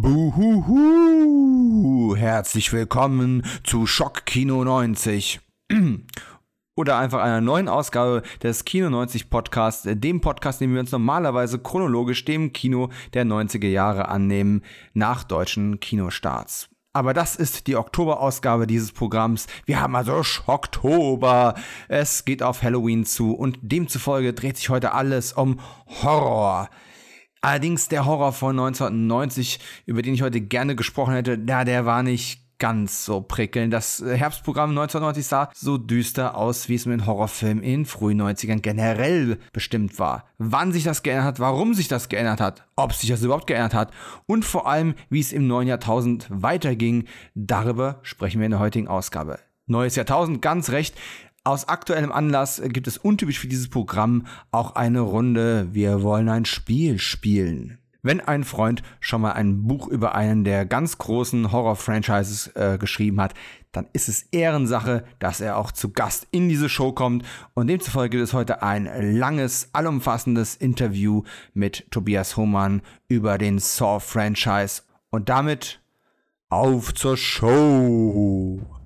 Buhuhu! 0.00 0.96
Herzlich 2.16 2.72
willkommen 2.72 3.44
zu 3.62 3.86
Schock 3.86 4.24
Kino 4.24 4.64
90. 4.64 5.38
Oder 6.76 6.96
einfach 6.96 7.20
einer 7.20 7.42
neuen 7.42 7.68
Ausgabe 7.68 8.22
des 8.42 8.64
Kino 8.64 8.88
90 8.88 9.28
Podcasts, 9.28 9.86
dem 9.86 10.22
Podcast, 10.22 10.62
den 10.62 10.72
wir 10.72 10.80
uns 10.80 10.92
normalerweise 10.92 11.58
chronologisch 11.58 12.24
dem 12.24 12.54
Kino 12.54 12.88
der 13.12 13.26
90er 13.26 13.68
Jahre 13.68 14.08
annehmen, 14.08 14.62
nach 14.94 15.24
deutschen 15.24 15.78
Kinostarts. 15.78 16.70
Aber 16.94 17.12
das 17.12 17.36
ist 17.36 17.66
die 17.66 17.76
Oktoberausgabe 17.76 18.66
dieses 18.66 18.92
Programms. 18.92 19.46
Wir 19.66 19.82
haben 19.82 19.94
also 19.94 20.22
Schocktober. 20.22 21.54
Es 21.88 22.24
geht 22.24 22.42
auf 22.42 22.62
Halloween 22.62 23.04
zu 23.04 23.34
und 23.34 23.58
demzufolge 23.60 24.32
dreht 24.32 24.56
sich 24.56 24.70
heute 24.70 24.92
alles 24.94 25.34
um 25.34 25.60
Horror. 26.02 26.70
Allerdings 27.42 27.88
der 27.88 28.06
Horror 28.06 28.32
von 28.32 28.58
1990, 28.58 29.58
über 29.84 30.00
den 30.00 30.14
ich 30.14 30.22
heute 30.22 30.40
gerne 30.40 30.76
gesprochen 30.76 31.14
hätte, 31.14 31.38
ja, 31.48 31.64
der 31.64 31.84
war 31.84 32.04
nicht 32.04 32.40
ganz 32.60 33.04
so 33.04 33.20
prickelnd. 33.20 33.72
Das 33.72 34.00
Herbstprogramm 34.00 34.70
1990 34.70 35.26
sah 35.26 35.50
so 35.52 35.76
düster 35.76 36.36
aus, 36.36 36.68
wie 36.68 36.76
es 36.76 36.86
mit 36.86 37.04
Horrorfilmen 37.04 37.64
in 37.64 37.84
frühen 37.84 38.22
90ern 38.22 38.60
generell 38.60 39.40
bestimmt 39.52 39.98
war. 39.98 40.28
Wann 40.38 40.70
sich 40.70 40.84
das 40.84 41.02
geändert 41.02 41.24
hat, 41.24 41.40
warum 41.40 41.74
sich 41.74 41.88
das 41.88 42.08
geändert 42.08 42.40
hat, 42.40 42.64
ob 42.76 42.92
sich 42.92 43.10
das 43.10 43.24
überhaupt 43.24 43.48
geändert 43.48 43.74
hat 43.74 43.90
und 44.26 44.44
vor 44.44 44.68
allem, 44.68 44.94
wie 45.10 45.18
es 45.18 45.32
im 45.32 45.48
neuen 45.48 45.66
Jahrtausend 45.66 46.28
weiterging, 46.30 47.08
darüber 47.34 47.98
sprechen 48.02 48.38
wir 48.38 48.44
in 48.44 48.52
der 48.52 48.60
heutigen 48.60 48.86
Ausgabe. 48.86 49.40
Neues 49.66 49.96
Jahrtausend, 49.96 50.40
ganz 50.40 50.70
recht. 50.70 50.94
Aus 51.44 51.66
aktuellem 51.66 52.12
Anlass 52.12 52.62
gibt 52.64 52.86
es 52.86 52.98
untypisch 52.98 53.40
für 53.40 53.48
dieses 53.48 53.68
Programm 53.68 54.26
auch 54.52 54.76
eine 54.76 55.00
Runde 55.00 55.66
Wir 55.72 56.02
wollen 56.02 56.28
ein 56.28 56.44
Spiel 56.44 57.00
spielen. 57.00 57.78
Wenn 58.00 58.20
ein 58.20 58.44
Freund 58.44 58.84
schon 59.00 59.22
mal 59.22 59.32
ein 59.32 59.64
Buch 59.66 59.88
über 59.88 60.14
einen 60.14 60.44
der 60.44 60.66
ganz 60.66 60.98
großen 60.98 61.50
Horror-Franchises 61.50 62.48
äh, 62.54 62.78
geschrieben 62.78 63.20
hat, 63.20 63.34
dann 63.72 63.88
ist 63.92 64.08
es 64.08 64.22
Ehrensache, 64.30 65.04
dass 65.18 65.40
er 65.40 65.56
auch 65.56 65.72
zu 65.72 65.90
Gast 65.90 66.28
in 66.30 66.48
diese 66.48 66.68
Show 66.68 66.92
kommt. 66.92 67.24
Und 67.54 67.66
demzufolge 67.66 68.18
gibt 68.18 68.22
es 68.22 68.34
heute 68.34 68.62
ein 68.62 68.88
langes, 69.16 69.70
allumfassendes 69.72 70.54
Interview 70.54 71.24
mit 71.54 71.90
Tobias 71.90 72.36
Hohmann 72.36 72.82
über 73.08 73.36
den 73.36 73.58
Saw-Franchise. 73.58 74.82
Und 75.10 75.28
damit 75.28 75.80
auf 76.50 76.94
zur 76.94 77.16
Show! 77.16 78.81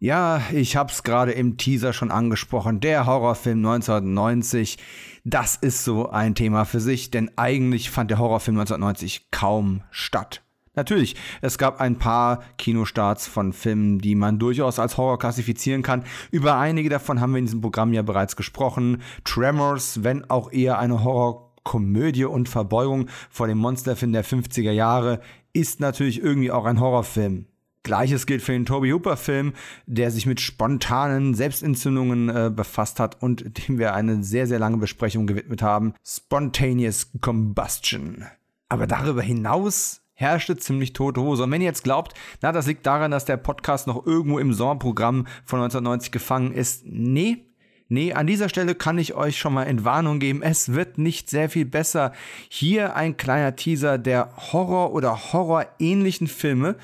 Ja, 0.00 0.42
ich 0.52 0.76
hab's 0.76 1.02
gerade 1.02 1.32
im 1.32 1.56
Teaser 1.56 1.92
schon 1.92 2.12
angesprochen. 2.12 2.78
Der 2.78 3.04
Horrorfilm 3.06 3.58
1990, 3.66 4.78
das 5.24 5.56
ist 5.56 5.82
so 5.82 6.08
ein 6.10 6.36
Thema 6.36 6.64
für 6.66 6.78
sich, 6.78 7.10
denn 7.10 7.32
eigentlich 7.34 7.90
fand 7.90 8.12
der 8.12 8.18
Horrorfilm 8.18 8.58
1990 8.58 9.32
kaum 9.32 9.82
statt. 9.90 10.44
Natürlich, 10.76 11.16
es 11.40 11.58
gab 11.58 11.80
ein 11.80 11.98
paar 11.98 12.44
Kinostarts 12.58 13.26
von 13.26 13.52
Filmen, 13.52 13.98
die 13.98 14.14
man 14.14 14.38
durchaus 14.38 14.78
als 14.78 14.96
Horror 14.96 15.18
klassifizieren 15.18 15.82
kann. 15.82 16.04
Über 16.30 16.56
einige 16.56 16.90
davon 16.90 17.20
haben 17.20 17.32
wir 17.32 17.40
in 17.40 17.46
diesem 17.46 17.60
Programm 17.60 17.92
ja 17.92 18.02
bereits 18.02 18.36
gesprochen. 18.36 19.02
Tremors, 19.24 20.04
wenn 20.04 20.30
auch 20.30 20.52
eher 20.52 20.78
eine 20.78 21.02
Horrorkomödie 21.02 22.26
und 22.26 22.48
Verbeugung 22.48 23.08
vor 23.30 23.48
dem 23.48 23.58
Monsterfilm 23.58 24.12
der 24.12 24.24
50er 24.24 24.70
Jahre, 24.70 25.20
ist 25.52 25.80
natürlich 25.80 26.22
irgendwie 26.22 26.52
auch 26.52 26.66
ein 26.66 26.78
Horrorfilm. 26.78 27.46
Gleiches 27.82 28.26
gilt 28.26 28.42
für 28.42 28.52
den 28.52 28.66
Toby 28.66 28.90
Hooper 28.90 29.16
Film, 29.16 29.52
der 29.86 30.10
sich 30.10 30.26
mit 30.26 30.40
spontanen 30.40 31.34
Selbstentzündungen 31.34 32.28
äh, 32.28 32.50
befasst 32.54 33.00
hat 33.00 33.22
und 33.22 33.68
dem 33.68 33.78
wir 33.78 33.94
eine 33.94 34.22
sehr, 34.22 34.46
sehr 34.46 34.58
lange 34.58 34.78
Besprechung 34.78 35.26
gewidmet 35.26 35.62
haben. 35.62 35.94
Spontaneous 36.04 37.10
Combustion. 37.20 38.24
Aber 38.68 38.86
darüber 38.86 39.22
hinaus 39.22 40.02
herrschte 40.14 40.56
ziemlich 40.56 40.92
tote 40.92 41.20
Hose. 41.20 41.44
Und 41.44 41.52
wenn 41.52 41.60
ihr 41.60 41.68
jetzt 41.68 41.84
glaubt, 41.84 42.12
na, 42.42 42.52
das 42.52 42.66
liegt 42.66 42.84
daran, 42.84 43.12
dass 43.12 43.24
der 43.24 43.36
Podcast 43.36 43.86
noch 43.86 44.04
irgendwo 44.04 44.38
im 44.38 44.52
Sommerprogramm 44.52 45.26
von 45.44 45.60
1990 45.60 46.10
gefangen 46.10 46.52
ist. 46.52 46.84
Nee, 46.84 47.44
Nee, 47.90 48.12
an 48.12 48.26
dieser 48.26 48.50
Stelle 48.50 48.74
kann 48.74 48.98
ich 48.98 49.14
euch 49.14 49.38
schon 49.38 49.54
mal 49.54 49.64
Entwarnung 49.64 50.18
geben. 50.18 50.42
Es 50.42 50.74
wird 50.74 50.98
nicht 50.98 51.30
sehr 51.30 51.48
viel 51.48 51.64
besser. 51.64 52.12
Hier 52.50 52.94
ein 52.96 53.16
kleiner 53.16 53.56
Teaser 53.56 53.96
der 53.96 54.28
Horror- 54.52 54.92
oder 54.92 55.32
Horror-ähnlichen 55.32 56.26
Filme, 56.26 56.76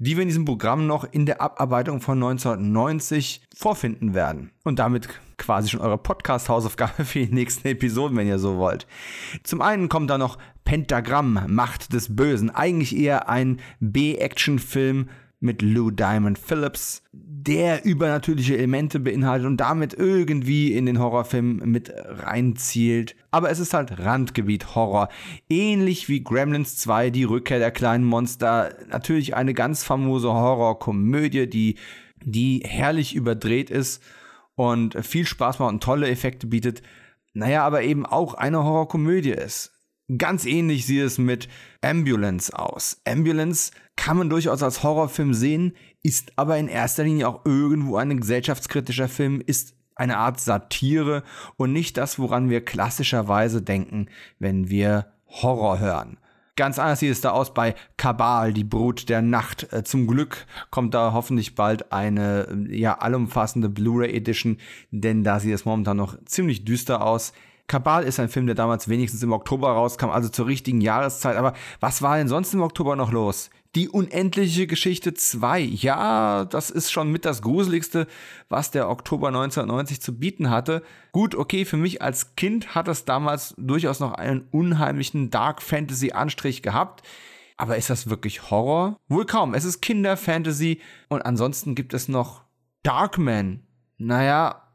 die 0.00 0.16
wir 0.16 0.22
in 0.22 0.28
diesem 0.28 0.46
Programm 0.46 0.86
noch 0.86 1.04
in 1.04 1.26
der 1.26 1.42
Abarbeitung 1.42 2.00
von 2.00 2.16
1990 2.16 3.42
vorfinden 3.54 4.14
werden. 4.14 4.50
Und 4.64 4.78
damit 4.78 5.08
quasi 5.36 5.68
schon 5.68 5.80
eure 5.80 5.98
Podcast-Hausaufgabe 5.98 7.04
für 7.04 7.26
die 7.26 7.34
nächsten 7.34 7.68
Episoden, 7.68 8.16
wenn 8.16 8.26
ihr 8.26 8.38
so 8.38 8.56
wollt. 8.56 8.86
Zum 9.44 9.60
einen 9.60 9.90
kommt 9.90 10.08
da 10.08 10.16
noch 10.16 10.38
Pentagramm, 10.64 11.44
Macht 11.48 11.92
des 11.92 12.16
Bösen. 12.16 12.48
Eigentlich 12.48 12.96
eher 12.96 13.28
ein 13.28 13.60
B-Action-Film 13.80 15.10
mit 15.38 15.60
Lou 15.60 15.90
Diamond 15.90 16.38
Phillips, 16.38 17.02
der 17.46 17.84
übernatürliche 17.84 18.56
Elemente 18.56 19.00
beinhaltet 19.00 19.46
und 19.46 19.56
damit 19.58 19.94
irgendwie 19.94 20.74
in 20.74 20.86
den 20.86 20.98
Horrorfilm 20.98 21.56
mit 21.64 21.92
reinzielt. 21.94 23.16
Aber 23.30 23.50
es 23.50 23.58
ist 23.58 23.72
halt 23.72 23.98
Randgebiet 23.98 24.74
Horror. 24.74 25.08
Ähnlich 25.48 26.08
wie 26.08 26.22
Gremlins 26.22 26.76
2, 26.76 27.10
die 27.10 27.24
Rückkehr 27.24 27.58
der 27.58 27.70
kleinen 27.70 28.04
Monster. 28.04 28.74
Natürlich 28.88 29.36
eine 29.36 29.54
ganz 29.54 29.84
famose 29.84 30.32
Horrorkomödie, 30.32 31.48
die, 31.48 31.76
die 32.22 32.62
herrlich 32.64 33.14
überdreht 33.14 33.70
ist 33.70 34.02
und 34.54 34.94
viel 35.04 35.26
Spaß 35.26 35.60
macht 35.60 35.72
und 35.72 35.82
tolle 35.82 36.08
Effekte 36.08 36.46
bietet. 36.46 36.82
Naja, 37.32 37.64
aber 37.64 37.82
eben 37.82 38.04
auch 38.04 38.34
eine 38.34 38.64
Horrorkomödie 38.64 39.30
ist. 39.30 39.72
Ganz 40.18 40.44
ähnlich 40.44 40.86
sieht 40.86 41.02
es 41.02 41.18
mit 41.18 41.48
Ambulance 41.82 42.58
aus. 42.58 43.00
Ambulance 43.06 43.70
kann 43.96 44.16
man 44.16 44.30
durchaus 44.30 44.62
als 44.62 44.82
Horrorfilm 44.82 45.34
sehen, 45.34 45.74
ist 46.02 46.32
aber 46.36 46.58
in 46.58 46.68
erster 46.68 47.04
Linie 47.04 47.28
auch 47.28 47.44
irgendwo 47.44 47.96
ein 47.96 48.18
gesellschaftskritischer 48.18 49.08
Film, 49.08 49.40
ist 49.44 49.74
eine 49.94 50.16
Art 50.16 50.40
Satire 50.40 51.22
und 51.56 51.72
nicht 51.72 51.96
das, 51.96 52.18
woran 52.18 52.48
wir 52.48 52.64
klassischerweise 52.64 53.62
denken, 53.62 54.06
wenn 54.38 54.70
wir 54.70 55.12
Horror 55.28 55.78
hören. 55.78 56.18
Ganz 56.56 56.78
anders 56.78 57.00
sieht 57.00 57.12
es 57.12 57.20
da 57.20 57.30
aus 57.30 57.54
bei 57.54 57.74
Kabal, 57.96 58.52
die 58.52 58.64
Brut 58.64 59.08
der 59.08 59.22
Nacht. 59.22 59.72
Äh, 59.72 59.84
zum 59.84 60.06
Glück 60.06 60.46
kommt 60.70 60.94
da 60.94 61.12
hoffentlich 61.12 61.54
bald 61.54 61.92
eine 61.92 62.66
ja 62.68 62.98
allumfassende 62.98 63.68
Blu-ray 63.68 64.14
Edition, 64.14 64.58
denn 64.90 65.22
da 65.22 65.40
sieht 65.40 65.54
es 65.54 65.64
momentan 65.64 65.96
noch 65.96 66.16
ziemlich 66.24 66.64
düster 66.64 67.02
aus. 67.04 67.32
Kabal 67.70 68.02
ist 68.02 68.18
ein 68.18 68.28
Film, 68.28 68.46
der 68.46 68.56
damals 68.56 68.88
wenigstens 68.88 69.22
im 69.22 69.30
Oktober 69.30 69.70
rauskam, 69.70 70.10
also 70.10 70.28
zur 70.28 70.48
richtigen 70.48 70.80
Jahreszeit. 70.80 71.36
Aber 71.36 71.52
was 71.78 72.02
war 72.02 72.16
denn 72.16 72.26
sonst 72.26 72.52
im 72.52 72.62
Oktober 72.62 72.96
noch 72.96 73.12
los? 73.12 73.48
Die 73.76 73.88
unendliche 73.88 74.66
Geschichte 74.66 75.14
2. 75.14 75.60
Ja, 75.60 76.46
das 76.46 76.70
ist 76.70 76.90
schon 76.90 77.12
mit 77.12 77.24
das 77.24 77.42
Gruseligste, 77.42 78.08
was 78.48 78.72
der 78.72 78.90
Oktober 78.90 79.28
1990 79.28 80.02
zu 80.02 80.18
bieten 80.18 80.50
hatte. 80.50 80.82
Gut, 81.12 81.36
okay, 81.36 81.64
für 81.64 81.76
mich 81.76 82.02
als 82.02 82.34
Kind 82.34 82.74
hat 82.74 82.88
es 82.88 83.04
damals 83.04 83.54
durchaus 83.56 84.00
noch 84.00 84.14
einen 84.14 84.48
unheimlichen 84.50 85.30
Dark 85.30 85.62
Fantasy 85.62 86.10
Anstrich 86.10 86.62
gehabt. 86.62 87.06
Aber 87.56 87.76
ist 87.76 87.88
das 87.88 88.10
wirklich 88.10 88.50
Horror? 88.50 88.96
Wohl 89.06 89.26
kaum. 89.26 89.54
Es 89.54 89.64
ist 89.64 89.80
Kinderfantasy. 89.80 90.80
Und 91.08 91.22
ansonsten 91.22 91.76
gibt 91.76 91.94
es 91.94 92.08
noch 92.08 92.42
Darkman. 92.82 93.62
Naja, 93.96 94.69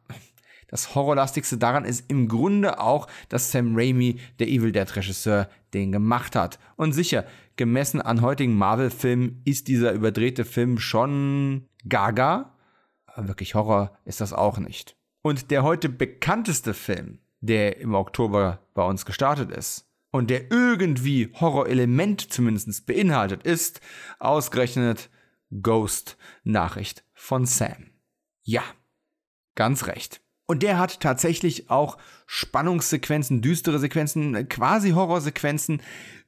das 0.67 0.95
Horrorlastigste 0.95 1.57
daran 1.57 1.85
ist 1.85 2.09
im 2.09 2.27
Grunde 2.27 2.79
auch, 2.79 3.07
dass 3.29 3.51
Sam 3.51 3.75
Raimi, 3.75 4.19
der 4.39 4.47
Evil 4.47 4.71
Dead 4.71 4.95
Regisseur, 4.95 5.49
den 5.73 5.91
gemacht 5.91 6.35
hat. 6.35 6.59
Und 6.75 6.93
sicher, 6.93 7.25
gemessen 7.55 8.01
an 8.01 8.21
heutigen 8.21 8.55
Marvel-Filmen 8.55 9.41
ist 9.45 9.67
dieser 9.67 9.91
überdrehte 9.93 10.45
Film 10.45 10.79
schon 10.79 11.67
gaga. 11.87 12.57
Aber 13.05 13.27
wirklich 13.27 13.55
Horror 13.55 13.97
ist 14.05 14.21
das 14.21 14.33
auch 14.33 14.57
nicht. 14.57 14.97
Und 15.21 15.51
der 15.51 15.63
heute 15.63 15.89
bekannteste 15.89 16.73
Film, 16.73 17.19
der 17.39 17.77
im 17.77 17.93
Oktober 17.93 18.59
bei 18.73 18.83
uns 18.83 19.05
gestartet 19.05 19.51
ist 19.51 19.89
und 20.11 20.29
der 20.29 20.51
irgendwie 20.51 21.31
Horrorelement 21.39 22.31
zumindest 22.31 22.85
beinhaltet, 22.85 23.43
ist 23.43 23.81
ausgerechnet 24.19 25.09
Ghost 25.61 26.17
Nachricht 26.43 27.03
von 27.13 27.45
Sam. 27.45 27.91
Ja, 28.43 28.63
ganz 29.55 29.87
recht. 29.87 30.24
Und 30.47 30.61
der 30.63 30.77
hat 30.77 30.99
tatsächlich 30.99 31.69
auch 31.69 31.97
Spannungssequenzen, 32.27 33.41
düstere 33.41 33.79
Sequenzen, 33.79 34.47
quasi 34.47 34.91
Horrorsequenzen. 34.91 35.81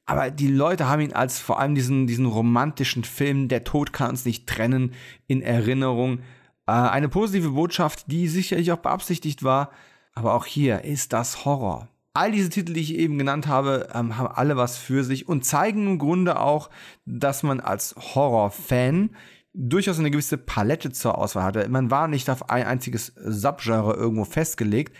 Aber 0.06 0.30
die 0.30 0.48
Leute 0.48 0.88
haben 0.88 1.02
ihn 1.02 1.12
als 1.12 1.38
vor 1.38 1.60
allem 1.60 1.74
diesen, 1.74 2.06
diesen 2.06 2.26
romantischen 2.26 3.04
Film, 3.04 3.48
Der 3.48 3.64
Tod 3.64 3.92
kann 3.92 4.10
uns 4.10 4.24
nicht 4.24 4.46
trennen, 4.46 4.94
in 5.26 5.42
Erinnerung. 5.42 6.20
Äh, 6.66 6.72
eine 6.72 7.08
positive 7.08 7.50
Botschaft, 7.50 8.10
die 8.10 8.26
sicherlich 8.26 8.72
auch 8.72 8.78
beabsichtigt 8.78 9.42
war. 9.42 9.70
Aber 10.14 10.34
auch 10.34 10.46
hier 10.46 10.82
ist 10.82 11.12
das 11.12 11.44
Horror. 11.44 11.88
All 12.14 12.32
diese 12.32 12.48
Titel, 12.48 12.72
die 12.72 12.80
ich 12.80 12.94
eben 12.94 13.18
genannt 13.18 13.46
habe, 13.46 13.88
ähm, 13.94 14.16
haben 14.16 14.34
alle 14.34 14.56
was 14.56 14.76
für 14.78 15.04
sich 15.04 15.28
und 15.28 15.44
zeigen 15.44 15.86
im 15.86 15.98
Grunde 15.98 16.40
auch, 16.40 16.70
dass 17.04 17.44
man 17.44 17.60
als 17.60 17.94
Horror-Fan 17.96 19.10
durchaus 19.54 19.98
eine 19.98 20.10
gewisse 20.10 20.38
Palette 20.38 20.92
zur 20.92 21.18
Auswahl 21.18 21.44
hatte. 21.44 21.68
Man 21.68 21.90
war 21.90 22.08
nicht 22.08 22.30
auf 22.30 22.50
ein 22.50 22.66
einziges 22.66 23.12
Subgenre 23.16 23.94
irgendwo 23.94 24.24
festgelegt, 24.24 24.96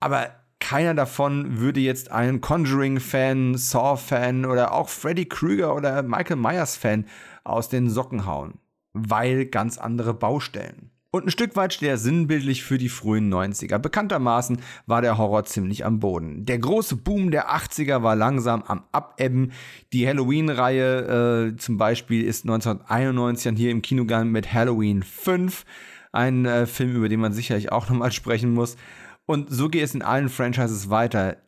aber 0.00 0.30
keiner 0.60 0.94
davon 0.94 1.58
würde 1.60 1.80
jetzt 1.80 2.10
einen 2.10 2.40
Conjuring-Fan, 2.40 3.56
Saw-Fan 3.56 4.44
oder 4.44 4.72
auch 4.72 4.88
Freddy 4.88 5.26
Krueger 5.26 5.74
oder 5.74 6.02
Michael 6.02 6.36
Myers-Fan 6.36 7.06
aus 7.44 7.68
den 7.68 7.88
Socken 7.88 8.26
hauen, 8.26 8.58
weil 8.92 9.46
ganz 9.46 9.78
andere 9.78 10.14
Baustellen. 10.14 10.90
Und 11.10 11.24
ein 11.24 11.30
Stück 11.30 11.56
weit 11.56 11.72
steht 11.72 11.88
er 11.88 11.96
sinnbildlich 11.96 12.62
für 12.62 12.76
die 12.76 12.90
frühen 12.90 13.32
90er. 13.32 13.78
Bekanntermaßen 13.78 14.58
war 14.84 15.00
der 15.00 15.16
Horror 15.16 15.46
ziemlich 15.46 15.86
am 15.86 16.00
Boden. 16.00 16.44
Der 16.44 16.58
große 16.58 16.96
Boom 16.96 17.30
der 17.30 17.50
80er 17.50 18.02
war 18.02 18.14
langsam 18.14 18.62
am 18.64 18.84
Abebben. 18.92 19.52
Die 19.94 20.06
Halloween-Reihe 20.06 21.52
äh, 21.52 21.56
zum 21.56 21.78
Beispiel 21.78 22.24
ist 22.24 22.44
1991 22.44 23.56
hier 23.56 23.70
im 23.70 23.80
Kino 23.80 24.02
gegangen 24.02 24.32
mit 24.32 24.52
Halloween 24.52 25.02
5. 25.02 25.64
Ein 26.12 26.44
äh, 26.44 26.66
Film, 26.66 26.96
über 26.96 27.08
den 27.08 27.20
man 27.20 27.32
sicherlich 27.32 27.72
auch 27.72 27.88
nochmal 27.88 28.12
sprechen 28.12 28.52
muss. 28.52 28.76
Und 29.24 29.48
so 29.50 29.70
geht 29.70 29.84
es 29.84 29.94
in 29.94 30.02
allen 30.02 30.28
Franchises 30.28 30.90
weiter. 30.90 31.38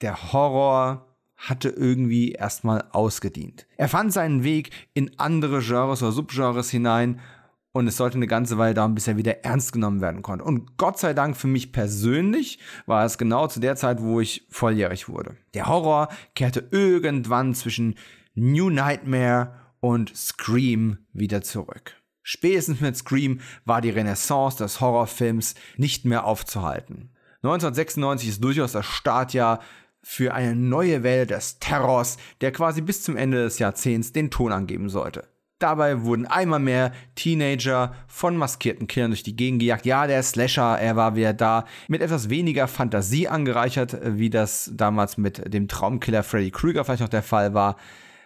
Der 0.00 0.32
Horror 0.32 1.08
hatte 1.36 1.70
irgendwie 1.70 2.32
erstmal 2.32 2.84
ausgedient. 2.92 3.66
Er 3.76 3.88
fand 3.88 4.12
seinen 4.12 4.44
Weg 4.44 4.70
in 4.94 5.18
andere 5.18 5.60
Genres 5.60 6.04
oder 6.04 6.12
Subgenres 6.12 6.70
hinein 6.70 7.18
und 7.72 7.86
es 7.86 7.96
sollte 7.96 8.16
eine 8.16 8.26
ganze 8.26 8.58
Weile 8.58 8.74
dauern, 8.74 8.94
bis 8.94 9.08
er 9.08 9.16
wieder 9.16 9.44
ernst 9.44 9.72
genommen 9.72 10.00
werden 10.00 10.22
konnte. 10.22 10.44
Und 10.44 10.76
Gott 10.78 10.98
sei 10.98 11.14
Dank 11.14 11.36
für 11.36 11.46
mich 11.46 11.72
persönlich 11.72 12.58
war 12.86 13.04
es 13.04 13.18
genau 13.18 13.46
zu 13.46 13.60
der 13.60 13.76
Zeit, 13.76 14.02
wo 14.02 14.20
ich 14.20 14.46
volljährig 14.50 15.08
wurde. 15.08 15.36
Der 15.54 15.66
Horror 15.66 16.08
kehrte 16.34 16.66
irgendwann 16.70 17.54
zwischen 17.54 17.96
New 18.34 18.70
Nightmare 18.70 19.54
und 19.80 20.16
Scream 20.16 20.98
wieder 21.12 21.42
zurück. 21.42 21.94
Spätestens 22.22 22.80
mit 22.80 22.96
Scream 22.96 23.40
war 23.64 23.80
die 23.80 23.90
Renaissance 23.90 24.58
des 24.58 24.80
Horrorfilms 24.80 25.54
nicht 25.76 26.04
mehr 26.04 26.24
aufzuhalten. 26.24 27.10
1996 27.42 28.28
ist 28.28 28.44
durchaus 28.44 28.72
das 28.72 28.84
Startjahr 28.84 29.60
für 30.02 30.34
eine 30.34 30.56
neue 30.56 31.02
Welle 31.02 31.26
des 31.26 31.58
Terrors, 31.58 32.16
der 32.40 32.52
quasi 32.52 32.80
bis 32.80 33.02
zum 33.02 33.16
Ende 33.16 33.44
des 33.44 33.58
Jahrzehnts 33.58 34.12
den 34.12 34.30
Ton 34.30 34.52
angeben 34.52 34.88
sollte. 34.88 35.28
Dabei 35.58 36.04
wurden 36.04 36.26
einmal 36.26 36.60
mehr 36.60 36.92
Teenager 37.16 37.92
von 38.06 38.36
maskierten 38.36 38.86
Killern 38.86 39.10
durch 39.10 39.24
die 39.24 39.34
Gegend 39.34 39.60
gejagt. 39.60 39.86
Ja, 39.86 40.06
der 40.06 40.22
Slasher, 40.22 40.78
er 40.78 40.94
war 40.94 41.16
wieder 41.16 41.32
da, 41.32 41.64
mit 41.88 42.00
etwas 42.00 42.30
weniger 42.30 42.68
Fantasie 42.68 43.26
angereichert, 43.26 43.98
wie 44.04 44.30
das 44.30 44.70
damals 44.72 45.18
mit 45.18 45.52
dem 45.52 45.66
Traumkiller 45.66 46.22
Freddy 46.22 46.52
Krueger 46.52 46.84
vielleicht 46.84 47.02
noch 47.02 47.08
der 47.08 47.24
Fall 47.24 47.54
war. 47.54 47.76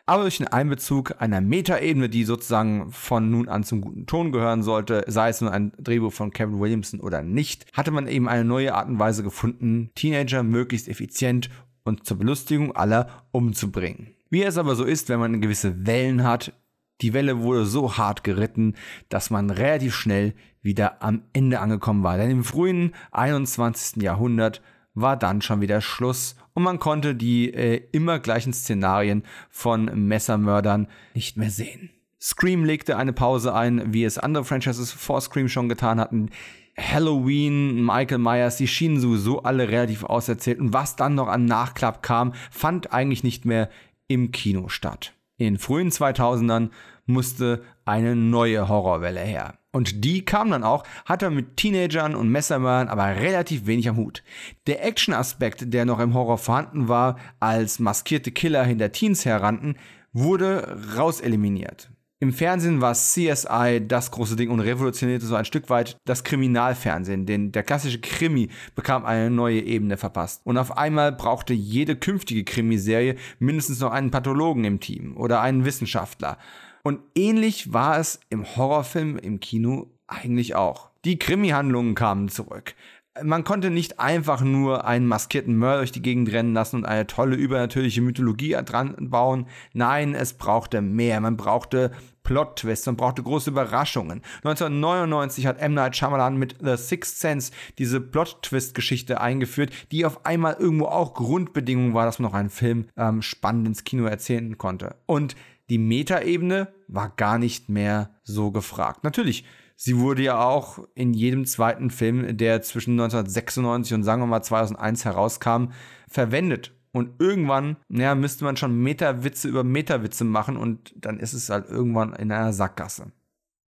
Aber 0.05 0.23
durch 0.23 0.39
den 0.39 0.49
Einbezug 0.49 1.15
einer 1.21 1.41
Metaebene, 1.41 2.11
die 2.11 2.25
sozusagen 2.25 2.91
von 2.91 3.31
nun 3.31 3.49
an 3.49 3.65
zum 3.65 3.81
guten 3.81 4.05
Ton 4.05 4.33
gehören 4.33 4.63
sollte, 4.63 5.05
sei 5.07 5.31
es 5.31 5.41
nun 5.41 5.51
ein 5.51 5.73
Drehbuch 5.79 6.13
von 6.13 6.33
Kevin 6.33 6.61
Williamson 6.61 7.01
oder 7.01 7.23
nicht, 7.23 7.65
hatte 7.73 7.93
man 7.93 8.09
eben 8.09 8.29
eine 8.29 8.45
neue 8.45 8.75
Art 8.75 8.89
und 8.89 8.99
Weise 8.99 9.23
gefunden, 9.23 9.91
Teenager 9.95 10.43
möglichst 10.43 10.89
effizient 10.89 11.49
und 11.85 12.05
zur 12.05 12.19
Belustigung 12.19 12.77
aller 12.77 13.25
umzubringen. 13.31 14.17
Wie 14.29 14.43
es 14.43 14.59
aber 14.59 14.75
so 14.75 14.85
ist, 14.85 15.09
wenn 15.09 15.21
man 15.21 15.41
gewisse 15.41 15.87
Wellen 15.87 16.25
hat, 16.25 16.53
die 17.01 17.13
Welle 17.13 17.41
wurde 17.41 17.67
so 17.67 17.97
hart 17.97 18.23
geritten, 18.23 18.75
dass 19.09 19.31
man 19.31 19.51
relativ 19.51 19.95
schnell 19.95 20.35
wieder 20.63 21.03
am 21.03 21.23
Ende 21.33 21.61
angekommen 21.61 22.05
war. 22.05 22.17
Denn 22.17 22.31
im 22.31 22.45
frühen 22.45 22.95
21. 23.11 24.03
Jahrhundert 24.03 24.63
war 24.95 25.17
dann 25.17 25.43
schon 25.43 25.61
wieder 25.61 25.81
Schluss 25.81 26.37
und 26.55 26.63
man 26.63 26.79
konnte 26.79 27.15
die 27.15 27.53
äh, 27.53 27.83
immer 27.93 28.19
gleichen 28.19 28.53
Szenarien 28.53 29.25
von 29.51 29.87
Messermördern 30.07 30.87
nicht 31.15 31.37
mehr 31.37 31.51
sehen. 31.51 31.91
Scream 32.21 32.65
legte 32.65 32.97
eine 32.97 33.13
Pause 33.13 33.55
ein, 33.55 33.93
wie 33.93 34.05
es 34.05 34.19
andere 34.19 34.45
Franchises 34.45 34.93
vor 34.93 35.21
Scream 35.21 35.49
schon 35.49 35.69
getan 35.69 35.99
hatten. 35.99 36.31
Halloween, 36.79 37.85
Michael 37.85 38.19
Myers, 38.19 38.57
die 38.57 38.69
schienen 38.69 39.01
sowieso 39.01 39.43
alle 39.43 39.69
relativ 39.69 40.05
auserzählt 40.05 40.61
und 40.61 40.73
was 40.73 40.97
dann 40.97 41.15
noch 41.15 41.29
an 41.29 41.47
Nachklapp 41.47 42.03
kam, 42.03 42.33
fand 42.51 42.93
eigentlich 42.93 43.25
nicht 43.25 43.45
mehr 43.45 43.71
im 44.07 44.31
Kino 44.31 44.69
statt. 44.69 45.13
In 45.43 45.55
den 45.55 45.59
frühen 45.59 45.91
2000ern 45.91 46.71
musste 47.05 47.65
eine 47.85 48.15
neue 48.15 48.69
Horrorwelle 48.69 49.19
her. 49.19 49.59
Und 49.73 50.05
die 50.05 50.25
kam 50.25 50.53
dann 50.53 50.63
auch, 50.63 50.85
hatte 51.05 51.31
mit 51.31 51.57
Teenagern 51.57 52.15
und 52.15 52.29
Messermördern 52.29 52.87
aber 52.87 53.17
relativ 53.17 53.67
wenig 53.67 53.89
am 53.89 53.97
Hut. 53.97 54.23
Der 54.69 54.85
Action-Aspekt, 54.85 55.75
der 55.75 55.85
noch 55.85 55.99
im 55.99 56.15
Horror 56.15 56.39
vorhanden 56.39 56.87
war, 56.87 57.19
als 57.41 57.81
maskierte 57.81 58.31
Killer 58.31 58.63
hinter 58.63 58.93
Teens 58.93 59.25
herrannten, 59.25 59.75
wurde 60.13 60.79
rauseliminiert. 60.97 61.91
Im 62.23 62.33
Fernsehen 62.33 62.81
war 62.81 62.95
CSI 62.95 63.83
das 63.85 64.13
große 64.13 64.37
Ding 64.37 64.51
und 64.51 64.61
revolutionierte 64.61 65.27
so 65.27 65.35
ein 65.35 65.45
Stück 65.45 65.69
weit 65.71 65.97
das 66.05 66.23
Kriminalfernsehen, 66.23 67.27
denn 67.27 67.51
der 67.51 67.65
klassische 67.65 68.01
Krimi 68.01 68.49
bekam 68.77 69.05
eine 69.05 69.29
neue 69.29 69.61
Ebene 69.61 69.97
verpasst. 69.97 70.41
Und 70.45 70.57
auf 70.57 70.77
einmal 70.79 71.11
brauchte 71.11 71.53
jede 71.53 71.97
künftige 71.97 72.45
Krimiserie 72.45 73.17
mindestens 73.41 73.81
noch 73.81 73.91
einen 73.91 74.13
Pathologen 74.13 74.63
im 74.63 74.79
Team 74.79 75.17
oder 75.17 75.41
einen 75.41 75.65
Wissenschaftler. 75.65 76.39
Und 76.85 77.01
ähnlich 77.17 77.73
war 77.73 77.99
es 77.99 78.21
im 78.31 78.47
Horrorfilm 78.55 79.19
im 79.19 79.41
Kino 79.41 79.91
eigentlich 80.07 80.55
auch. 80.55 80.91
Die 81.05 81.19
Krimi-Handlungen 81.19 81.97
kamen 81.97 82.29
zurück. 82.29 82.77
Man 83.23 83.45
konnte 83.45 83.69
nicht 83.69 84.01
einfach 84.01 84.41
nur 84.41 84.87
einen 84.87 85.07
maskierten 85.07 85.57
Mörder 85.57 85.79
durch 85.79 85.93
die 85.93 86.01
Gegend 86.01 86.33
rennen 86.33 86.55
lassen 86.55 86.77
und 86.77 86.87
eine 86.87 87.07
tolle 87.07 87.37
übernatürliche 87.37 88.01
Mythologie 88.01 88.57
dran 88.65 88.97
bauen. 89.11 89.47
Nein, 89.75 90.15
es 90.15 90.33
brauchte 90.33 90.81
mehr. 90.81 91.21
Man 91.21 91.37
brauchte 91.37 91.91
Plot-Twists, 92.23 92.87
man 92.87 92.97
brauchte 92.97 93.23
große 93.23 93.51
Überraschungen. 93.51 94.23
1999 94.45 95.47
hat 95.47 95.61
M. 95.61 95.75
Night 95.75 95.95
Shyamalan 95.95 96.39
mit 96.39 96.57
The 96.63 96.77
Sixth 96.77 97.19
Sense 97.19 97.53
diese 97.79 98.01
Plot-Twist-Geschichte 98.01 99.21
eingeführt, 99.21 99.73
die 99.91 100.07
auf 100.07 100.25
einmal 100.25 100.57
irgendwo 100.59 100.87
auch 100.87 101.13
Grundbedingung 101.13 101.93
war, 101.93 102.07
dass 102.07 102.19
man 102.19 102.31
noch 102.31 102.39
einen 102.39 102.51
Film 102.51 102.87
ähm, 102.97 103.21
spannend 103.21 103.67
ins 103.67 103.85
Kino 103.85 104.05
erzählen 104.05 104.57
konnte. 104.57 104.97
Und 105.05 105.37
die 105.69 105.79
Metaebene 105.79 106.69
war 106.89 107.11
gar 107.11 107.39
nicht 107.39 107.69
mehr 107.69 108.11
so 108.23 108.51
gefragt. 108.51 109.05
Natürlich, 109.05 109.45
sie 109.77 109.99
wurde 109.99 110.23
ja 110.23 110.45
auch 110.45 110.79
in 110.95 111.15
jedem 111.15 111.45
zweiten 111.45 111.91
Film, 111.91 112.37
der 112.37 112.63
zwischen 112.63 112.93
1996 112.93 113.95
und 113.95 114.03
sagen 114.03 114.23
wir 114.23 114.27
mal 114.27 114.43
2001 114.43 115.05
herauskam, 115.05 115.67
verwendet. 116.09 116.73
Und 116.93 117.21
irgendwann, 117.21 117.77
naja, 117.89 118.15
müsste 118.15 118.45
man 118.45 118.57
schon 118.57 118.79
Meta-Witze 118.83 119.49
über 119.49 119.65
Meta-Witze 119.65 120.25
machen 120.25 120.57
und 120.57 120.93
dann 120.97 121.19
ist 121.19 121.33
es 121.33 121.49
halt 121.49 121.69
irgendwann 121.69 122.13
in 122.13 122.31
einer 122.31 122.53
Sackgasse. 122.53 123.13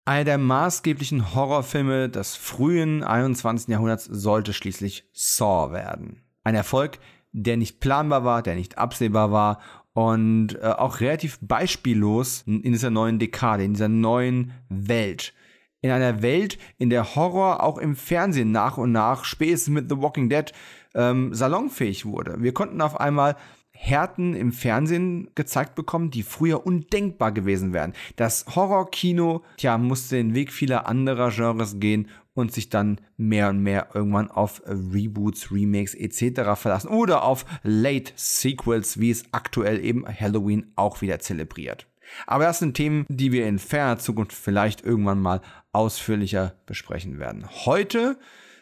Einer 0.05 0.25
der 0.25 0.37
maßgeblichen 0.39 1.35
Horrorfilme 1.35 2.09
des 2.09 2.35
frühen 2.35 3.03
21. 3.03 3.69
Jahrhunderts 3.69 4.05
sollte 4.05 4.53
schließlich 4.53 5.07
Saw 5.13 5.71
werden. 5.71 6.23
Ein 6.43 6.55
Erfolg, 6.55 6.97
der 7.31 7.57
nicht 7.57 7.79
planbar 7.79 8.23
war, 8.23 8.41
der 8.41 8.55
nicht 8.55 8.79
absehbar 8.79 9.31
war 9.31 9.59
und 9.93 10.55
äh, 10.55 10.65
auch 10.65 10.99
relativ 10.99 11.37
beispiellos 11.41 12.43
in 12.45 12.63
dieser 12.63 12.89
neuen 12.89 13.19
Dekade, 13.19 13.63
in 13.63 13.73
dieser 13.73 13.89
neuen 13.89 14.53
Welt. 14.69 15.33
In 15.81 15.89
einer 15.91 16.21
Welt, 16.21 16.57
in 16.77 16.89
der 16.89 17.15
Horror 17.15 17.63
auch 17.63 17.77
im 17.77 17.95
Fernsehen 17.95 18.51
nach 18.51 18.77
und 18.77 18.91
nach, 18.91 19.25
spätestens 19.25 19.73
mit 19.73 19.89
The 19.89 19.97
Walking 19.97 20.29
Dead, 20.29 20.51
ähm, 20.93 21.33
salonfähig 21.33 22.05
wurde. 22.05 22.35
Wir 22.39 22.53
konnten 22.53 22.81
auf 22.81 22.99
einmal 22.99 23.35
Härten 23.71 24.35
im 24.35 24.51
Fernsehen 24.51 25.31
gezeigt 25.33 25.73
bekommen, 25.73 26.11
die 26.11 26.21
früher 26.21 26.67
undenkbar 26.67 27.31
gewesen 27.31 27.73
wären. 27.73 27.93
Das 28.15 28.45
Horrorkino, 28.55 29.43
tja, 29.57 29.79
musste 29.79 30.17
den 30.17 30.35
Weg 30.35 30.53
vieler 30.53 30.85
anderer 30.85 31.31
Genres 31.31 31.79
gehen 31.79 32.07
und 32.33 32.53
sich 32.53 32.69
dann 32.69 33.01
mehr 33.17 33.49
und 33.49 33.63
mehr 33.63 33.89
irgendwann 33.95 34.29
auf 34.29 34.61
Reboots, 34.67 35.51
Remakes 35.51 35.95
etc. 35.95 36.55
verlassen 36.55 36.89
oder 36.89 37.23
auf 37.23 37.43
Late 37.63 38.13
Sequels, 38.15 38.99
wie 38.99 39.09
es 39.09 39.25
aktuell 39.31 39.83
eben 39.83 40.05
Halloween 40.07 40.71
auch 40.75 41.01
wieder 41.01 41.19
zelebriert. 41.19 41.87
Aber 42.27 42.43
das 42.43 42.59
sind 42.59 42.75
Themen, 42.75 43.05
die 43.09 43.31
wir 43.31 43.47
in 43.47 43.57
ferner 43.57 43.97
Zukunft 43.97 44.33
vielleicht 44.33 44.83
irgendwann 44.83 45.21
mal 45.21 45.41
ausführlicher 45.73 46.55
besprechen 46.65 47.19
werden. 47.19 47.47
Heute 47.65 48.17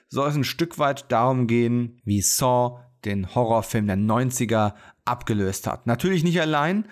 soll 0.07 0.29
es 0.29 0.35
ein 0.35 0.43
Stück 0.43 0.79
weit 0.79 1.11
darum 1.11 1.47
gehen, 1.47 2.01
wie 2.03 2.21
Saw 2.21 2.79
den 3.05 3.33
Horrorfilm 3.33 3.87
der 3.87 3.97
90er 3.97 4.73
abgelöst 5.05 5.67
hat. 5.67 5.87
Natürlich 5.87 6.23
nicht 6.23 6.41
allein, 6.41 6.85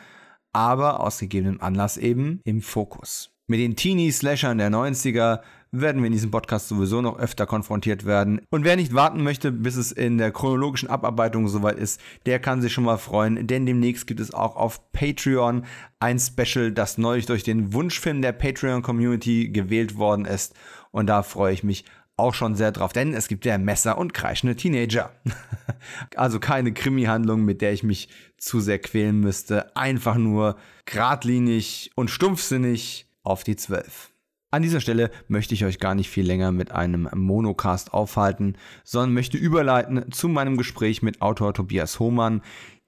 aber 0.53 1.01
aus 1.01 1.19
gegebenem 1.19 1.61
Anlass 1.61 1.97
eben 1.97 2.41
im 2.43 2.61
Fokus. 2.61 3.31
Mit 3.47 3.59
den 3.59 3.75
Teenie-Slashern 3.75 4.57
der 4.57 4.69
90er 4.69 5.41
werden 5.71 6.01
wir 6.01 6.07
in 6.07 6.13
diesem 6.13 6.31
Podcast 6.31 6.67
sowieso 6.67 7.01
noch 7.01 7.19
öfter 7.19 7.45
konfrontiert 7.45 8.05
werden. 8.05 8.41
Und 8.49 8.63
wer 8.63 8.75
nicht 8.75 8.93
warten 8.93 9.23
möchte, 9.23 9.51
bis 9.51 9.75
es 9.75 9.91
in 9.91 10.17
der 10.17 10.31
chronologischen 10.31 10.89
Abarbeitung 10.89 11.47
soweit 11.47 11.77
ist, 11.77 12.01
der 12.25 12.39
kann 12.39 12.61
sich 12.61 12.73
schon 12.73 12.83
mal 12.83 12.97
freuen, 12.97 13.47
denn 13.47 13.65
demnächst 13.65 14.07
gibt 14.07 14.19
es 14.19 14.33
auch 14.33 14.55
auf 14.55 14.91
Patreon 14.91 15.65
ein 15.99 16.19
Special, 16.19 16.71
das 16.71 16.97
neulich 16.97 17.25
durch 17.25 17.43
den 17.43 17.73
Wunschfilm 17.73 18.21
der 18.21 18.31
Patreon-Community 18.31 19.49
gewählt 19.49 19.97
worden 19.97 20.25
ist. 20.25 20.55
Und 20.91 21.07
da 21.07 21.23
freue 21.23 21.53
ich 21.53 21.63
mich 21.63 21.85
auch 22.17 22.33
schon 22.33 22.55
sehr 22.55 22.71
drauf, 22.71 22.93
denn 22.93 23.13
es 23.13 23.27
gibt 23.27 23.45
ja 23.45 23.57
Messer 23.59 23.97
und 23.97 24.13
kreischende 24.13 24.55
Teenager. 24.55 25.11
also 26.15 26.39
keine 26.39 26.73
Krimi-Handlung, 26.73 27.45
mit 27.45 27.61
der 27.61 27.73
ich 27.73 27.83
mich 27.83 28.09
zu 28.37 28.59
sehr 28.59 28.79
quälen 28.79 29.19
müsste. 29.19 29.75
Einfach 29.75 30.15
nur 30.15 30.57
geradlinig 30.85 31.91
und 31.95 32.09
stumpfsinnig 32.09 33.07
auf 33.23 33.43
die 33.43 33.55
Zwölf. 33.55 34.11
An 34.57 34.63
dieser 34.63 34.81
Stelle 34.81 35.11
möchte 35.27 35.53
ich 35.53 35.65
euch 35.65 35.77
gar 35.77 35.93
nicht 35.93 36.09
viel 36.09 36.25
länger 36.25 36.51
mit 36.51 36.71
einem 36.71 37.07
Monocast 37.13 37.93
aufhalten, 37.93 38.55
sondern 38.83 39.13
möchte 39.13 39.37
überleiten 39.37 40.11
zu 40.11 40.29
meinem 40.29 40.57
Gespräch 40.57 41.03
mit 41.03 41.21
Autor 41.21 41.53
Tobias 41.53 41.99
Hohmann. 41.99 42.41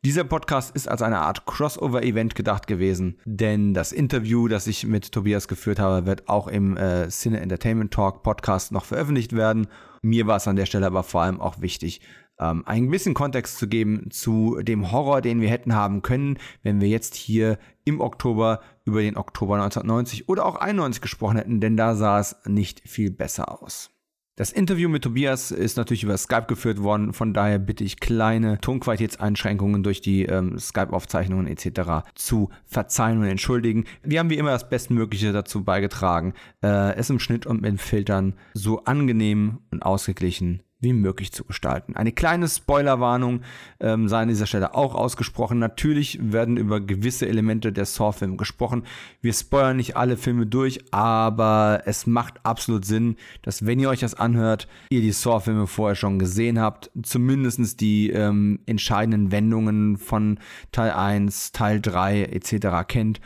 Dieser 0.03 0.23
Podcast 0.23 0.75
ist 0.75 0.87
als 0.87 1.03
eine 1.03 1.19
Art 1.19 1.45
Crossover-Event 1.45 2.33
gedacht 2.33 2.65
gewesen, 2.65 3.19
denn 3.23 3.75
das 3.75 3.91
Interview, 3.91 4.47
das 4.47 4.65
ich 4.65 4.87
mit 4.87 5.11
Tobias 5.11 5.47
geführt 5.47 5.77
habe, 5.77 6.07
wird 6.07 6.27
auch 6.27 6.47
im 6.47 6.75
äh, 6.75 7.07
Cine 7.09 7.39
Entertainment 7.39 7.93
Talk 7.93 8.23
Podcast 8.23 8.71
noch 8.71 8.85
veröffentlicht 8.85 9.35
werden. 9.35 9.67
Mir 10.01 10.25
war 10.25 10.37
es 10.37 10.47
an 10.47 10.55
der 10.55 10.65
Stelle 10.65 10.87
aber 10.87 11.03
vor 11.03 11.21
allem 11.21 11.39
auch 11.39 11.61
wichtig, 11.61 12.01
ähm, 12.39 12.63
ein 12.65 12.89
bisschen 12.89 13.13
Kontext 13.13 13.57
zu 13.57 13.67
geben 13.67 14.09
zu 14.11 14.59
dem 14.61 14.91
Horror, 14.91 15.21
den 15.21 15.41
wir 15.41 15.49
hätten 15.49 15.75
haben 15.75 16.01
können, 16.01 16.37
wenn 16.63 16.81
wir 16.81 16.87
jetzt 16.87 17.15
hier 17.15 17.57
im 17.85 18.01
Oktober 18.01 18.61
über 18.85 19.01
den 19.01 19.17
Oktober 19.17 19.55
1990 19.55 20.29
oder 20.29 20.45
auch 20.45 20.55
91 20.55 21.01
gesprochen 21.01 21.37
hätten, 21.37 21.59
denn 21.59 21.77
da 21.77 21.95
sah 21.95 22.19
es 22.19 22.35
nicht 22.45 22.87
viel 22.87 23.11
besser 23.11 23.61
aus. 23.61 23.91
Das 24.39 24.53
Interview 24.53 24.87
mit 24.87 25.03
Tobias 25.03 25.51
ist 25.51 25.75
natürlich 25.75 26.03
über 26.05 26.17
Skype 26.17 26.45
geführt 26.47 26.81
worden, 26.81 27.11
von 27.11 27.33
daher 27.33 27.59
bitte 27.59 27.83
ich 27.83 27.99
kleine 27.99 28.57
Tonqualitätseinschränkungen 28.61 29.83
durch 29.83 29.99
die 29.99 30.23
ähm, 30.23 30.57
Skype-Aufzeichnungen 30.57 31.45
etc. 31.45 32.07
zu 32.15 32.49
verzeihen 32.65 33.17
und 33.17 33.25
entschuldigen. 33.25 33.83
Wir 34.01 34.19
haben 34.19 34.29
wie 34.29 34.37
immer 34.37 34.51
das 34.51 34.69
Bestmögliche 34.69 35.33
dazu 35.33 35.65
beigetragen, 35.65 36.35
äh, 36.63 36.95
es 36.95 37.09
im 37.09 37.19
Schnitt 37.19 37.47
und 37.47 37.61
mit 37.61 37.81
Filtern 37.81 38.33
so 38.53 38.85
angenehm 38.85 39.59
und 39.71 39.83
ausgeglichen 39.83 40.63
wie 40.81 40.93
möglich 40.93 41.31
zu 41.31 41.43
gestalten. 41.43 41.95
Eine 41.95 42.11
kleine 42.11 42.47
Spoilerwarnung 42.47 43.41
ähm, 43.79 44.07
sei 44.07 44.21
an 44.21 44.29
dieser 44.29 44.45
Stelle 44.45 44.75
auch 44.75 44.95
ausgesprochen. 44.95 45.59
Natürlich 45.59 46.19
werden 46.21 46.55
über 46.55 46.79
gewisse 46.79 47.27
Elemente 47.27 47.73
der 47.73 47.85
Saw-Filme 47.85 48.37
gesprochen. 48.37 48.83
Wir 49.21 49.33
spoilern 49.33 49.77
nicht 49.77 49.97
alle 49.97 50.15
Filme 50.15 50.45
durch, 50.45 50.79
aber 50.91 51.83
es 51.85 52.07
macht 52.07 52.45
absolut 52.45 52.85
Sinn, 52.85 53.17
dass 53.41 53.65
wenn 53.65 53.79
ihr 53.79 53.89
euch 53.89 53.99
das 53.99 54.15
anhört, 54.15 54.67
ihr 54.89 55.01
die 55.01 55.11
Saw-Filme 55.11 55.67
vorher 55.67 55.95
schon 55.95 56.17
gesehen 56.17 56.59
habt, 56.59 56.91
zumindest 57.03 57.81
die 57.81 58.09
ähm, 58.11 58.59
entscheidenden 58.65 59.31
Wendungen 59.31 59.97
von 59.97 60.39
Teil 60.71 60.91
1, 60.91 61.51
Teil 61.51 61.81
3 61.81 62.23
etc. 62.23 62.87
kennt 62.87 63.19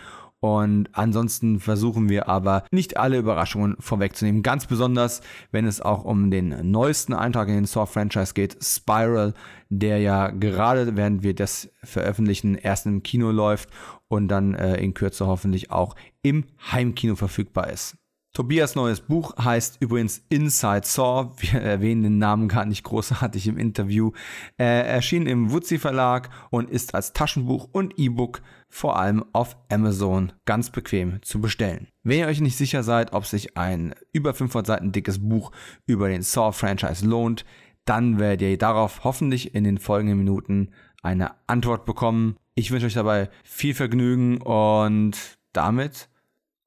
und 0.44 0.90
ansonsten 0.92 1.62
versuchen 1.62 2.10
wir 2.10 2.28
aber 2.28 2.66
nicht 2.70 2.98
alle 2.98 3.18
Überraschungen 3.18 3.78
vorwegzunehmen. 3.80 4.44
Ganz 4.44 4.66
besonders, 4.66 5.22
wenn 5.54 5.66
es 5.66 5.80
auch 5.80 6.04
um 6.04 6.32
den 6.32 6.70
neuesten 6.70 7.14
Eintrag 7.14 7.48
in 7.48 7.54
den 7.54 7.66
Saw-Franchise 7.66 8.34
geht, 8.34 8.58
Spiral, 8.62 9.36
der 9.70 10.00
ja 10.00 10.32
gerade, 10.32 10.98
während 10.98 11.24
wir 11.24 11.34
das 11.34 11.70
veröffentlichen, 11.82 12.56
erst 12.56 12.86
im 12.88 13.04
Kino 13.04 13.32
läuft 13.32 13.70
und 14.10 14.28
dann 14.28 14.54
äh, 14.54 14.76
in 14.82 14.94
Kürze 14.94 15.28
hoffentlich 15.28 15.72
auch 15.72 15.96
im 16.24 16.44
Heimkino 16.74 17.16
verfügbar 17.16 17.70
ist. 17.70 17.96
Tobias 18.36 18.74
neues 18.74 19.00
Buch 19.00 19.38
heißt 19.38 19.78
übrigens 19.80 20.24
Inside 20.30 20.82
Saw. 20.86 21.30
Wir 21.38 21.62
erwähnen 21.62 22.02
den 22.02 22.18
Namen 22.18 22.48
gar 22.48 22.66
nicht 22.66 22.84
großartig 22.84 23.48
im 23.48 23.60
Interview. 23.60 24.12
Er 24.58 24.88
erschien 24.88 25.28
im 25.28 25.52
Wutzi 25.52 25.78
Verlag 25.78 26.32
und 26.50 26.68
ist 26.68 26.96
als 26.96 27.14
Taschenbuch 27.14 27.70
und 27.72 28.00
E-Book 28.00 28.42
vor 28.70 28.98
allem 28.98 29.24
auf 29.34 29.56
Amazon 29.70 30.34
ganz 30.46 30.72
bequem 30.72 31.22
zu 31.22 31.42
bestellen. 31.42 31.90
Wenn 32.02 32.22
ihr 32.22 32.26
euch 32.26 32.42
nicht 32.42 32.58
sicher 32.58 32.82
seid, 32.82 33.14
ob 33.14 33.28
sich 33.28 33.56
ein 33.56 33.94
über 34.14 34.34
500 34.34 34.66
Seiten 34.66 34.92
dickes 34.92 35.20
Buch 35.20 35.52
über 35.86 36.10
den 36.10 36.24
Saw-Franchise 36.24 37.06
lohnt, 37.06 37.46
dann 37.86 38.18
werdet 38.18 38.42
ihr 38.42 38.58
darauf 38.58 39.04
hoffentlich 39.04 39.54
in 39.54 39.64
den 39.64 39.78
folgenden 39.78 40.18
Minuten 40.18 40.72
eine 41.04 41.36
Antwort 41.46 41.86
bekommen. 41.86 42.38
Ich 42.56 42.72
wünsche 42.72 42.88
euch 42.88 42.96
dabei 42.96 43.30
viel 43.44 43.76
Vergnügen 43.76 44.42
und 44.42 45.38
damit 45.52 46.10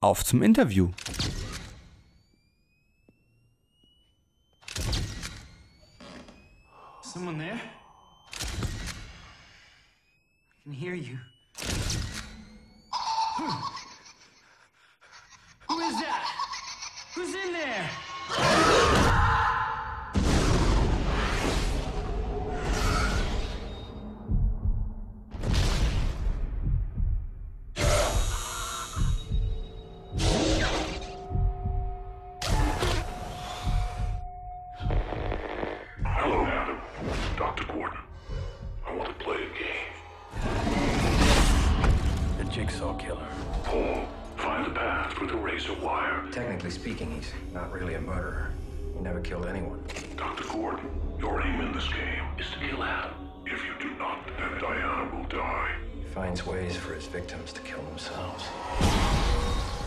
auf 0.01 0.25
zum 0.25 0.43
Interview. 0.43 0.91
Someone 7.17 7.39
there? 7.39 7.59
I 10.53 10.63
can 10.65 10.73
hear 10.73 10.93
you. 10.93 11.17
Who 15.67 15.81
is 15.81 15.99
that? 15.99 16.25
Who's 17.15 17.35
in 17.35 17.53
there? 17.55 17.89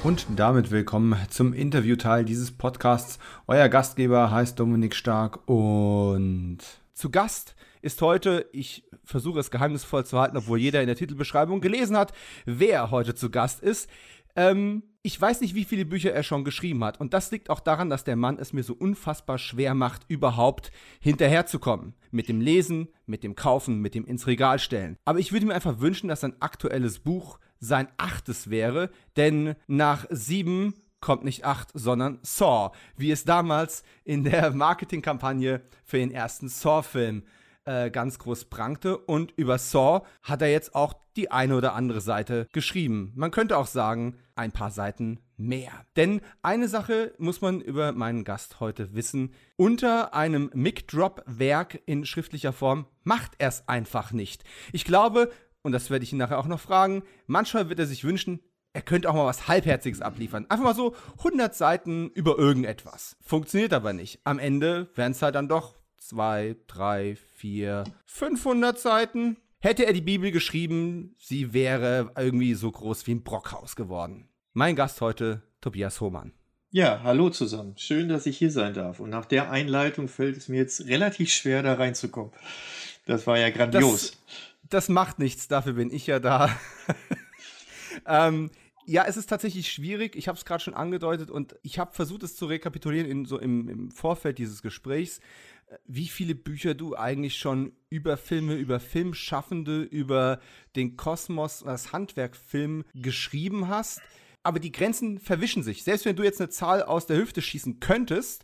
Und 0.09 0.25
damit 0.37 0.71
willkommen 0.71 1.15
zum 1.29 1.53
Interviewteil 1.53 2.25
dieses 2.25 2.51
Podcasts. 2.51 3.19
Euer 3.45 3.69
Gastgeber 3.69 4.31
heißt 4.31 4.59
Dominik 4.59 4.95
Stark 4.95 5.47
und 5.47 6.57
zu 6.93 7.11
Gast 7.11 7.55
ist 7.83 8.01
heute, 8.01 8.49
ich 8.51 8.89
versuche 9.03 9.39
es 9.39 9.51
geheimnisvoll 9.51 10.07
zu 10.07 10.19
halten, 10.19 10.35
obwohl 10.35 10.57
jeder 10.57 10.81
in 10.81 10.87
der 10.87 10.95
Titelbeschreibung 10.95 11.61
gelesen 11.61 11.95
hat, 11.95 12.11
wer 12.47 12.89
heute 12.89 13.13
zu 13.13 13.29
Gast 13.29 13.61
ist. 13.61 13.87
Ähm, 14.35 14.81
ich 15.03 15.21
weiß 15.21 15.41
nicht, 15.41 15.53
wie 15.53 15.63
viele 15.63 15.85
Bücher 15.85 16.11
er 16.11 16.23
schon 16.23 16.43
geschrieben 16.43 16.83
hat. 16.83 16.99
Und 16.99 17.13
das 17.13 17.29
liegt 17.29 17.51
auch 17.51 17.59
daran, 17.59 17.91
dass 17.91 18.03
der 18.03 18.15
Mann 18.15 18.39
es 18.39 18.51
mir 18.51 18.63
so 18.63 18.73
unfassbar 18.73 19.37
schwer 19.37 19.75
macht, 19.75 20.05
überhaupt 20.07 20.71
hinterherzukommen. 20.99 21.93
Mit 22.09 22.29
dem 22.29 22.41
Lesen, 22.41 22.87
mit 23.05 23.23
dem 23.23 23.35
Kaufen, 23.35 23.79
mit 23.79 23.93
dem 23.93 24.05
ins 24.05 24.25
Regal 24.25 24.57
stellen. 24.57 24.97
Aber 25.05 25.19
ich 25.19 25.31
würde 25.31 25.45
mir 25.45 25.53
einfach 25.53 25.79
wünschen, 25.79 26.09
dass 26.09 26.23
ein 26.23 26.41
aktuelles 26.41 26.97
Buch 26.97 27.37
sein 27.59 27.87
achtes 27.97 28.49
wäre, 28.49 28.89
denn 29.17 29.55
nach 29.67 30.05
sieben 30.09 30.73
kommt 31.01 31.23
nicht 31.23 31.45
acht, 31.45 31.69
sondern 31.73 32.19
Saw, 32.23 32.71
wie 32.97 33.11
es 33.11 33.23
damals 33.23 33.83
in 34.03 34.23
der 34.23 34.51
Marketingkampagne 34.53 35.61
für 35.83 35.97
den 35.97 36.11
ersten 36.11 36.49
Saw-Film 36.49 37.23
äh, 37.65 37.89
ganz 37.91 38.19
groß 38.19 38.45
prangte. 38.45 38.97
Und 38.97 39.31
über 39.37 39.57
Saw 39.57 40.05
hat 40.23 40.41
er 40.41 40.51
jetzt 40.51 40.75
auch 40.75 40.93
die 41.15 41.31
eine 41.31 41.55
oder 41.55 41.73
andere 41.73 42.01
Seite 42.01 42.47
geschrieben. 42.51 43.11
Man 43.15 43.31
könnte 43.31 43.57
auch 43.57 43.67
sagen, 43.67 44.17
ein 44.35 44.51
paar 44.51 44.71
Seiten 44.71 45.19
mehr. 45.35 45.71
Denn 45.95 46.21
eine 46.41 46.67
Sache 46.67 47.13
muss 47.17 47.41
man 47.41 47.61
über 47.61 47.91
meinen 47.91 48.23
Gast 48.23 48.59
heute 48.59 48.93
wissen. 48.93 49.33
Unter 49.57 50.13
einem 50.13 50.49
Mic-Drop-Werk 50.53 51.81
in 51.85 52.05
schriftlicher 52.05 52.53
Form 52.53 52.87
macht 53.03 53.33
er 53.37 53.49
es 53.49 53.67
einfach 53.67 54.11
nicht. 54.11 54.43
Ich 54.71 54.85
glaube, 54.85 55.29
und 55.61 55.71
das 55.71 55.89
werde 55.89 56.03
ich 56.03 56.11
ihn 56.11 56.17
nachher 56.17 56.39
auch 56.39 56.47
noch 56.47 56.59
fragen, 56.59 57.03
manchmal 57.27 57.69
wird 57.69 57.79
er 57.79 57.85
sich 57.85 58.03
wünschen, 58.03 58.39
er 58.73 58.81
könnte 58.81 59.09
auch 59.09 59.15
mal 59.15 59.25
was 59.25 59.47
Halbherziges 59.47 60.01
abliefern. 60.01 60.45
Einfach 60.49 60.65
mal 60.65 60.75
so 60.75 60.95
100 61.19 61.55
Seiten 61.55 62.09
über 62.11 62.37
irgendetwas. 62.37 63.17
Funktioniert 63.19 63.73
aber 63.73 63.93
nicht. 63.93 64.19
Am 64.25 64.37
Ende 64.37 64.89
wären 64.95 65.11
es 65.11 65.21
halt 65.21 65.35
dann 65.35 65.49
doch 65.49 65.75
2, 65.97 66.55
3, 66.67 67.15
4, 67.15 67.83
500 68.05 68.79
Seiten. 68.79 69.37
Hätte 69.59 69.85
er 69.85 69.93
die 69.93 70.01
Bibel 70.01 70.31
geschrieben, 70.31 71.15
sie 71.17 71.51
wäre 71.51 72.11
irgendwie 72.15 72.53
so 72.53 72.71
groß 72.71 73.07
wie 73.07 73.15
ein 73.15 73.23
Brockhaus 73.23 73.75
geworden. 73.75 74.29
Mein 74.53 74.75
Gast 74.75 75.01
heute, 75.01 75.41
Tobias 75.61 75.99
Hohmann. 75.99 76.33
Ja, 76.71 77.01
hallo 77.03 77.31
zusammen. 77.31 77.73
Schön, 77.77 78.09
dass 78.09 78.27
ich 78.27 78.37
hier 78.37 78.51
sein 78.51 78.75
darf. 78.75 78.99
Und 78.99 79.09
nach 79.09 79.25
der 79.25 79.51
Einleitung 79.51 80.07
fällt 80.07 80.37
es 80.37 80.47
mir 80.47 80.57
jetzt 80.57 80.85
relativ 80.85 81.31
schwer, 81.31 81.63
da 81.63 81.73
reinzukommen. 81.73 82.31
Das 83.07 83.25
war 83.25 83.39
ja 83.39 83.49
grandios. 83.49 84.11
Das 84.11 84.17
das 84.69 84.89
macht 84.89 85.19
nichts, 85.19 85.47
dafür 85.47 85.73
bin 85.73 85.91
ich 85.91 86.07
ja 86.07 86.19
da. 86.19 86.55
ähm, 88.05 88.51
ja, 88.85 89.05
es 89.05 89.17
ist 89.17 89.27
tatsächlich 89.27 89.71
schwierig. 89.71 90.15
Ich 90.15 90.27
habe 90.27 90.37
es 90.37 90.45
gerade 90.45 90.63
schon 90.63 90.73
angedeutet 90.73 91.29
und 91.29 91.55
ich 91.61 91.77
habe 91.77 91.93
versucht, 91.93 92.23
es 92.23 92.35
zu 92.35 92.47
rekapitulieren 92.47 93.07
in, 93.07 93.25
so 93.25 93.37
im, 93.37 93.69
im 93.69 93.91
Vorfeld 93.91 94.39
dieses 94.39 94.63
Gesprächs, 94.63 95.19
äh, 95.67 95.77
wie 95.85 96.07
viele 96.07 96.33
Bücher 96.33 96.73
du 96.73 96.95
eigentlich 96.95 97.37
schon 97.37 97.73
über 97.89 98.17
Filme, 98.17 98.55
über 98.55 98.79
Filmschaffende, 98.79 99.83
über 99.83 100.39
den 100.75 100.97
Kosmos, 100.97 101.59
das 101.59 101.93
Handwerk 101.93 102.35
Film 102.35 102.83
geschrieben 102.95 103.67
hast. 103.67 104.01
Aber 104.41 104.59
die 104.59 104.71
Grenzen 104.71 105.19
verwischen 105.19 105.61
sich. 105.61 105.83
Selbst 105.83 106.05
wenn 106.05 106.15
du 106.15 106.23
jetzt 106.23 106.41
eine 106.41 106.49
Zahl 106.49 106.81
aus 106.81 107.05
der 107.05 107.17
Hüfte 107.17 107.41
schießen 107.41 107.79
könntest, 107.79 108.43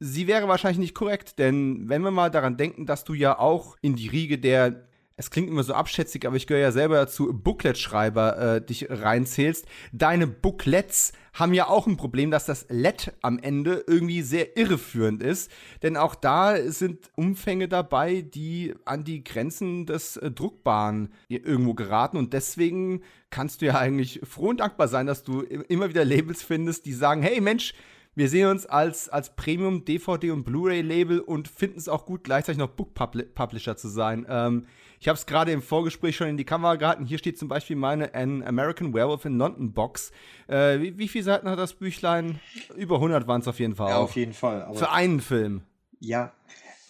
sie 0.00 0.26
wäre 0.26 0.48
wahrscheinlich 0.48 0.78
nicht 0.78 0.94
korrekt, 0.94 1.38
denn 1.38 1.88
wenn 1.88 2.02
wir 2.02 2.10
mal 2.10 2.30
daran 2.30 2.56
denken, 2.56 2.86
dass 2.86 3.04
du 3.04 3.12
ja 3.12 3.38
auch 3.38 3.76
in 3.82 3.96
die 3.96 4.08
Riege 4.08 4.38
der 4.38 4.88
es 5.16 5.30
klingt 5.30 5.48
immer 5.48 5.62
so 5.62 5.74
abschätzig, 5.74 6.26
aber 6.26 6.36
ich 6.36 6.46
gehöre 6.46 6.62
ja 6.62 6.72
selber 6.72 6.96
dazu, 6.96 7.32
Booklet-Schreiber 7.32 8.56
äh, 8.56 8.64
dich 8.64 8.86
reinzählst. 8.88 9.66
Deine 9.92 10.26
Booklets 10.26 11.12
haben 11.34 11.54
ja 11.54 11.68
auch 11.68 11.86
ein 11.86 11.96
Problem, 11.96 12.30
dass 12.30 12.44
das 12.44 12.66
Let 12.68 13.14
am 13.22 13.38
Ende 13.38 13.84
irgendwie 13.86 14.22
sehr 14.22 14.56
irreführend 14.56 15.22
ist. 15.22 15.50
Denn 15.82 15.96
auch 15.96 16.14
da 16.14 16.56
sind 16.70 17.10
Umfänge 17.14 17.68
dabei, 17.68 18.20
die 18.20 18.74
an 18.84 19.04
die 19.04 19.24
Grenzen 19.24 19.86
des 19.86 20.16
äh, 20.16 20.30
Druckbaren 20.30 21.12
irgendwo 21.28 21.74
geraten. 21.74 22.16
Und 22.16 22.32
deswegen 22.32 23.02
kannst 23.30 23.62
du 23.62 23.66
ja 23.66 23.78
eigentlich 23.78 24.20
froh 24.24 24.50
und 24.50 24.60
dankbar 24.60 24.88
sein, 24.88 25.06
dass 25.06 25.24
du 25.24 25.40
immer 25.40 25.88
wieder 25.88 26.04
Labels 26.04 26.42
findest, 26.42 26.84
die 26.84 26.92
sagen, 26.92 27.22
hey 27.22 27.40
Mensch, 27.40 27.74
wir 28.14 28.28
sehen 28.28 28.48
uns 28.48 28.66
als, 28.66 29.08
als 29.08 29.34
Premium 29.34 29.84
DVD 29.84 30.30
und 30.30 30.44
Blu-ray-Label 30.44 31.20
und 31.20 31.48
finden 31.48 31.78
es 31.78 31.88
auch 31.88 32.04
gut, 32.04 32.24
gleichzeitig 32.24 32.58
noch 32.58 32.68
Book 32.68 32.94
Publisher 32.94 33.76
zu 33.76 33.88
sein. 33.88 34.26
Ähm, 34.28 34.66
ich 35.00 35.08
habe 35.08 35.16
es 35.16 35.26
gerade 35.26 35.50
im 35.50 35.62
Vorgespräch 35.62 36.14
schon 36.14 36.28
in 36.28 36.36
die 36.36 36.44
Kamera 36.44 36.76
gehalten. 36.76 37.06
Hier 37.06 37.18
steht 37.18 37.38
zum 37.38 37.48
Beispiel 37.48 37.74
meine 37.74 38.14
An 38.14 38.42
American 38.42 38.94
Werewolf 38.94 39.24
in 39.24 39.38
London 39.38 39.72
Box. 39.72 40.12
Äh, 40.46 40.80
wie, 40.80 40.98
wie 40.98 41.08
viele 41.08 41.24
Seiten 41.24 41.48
hat 41.48 41.58
das 41.58 41.74
Büchlein? 41.74 42.38
Über 42.76 42.96
100 42.96 43.26
waren 43.26 43.40
es 43.40 43.48
auf 43.48 43.58
jeden 43.58 43.74
Fall. 43.74 43.90
Ja, 43.90 43.98
auf 43.98 44.14
jeden 44.14 44.32
Fall. 44.32 44.68
Für 44.74 44.92
einen 44.92 45.20
Film. 45.20 45.62
Ja, 45.98 46.32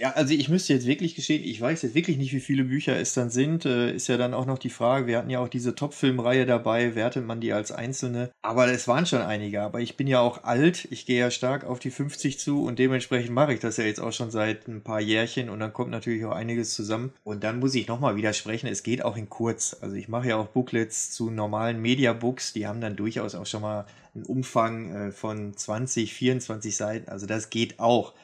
ja, 0.02 0.10
also 0.14 0.34
ich 0.34 0.48
müsste 0.48 0.72
jetzt 0.72 0.88
wirklich 0.88 1.14
gestehen, 1.14 1.44
ich 1.44 1.60
weiß 1.60 1.82
jetzt 1.82 1.94
wirklich 1.94 2.16
nicht, 2.16 2.32
wie 2.32 2.40
viele 2.40 2.64
Bücher 2.64 2.96
es 2.98 3.14
dann 3.14 3.30
sind. 3.30 3.64
Äh, 3.66 3.94
ist 3.94 4.08
ja 4.08 4.16
dann 4.16 4.34
auch 4.34 4.46
noch 4.46 4.58
die 4.58 4.68
Frage, 4.68 5.06
wir 5.06 5.16
hatten 5.16 5.30
ja 5.30 5.38
auch 5.38 5.46
diese 5.48 5.76
Top-Filmreihe 5.76 6.44
dabei, 6.44 6.96
wertet 6.96 7.24
man 7.24 7.40
die 7.40 7.52
als 7.52 7.70
einzelne? 7.70 8.32
Aber 8.42 8.66
es 8.66 8.88
waren 8.88 9.06
schon 9.06 9.20
einige. 9.20 9.62
Aber 9.62 9.78
ich 9.78 9.96
bin 9.96 10.08
ja 10.08 10.18
auch 10.18 10.42
alt, 10.42 10.88
ich 10.90 11.06
gehe 11.06 11.20
ja 11.20 11.30
stark 11.30 11.62
auf 11.62 11.78
die 11.78 11.92
50 11.92 12.40
zu 12.40 12.64
und 12.64 12.80
dementsprechend 12.80 13.30
mache 13.30 13.54
ich 13.54 13.60
das 13.60 13.76
ja 13.76 13.84
jetzt 13.84 14.00
auch 14.00 14.12
schon 14.12 14.32
seit 14.32 14.66
ein 14.66 14.80
paar 14.80 15.00
Jährchen 15.00 15.48
und 15.48 15.60
dann 15.60 15.72
kommt 15.72 15.92
natürlich 15.92 16.24
auch 16.24 16.34
einiges 16.34 16.74
zusammen. 16.74 17.12
Und 17.22 17.44
dann 17.44 17.60
muss 17.60 17.76
ich 17.76 17.86
nochmal 17.86 18.16
widersprechen, 18.16 18.66
es 18.66 18.82
geht 18.82 19.04
auch 19.04 19.16
in 19.16 19.30
kurz. 19.30 19.76
Also 19.82 19.94
ich 19.94 20.08
mache 20.08 20.30
ja 20.30 20.36
auch 20.36 20.48
Booklets 20.48 21.12
zu 21.12 21.30
normalen 21.30 21.80
Mediabooks, 21.80 22.52
die 22.54 22.66
haben 22.66 22.80
dann 22.80 22.96
durchaus 22.96 23.36
auch 23.36 23.46
schon 23.46 23.62
mal 23.62 23.86
einen 24.16 24.24
Umfang 24.24 24.92
äh, 24.92 25.12
von 25.12 25.56
20, 25.56 26.12
24 26.12 26.76
Seiten. 26.76 27.08
Also 27.08 27.26
das 27.26 27.50
geht 27.50 27.78
auch. 27.78 28.14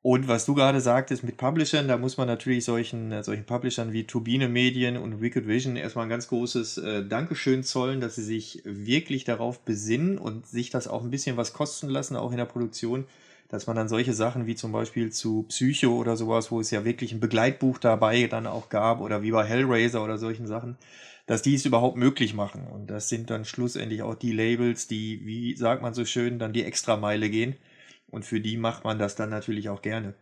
Und 0.00 0.28
was 0.28 0.46
du 0.46 0.54
gerade 0.54 0.80
sagtest 0.80 1.24
mit 1.24 1.36
Publishern, 1.36 1.88
da 1.88 1.98
muss 1.98 2.16
man 2.16 2.28
natürlich 2.28 2.64
solchen, 2.64 3.10
äh, 3.10 3.24
solchen 3.24 3.44
Publishern 3.44 3.92
wie 3.92 4.04
Turbine 4.04 4.48
Medien 4.48 4.96
und 4.96 5.20
Wicked 5.20 5.48
Vision 5.48 5.74
erstmal 5.76 6.06
ein 6.06 6.08
ganz 6.08 6.28
großes 6.28 6.78
äh, 6.78 7.04
Dankeschön 7.04 7.64
zollen, 7.64 8.00
dass 8.00 8.14
sie 8.14 8.22
sich 8.22 8.62
wirklich 8.64 9.24
darauf 9.24 9.58
besinnen 9.60 10.16
und 10.18 10.46
sich 10.46 10.70
das 10.70 10.86
auch 10.86 11.02
ein 11.02 11.10
bisschen 11.10 11.36
was 11.36 11.52
kosten 11.52 11.88
lassen, 11.88 12.14
auch 12.14 12.30
in 12.30 12.36
der 12.36 12.44
Produktion, 12.44 13.06
dass 13.48 13.66
man 13.66 13.74
dann 13.74 13.88
solche 13.88 14.12
Sachen 14.12 14.46
wie 14.46 14.54
zum 14.54 14.70
Beispiel 14.70 15.10
zu 15.10 15.42
Psycho 15.48 15.96
oder 15.96 16.16
sowas, 16.16 16.52
wo 16.52 16.60
es 16.60 16.70
ja 16.70 16.84
wirklich 16.84 17.12
ein 17.12 17.20
Begleitbuch 17.20 17.78
dabei 17.78 18.28
dann 18.28 18.46
auch 18.46 18.68
gab 18.68 19.00
oder 19.00 19.22
wie 19.22 19.32
bei 19.32 19.44
Hellraiser 19.44 20.04
oder 20.04 20.16
solchen 20.16 20.46
Sachen, 20.46 20.76
dass 21.26 21.42
die 21.42 21.56
es 21.56 21.66
überhaupt 21.66 21.96
möglich 21.96 22.34
machen. 22.34 22.68
Und 22.68 22.88
das 22.88 23.08
sind 23.08 23.30
dann 23.30 23.44
schlussendlich 23.44 24.02
auch 24.02 24.14
die 24.14 24.32
Labels, 24.32 24.86
die, 24.86 25.26
wie 25.26 25.56
sagt 25.56 25.82
man 25.82 25.92
so 25.92 26.04
schön, 26.04 26.38
dann 26.38 26.52
die 26.52 26.64
Extrameile 26.64 27.28
gehen 27.30 27.56
und 28.10 28.24
für 28.24 28.40
die 28.40 28.56
macht 28.56 28.84
man 28.84 28.98
das 28.98 29.16
dann 29.16 29.30
natürlich 29.30 29.68
auch 29.68 29.82
gerne. 29.82 30.14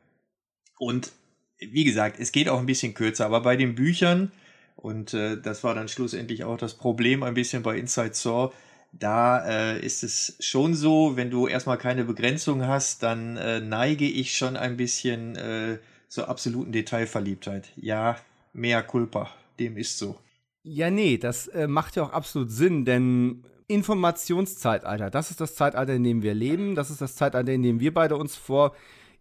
Und 0.78 1.12
wie 1.58 1.84
gesagt, 1.84 2.20
es 2.20 2.32
geht 2.32 2.48
auch 2.48 2.58
ein 2.58 2.66
bisschen 2.66 2.94
kürzer, 2.94 3.26
aber 3.26 3.40
bei 3.40 3.56
den 3.56 3.74
Büchern, 3.74 4.32
und 4.76 5.14
äh, 5.14 5.40
das 5.40 5.64
war 5.64 5.74
dann 5.74 5.88
schlussendlich 5.88 6.44
auch 6.44 6.58
das 6.58 6.74
Problem 6.74 7.22
ein 7.22 7.34
bisschen 7.34 7.62
bei 7.62 7.78
Inside 7.78 8.14
Saw, 8.14 8.52
da 8.92 9.44
äh, 9.46 9.80
ist 9.84 10.02
es 10.02 10.36
schon 10.40 10.74
so, 10.74 11.16
wenn 11.16 11.30
du 11.30 11.46
erstmal 11.46 11.78
keine 11.78 12.04
Begrenzung 12.04 12.66
hast, 12.66 13.02
dann 13.02 13.36
äh, 13.36 13.60
neige 13.60 14.06
ich 14.06 14.36
schon 14.36 14.56
ein 14.56 14.76
bisschen 14.76 15.36
äh, 15.36 15.78
zur 16.08 16.28
absoluten 16.28 16.72
Detailverliebtheit. 16.72 17.72
Ja, 17.76 18.16
mehr 18.52 18.82
Culpa, 18.82 19.30
dem 19.58 19.76
ist 19.76 19.98
so. 19.98 20.18
Ja, 20.62 20.90
nee, 20.90 21.18
das 21.18 21.48
äh, 21.48 21.66
macht 21.66 21.96
ja 21.96 22.04
auch 22.04 22.12
absolut 22.12 22.50
Sinn, 22.50 22.84
denn 22.84 23.44
Informationszeitalter. 23.68 25.10
Das 25.10 25.30
ist 25.30 25.40
das 25.40 25.54
Zeitalter, 25.54 25.94
in 25.94 26.04
dem 26.04 26.22
wir 26.22 26.34
leben. 26.34 26.74
Das 26.74 26.90
ist 26.90 27.00
das 27.00 27.16
Zeitalter, 27.16 27.52
in 27.52 27.62
dem 27.62 27.80
wir 27.80 27.92
beide 27.92 28.16
uns 28.16 28.36
vor, 28.36 28.74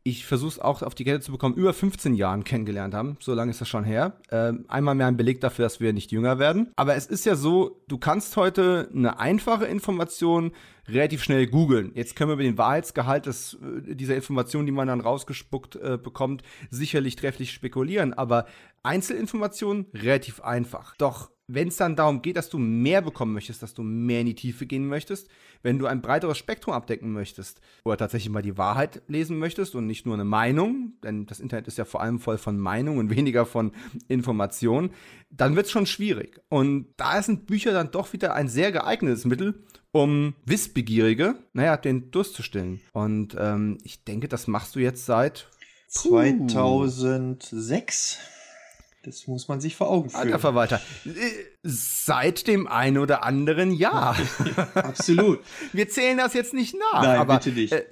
ich 0.08 0.28
versuche 0.28 0.50
es 0.50 0.60
auch 0.60 0.84
auf 0.84 0.94
die 0.94 1.04
Kette 1.04 1.20
zu 1.20 1.32
bekommen, 1.32 1.56
über 1.56 1.74
15 1.74 2.14
Jahren 2.14 2.44
kennengelernt 2.44 2.94
haben. 2.94 3.18
So 3.20 3.34
lange 3.34 3.50
ist 3.50 3.60
das 3.60 3.68
schon 3.68 3.84
her. 3.84 4.14
Ähm, 4.30 4.66
einmal 4.68 4.94
mehr 4.94 5.08
ein 5.08 5.18
Beleg 5.18 5.42
dafür, 5.42 5.66
dass 5.66 5.80
wir 5.80 5.94
nicht 5.94 6.12
jünger 6.12 6.38
werden. 6.38 6.72
Aber 6.76 6.96
es 6.96 7.08
ist 7.08 7.26
ja 7.26 7.36
so, 7.36 7.82
du 7.88 7.98
kannst 7.98 8.38
heute 8.38 8.88
eine 8.94 9.18
einfache 9.18 9.66
Information 9.66 10.52
relativ 10.88 11.24
schnell 11.24 11.48
googeln. 11.48 11.92
Jetzt 11.96 12.16
können 12.16 12.30
wir 12.30 12.36
über 12.36 12.44
den 12.44 12.60
Wahrheitsgehalt 12.60 13.26
des, 13.26 13.56
äh, 13.56 13.96
dieser 13.96 14.16
Information, 14.16 14.68
die 14.68 14.72
man 14.72 14.88
dann 14.88 15.02
rausgespuckt 15.02 15.78
äh, 15.78 15.98
bekommt, 15.98 16.44
sicherlich 16.70 17.16
trefflich 17.16 17.52
spekulieren. 17.52 18.14
Aber 18.14 18.46
Einzelinformationen 18.84 19.88
relativ 19.96 20.40
einfach. 20.42 20.96
Doch 20.98 21.32
wenn 21.48 21.68
es 21.68 21.78
dann 21.78 21.96
darum 21.96 22.22
geht, 22.22 22.38
dass 22.38 22.50
du 22.50 22.58
mehr 22.58 23.02
bekommen 23.02 23.34
möchtest, 23.34 23.62
dass 23.62 23.74
du 23.74 23.84
mehr 23.84 24.22
in 24.22 24.26
die 24.26 24.36
Tiefe 24.36 24.66
gehen 24.66 24.88
möchtest, 24.88 25.30
wenn 25.62 25.78
du 25.78 25.86
ein 25.86 26.02
breiteres 26.02 26.38
Spektrum 26.38 26.74
abdecken 26.74 27.12
möchtest 27.12 27.62
oder 27.84 27.98
tatsächlich 27.98 28.32
mal 28.32 28.42
die 28.42 28.58
Wahrheit 28.58 29.04
lesen 29.08 29.38
möchtest 29.38 29.76
und 29.76 29.86
nicht 29.86 30.06
nur 30.06 30.16
eine 30.16 30.26
Meinung, 30.26 30.94
denn 31.04 31.26
das 31.26 31.40
Internet 31.40 31.68
ist 31.68 31.78
ja 31.78 31.86
vor 31.86 32.02
allem 32.02 32.20
voll 32.20 32.38
von 32.38 32.58
Meinung 32.58 32.98
und 32.98 33.10
weniger 33.16 33.46
von 33.46 33.72
Information, 34.08 34.92
dann 35.30 35.56
wird 35.56 35.68
es 35.68 35.72
schon 35.72 35.86
schwierig. 35.86 36.42
Und 36.50 36.88
da 36.98 37.22
sind 37.22 37.46
Bücher 37.46 37.74
dann 37.74 37.92
doch 37.92 38.14
wieder 38.14 38.34
ein 38.34 38.48
sehr 38.48 38.72
geeignetes 38.72 39.26
Mittel, 39.26 39.64
um 39.92 40.34
Wissbegierige, 40.46 41.36
naja, 41.54 41.78
den 41.78 42.12
Durst 42.12 42.34
zu 42.34 42.44
stillen. 42.44 42.82
Und 42.92 43.36
ähm, 43.40 43.78
ich 43.84 44.04
denke, 44.04 44.28
das 44.28 44.48
machst 44.48 44.76
du 44.76 44.80
jetzt 44.80 45.06
seit 45.06 45.48
2006. 45.88 48.35
Das 49.06 49.28
muss 49.28 49.48
man 49.48 49.62
sich 49.62 49.76
vor 49.76 49.90
Augen 49.90 50.10
führen. 50.10 50.24
Alter 50.24 50.40
Verwalter, 50.40 50.82
äh, 51.06 51.12
seit 51.62 52.48
dem 52.48 52.68
einen 52.68 52.98
oder 52.98 53.24
anderen 53.24 53.72
Jahr. 53.72 54.18
Absolut. 54.74 55.40
Wir 55.74 55.88
zählen 55.90 56.18
das 56.18 56.34
jetzt 56.34 56.54
nicht 56.54 56.76
nach. 56.92 57.04
Nein, 57.04 57.20
aber, 57.20 57.38
bitte 57.38 57.52
nicht. 57.52 57.72
Äh, 57.72 57.86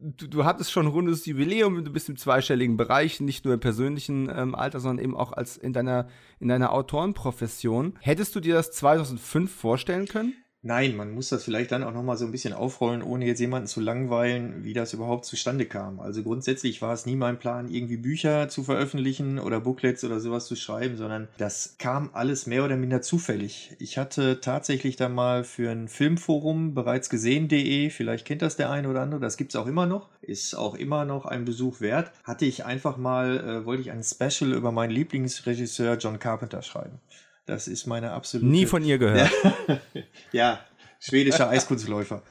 du, 0.00 0.26
du 0.26 0.44
hattest 0.44 0.72
schon 0.72 0.86
ein 0.86 0.92
rundes 0.92 1.26
Jubiläum, 1.26 1.84
du 1.84 1.92
bist 1.92 2.08
im 2.08 2.16
zweistelligen 2.16 2.76
Bereich, 2.76 3.20
nicht 3.20 3.44
nur 3.44 3.54
im 3.54 3.60
persönlichen 3.60 4.28
ähm, 4.34 4.54
Alter, 4.54 4.80
sondern 4.80 5.04
eben 5.04 5.16
auch 5.16 5.32
als 5.32 5.56
in 5.56 5.72
deiner, 5.72 6.08
in 6.40 6.48
deiner 6.48 6.72
Autorenprofession. 6.72 7.96
Hättest 8.00 8.34
du 8.34 8.40
dir 8.40 8.54
das 8.54 8.72
2005 8.72 9.54
vorstellen 9.54 10.06
können? 10.06 10.34
Nein, 10.62 10.94
man 10.94 11.12
muss 11.12 11.30
das 11.30 11.44
vielleicht 11.44 11.72
dann 11.72 11.82
auch 11.82 11.94
nochmal 11.94 12.18
so 12.18 12.26
ein 12.26 12.32
bisschen 12.32 12.52
aufrollen, 12.52 13.00
ohne 13.02 13.24
jetzt 13.24 13.40
jemanden 13.40 13.66
zu 13.66 13.80
langweilen, 13.80 14.62
wie 14.62 14.74
das 14.74 14.92
überhaupt 14.92 15.24
zustande 15.24 15.64
kam. 15.64 16.00
Also 16.00 16.22
grundsätzlich 16.22 16.82
war 16.82 16.92
es 16.92 17.06
nie 17.06 17.16
mein 17.16 17.38
Plan, 17.38 17.70
irgendwie 17.70 17.96
Bücher 17.96 18.46
zu 18.50 18.62
veröffentlichen 18.62 19.38
oder 19.38 19.58
Booklets 19.60 20.04
oder 20.04 20.20
sowas 20.20 20.44
zu 20.44 20.56
schreiben, 20.56 20.98
sondern 20.98 21.28
das 21.38 21.76
kam 21.78 22.10
alles 22.12 22.46
mehr 22.46 22.62
oder 22.62 22.76
minder 22.76 23.00
zufällig. 23.00 23.74
Ich 23.78 23.96
hatte 23.96 24.42
tatsächlich 24.42 24.96
dann 24.96 25.14
mal 25.14 25.44
für 25.44 25.70
ein 25.70 25.88
Filmforum 25.88 26.74
bereits 26.74 27.08
gesehen.de, 27.08 27.88
vielleicht 27.88 28.26
kennt 28.26 28.42
das 28.42 28.56
der 28.56 28.68
eine 28.68 28.90
oder 28.90 29.00
andere, 29.00 29.20
das 29.20 29.38
gibt's 29.38 29.56
auch 29.56 29.66
immer 29.66 29.86
noch, 29.86 30.10
ist 30.20 30.54
auch 30.54 30.74
immer 30.74 31.06
noch 31.06 31.24
ein 31.24 31.46
Besuch 31.46 31.80
wert. 31.80 32.12
Hatte 32.22 32.44
ich 32.44 32.66
einfach 32.66 32.98
mal, 32.98 33.38
äh, 33.40 33.64
wollte 33.64 33.80
ich 33.80 33.92
ein 33.92 34.04
Special 34.04 34.52
über 34.52 34.72
meinen 34.72 34.90
Lieblingsregisseur 34.90 35.96
John 35.96 36.18
Carpenter 36.18 36.60
schreiben. 36.60 37.00
Das 37.50 37.66
ist 37.66 37.84
meine 37.86 38.12
absolute. 38.12 38.48
Nie 38.48 38.64
von 38.64 38.84
ihr 38.84 38.96
gehört. 38.96 39.28
ja, 40.32 40.60
schwedischer 41.00 41.48
Eiskunstläufer. 41.50 42.22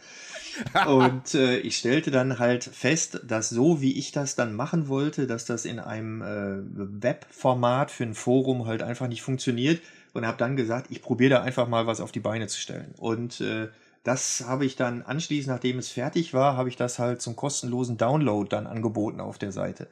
Und 0.88 1.36
äh, 1.36 1.58
ich 1.58 1.76
stellte 1.76 2.10
dann 2.10 2.40
halt 2.40 2.64
fest, 2.64 3.20
dass 3.28 3.50
so 3.50 3.82
wie 3.82 4.00
ich 4.00 4.14
das 4.14 4.36
dann 4.36 4.54
machen 4.54 4.88
wollte, 4.88 5.28
dass 5.28 5.44
das 5.44 5.66
in 5.66 5.80
einem 5.80 6.22
äh, 6.22 7.04
Webformat 7.04 7.92
für 7.92 8.06
ein 8.06 8.14
Forum 8.14 8.66
halt 8.66 8.82
einfach 8.82 9.10
nicht 9.10 9.22
funktioniert. 9.22 9.82
Und 10.14 10.26
habe 10.26 10.38
dann 10.38 10.56
gesagt, 10.56 10.88
ich 10.90 11.02
probiere 11.02 11.32
da 11.32 11.44
einfach 11.44 11.68
mal 11.68 11.86
was 11.86 12.00
auf 12.00 12.14
die 12.14 12.22
Beine 12.22 12.48
zu 12.48 12.60
stellen. 12.60 12.94
Und 12.98 13.42
äh, 13.42 13.68
das 14.06 14.46
habe 14.48 14.66
ich 14.66 14.78
dann 14.78 15.02
anschließend, 15.02 15.54
nachdem 15.54 15.80
es 15.80 15.90
fertig 15.90 16.34
war, 16.34 16.56
habe 16.56 16.70
ich 16.70 16.78
das 16.78 16.98
halt 16.98 17.22
zum 17.22 17.36
kostenlosen 17.36 17.98
Download 17.98 18.48
dann 18.50 18.68
angeboten 18.68 19.20
auf 19.20 19.38
der 19.38 19.52
Seite. 19.52 19.88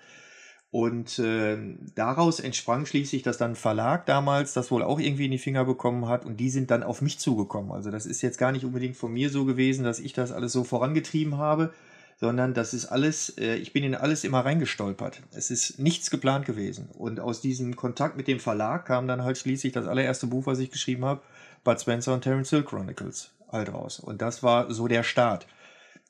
Und 0.70 1.18
äh, 1.20 1.58
daraus 1.96 2.42
entsprang 2.42 2.86
schließlich, 2.86 3.24
dass 3.24 3.38
dann 3.38 3.56
Verlag 3.56 4.06
damals 4.06 4.54
das 4.54 4.70
wohl 4.70 4.84
auch 4.84 5.00
irgendwie 5.00 5.26
in 5.26 5.32
die 5.32 5.38
Finger 5.38 5.64
bekommen 5.64 6.08
hat 6.10 6.26
und 6.26 6.38
die 6.38 6.50
sind 6.50 6.72
dann 6.72 6.84
auf 6.84 7.02
mich 7.02 7.20
zugekommen. 7.20 7.72
Also 7.72 7.90
das 7.90 8.06
ist 8.06 8.22
jetzt 8.22 8.38
gar 8.38 8.52
nicht 8.52 8.66
unbedingt 8.66 8.98
von 8.98 9.14
mir 9.14 9.30
so 9.30 9.46
gewesen, 9.46 9.86
dass 9.86 10.00
ich 10.00 10.12
das 10.12 10.34
alles 10.34 10.52
so 10.52 10.66
vorangetrieben 10.66 11.38
habe, 11.38 11.72
sondern 12.20 12.54
das 12.54 12.74
ist 12.74 12.88
alles, 12.88 13.38
äh, 13.38 13.56
ich 13.56 13.72
bin 13.72 13.84
in 13.84 13.96
alles 13.96 14.26
immer 14.26 14.42
reingestolpert. 14.42 15.22
Es 15.32 15.52
ist 15.52 15.80
nichts 15.80 16.10
geplant 16.10 16.46
gewesen. 16.46 16.90
Und 16.98 17.22
aus 17.22 17.40
diesem 17.40 17.76
Kontakt 17.76 18.18
mit 18.18 18.28
dem 18.28 18.40
Verlag 18.40 18.86
kam 18.86 19.08
dann 19.08 19.24
halt 19.24 19.38
schließlich 19.38 19.72
das 19.72 19.88
allererste 19.88 20.28
Buch, 20.28 20.48
was 20.48 20.60
ich 20.60 20.72
geschrieben 20.72 21.06
habe, 21.06 21.22
Bud 21.64 21.80
Spencer 21.80 22.14
und 22.14 22.22
Terence 22.22 22.50
Hill 22.50 22.64
Chronicles 22.64 23.32
halt 23.52 23.72
raus. 23.74 24.00
Und 24.00 24.22
das 24.22 24.44
war 24.44 24.72
so 24.74 24.88
der 24.88 25.04
Start. 25.04 25.48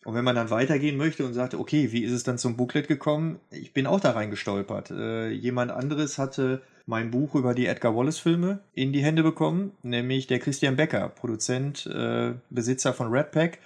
Und 0.08 0.14
wenn 0.14 0.24
man 0.24 0.38
dann 0.38 0.50
weitergehen 0.50 0.96
möchte 0.96 1.26
und 1.26 1.34
sagt, 1.34 1.54
okay, 1.54 1.92
wie 1.92 2.02
ist 2.02 2.14
es 2.14 2.24
dann 2.24 2.38
zum 2.38 2.56
Booklet 2.56 2.88
gekommen? 2.88 3.42
Ich 3.52 3.74
bin 3.74 3.86
auch 3.86 4.00
da 4.00 4.12
reingestolpert. 4.12 4.90
Äh, 4.90 5.32
jemand 5.32 5.70
anderes 5.70 6.18
hatte 6.18 6.62
mein 6.86 7.12
Buch 7.12 7.36
über 7.36 7.54
die 7.54 7.66
Edgar 7.66 7.94
Wallace-Filme 7.94 8.60
in 8.74 8.94
die 8.94 9.04
Hände 9.04 9.22
bekommen, 9.22 9.74
nämlich 9.84 10.26
der 10.26 10.40
Christian 10.40 10.78
Becker, 10.78 11.10
Produzent, 11.10 11.88
äh, 11.88 12.36
Besitzer 12.50 12.94
von 12.94 13.12
Red 13.12 13.32
Pack, 13.32 13.58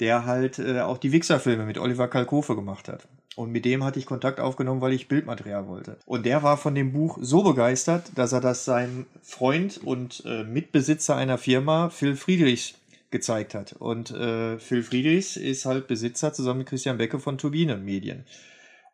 der 0.00 0.24
halt 0.24 0.58
äh, 0.58 0.80
auch 0.80 0.96
die 0.96 1.12
Wichser-Filme 1.12 1.66
mit 1.66 1.76
Oliver 1.76 2.08
Kalkofe 2.08 2.56
gemacht 2.56 2.88
hat. 2.88 3.06
Und 3.36 3.52
mit 3.52 3.66
dem 3.66 3.84
hatte 3.84 3.98
ich 3.98 4.06
Kontakt 4.06 4.40
aufgenommen, 4.40 4.80
weil 4.80 4.94
ich 4.94 5.08
Bildmaterial 5.08 5.68
wollte. 5.68 5.98
Und 6.06 6.24
der 6.24 6.42
war 6.42 6.56
von 6.56 6.74
dem 6.74 6.92
Buch 6.94 7.18
so 7.20 7.42
begeistert, 7.42 8.12
dass 8.14 8.32
er 8.32 8.40
das 8.40 8.64
seinem 8.64 9.04
Freund 9.22 9.78
und 9.84 10.22
äh, 10.24 10.42
Mitbesitzer 10.44 11.16
einer 11.16 11.36
Firma, 11.36 11.90
Phil 11.90 12.16
Friedrichs, 12.16 12.76
gezeigt 13.12 13.54
hat. 13.54 13.74
Und 13.74 14.10
äh, 14.10 14.58
Phil 14.58 14.82
Friedrichs 14.82 15.36
ist 15.36 15.64
halt 15.64 15.86
Besitzer 15.86 16.32
zusammen 16.32 16.60
mit 16.60 16.68
Christian 16.68 16.98
Becke 16.98 17.20
von 17.20 17.38
Turbine 17.38 17.76
Medien. 17.76 18.24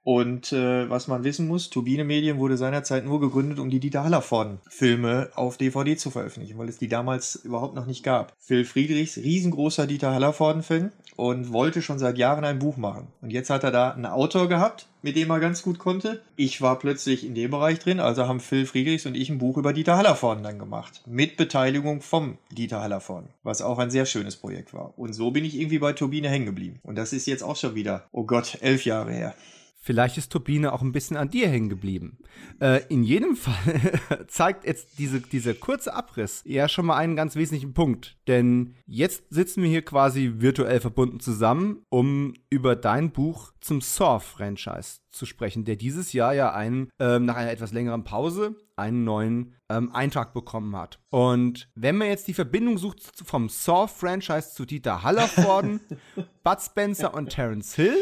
Und 0.09 0.55
äh, 0.55 0.89
was 0.89 1.07
man 1.07 1.23
wissen 1.23 1.47
muss, 1.47 1.69
Turbine 1.69 2.03
Medien 2.03 2.39
wurde 2.39 2.57
seinerzeit 2.57 3.05
nur 3.05 3.21
gegründet, 3.21 3.59
um 3.59 3.69
die 3.69 3.79
Dieter 3.79 4.05
Hallervorden-Filme 4.05 5.29
auf 5.35 5.59
DVD 5.59 5.99
zu 5.99 6.11
veröffentlichen, 6.11 6.57
weil 6.57 6.71
es 6.71 6.79
die 6.79 6.89
damals 6.89 7.37
überhaupt 7.37 7.75
noch 7.75 7.85
nicht 7.85 8.05
gab. 8.05 8.33
Phil 8.39 8.65
Friedrichs, 8.65 9.19
riesengroßer 9.19 9.87
Dieter 9.87 10.15
Hallervorden-Fan 10.15 10.93
und 11.17 11.53
wollte 11.53 11.83
schon 11.83 11.99
seit 11.99 12.17
Jahren 12.17 12.47
ein 12.47 12.59
Buch 12.59 12.79
machen. 12.79 13.09
Und 13.21 13.35
jetzt 13.35 13.51
hat 13.51 13.65
er 13.65 13.71
da 13.71 13.91
einen 13.91 14.07
Autor 14.07 14.49
gehabt, 14.49 14.87
mit 15.03 15.15
dem 15.15 15.29
er 15.29 15.41
ganz 15.41 15.61
gut 15.63 15.79
konnte. 15.79 16.23
Ich 16.37 16.63
war 16.63 16.79
plötzlich 16.79 17.27
in 17.27 17.35
dem 17.35 17.51
Bereich 17.51 17.79
drin, 17.79 18.01
also 18.01 18.27
haben 18.27 18.41
Phil 18.41 18.65
Friedrichs 18.65 19.05
und 19.05 19.15
ich 19.15 19.29
ein 19.29 19.37
Buch 19.37 19.59
über 19.59 19.75
Dieter 19.75 19.99
Hallervorden 19.99 20.43
dann 20.43 20.59
gemacht. 20.59 21.03
Mit 21.05 21.37
Beteiligung 21.37 22.01
vom 22.01 22.39
Dieter 22.51 22.81
Hallervorden, 22.81 23.29
was 23.43 23.61
auch 23.61 23.79
ein 23.79 23.91
sehr 23.91 24.07
schönes 24.07 24.37
Projekt 24.37 24.73
war. 24.73 24.95
Und 24.97 25.13
so 25.13 25.33
bin 25.33 25.45
ich 25.45 25.61
irgendwie 25.61 25.81
bei 25.81 25.93
Turbine 25.93 26.31
hängen 26.31 26.47
geblieben. 26.47 26.81
Und 26.83 26.97
das 26.97 27.13
ist 27.13 27.27
jetzt 27.27 27.43
auch 27.43 27.57
schon 27.57 27.75
wieder, 27.75 28.05
oh 28.11 28.25
Gott, 28.25 28.57
elf 28.63 28.87
Jahre 28.87 29.13
her. 29.13 29.35
Vielleicht 29.81 30.19
ist 30.19 30.33
Turbine 30.33 30.73
auch 30.73 30.83
ein 30.83 30.93
bisschen 30.93 31.17
an 31.17 31.31
dir 31.31 31.49
hängen 31.49 31.69
geblieben. 31.69 32.19
Äh, 32.61 32.83
in 32.89 33.05
jedem 33.05 33.37
Fall 33.37 34.01
zeigt 34.27 34.67
jetzt 34.67 34.99
diese, 34.99 35.21
dieser 35.21 35.55
kurze 35.55 35.95
Abriss 35.95 36.43
ja 36.45 36.69
schon 36.69 36.87
mal 36.87 36.97
einen 36.97 37.17
ganz 37.17 37.37
wesentlichen 37.37 37.75
Punkt. 37.75 38.19
Denn 38.27 38.75
jetzt 38.87 39.25
sitzen 39.31 39.63
wir 39.63 39.71
hier 39.71 39.85
quasi 39.85 40.35
virtuell 40.39 40.81
verbunden 40.81 41.21
zusammen, 41.21 41.85
um 41.89 42.35
über 42.51 42.77
dein 42.77 43.13
Buch 43.13 43.53
zum 43.61 43.81
Saw-Franchise 43.81 45.01
zu 45.11 45.27
sprechen, 45.27 45.65
der 45.65 45.77
dieses 45.77 46.13
Jahr 46.13 46.35
ja 46.35 46.53
einen, 46.53 46.91
ähm, 46.99 47.25
nach 47.25 47.37
einer 47.37 47.53
etwas 47.53 47.73
längeren 47.73 48.05
Pause 48.05 48.57
einen 48.77 49.05
neuen 49.05 49.55
ähm, 49.69 49.95
Eintrag 49.95 50.35
bekommen 50.35 50.77
hat. 50.77 50.99
Und 51.11 51.69
wenn 51.75 51.97
man 51.97 52.09
jetzt 52.09 52.29
die 52.29 52.35
Verbindung 52.35 52.79
sucht 52.79 53.01
vom 53.25 53.49
Saw-Franchise 53.49 54.55
zu 54.55 54.67
Dieter 54.67 55.03
Hallervorden, 55.03 55.81
Bud 56.45 56.61
Spencer 56.61 57.15
und 57.15 57.31
Terence 57.31 57.75
Hill, 57.75 57.97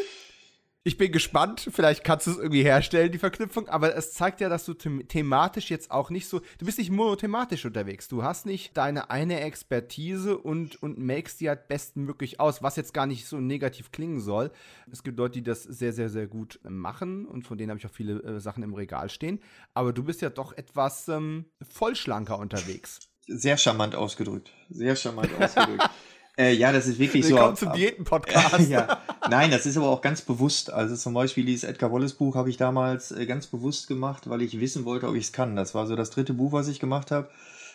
ich 0.86 0.96
bin 0.96 1.10
gespannt, 1.10 1.68
vielleicht 1.72 2.04
kannst 2.04 2.28
du 2.28 2.30
es 2.30 2.38
irgendwie 2.38 2.62
herstellen, 2.62 3.10
die 3.10 3.18
Verknüpfung, 3.18 3.68
aber 3.68 3.96
es 3.96 4.12
zeigt 4.12 4.40
ja, 4.40 4.48
dass 4.48 4.64
du 4.64 4.72
them 4.72 5.08
thematisch 5.08 5.68
jetzt 5.68 5.90
auch 5.90 6.10
nicht 6.10 6.28
so, 6.28 6.38
du 6.58 6.64
bist 6.64 6.78
nicht 6.78 6.92
monothematisch 6.92 7.64
unterwegs. 7.64 8.06
Du 8.06 8.22
hast 8.22 8.46
nicht 8.46 8.76
deine 8.76 9.10
eine 9.10 9.40
Expertise 9.40 10.38
und, 10.38 10.80
und 10.80 10.96
makest 10.96 11.40
die 11.40 11.48
halt 11.48 11.66
bestmöglich 11.66 12.38
aus, 12.38 12.62
was 12.62 12.76
jetzt 12.76 12.94
gar 12.94 13.08
nicht 13.08 13.26
so 13.26 13.40
negativ 13.40 13.90
klingen 13.90 14.20
soll. 14.20 14.52
Es 14.88 15.02
gibt 15.02 15.18
Leute, 15.18 15.32
die 15.32 15.42
das 15.42 15.64
sehr, 15.64 15.92
sehr, 15.92 16.08
sehr 16.08 16.28
gut 16.28 16.60
machen 16.62 17.26
und 17.26 17.48
von 17.48 17.58
denen 17.58 17.70
habe 17.70 17.80
ich 17.80 17.86
auch 17.86 17.90
viele 17.90 18.22
äh, 18.22 18.38
Sachen 18.38 18.62
im 18.62 18.72
Regal 18.72 19.10
stehen. 19.10 19.40
Aber 19.74 19.92
du 19.92 20.04
bist 20.04 20.22
ja 20.22 20.30
doch 20.30 20.52
etwas 20.52 21.08
ähm, 21.08 21.46
vollschlanker 21.68 22.38
unterwegs. 22.38 23.00
Sehr 23.26 23.56
charmant 23.56 23.96
ausgedrückt. 23.96 24.52
Sehr 24.70 24.94
charmant 24.94 25.30
ausgedrückt. 25.34 25.90
Äh, 26.38 26.52
ja, 26.52 26.70
das 26.70 26.86
ist 26.86 26.98
wirklich 26.98 27.26
Willkommen 27.26 27.56
so. 27.56 27.64
zum 27.64 27.72
Diäten-Podcast. 27.72 28.60
ja. 28.68 29.00
Nein, 29.30 29.50
das 29.50 29.64
ist 29.64 29.78
aber 29.78 29.88
auch 29.88 30.02
ganz 30.02 30.20
bewusst. 30.20 30.70
Also 30.70 30.94
zum 30.94 31.14
Beispiel 31.14 31.46
dieses 31.46 31.64
Edgar 31.64 31.90
Wallace 31.90 32.12
Buch 32.12 32.34
habe 32.34 32.50
ich 32.50 32.58
damals 32.58 33.10
äh, 33.10 33.24
ganz 33.24 33.46
bewusst 33.46 33.88
gemacht, 33.88 34.28
weil 34.28 34.42
ich 34.42 34.60
wissen 34.60 34.84
wollte, 34.84 35.08
ob 35.08 35.14
ich 35.14 35.24
es 35.24 35.32
kann. 35.32 35.56
Das 35.56 35.74
war 35.74 35.86
so 35.86 35.96
das 35.96 36.10
dritte 36.10 36.34
Buch, 36.34 36.52
was 36.52 36.68
ich 36.68 36.78
gemacht 36.78 37.10
habe. 37.10 37.30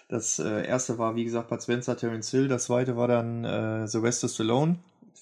Das 0.10 0.38
äh, 0.38 0.68
erste 0.68 1.00
war, 1.00 1.16
wie 1.16 1.24
gesagt, 1.24 1.50
Bud 1.50 1.64
Spencer, 1.64 1.98
Terence 1.98 2.30
Hill. 2.30 2.48
Das 2.48 2.66
zweite 2.66 2.96
war 2.98 3.08
dann 3.08 3.46
äh, 3.46 3.88
Sylvester 3.88 4.30
Stallone. 4.30 4.78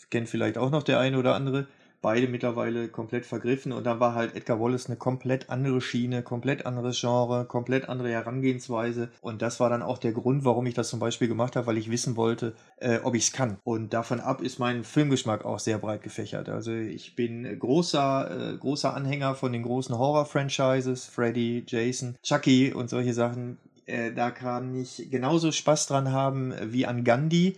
Kennt 0.10 0.28
vielleicht 0.28 0.58
auch 0.58 0.72
noch 0.72 0.84
der 0.84 1.00
eine 1.00 1.18
oder 1.18 1.36
andere 1.36 1.68
beide 2.02 2.28
mittlerweile 2.28 2.88
komplett 2.88 3.26
vergriffen 3.26 3.72
und 3.72 3.86
dann 3.86 4.00
war 4.00 4.16
halt 4.16 4.36
Edgar 4.36 4.60
Wallace 4.60 4.88
eine 4.88 4.96
komplett 4.96 5.50
andere 5.50 5.82
Schiene, 5.82 6.24
komplett 6.24 6.66
anderes 6.66 7.00
Genre, 7.00 7.46
komplett 7.46 7.90
andere 7.90 8.10
Herangehensweise 8.10 9.10
und 9.22 9.42
das 9.42 9.60
war 9.60 9.70
dann 9.70 9.82
auch 9.82 9.98
der 9.98 10.14
Grund, 10.14 10.46
warum 10.46 10.66
ich 10.66 10.74
das 10.74 10.90
zum 10.90 11.00
Beispiel 11.00 11.28
gemacht 11.28 11.56
habe, 11.56 11.68
weil 11.68 11.78
ich 11.78 11.92
wissen 11.92 12.16
wollte, 12.16 12.56
äh, 12.78 13.00
ob 13.04 13.16
ich 13.16 13.24
es 13.24 13.32
kann. 13.32 13.58
Und 13.64 13.94
davon 13.94 14.20
ab 14.20 14.42
ist 14.42 14.60
mein 14.60 14.84
Filmgeschmack 14.84 15.46
auch 15.46 15.60
sehr 15.60 15.78
breit 15.78 16.04
gefächert. 16.04 16.50
Also 16.50 16.72
ich 16.72 17.16
bin 17.16 17.60
großer, 17.60 18.54
äh, 18.54 18.58
großer 18.58 18.94
Anhänger 18.94 19.36
von 19.36 19.52
den 19.52 19.64
großen 19.64 19.98
Horror-Franchises, 19.98 21.06
Freddy, 21.06 21.64
Jason, 21.68 22.16
Chucky 22.24 22.74
und 22.74 22.90
solche 22.90 23.14
Sachen. 23.14 23.58
Äh, 23.86 24.12
da 24.14 24.32
kann 24.32 24.76
ich 24.76 25.10
genauso 25.10 25.52
Spaß 25.52 25.88
dran 25.88 26.12
haben 26.12 26.54
wie 26.72 26.86
an 26.86 27.04
Gandhi 27.04 27.56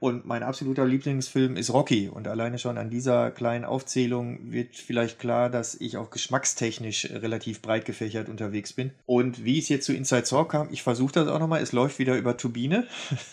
und 0.00 0.26
mein 0.26 0.42
absoluter 0.42 0.84
Lieblingsfilm 0.84 1.56
ist 1.56 1.72
Rocky. 1.72 2.08
Und 2.08 2.28
alleine 2.28 2.58
schon 2.58 2.78
an 2.78 2.90
dieser 2.90 3.30
kleinen 3.30 3.64
Aufzählung 3.64 4.52
wird 4.52 4.76
vielleicht 4.76 5.18
klar, 5.18 5.50
dass 5.50 5.74
ich 5.74 5.96
auch 5.96 6.10
geschmackstechnisch 6.10 7.10
relativ 7.10 7.62
breit 7.62 7.84
gefächert 7.84 8.28
unterwegs 8.28 8.72
bin. 8.72 8.92
Und 9.06 9.44
wie 9.44 9.58
es 9.58 9.68
jetzt 9.68 9.86
zu 9.86 9.92
Inside 9.92 10.26
Saw 10.26 10.44
kam, 10.46 10.68
ich 10.70 10.82
versuche 10.82 11.12
das 11.12 11.28
auch 11.28 11.38
nochmal. 11.38 11.62
Es 11.62 11.72
läuft 11.72 11.98
wieder 11.98 12.16
über 12.16 12.36
Turbine. 12.36 12.86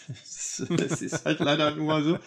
das 0.78 1.02
ist 1.02 1.26
halt 1.26 1.40
leider 1.40 1.76
nur 1.76 1.86
mal 1.86 2.04
so. 2.04 2.20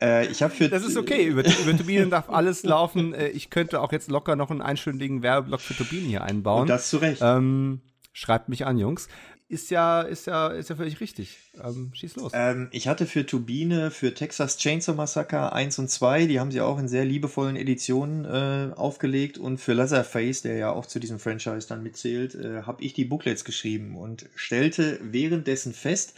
Äh, 0.00 0.26
ich 0.26 0.38
für 0.38 0.68
das 0.68 0.84
ist 0.84 0.96
okay. 0.96 1.24
Über, 1.26 1.44
über 1.44 1.76
Turbinen 1.76 2.10
darf 2.10 2.28
alles 2.28 2.62
laufen. 2.64 3.14
Äh, 3.14 3.28
ich 3.28 3.50
könnte 3.50 3.80
auch 3.80 3.92
jetzt 3.92 4.10
locker 4.10 4.36
noch 4.36 4.50
einen 4.50 4.62
einstündigen 4.62 5.22
Werbeblock 5.22 5.60
für 5.60 5.74
Turbinen 5.74 6.08
hier 6.08 6.24
einbauen. 6.24 6.62
Und 6.62 6.68
das 6.68 6.90
zu 6.90 6.98
Recht. 6.98 7.20
Ähm, 7.22 7.80
schreibt 8.12 8.48
mich 8.48 8.66
an, 8.66 8.78
Jungs 8.78 9.08
ist 9.48 9.70
ja, 9.70 10.02
ist 10.02 10.26
ja, 10.26 10.48
ist 10.48 10.68
ja 10.68 10.76
völlig 10.76 11.00
richtig. 11.00 11.38
Ähm, 11.62 11.90
schieß 11.94 12.16
los. 12.16 12.32
Ähm, 12.34 12.68
ich 12.70 12.86
hatte 12.86 13.06
für 13.06 13.24
Turbine, 13.24 13.90
für 13.90 14.12
Texas 14.12 14.58
Chainsaw 14.58 14.94
Massacre 14.94 15.52
1 15.52 15.78
und 15.78 15.90
2, 15.90 16.26
die 16.26 16.38
haben 16.38 16.50
sie 16.50 16.60
auch 16.60 16.78
in 16.78 16.86
sehr 16.86 17.06
liebevollen 17.06 17.56
Editionen 17.56 18.26
äh, 18.26 18.74
aufgelegt 18.74 19.38
und 19.38 19.58
für 19.58 19.72
Leatherface, 19.72 20.42
der 20.42 20.56
ja 20.56 20.70
auch 20.70 20.84
zu 20.84 20.98
diesem 21.00 21.18
Franchise 21.18 21.66
dann 21.66 21.82
mitzählt, 21.82 22.34
äh, 22.34 22.62
habe 22.62 22.84
ich 22.84 22.92
die 22.92 23.06
Booklets 23.06 23.44
geschrieben 23.44 23.96
und 23.96 24.26
stellte 24.34 25.00
währenddessen 25.02 25.72
fest, 25.72 26.14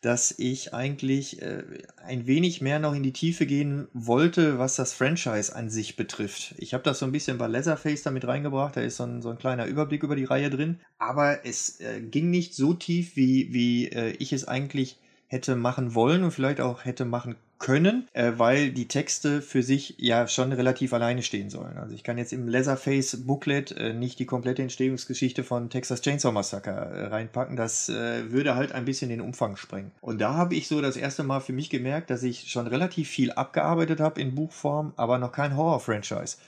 dass 0.00 0.34
ich 0.38 0.72
eigentlich 0.72 1.42
äh, 1.42 1.62
ein 2.04 2.26
wenig 2.26 2.60
mehr 2.60 2.78
noch 2.78 2.94
in 2.94 3.02
die 3.02 3.12
Tiefe 3.12 3.44
gehen 3.44 3.88
wollte, 3.92 4.58
was 4.58 4.76
das 4.76 4.94
Franchise 4.94 5.54
an 5.54 5.68
sich 5.68 5.96
betrifft. 5.96 6.54
Ich 6.58 6.72
habe 6.72 6.84
das 6.84 6.98
so 7.00 7.06
ein 7.06 7.12
bisschen 7.12 7.36
bei 7.38 7.46
Leatherface 7.46 8.02
damit 8.02 8.26
reingebracht, 8.26 8.76
da 8.76 8.80
ist 8.80 8.96
so 8.96 9.04
ein, 9.04 9.20
so 9.20 9.30
ein 9.30 9.38
kleiner 9.38 9.66
Überblick 9.66 10.02
über 10.02 10.16
die 10.16 10.24
Reihe 10.24 10.48
drin, 10.48 10.80
aber 10.98 11.44
es 11.44 11.80
äh, 11.80 12.00
ging 12.00 12.30
nicht 12.30 12.54
so 12.54 12.72
tief, 12.72 13.16
wie, 13.16 13.52
wie 13.52 13.88
äh, 13.88 14.12
ich 14.18 14.32
es 14.32 14.48
eigentlich 14.48 14.98
hätte 15.26 15.54
machen 15.54 15.94
wollen 15.94 16.24
und 16.24 16.30
vielleicht 16.32 16.60
auch 16.60 16.84
hätte 16.84 17.04
machen 17.04 17.36
können, 17.60 18.08
äh, 18.14 18.32
weil 18.36 18.72
die 18.72 18.88
Texte 18.88 19.40
für 19.42 19.62
sich 19.62 19.94
ja 19.98 20.26
schon 20.26 20.50
relativ 20.52 20.92
alleine 20.92 21.22
stehen 21.22 21.50
sollen. 21.50 21.76
Also 21.78 21.94
ich 21.94 22.02
kann 22.02 22.18
jetzt 22.18 22.32
im 22.32 22.48
Leatherface 22.48 23.24
Booklet 23.24 23.70
äh, 23.72 23.92
nicht 23.92 24.18
die 24.18 24.26
komplette 24.26 24.62
Entstehungsgeschichte 24.62 25.44
von 25.44 25.70
Texas 25.70 26.00
Chainsaw 26.00 26.32
Massacre 26.32 26.70
äh, 26.70 27.06
reinpacken. 27.06 27.56
Das 27.56 27.88
äh, 27.88 28.32
würde 28.32 28.56
halt 28.56 28.72
ein 28.72 28.86
bisschen 28.86 29.10
den 29.10 29.20
Umfang 29.20 29.56
sprengen. 29.56 29.92
Und 30.00 30.20
da 30.20 30.34
habe 30.34 30.56
ich 30.56 30.66
so 30.66 30.80
das 30.80 30.96
erste 30.96 31.22
Mal 31.22 31.40
für 31.40 31.52
mich 31.52 31.70
gemerkt, 31.70 32.10
dass 32.10 32.22
ich 32.22 32.50
schon 32.50 32.66
relativ 32.66 33.08
viel 33.08 33.30
abgearbeitet 33.30 34.00
habe 34.00 34.20
in 34.20 34.34
Buchform, 34.34 34.94
aber 34.96 35.18
noch 35.18 35.32
kein 35.32 35.56
Horror-Franchise 35.56 36.38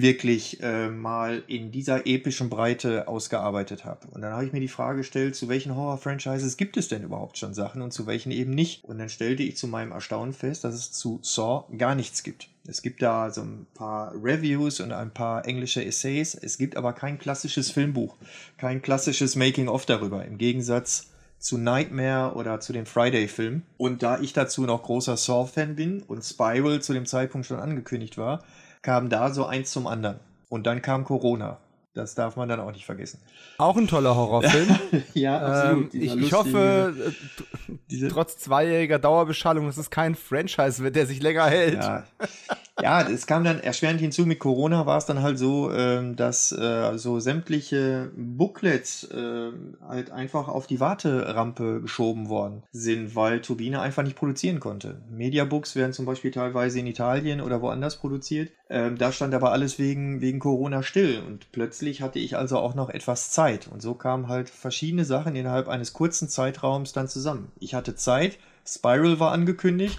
wirklich 0.00 0.62
äh, 0.62 0.88
mal 0.88 1.42
in 1.46 1.70
dieser 1.70 2.06
epischen 2.06 2.48
Breite 2.48 3.08
ausgearbeitet 3.08 3.84
habe. 3.84 4.06
Und 4.08 4.22
dann 4.22 4.32
habe 4.32 4.44
ich 4.44 4.52
mir 4.52 4.60
die 4.60 4.68
Frage 4.68 4.98
gestellt, 4.98 5.36
zu 5.36 5.48
welchen 5.48 5.76
Horror-Franchises 5.76 6.56
gibt 6.56 6.76
es 6.76 6.88
denn 6.88 7.02
überhaupt 7.02 7.38
schon 7.38 7.54
Sachen 7.54 7.82
und 7.82 7.92
zu 7.92 8.06
welchen 8.06 8.32
eben 8.32 8.52
nicht. 8.52 8.84
Und 8.84 8.98
dann 8.98 9.08
stellte 9.08 9.42
ich 9.42 9.56
zu 9.56 9.68
meinem 9.68 9.92
Erstaunen 9.92 10.32
fest, 10.32 10.64
dass 10.64 10.74
es 10.74 10.92
zu 10.92 11.20
Saw 11.22 11.64
gar 11.76 11.94
nichts 11.94 12.22
gibt. 12.22 12.48
Es 12.66 12.82
gibt 12.82 13.00
da 13.00 13.30
so 13.30 13.42
ein 13.42 13.66
paar 13.74 14.12
Reviews 14.14 14.80
und 14.80 14.92
ein 14.92 15.12
paar 15.12 15.46
englische 15.46 15.84
Essays. 15.84 16.34
Es 16.34 16.58
gibt 16.58 16.76
aber 16.76 16.92
kein 16.92 17.18
klassisches 17.18 17.70
Filmbuch, 17.70 18.16
kein 18.58 18.82
klassisches 18.82 19.36
Making-of 19.36 19.86
darüber. 19.86 20.24
Im 20.24 20.36
Gegensatz 20.36 21.08
zu 21.38 21.56
Nightmare 21.56 22.34
oder 22.34 22.60
zu 22.60 22.72
den 22.72 22.86
Friday-Filmen. 22.86 23.62
Und 23.76 24.02
da 24.02 24.20
ich 24.20 24.32
dazu 24.32 24.62
noch 24.62 24.82
großer 24.82 25.16
Saw-Fan 25.16 25.76
bin 25.76 26.02
und 26.02 26.22
Spiral 26.22 26.82
zu 26.82 26.92
dem 26.92 27.06
Zeitpunkt 27.06 27.46
schon 27.46 27.60
angekündigt 27.60 28.18
war, 28.18 28.44
kam 28.82 29.08
da 29.08 29.30
so 29.32 29.46
eins 29.46 29.70
zum 29.70 29.86
anderen. 29.86 30.20
Und 30.48 30.66
dann 30.66 30.82
kam 30.82 31.04
Corona. 31.04 31.58
Das 31.94 32.14
darf 32.14 32.36
man 32.36 32.48
dann 32.48 32.60
auch 32.60 32.70
nicht 32.70 32.86
vergessen. 32.86 33.20
Auch 33.58 33.76
ein 33.76 33.88
toller 33.88 34.14
Horrorfilm. 34.14 34.78
ja, 35.14 35.38
absolut. 35.38 35.94
Ähm, 35.94 36.00
ich, 36.00 36.16
ich 36.16 36.32
hoffe, 36.32 36.94
äh, 37.90 38.08
trotz 38.08 38.38
zweijähriger 38.38 39.00
Dauerbeschallung, 39.00 39.66
dass 39.66 39.78
es 39.78 39.90
kein 39.90 40.14
Franchise 40.14 40.82
wird, 40.84 40.94
der 40.94 41.06
sich 41.06 41.20
länger 41.20 41.46
hält. 41.46 41.82
Ja, 41.82 42.04
ja 42.80 43.08
es 43.08 43.26
kam 43.26 43.44
dann 43.44 43.60
erschwerend 43.60 44.00
hinzu, 44.00 44.26
mit 44.26 44.38
Corona 44.38 44.86
war 44.86 44.98
es 44.98 45.06
dann 45.06 45.22
halt 45.22 45.38
so, 45.38 45.72
ähm, 45.72 46.16
dass 46.16 46.52
äh, 46.52 46.96
so 46.96 47.20
sämtliche 47.20 48.10
Booklets 48.16 49.04
äh, 49.04 49.50
halt 49.86 50.10
einfach 50.10 50.48
auf 50.48 50.66
die 50.66 50.80
Warterampe 50.80 51.80
geschoben 51.80 52.28
worden 52.28 52.62
sind, 52.72 53.14
weil 53.14 53.40
Turbine 53.40 53.80
einfach 53.80 54.02
nicht 54.02 54.16
produzieren 54.16 54.60
konnte. 54.60 55.02
Mediabooks 55.10 55.76
werden 55.76 55.92
zum 55.92 56.06
Beispiel 56.06 56.30
teilweise 56.30 56.78
in 56.80 56.86
Italien 56.86 57.40
oder 57.40 57.62
woanders 57.62 57.96
produziert. 57.96 58.50
Ähm, 58.70 58.98
da 58.98 59.12
stand 59.12 59.34
aber 59.34 59.52
alles 59.52 59.78
wegen, 59.78 60.20
wegen 60.20 60.38
Corona 60.38 60.82
still 60.82 61.22
und 61.26 61.50
plötzlich 61.52 62.02
hatte 62.02 62.18
ich 62.18 62.36
also 62.36 62.58
auch 62.58 62.74
noch 62.74 62.90
etwas 62.90 63.30
Zeit 63.30 63.68
und 63.68 63.80
so 63.80 63.94
kamen 63.94 64.28
halt 64.28 64.50
verschiedene 64.50 65.04
Sachen 65.04 65.36
innerhalb 65.36 65.68
eines 65.68 65.92
kurzen 65.92 66.28
Zeitraums 66.28 66.92
dann 66.92 67.08
zusammen. 67.08 67.50
Ich 67.58 67.74
hatte 67.74 67.94
Zeit, 67.94 68.38
Spiral 68.66 69.18
war 69.18 69.32
angekündigt, 69.32 69.98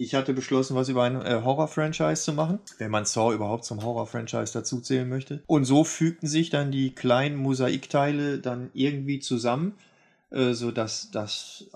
Ich 0.00 0.14
hatte 0.14 0.32
beschlossen, 0.32 0.76
was 0.76 0.88
über 0.88 1.02
ein 1.02 1.20
äh, 1.20 1.42
Horror-Franchise 1.44 2.22
zu 2.22 2.32
machen, 2.32 2.58
wenn 2.78 2.90
man 2.90 3.04
Saw 3.04 3.34
überhaupt 3.34 3.66
zum 3.66 3.82
Horror-Franchise 3.82 4.50
dazuzählen 4.50 5.06
möchte. 5.06 5.42
Und 5.46 5.66
so 5.66 5.84
fügten 5.84 6.26
sich 6.26 6.48
dann 6.48 6.72
die 6.72 6.94
kleinen 6.94 7.36
Mosaikteile 7.36 8.38
dann 8.38 8.70
irgendwie 8.72 9.20
zusammen, 9.20 9.74
äh, 10.30 10.54
sodass 10.54 11.10
das 11.10 11.66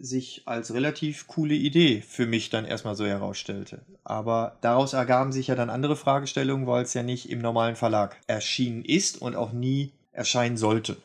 sich 0.00 0.44
als 0.46 0.72
relativ 0.72 1.26
coole 1.26 1.52
Idee 1.52 2.00
für 2.00 2.26
mich 2.26 2.48
dann 2.48 2.64
erstmal 2.64 2.94
so 2.94 3.04
herausstellte. 3.04 3.82
Aber 4.02 4.56
daraus 4.62 4.94
ergaben 4.94 5.30
sich 5.30 5.48
ja 5.48 5.54
dann 5.54 5.68
andere 5.68 5.94
Fragestellungen, 5.94 6.66
weil 6.66 6.84
es 6.84 6.94
ja 6.94 7.02
nicht 7.02 7.28
im 7.28 7.40
normalen 7.40 7.76
Verlag 7.76 8.16
erschienen 8.26 8.82
ist 8.82 9.20
und 9.20 9.36
auch 9.36 9.52
nie 9.52 9.92
erscheinen 10.10 10.56
sollte. 10.56 10.96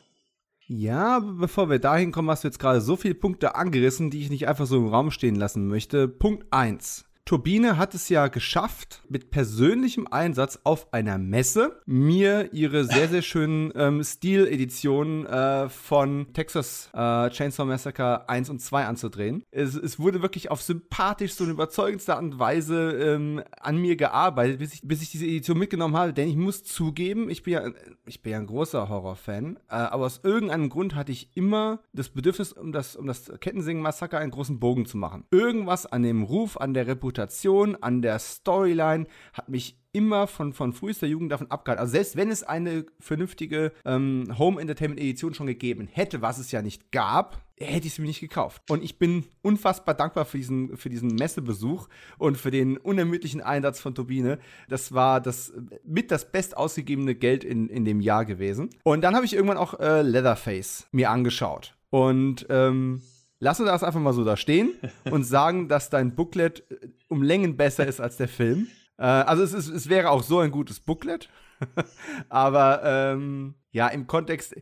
Ja, 0.72 1.18
bevor 1.18 1.68
wir 1.68 1.80
dahin 1.80 2.12
kommen, 2.12 2.30
hast 2.30 2.44
du 2.44 2.48
jetzt 2.48 2.60
gerade 2.60 2.80
so 2.80 2.94
viele 2.94 3.16
Punkte 3.16 3.56
angerissen, 3.56 4.08
die 4.08 4.20
ich 4.20 4.30
nicht 4.30 4.46
einfach 4.46 4.66
so 4.66 4.76
im 4.76 4.86
Raum 4.86 5.10
stehen 5.10 5.34
lassen 5.34 5.66
möchte. 5.66 6.06
Punkt 6.06 6.46
1. 6.52 7.09
Turbine 7.30 7.78
hat 7.78 7.94
es 7.94 8.08
ja 8.08 8.26
geschafft, 8.26 9.02
mit 9.08 9.30
persönlichem 9.30 10.08
Einsatz 10.10 10.58
auf 10.64 10.92
einer 10.92 11.16
Messe 11.16 11.80
mir 11.86 12.52
ihre 12.52 12.82
sehr, 12.82 13.06
sehr 13.06 13.22
schönen 13.22 13.72
ähm, 13.76 14.02
Stil-Editionen 14.02 15.26
äh, 15.26 15.68
von 15.68 16.32
Texas 16.32 16.90
äh, 16.92 17.30
Chainsaw 17.30 17.66
Massacre 17.68 18.28
1 18.28 18.50
und 18.50 18.60
2 18.60 18.84
anzudrehen. 18.84 19.44
Es, 19.52 19.76
es, 19.76 20.00
wurde 20.00 20.22
wirklich 20.22 20.50
auf 20.50 20.60
sympathischste 20.60 21.44
und 21.44 21.50
überzeugendste 21.50 22.16
Art 22.16 22.24
und 22.24 22.40
Weise 22.40 22.98
ähm, 23.00 23.44
an 23.60 23.76
mir 23.76 23.94
gearbeitet, 23.94 24.58
bis 24.58 24.74
ich, 24.74 24.80
bis 24.82 25.00
ich 25.00 25.12
diese 25.12 25.26
Edition 25.26 25.56
mitgenommen 25.56 25.96
habe. 25.96 26.12
Denn 26.12 26.28
ich 26.28 26.36
muss 26.36 26.64
zugeben, 26.64 27.30
ich 27.30 27.44
bin 27.44 27.52
ja, 27.52 27.70
ich 28.06 28.22
bin 28.22 28.32
ja 28.32 28.38
ein 28.38 28.46
großer 28.48 28.88
Horrorfan, 28.88 29.56
äh, 29.68 29.74
aber 29.76 30.06
aus 30.06 30.22
irgendeinem 30.24 30.68
Grund 30.68 30.96
hatte 30.96 31.12
ich 31.12 31.30
immer 31.36 31.78
das 31.92 32.08
Bedürfnis, 32.08 32.52
um 32.52 32.72
das, 32.72 32.96
um 32.96 33.06
das 33.06 33.30
Kettensingen-Massaker 33.38 34.18
einen 34.18 34.32
großen 34.32 34.58
Bogen 34.58 34.84
zu 34.84 34.96
machen. 34.96 35.26
Irgendwas 35.30 35.86
an 35.86 36.02
dem 36.02 36.24
Ruf, 36.24 36.56
an 36.56 36.74
der 36.74 36.88
Reputation, 36.88 37.19
Reputation, 37.20 37.76
an 37.80 38.02
der 38.02 38.18
Storyline, 38.18 39.06
hat 39.32 39.48
mich 39.48 39.76
immer 39.92 40.26
von, 40.26 40.52
von 40.52 40.72
frühester 40.72 41.06
Jugend 41.06 41.32
davon 41.32 41.50
abgehalten. 41.50 41.80
Also 41.80 41.92
selbst 41.92 42.16
wenn 42.16 42.30
es 42.30 42.42
eine 42.42 42.86
vernünftige 43.00 43.72
ähm, 43.84 44.32
Home 44.38 44.60
Entertainment 44.60 45.00
Edition 45.00 45.34
schon 45.34 45.48
gegeben 45.48 45.88
hätte, 45.90 46.22
was 46.22 46.38
es 46.38 46.52
ja 46.52 46.62
nicht 46.62 46.92
gab, 46.92 47.42
hätte 47.58 47.88
ich 47.88 47.94
sie 47.94 48.00
mir 48.00 48.08
nicht 48.08 48.20
gekauft. 48.20 48.62
Und 48.70 48.84
ich 48.84 48.98
bin 48.98 49.24
unfassbar 49.42 49.94
dankbar 49.94 50.24
für 50.24 50.38
diesen, 50.38 50.76
für 50.76 50.88
diesen 50.88 51.16
Messebesuch 51.16 51.88
und 52.18 52.38
für 52.38 52.50
den 52.50 52.78
unermüdlichen 52.78 53.42
Einsatz 53.42 53.80
von 53.80 53.94
Turbine. 53.94 54.38
Das 54.68 54.92
war 54.92 55.20
das 55.20 55.52
mit 55.84 56.10
das 56.10 56.30
best 56.30 56.56
ausgegebene 56.56 57.16
Geld 57.16 57.44
in, 57.44 57.68
in 57.68 57.84
dem 57.84 58.00
Jahr 58.00 58.24
gewesen. 58.24 58.70
Und 58.84 59.02
dann 59.02 59.14
habe 59.14 59.26
ich 59.26 59.34
irgendwann 59.34 59.58
auch 59.58 59.78
äh, 59.80 60.02
Leatherface 60.02 60.86
mir 60.92 61.10
angeschaut. 61.10 61.74
Und 61.90 62.46
ähm, 62.48 63.02
Lass 63.40 63.58
uns 63.58 63.70
das 63.70 63.82
einfach 63.82 64.00
mal 64.00 64.12
so 64.12 64.22
da 64.22 64.36
stehen 64.36 64.74
und 65.10 65.24
sagen, 65.24 65.66
dass 65.68 65.88
dein 65.90 66.14
Booklet 66.14 66.70
äh, 66.70 66.88
um 67.08 67.22
Längen 67.22 67.56
besser 67.56 67.86
ist 67.86 68.00
als 68.00 68.18
der 68.18 68.28
Film. 68.28 68.68
Äh, 68.98 69.04
also 69.04 69.42
es, 69.42 69.54
ist, 69.54 69.68
es 69.68 69.88
wäre 69.88 70.10
auch 70.10 70.22
so 70.22 70.38
ein 70.40 70.50
gutes 70.50 70.78
Booklet. 70.78 71.28
Aber 72.28 72.82
ähm, 72.84 73.54
ja, 73.72 73.88
im 73.88 74.06
Kontext, 74.06 74.54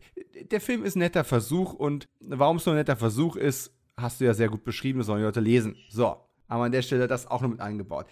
der 0.50 0.60
Film 0.60 0.84
ist 0.84 0.96
ein 0.96 1.00
netter 1.00 1.24
Versuch 1.24 1.74
und 1.74 2.08
warum 2.20 2.56
es 2.56 2.64
so 2.64 2.70
ein 2.70 2.76
netter 2.76 2.96
Versuch 2.96 3.36
ist, 3.36 3.72
hast 3.96 4.20
du 4.20 4.24
ja 4.24 4.34
sehr 4.34 4.48
gut 4.48 4.64
beschrieben, 4.64 4.98
das 4.98 5.06
sollen 5.06 5.20
die 5.20 5.24
Leute 5.24 5.40
lesen. 5.40 5.76
So, 5.88 6.16
aber 6.46 6.64
an 6.64 6.72
der 6.72 6.82
Stelle 6.82 7.08
das 7.08 7.26
auch 7.26 7.40
noch 7.42 7.50
mit 7.50 7.60
eingebaut. 7.60 8.06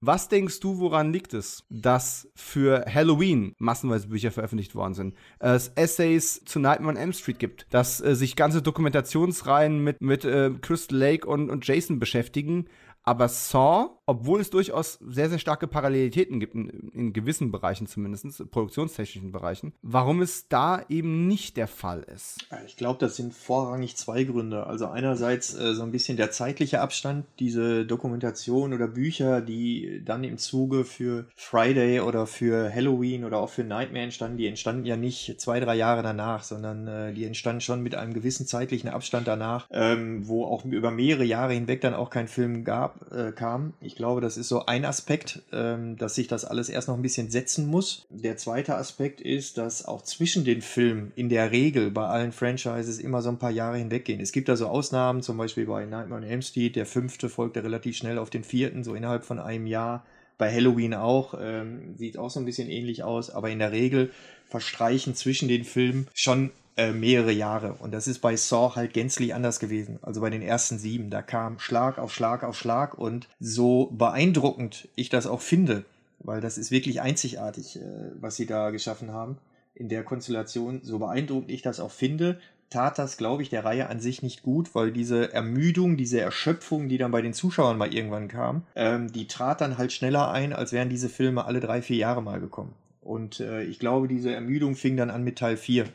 Was 0.00 0.28
denkst 0.28 0.60
du, 0.60 0.78
woran 0.78 1.12
liegt 1.12 1.34
es, 1.34 1.64
dass 1.70 2.30
für 2.36 2.84
Halloween 2.86 3.52
massenweise 3.58 4.06
Bücher 4.06 4.30
veröffentlicht 4.30 4.76
worden 4.76 4.94
sind, 4.94 5.14
es 5.40 5.68
Essays 5.74 6.44
zu 6.44 6.60
Nightmare 6.60 6.94
on 6.94 6.96
Elm 6.96 7.12
Street 7.12 7.40
gibt, 7.40 7.66
dass 7.70 8.00
äh, 8.00 8.14
sich 8.14 8.36
ganze 8.36 8.62
Dokumentationsreihen 8.62 9.82
mit, 9.82 10.00
mit 10.00 10.24
äh, 10.24 10.50
Crystal 10.60 10.96
Lake 10.96 11.26
und, 11.26 11.50
und 11.50 11.66
Jason 11.66 11.98
beschäftigen 11.98 12.66
aber 13.08 13.28
Saw, 13.28 13.98
obwohl 14.04 14.40
es 14.40 14.50
durchaus 14.50 14.98
sehr, 15.00 15.30
sehr 15.30 15.38
starke 15.38 15.66
Parallelitäten 15.66 16.40
gibt, 16.40 16.54
in, 16.54 16.68
in 16.92 17.12
gewissen 17.14 17.50
Bereichen 17.50 17.86
zumindest, 17.86 18.50
produktionstechnischen 18.50 19.32
Bereichen, 19.32 19.72
warum 19.80 20.20
es 20.20 20.48
da 20.48 20.84
eben 20.90 21.26
nicht 21.26 21.56
der 21.56 21.68
Fall 21.68 22.02
ist. 22.02 22.36
Ich 22.66 22.76
glaube, 22.76 22.98
das 22.98 23.16
sind 23.16 23.32
vorrangig 23.32 23.96
zwei 23.96 24.24
Gründe. 24.24 24.66
Also 24.66 24.88
einerseits 24.88 25.54
äh, 25.54 25.72
so 25.72 25.84
ein 25.84 25.90
bisschen 25.90 26.18
der 26.18 26.30
zeitliche 26.30 26.82
Abstand, 26.82 27.24
diese 27.38 27.86
Dokumentation 27.86 28.74
oder 28.74 28.88
Bücher, 28.88 29.40
die 29.40 30.02
dann 30.04 30.22
im 30.22 30.36
Zuge 30.36 30.84
für 30.84 31.28
Friday 31.34 32.00
oder 32.00 32.26
für 32.26 32.70
Halloween 32.70 33.24
oder 33.24 33.38
auch 33.38 33.50
für 33.50 33.64
Nightmare 33.64 34.04
entstanden, 34.04 34.36
die 34.36 34.46
entstanden 34.46 34.84
ja 34.84 34.98
nicht 34.98 35.40
zwei, 35.40 35.60
drei 35.60 35.76
Jahre 35.76 36.02
danach, 36.02 36.42
sondern 36.42 36.86
äh, 36.86 37.14
die 37.14 37.24
entstanden 37.24 37.62
schon 37.62 37.82
mit 37.82 37.94
einem 37.94 38.12
gewissen 38.12 38.46
zeitlichen 38.46 38.90
Abstand 38.90 39.26
danach, 39.26 39.66
ähm, 39.70 40.28
wo 40.28 40.44
auch 40.44 40.66
über 40.66 40.90
mehrere 40.90 41.24
Jahre 41.24 41.54
hinweg 41.54 41.80
dann 41.80 41.94
auch 41.94 42.10
kein 42.10 42.28
Film 42.28 42.64
gab 42.64 42.97
äh, 43.10 43.32
kam. 43.32 43.74
Ich 43.80 43.96
glaube, 43.96 44.20
das 44.20 44.36
ist 44.36 44.48
so 44.48 44.66
ein 44.66 44.84
Aspekt, 44.84 45.42
ähm, 45.52 45.96
dass 45.96 46.14
sich 46.14 46.28
das 46.28 46.44
alles 46.44 46.68
erst 46.68 46.88
noch 46.88 46.94
ein 46.94 47.02
bisschen 47.02 47.30
setzen 47.30 47.66
muss. 47.66 48.06
Der 48.10 48.36
zweite 48.36 48.76
Aspekt 48.76 49.20
ist, 49.20 49.58
dass 49.58 49.84
auch 49.84 50.02
zwischen 50.02 50.44
den 50.44 50.62
Filmen 50.62 51.12
in 51.16 51.28
der 51.28 51.50
Regel 51.50 51.90
bei 51.90 52.06
allen 52.06 52.32
Franchises 52.32 52.98
immer 52.98 53.22
so 53.22 53.28
ein 53.28 53.38
paar 53.38 53.50
Jahre 53.50 53.78
hinweggehen. 53.78 54.20
Es 54.20 54.32
gibt 54.32 54.48
da 54.48 54.56
so 54.56 54.66
Ausnahmen, 54.66 55.22
zum 55.22 55.36
Beispiel 55.36 55.66
bei 55.66 55.84
Nightmare 55.84 56.22
on 56.22 56.28
Elm 56.28 56.42
Street, 56.42 56.76
der 56.76 56.86
fünfte 56.86 57.28
folgte 57.28 57.62
relativ 57.62 57.96
schnell 57.96 58.18
auf 58.18 58.30
den 58.30 58.44
vierten, 58.44 58.84
so 58.84 58.94
innerhalb 58.94 59.24
von 59.24 59.38
einem 59.38 59.66
Jahr. 59.66 60.04
Bei 60.36 60.52
Halloween 60.52 60.94
auch, 60.94 61.34
ähm, 61.40 61.96
sieht 61.96 62.16
auch 62.16 62.30
so 62.30 62.38
ein 62.38 62.46
bisschen 62.46 62.68
ähnlich 62.70 63.02
aus, 63.02 63.30
aber 63.30 63.50
in 63.50 63.58
der 63.58 63.72
Regel 63.72 64.12
verstreichen 64.48 65.14
zwischen 65.14 65.48
den 65.48 65.64
Filmen 65.64 66.06
schon 66.14 66.50
äh, 66.78 66.92
mehrere 66.92 67.32
Jahre. 67.32 67.74
Und 67.80 67.92
das 67.92 68.06
ist 68.06 68.20
bei 68.20 68.36
Saw 68.36 68.76
halt 68.76 68.94
gänzlich 68.94 69.34
anders 69.34 69.58
gewesen. 69.58 69.98
Also 70.00 70.20
bei 70.20 70.30
den 70.30 70.42
ersten 70.42 70.78
sieben, 70.78 71.10
da 71.10 71.22
kam 71.22 71.58
Schlag 71.58 71.98
auf 71.98 72.14
Schlag 72.14 72.44
auf 72.44 72.56
Schlag 72.56 72.96
und 72.96 73.28
so 73.40 73.86
beeindruckend 73.86 74.88
ich 74.94 75.08
das 75.08 75.26
auch 75.26 75.40
finde, 75.40 75.84
weil 76.20 76.40
das 76.40 76.56
ist 76.56 76.70
wirklich 76.70 77.00
einzigartig, 77.00 77.80
äh, 77.80 78.12
was 78.20 78.36
sie 78.36 78.46
da 78.46 78.70
geschaffen 78.70 79.12
haben 79.12 79.38
in 79.74 79.88
der 79.88 80.04
Konstellation, 80.04 80.80
so 80.82 80.98
beeindruckend 81.00 81.50
ich 81.50 81.62
das 81.62 81.80
auch 81.80 81.90
finde, 81.90 82.38
tat 82.70 82.98
das, 82.98 83.16
glaube 83.16 83.42
ich, 83.42 83.50
der 83.50 83.64
Reihe 83.64 83.88
an 83.88 83.98
sich 83.98 84.22
nicht 84.22 84.42
gut, 84.42 84.74
weil 84.74 84.92
diese 84.92 85.32
Ermüdung, 85.32 85.96
diese 85.96 86.20
Erschöpfung, 86.20 86.88
die 86.88 86.98
dann 86.98 87.10
bei 87.10 87.22
den 87.22 87.32
Zuschauern 87.32 87.78
mal 87.78 87.92
irgendwann 87.92 88.28
kam, 88.28 88.62
ähm, 88.76 89.10
die 89.10 89.26
trat 89.26 89.60
dann 89.60 89.78
halt 89.78 89.92
schneller 89.92 90.30
ein, 90.30 90.52
als 90.52 90.72
wären 90.72 90.90
diese 90.90 91.08
Filme 91.08 91.44
alle 91.44 91.60
drei, 91.60 91.82
vier 91.82 91.96
Jahre 91.96 92.22
mal 92.22 92.38
gekommen. 92.38 92.74
Und 93.00 93.40
äh, 93.40 93.62
ich 93.64 93.78
glaube, 93.78 94.06
diese 94.06 94.32
Ermüdung 94.32 94.76
fing 94.76 94.96
dann 94.96 95.10
an 95.10 95.24
mit 95.24 95.38
Teil 95.38 95.56
4 95.56 95.86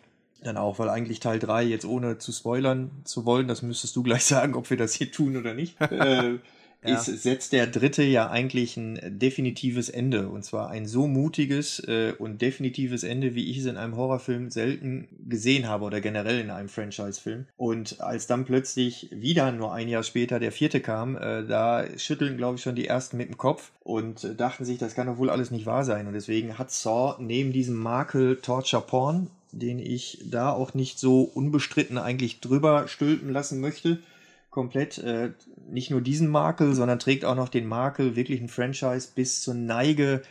dann 0.44 0.58
auch, 0.58 0.80
weil 0.80 0.90
eigentlich 0.90 1.20
Teil 1.20 1.40
3 1.40 1.64
jetzt 1.64 1.86
ohne 1.86 2.18
zu 2.18 2.32
spoilern 2.32 2.92
zu 3.04 3.26
wollen, 3.26 3.48
das 3.48 3.62
müsstest 3.62 3.96
du 3.96 4.04
gleich 4.04 4.26
sagen, 4.26 4.56
ob 4.56 4.70
wir 4.70 4.78
das 4.78 4.94
hier 4.94 5.12
tun 5.12 5.38
oder 5.38 5.54
nicht, 5.54 5.80
äh, 5.82 6.34
ja. 6.86 6.96
ist, 6.96 7.06
setzt 7.06 7.54
der 7.54 7.68
dritte 7.68 8.04
ja 8.04 8.30
eigentlich 8.30 8.78
ein 8.78 9.00
definitives 9.20 9.90
Ende. 9.90 10.30
Und 10.30 10.44
zwar 10.44 10.70
ein 10.70 10.86
so 10.86 11.08
mutiges 11.08 11.80
äh, 11.88 12.14
und 12.18 12.42
definitives 12.42 13.04
Ende, 13.04 13.36
wie 13.36 13.50
ich 13.50 13.60
es 13.60 13.66
in 13.66 13.78
einem 13.78 13.96
Horrorfilm 13.96 14.50
selten 14.50 15.08
gesehen 15.28 15.68
habe 15.68 15.86
oder 15.86 16.02
generell 16.02 16.40
in 16.40 16.50
einem 16.50 16.70
Franchise-Film. 16.70 17.46
Und 17.58 18.02
als 18.02 18.28
dann 18.28 18.46
plötzlich 18.46 19.10
wieder 19.12 19.52
nur 19.52 19.74
ein 19.74 19.88
Jahr 19.88 20.04
später 20.04 20.40
der 20.40 20.52
vierte 20.52 20.82
kam, 20.82 21.16
äh, 21.16 21.46
da 21.46 21.86
schütteln, 21.98 22.38
glaube 22.38 22.58
ich, 22.58 22.64
schon 22.64 22.76
die 22.76 22.88
ersten 22.88 23.18
mit 23.18 23.30
dem 23.30 23.38
Kopf 23.38 23.72
und 23.84 24.24
äh, 24.24 24.36
dachten 24.36 24.66
sich, 24.66 24.78
das 24.78 24.96
kann 24.96 25.08
doch 25.08 25.18
wohl 25.18 25.30
alles 25.30 25.52
nicht 25.52 25.66
wahr 25.66 25.86
sein. 25.86 26.08
Und 26.08 26.14
deswegen 26.14 26.58
hat 26.58 26.72
Saw 26.72 27.16
neben 27.20 27.54
diesem 27.54 27.76
Makel 27.76 28.38
Torture 28.38 28.84
Porn, 28.86 29.30
den 29.54 29.80
ich 29.80 30.20
da 30.26 30.52
auch 30.52 30.74
nicht 30.74 31.00
so 31.00 31.22
unbestritten 31.22 31.98
eigentlich 31.98 32.40
drüber 32.42 32.88
stülpen 32.88 33.30
lassen 33.30 33.62
möchte, 33.62 34.00
komplett 34.50 34.98
äh, 35.00 35.32
nicht 35.70 35.90
nur 35.90 36.02
diesen 36.02 36.28
Makel, 36.28 36.76
sondern 36.76 37.00
trägt 37.00 37.26
auch 37.26 37.36
noch 37.36 37.50
den 37.50 37.66
Makel, 37.66 38.16
wirklich 38.16 38.42
ein 38.42 38.50
Franchise 38.50 39.10
bis 39.16 39.42
zur 39.42 39.54
Neige 39.54 40.22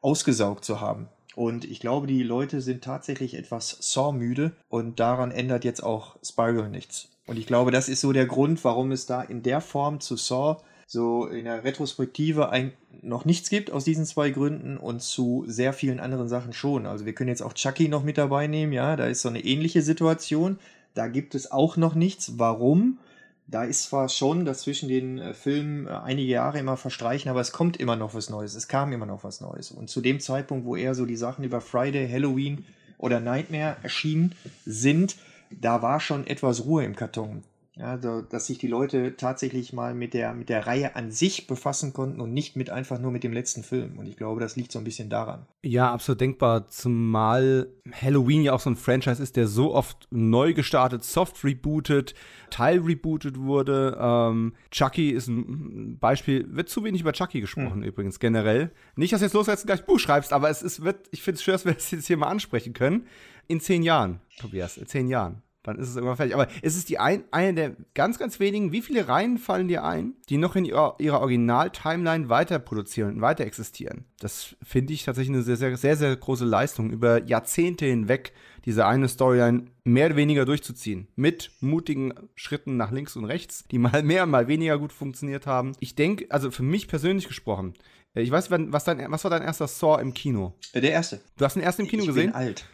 ausgesaugt 0.00 0.64
zu 0.64 0.80
haben. 0.80 1.08
Und 1.34 1.64
ich 1.64 1.80
glaube, 1.80 2.06
die 2.06 2.22
Leute 2.22 2.60
sind 2.60 2.82
tatsächlich 2.82 3.34
etwas 3.34 3.76
Saw-müde 3.80 4.52
und 4.68 5.00
daran 5.00 5.30
ändert 5.30 5.64
jetzt 5.64 5.82
auch 5.82 6.16
Spiral 6.22 6.68
nichts. 6.68 7.08
Und 7.26 7.38
ich 7.38 7.46
glaube, 7.46 7.70
das 7.70 7.88
ist 7.88 8.00
so 8.00 8.12
der 8.12 8.26
Grund, 8.26 8.62
warum 8.64 8.92
es 8.92 9.06
da 9.06 9.22
in 9.22 9.42
der 9.42 9.60
Form 9.60 10.00
zu 10.00 10.16
Saw 10.16 10.60
so 10.92 11.26
in 11.26 11.44
der 11.44 11.62
Retrospektive 11.62 12.50
ein, 12.50 12.72
noch 13.00 13.24
nichts 13.24 13.48
gibt 13.48 13.70
aus 13.70 13.84
diesen 13.84 14.04
zwei 14.06 14.30
Gründen 14.30 14.76
und 14.76 15.00
zu 15.00 15.44
sehr 15.46 15.72
vielen 15.72 16.00
anderen 16.00 16.28
Sachen 16.28 16.52
schon. 16.52 16.84
Also 16.84 17.06
wir 17.06 17.12
können 17.12 17.28
jetzt 17.28 17.42
auch 17.42 17.52
Chucky 17.52 17.86
noch 17.86 18.02
mit 18.02 18.18
dabei 18.18 18.48
nehmen, 18.48 18.72
ja, 18.72 18.96
da 18.96 19.06
ist 19.06 19.22
so 19.22 19.28
eine 19.28 19.44
ähnliche 19.44 19.82
Situation. 19.82 20.58
Da 20.94 21.06
gibt 21.06 21.36
es 21.36 21.52
auch 21.52 21.76
noch 21.76 21.94
nichts. 21.94 22.38
Warum? 22.38 22.98
Da 23.46 23.62
ist 23.62 23.84
zwar 23.84 24.08
schon, 24.08 24.44
dass 24.44 24.62
zwischen 24.62 24.88
den 24.88 25.18
äh, 25.18 25.32
Filmen 25.32 25.86
äh, 25.86 25.90
einige 25.90 26.32
Jahre 26.32 26.58
immer 26.58 26.76
verstreichen, 26.76 27.30
aber 27.30 27.40
es 27.40 27.52
kommt 27.52 27.76
immer 27.76 27.94
noch 27.94 28.12
was 28.12 28.28
Neues. 28.28 28.56
Es 28.56 28.66
kam 28.66 28.92
immer 28.92 29.06
noch 29.06 29.22
was 29.22 29.40
Neues. 29.40 29.70
Und 29.70 29.90
zu 29.90 30.00
dem 30.00 30.18
Zeitpunkt, 30.18 30.66
wo 30.66 30.74
eher 30.74 30.96
so 30.96 31.06
die 31.06 31.14
Sachen 31.14 31.44
über 31.44 31.60
Friday, 31.60 32.10
Halloween 32.10 32.64
oder 32.98 33.20
Nightmare 33.20 33.76
erschienen 33.84 34.34
sind, 34.66 35.14
da 35.50 35.82
war 35.82 36.00
schon 36.00 36.26
etwas 36.26 36.64
Ruhe 36.64 36.84
im 36.84 36.96
Karton. 36.96 37.44
Ja, 37.80 37.98
so, 37.98 38.20
dass 38.20 38.46
sich 38.46 38.58
die 38.58 38.66
Leute 38.66 39.16
tatsächlich 39.16 39.72
mal 39.72 39.94
mit 39.94 40.12
der, 40.12 40.34
mit 40.34 40.50
der 40.50 40.66
Reihe 40.66 40.96
an 40.96 41.10
sich 41.10 41.46
befassen 41.46 41.94
konnten 41.94 42.20
und 42.20 42.34
nicht 42.34 42.54
mit 42.54 42.68
einfach 42.68 42.98
nur 42.98 43.10
mit 43.10 43.24
dem 43.24 43.32
letzten 43.32 43.62
Film. 43.62 43.98
Und 43.98 44.06
ich 44.06 44.18
glaube, 44.18 44.38
das 44.38 44.54
liegt 44.54 44.70
so 44.70 44.78
ein 44.78 44.84
bisschen 44.84 45.08
daran. 45.08 45.46
Ja, 45.62 45.90
absolut 45.90 46.20
denkbar. 46.20 46.68
Zumal 46.68 47.68
Halloween 47.90 48.42
ja 48.42 48.52
auch 48.52 48.60
so 48.60 48.68
ein 48.68 48.76
Franchise 48.76 49.22
ist, 49.22 49.36
der 49.36 49.46
so 49.46 49.74
oft 49.74 50.08
neu 50.10 50.52
gestartet, 50.52 51.04
soft 51.04 51.42
rebootet, 51.42 52.14
teil 52.50 52.80
rebootet 52.80 53.38
wurde. 53.38 53.96
Ähm, 53.98 54.52
Chucky 54.70 55.08
ist 55.08 55.28
ein 55.28 55.98
Beispiel, 55.98 56.46
wird 56.54 56.68
zu 56.68 56.84
wenig 56.84 57.00
über 57.00 57.14
Chucky 57.14 57.40
gesprochen 57.40 57.80
hm. 57.80 57.84
übrigens 57.84 58.20
generell. 58.20 58.72
Nicht, 58.94 59.14
dass 59.14 59.20
du 59.20 59.24
jetzt 59.24 59.32
los 59.32 59.46
jetzt 59.46 59.64
gleich 59.64 59.86
Buch 59.86 59.98
schreibst, 59.98 60.34
aber 60.34 60.50
es 60.50 60.60
ist, 60.60 60.84
wird, 60.84 61.08
ich 61.12 61.22
finde 61.22 61.36
es 61.36 61.42
schön, 61.42 61.52
dass 61.52 61.64
wir 61.64 61.72
das 61.72 61.90
jetzt 61.90 62.08
hier 62.08 62.18
mal 62.18 62.28
ansprechen 62.28 62.74
können. 62.74 63.06
In 63.48 63.58
zehn 63.58 63.82
Jahren, 63.82 64.20
Tobias, 64.38 64.76
in 64.76 64.86
zehn 64.86 65.08
Jahren. 65.08 65.42
Dann 65.62 65.78
ist 65.78 65.90
es 65.90 65.96
irgendwann 65.96 66.16
fertig. 66.16 66.34
Aber 66.34 66.48
es 66.62 66.76
ist 66.76 66.88
die 66.88 66.98
ein, 66.98 67.24
eine 67.30 67.54
der 67.54 67.76
ganz, 67.94 68.18
ganz 68.18 68.40
wenigen, 68.40 68.72
wie 68.72 68.80
viele 68.80 69.08
Reihen 69.08 69.36
fallen 69.36 69.68
dir 69.68 69.84
ein, 69.84 70.14
die 70.30 70.38
noch 70.38 70.56
in 70.56 70.64
ihrer, 70.64 70.96
ihrer 70.98 71.20
Original-Timeline 71.20 72.30
weiter 72.30 72.58
produzieren 72.58 73.16
und 73.16 73.20
weiter 73.20 73.44
existieren? 73.44 74.04
Das 74.20 74.56
finde 74.62 74.94
ich 74.94 75.04
tatsächlich 75.04 75.34
eine 75.34 75.42
sehr, 75.42 75.56
sehr, 75.56 75.76
sehr, 75.76 75.96
sehr 75.96 76.16
große 76.16 76.46
Leistung, 76.46 76.90
über 76.90 77.22
Jahrzehnte 77.24 77.84
hinweg 77.84 78.32
diese 78.64 78.86
eine 78.86 79.08
Storyline 79.08 79.66
mehr 79.84 80.06
oder 80.06 80.16
weniger 80.16 80.44
durchzuziehen. 80.44 81.08
Mit 81.16 81.50
mutigen 81.60 82.12
Schritten 82.34 82.76
nach 82.76 82.90
links 82.90 83.16
und 83.16 83.24
rechts, 83.24 83.64
die 83.70 83.78
mal 83.78 84.02
mehr, 84.02 84.26
mal 84.26 84.48
weniger 84.48 84.78
gut 84.78 84.92
funktioniert 84.92 85.46
haben. 85.46 85.72
Ich 85.80 85.94
denke, 85.94 86.26
also 86.30 86.50
für 86.50 86.62
mich 86.62 86.88
persönlich 86.88 87.28
gesprochen, 87.28 87.74
äh, 88.14 88.22
ich 88.22 88.30
weiß, 88.30 88.50
was, 88.50 88.84
dein, 88.84 89.10
was 89.10 89.24
war 89.24 89.30
dein 89.30 89.42
erster 89.42 89.68
Saw 89.68 90.00
im 90.00 90.14
Kino? 90.14 90.54
Äh, 90.72 90.80
der 90.80 90.92
erste. 90.92 91.20
Du 91.36 91.44
hast 91.44 91.54
den 91.54 91.62
ersten 91.62 91.82
im 91.82 91.88
Kino 91.88 92.02
ich 92.02 92.08
gesehen? 92.08 92.28
Ich 92.28 92.34
bin 92.34 92.42
alt. 92.42 92.64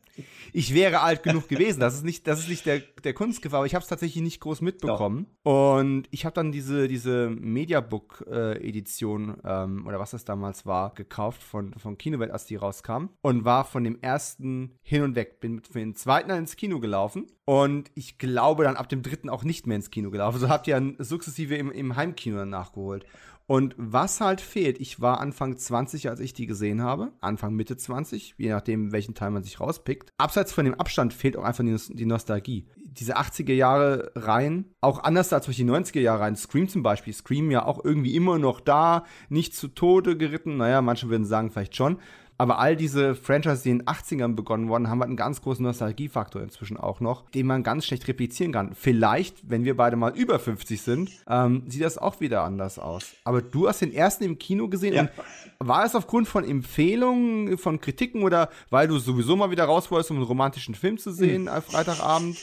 ich 0.52 0.74
wäre 0.74 1.00
alt 1.00 1.22
genug 1.22 1.48
gewesen. 1.48 1.80
Das 1.80 1.94
ist 1.94 2.04
nicht, 2.04 2.26
das 2.26 2.40
ist 2.40 2.48
nicht 2.48 2.66
der, 2.66 2.80
der 3.04 3.14
Kunstgefahr, 3.14 3.58
aber 3.58 3.66
ich 3.66 3.74
habe 3.74 3.82
es 3.82 3.88
tatsächlich 3.88 4.22
nicht 4.22 4.40
groß 4.40 4.60
mitbekommen. 4.60 5.26
Doch. 5.44 5.78
Und 5.78 6.08
ich 6.10 6.24
habe 6.24 6.34
dann 6.34 6.52
diese, 6.52 6.88
diese 6.88 7.30
Mediabook-Edition 7.30 9.36
ähm, 9.44 9.86
oder 9.86 9.98
was 9.98 10.12
das 10.12 10.24
damals 10.24 10.66
war, 10.66 10.94
gekauft 10.94 11.42
von, 11.42 11.74
von 11.74 11.98
Kinowelt, 11.98 12.30
als 12.30 12.46
die 12.46 12.56
rauskam. 12.56 13.06
Und 13.22 13.44
war 13.44 13.64
von 13.64 13.84
dem 13.84 13.98
ersten 14.00 14.74
hin 14.82 15.02
und 15.02 15.14
weg. 15.14 15.40
Bin 15.40 15.62
für 15.62 15.78
den 15.78 15.94
zweiten 15.94 16.30
ins 16.30 16.56
Kino 16.56 16.80
gelaufen. 16.80 17.26
Und 17.44 17.90
ich 17.94 18.18
glaube 18.18 18.64
dann 18.64 18.76
ab 18.76 18.88
dem 18.88 19.02
dritten 19.02 19.30
auch 19.30 19.44
nicht 19.44 19.66
mehr 19.66 19.76
ins 19.76 19.90
Kino 19.90 20.10
gelaufen. 20.10 20.38
So 20.38 20.48
habt 20.48 20.66
ihr 20.66 20.74
dann 20.74 20.96
sukzessive 20.98 21.56
im, 21.56 21.70
im 21.70 21.96
Heimkino 21.96 22.38
dann 22.38 22.50
nachgeholt. 22.50 23.06
Und 23.48 23.74
was 23.78 24.20
halt 24.20 24.42
fehlt, 24.42 24.78
ich 24.78 25.00
war 25.00 25.20
Anfang 25.20 25.56
20, 25.56 26.10
als 26.10 26.20
ich 26.20 26.34
die 26.34 26.46
gesehen 26.46 26.82
habe, 26.82 27.12
Anfang 27.22 27.54
Mitte 27.54 27.78
20, 27.78 28.34
je 28.36 28.50
nachdem, 28.50 28.92
welchen 28.92 29.14
Teil 29.14 29.30
man 29.30 29.42
sich 29.42 29.58
rauspickt. 29.58 30.12
Abseits 30.18 30.52
von 30.52 30.66
dem 30.66 30.74
Abstand 30.74 31.14
fehlt 31.14 31.34
auch 31.34 31.44
einfach 31.44 31.64
die, 31.64 32.04
Nostalgie. 32.04 32.66
Diese 32.76 33.16
80er 33.16 33.54
Jahre 33.54 34.12
Reihen, 34.14 34.66
auch 34.82 35.02
anders 35.02 35.32
als 35.32 35.46
durch 35.46 35.56
die 35.56 35.64
90er 35.64 36.00
Jahre 36.00 36.20
Reihen, 36.20 36.36
Scream 36.36 36.68
zum 36.68 36.82
Beispiel, 36.82 37.14
Scream 37.14 37.50
ja 37.50 37.64
auch 37.64 37.82
irgendwie 37.82 38.14
immer 38.14 38.38
noch 38.38 38.60
da, 38.60 39.06
nicht 39.30 39.54
zu 39.54 39.68
Tode 39.68 40.18
geritten, 40.18 40.58
naja, 40.58 40.82
manche 40.82 41.08
würden 41.08 41.24
sagen 41.24 41.50
vielleicht 41.50 41.74
schon, 41.74 41.96
aber 42.38 42.58
all 42.60 42.76
diese 42.76 43.16
Franchises, 43.16 43.64
die 43.64 43.70
in 43.70 43.78
den 43.78 43.86
80ern 43.88 44.34
begonnen 44.34 44.68
wurden, 44.68 44.88
haben 44.88 45.00
halt 45.00 45.08
einen 45.08 45.16
ganz 45.16 45.42
großen 45.42 45.64
Nostalgiefaktor 45.64 46.40
inzwischen 46.40 46.76
auch 46.76 47.00
noch, 47.00 47.28
den 47.30 47.46
man 47.46 47.64
ganz 47.64 47.84
schlecht 47.84 48.06
replizieren 48.06 48.52
kann. 48.52 48.74
Vielleicht, 48.74 49.50
wenn 49.50 49.64
wir 49.64 49.76
beide 49.76 49.96
mal 49.96 50.16
über 50.16 50.38
50 50.38 50.80
sind, 50.80 51.10
ähm, 51.28 51.64
sieht 51.66 51.82
das 51.82 51.98
auch 51.98 52.20
wieder 52.20 52.44
anders 52.44 52.78
aus. 52.78 53.14
Aber 53.24 53.42
du 53.42 53.68
hast 53.68 53.80
den 53.80 53.92
ersten 53.92 54.22
im 54.24 54.38
Kino 54.38 54.68
gesehen 54.68 54.94
ja. 54.94 55.02
und 55.02 55.10
war 55.58 55.84
es 55.84 55.96
aufgrund 55.96 56.28
von 56.28 56.44
Empfehlungen, 56.44 57.58
von 57.58 57.80
Kritiken 57.80 58.22
oder 58.22 58.50
weil 58.70 58.86
du 58.86 58.98
sowieso 58.98 59.34
mal 59.34 59.50
wieder 59.50 59.64
raus 59.64 59.90
wolltest, 59.90 60.12
um 60.12 60.18
einen 60.18 60.26
romantischen 60.26 60.76
Film 60.76 60.96
zu 60.96 61.10
sehen, 61.10 61.44
mhm. 61.44 61.62
Freitagabend? 61.62 62.38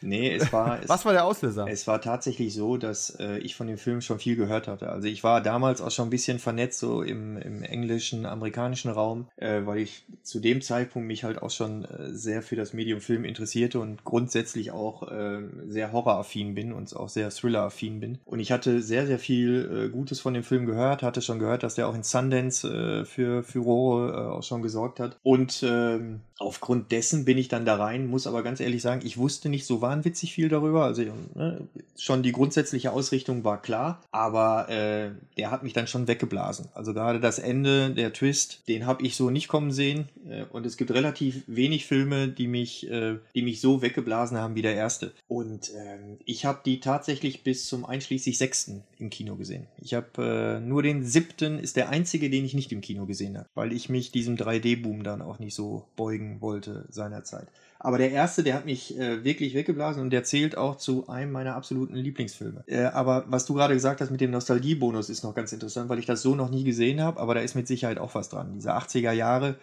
Nee, 0.00 0.34
es 0.34 0.52
war. 0.52 0.82
Es, 0.82 0.88
Was 0.88 1.04
war 1.04 1.12
der 1.12 1.24
Auslöser? 1.24 1.66
Es 1.68 1.86
war 1.86 2.00
tatsächlich 2.00 2.54
so, 2.54 2.76
dass 2.76 3.10
äh, 3.18 3.38
ich 3.38 3.54
von 3.54 3.66
dem 3.66 3.78
Film 3.78 4.00
schon 4.00 4.18
viel 4.18 4.36
gehört 4.36 4.68
hatte. 4.68 4.90
Also 4.90 5.08
ich 5.08 5.24
war 5.24 5.40
damals 5.42 5.80
auch 5.80 5.90
schon 5.90 6.08
ein 6.08 6.10
bisschen 6.10 6.38
vernetzt, 6.38 6.78
so 6.78 7.02
im, 7.02 7.36
im 7.38 7.62
englischen, 7.62 8.26
amerikanischen 8.26 8.90
Raum, 8.90 9.28
äh, 9.36 9.62
weil 9.64 9.78
ich 9.78 10.04
zu 10.22 10.40
dem 10.40 10.60
Zeitpunkt 10.60 11.08
mich 11.08 11.24
halt 11.24 11.42
auch 11.42 11.50
schon 11.50 11.84
äh, 11.84 12.12
sehr 12.12 12.42
für 12.42 12.56
das 12.56 12.72
Medium 12.72 13.00
Film 13.00 13.24
interessierte 13.24 13.80
und 13.80 14.04
grundsätzlich 14.04 14.70
auch 14.70 15.10
äh, 15.10 15.40
sehr 15.68 15.92
horroraffin 15.92 16.54
bin 16.54 16.72
und 16.72 16.94
auch 16.94 17.08
sehr 17.08 17.30
thrilleraffin 17.30 18.00
bin. 18.00 18.18
Und 18.24 18.40
ich 18.40 18.52
hatte 18.52 18.82
sehr, 18.82 19.06
sehr 19.06 19.18
viel 19.18 19.86
äh, 19.86 19.88
Gutes 19.88 20.20
von 20.20 20.34
dem 20.34 20.44
Film 20.44 20.66
gehört, 20.66 21.02
hatte 21.02 21.22
schon 21.22 21.38
gehört, 21.38 21.62
dass 21.62 21.74
der 21.74 21.88
auch 21.88 21.94
in 21.94 22.02
Sundance 22.02 22.68
äh, 22.68 23.04
für 23.04 23.42
Furore 23.42 24.32
auch 24.32 24.42
schon 24.42 24.62
gesorgt 24.62 25.00
hat. 25.00 25.18
Und 25.22 25.62
ähm, 25.66 26.20
aufgrund 26.38 26.92
dessen 26.92 27.24
bin 27.24 27.36
ich 27.36 27.48
dann 27.48 27.66
da 27.66 27.76
rein, 27.76 28.06
muss 28.06 28.26
aber 28.26 28.42
ganz 28.42 28.60
ehrlich 28.60 28.80
sagen, 28.80 29.02
ich 29.04 29.18
wusste 29.18 29.48
nicht 29.48 29.66
so 29.66 29.80
wahnwitzig 29.80 30.32
viel 30.32 30.48
darüber. 30.48 30.84
Also 30.84 31.02
ne, 31.34 31.68
schon 31.96 32.22
die 32.22 32.32
grundsätzliche 32.32 32.92
Ausrichtung 32.92 33.42
war 33.44 33.60
klar, 33.60 34.00
aber 34.12 34.68
äh, 34.68 35.10
der 35.36 35.50
hat 35.50 35.64
mich 35.64 35.72
dann 35.72 35.88
schon 35.88 36.06
weggeblasen. 36.06 36.68
Also 36.74 36.94
gerade 36.94 37.18
das 37.18 37.40
Ende, 37.40 37.90
der 37.90 38.12
Twist, 38.12 38.68
den 38.68 38.86
habe 38.86 39.04
ich 39.04 39.16
so 39.16 39.30
nicht 39.30 39.48
kommen 39.48 39.72
sehen. 39.72 40.08
Äh, 40.28 40.44
und 40.50 40.64
es 40.64 40.76
gibt 40.76 40.92
relativ 40.92 41.42
wenig 41.48 41.86
Filme, 41.86 42.28
die 42.28 42.46
mich, 42.46 42.88
äh, 42.88 43.16
die 43.34 43.42
mich 43.42 43.60
so 43.60 43.82
weggeblasen 43.82 44.38
haben 44.38 44.54
wie 44.54 44.62
der 44.62 44.74
erste. 44.74 45.12
Und 45.26 45.72
ähm, 45.74 46.18
ich 46.24 46.44
habe 46.44 46.60
die 46.64 46.78
tatsächlich 46.78 47.42
bis 47.42 47.66
zum 47.66 47.84
einschließlich 47.84 48.38
sechsten 48.38 48.84
im 48.98 49.10
Kino 49.10 49.34
gesehen. 49.34 49.66
Ich 49.82 49.94
habe 49.94 50.58
äh, 50.58 50.60
nur 50.60 50.84
den 50.84 51.04
siebten 51.04 51.58
ist 51.58 51.76
der 51.76 51.88
einzige, 51.88 52.30
den 52.30 52.44
ich 52.44 52.54
nicht 52.54 52.70
im 52.70 52.80
Kino 52.80 53.06
gesehen 53.06 53.36
habe, 53.36 53.48
weil 53.54 53.72
ich 53.72 53.88
mich 53.88 54.12
diesem 54.12 54.36
3D-Boom 54.36 55.02
dann 55.02 55.20
auch 55.20 55.40
nicht 55.40 55.54
so 55.54 55.84
beugen 55.96 56.27
wollte 56.40 56.84
seinerzeit. 56.88 57.48
Aber 57.80 57.98
der 57.98 58.10
erste, 58.10 58.42
der 58.42 58.54
hat 58.54 58.64
mich 58.64 58.98
äh, 58.98 59.22
wirklich 59.24 59.54
weggeblasen 59.54 60.02
und 60.02 60.10
der 60.10 60.24
zählt 60.24 60.56
auch 60.56 60.76
zu 60.76 61.08
einem 61.08 61.30
meiner 61.30 61.54
absoluten 61.54 61.94
Lieblingsfilme. 61.94 62.64
Äh, 62.66 62.84
aber 62.84 63.24
was 63.28 63.46
du 63.46 63.54
gerade 63.54 63.74
gesagt 63.74 64.00
hast 64.00 64.10
mit 64.10 64.20
dem 64.20 64.32
Nostalgiebonus 64.32 65.10
ist 65.10 65.22
noch 65.22 65.34
ganz 65.34 65.52
interessant, 65.52 65.88
weil 65.88 66.00
ich 66.00 66.06
das 66.06 66.22
so 66.22 66.34
noch 66.34 66.50
nie 66.50 66.64
gesehen 66.64 67.00
habe, 67.00 67.20
aber 67.20 67.34
da 67.34 67.40
ist 67.40 67.54
mit 67.54 67.68
Sicherheit 67.68 67.98
auch 67.98 68.14
was 68.14 68.28
dran. 68.28 68.54
Diese 68.56 68.74
80er 68.74 69.12
Jahre 69.12 69.56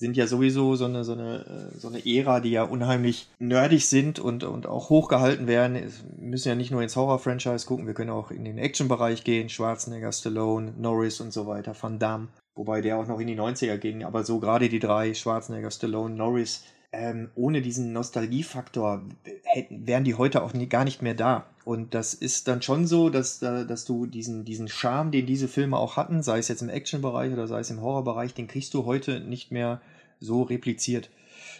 sind 0.00 0.16
ja 0.16 0.26
sowieso 0.26 0.76
so 0.76 0.86
eine, 0.86 1.04
so 1.04 1.12
eine, 1.12 1.70
äh, 1.74 1.78
so 1.78 1.88
eine 1.88 2.06
Ära, 2.06 2.40
die 2.40 2.52
ja 2.52 2.62
unheimlich 2.62 3.28
nerdig 3.38 3.86
sind 3.86 4.18
und, 4.18 4.44
und 4.44 4.66
auch 4.66 4.88
hochgehalten 4.88 5.46
werden. 5.46 5.74
Wir 5.74 5.90
müssen 6.16 6.48
ja 6.48 6.54
nicht 6.54 6.70
nur 6.70 6.82
ins 6.82 6.96
Horror-Franchise 6.96 7.66
gucken, 7.66 7.86
wir 7.86 7.92
können 7.92 8.08
auch 8.08 8.30
in 8.30 8.46
den 8.46 8.56
Action-Bereich 8.56 9.24
gehen. 9.24 9.50
Schwarzenegger, 9.50 10.10
Stallone, 10.10 10.72
Norris 10.78 11.20
und 11.20 11.34
so 11.34 11.46
weiter, 11.46 11.76
Van 11.78 11.98
Damme. 11.98 12.28
Wobei 12.60 12.82
der 12.82 12.98
auch 12.98 13.06
noch 13.06 13.18
in 13.20 13.26
die 13.26 13.40
90er 13.40 13.78
ging, 13.78 14.04
aber 14.04 14.22
so 14.22 14.38
gerade 14.38 14.68
die 14.68 14.80
drei, 14.80 15.14
Schwarzenegger, 15.14 15.70
Stallone, 15.70 16.14
Norris, 16.14 16.62
ähm, 16.92 17.30
ohne 17.34 17.62
diesen 17.62 17.94
Nostalgiefaktor 17.94 19.00
hätten, 19.44 19.86
wären 19.86 20.04
die 20.04 20.14
heute 20.14 20.42
auch 20.42 20.52
nie, 20.52 20.66
gar 20.66 20.84
nicht 20.84 21.00
mehr 21.00 21.14
da. 21.14 21.46
Und 21.64 21.94
das 21.94 22.12
ist 22.12 22.48
dann 22.48 22.60
schon 22.60 22.86
so, 22.86 23.08
dass, 23.08 23.38
dass 23.38 23.86
du 23.86 24.04
diesen, 24.04 24.44
diesen 24.44 24.68
Charme, 24.68 25.10
den 25.10 25.24
diese 25.24 25.48
Filme 25.48 25.78
auch 25.78 25.96
hatten, 25.96 26.22
sei 26.22 26.38
es 26.38 26.48
jetzt 26.48 26.60
im 26.60 26.68
Action-Bereich 26.68 27.32
oder 27.32 27.46
sei 27.46 27.60
es 27.60 27.70
im 27.70 27.80
Horror-Bereich, 27.80 28.34
den 28.34 28.46
kriegst 28.46 28.74
du 28.74 28.84
heute 28.84 29.20
nicht 29.20 29.50
mehr 29.50 29.80
so 30.20 30.42
repliziert. 30.42 31.08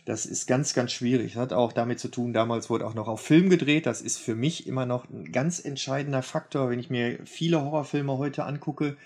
Das 0.05 0.27
ist 0.27 0.47
ganz, 0.47 0.75
ganz 0.75 0.93
schwierig. 0.93 1.33
Das 1.33 1.41
hat 1.41 1.53
auch 1.55 1.73
damit 1.73 1.99
zu 1.99 2.09
tun, 2.09 2.35
damals 2.35 2.69
wurde 2.69 2.87
auch 2.87 2.95
noch 2.95 3.09
auf 3.09 3.23
Film 3.23 3.49
gedreht. 3.49 3.87
Das 3.87 4.03
ist 4.03 4.19
für 4.19 4.35
mich 4.35 4.67
immer 4.67 4.85
noch 4.85 5.09
ein 5.09 5.33
ganz 5.33 5.65
entscheidender 5.65 6.23
Faktor, 6.23 6.69
wenn 6.69 6.79
ich 6.79 6.91
mir 6.91 7.21
viele 7.25 7.63
Horrorfilme 7.63 8.19
heute 8.19 8.45
angucke. 8.45 8.99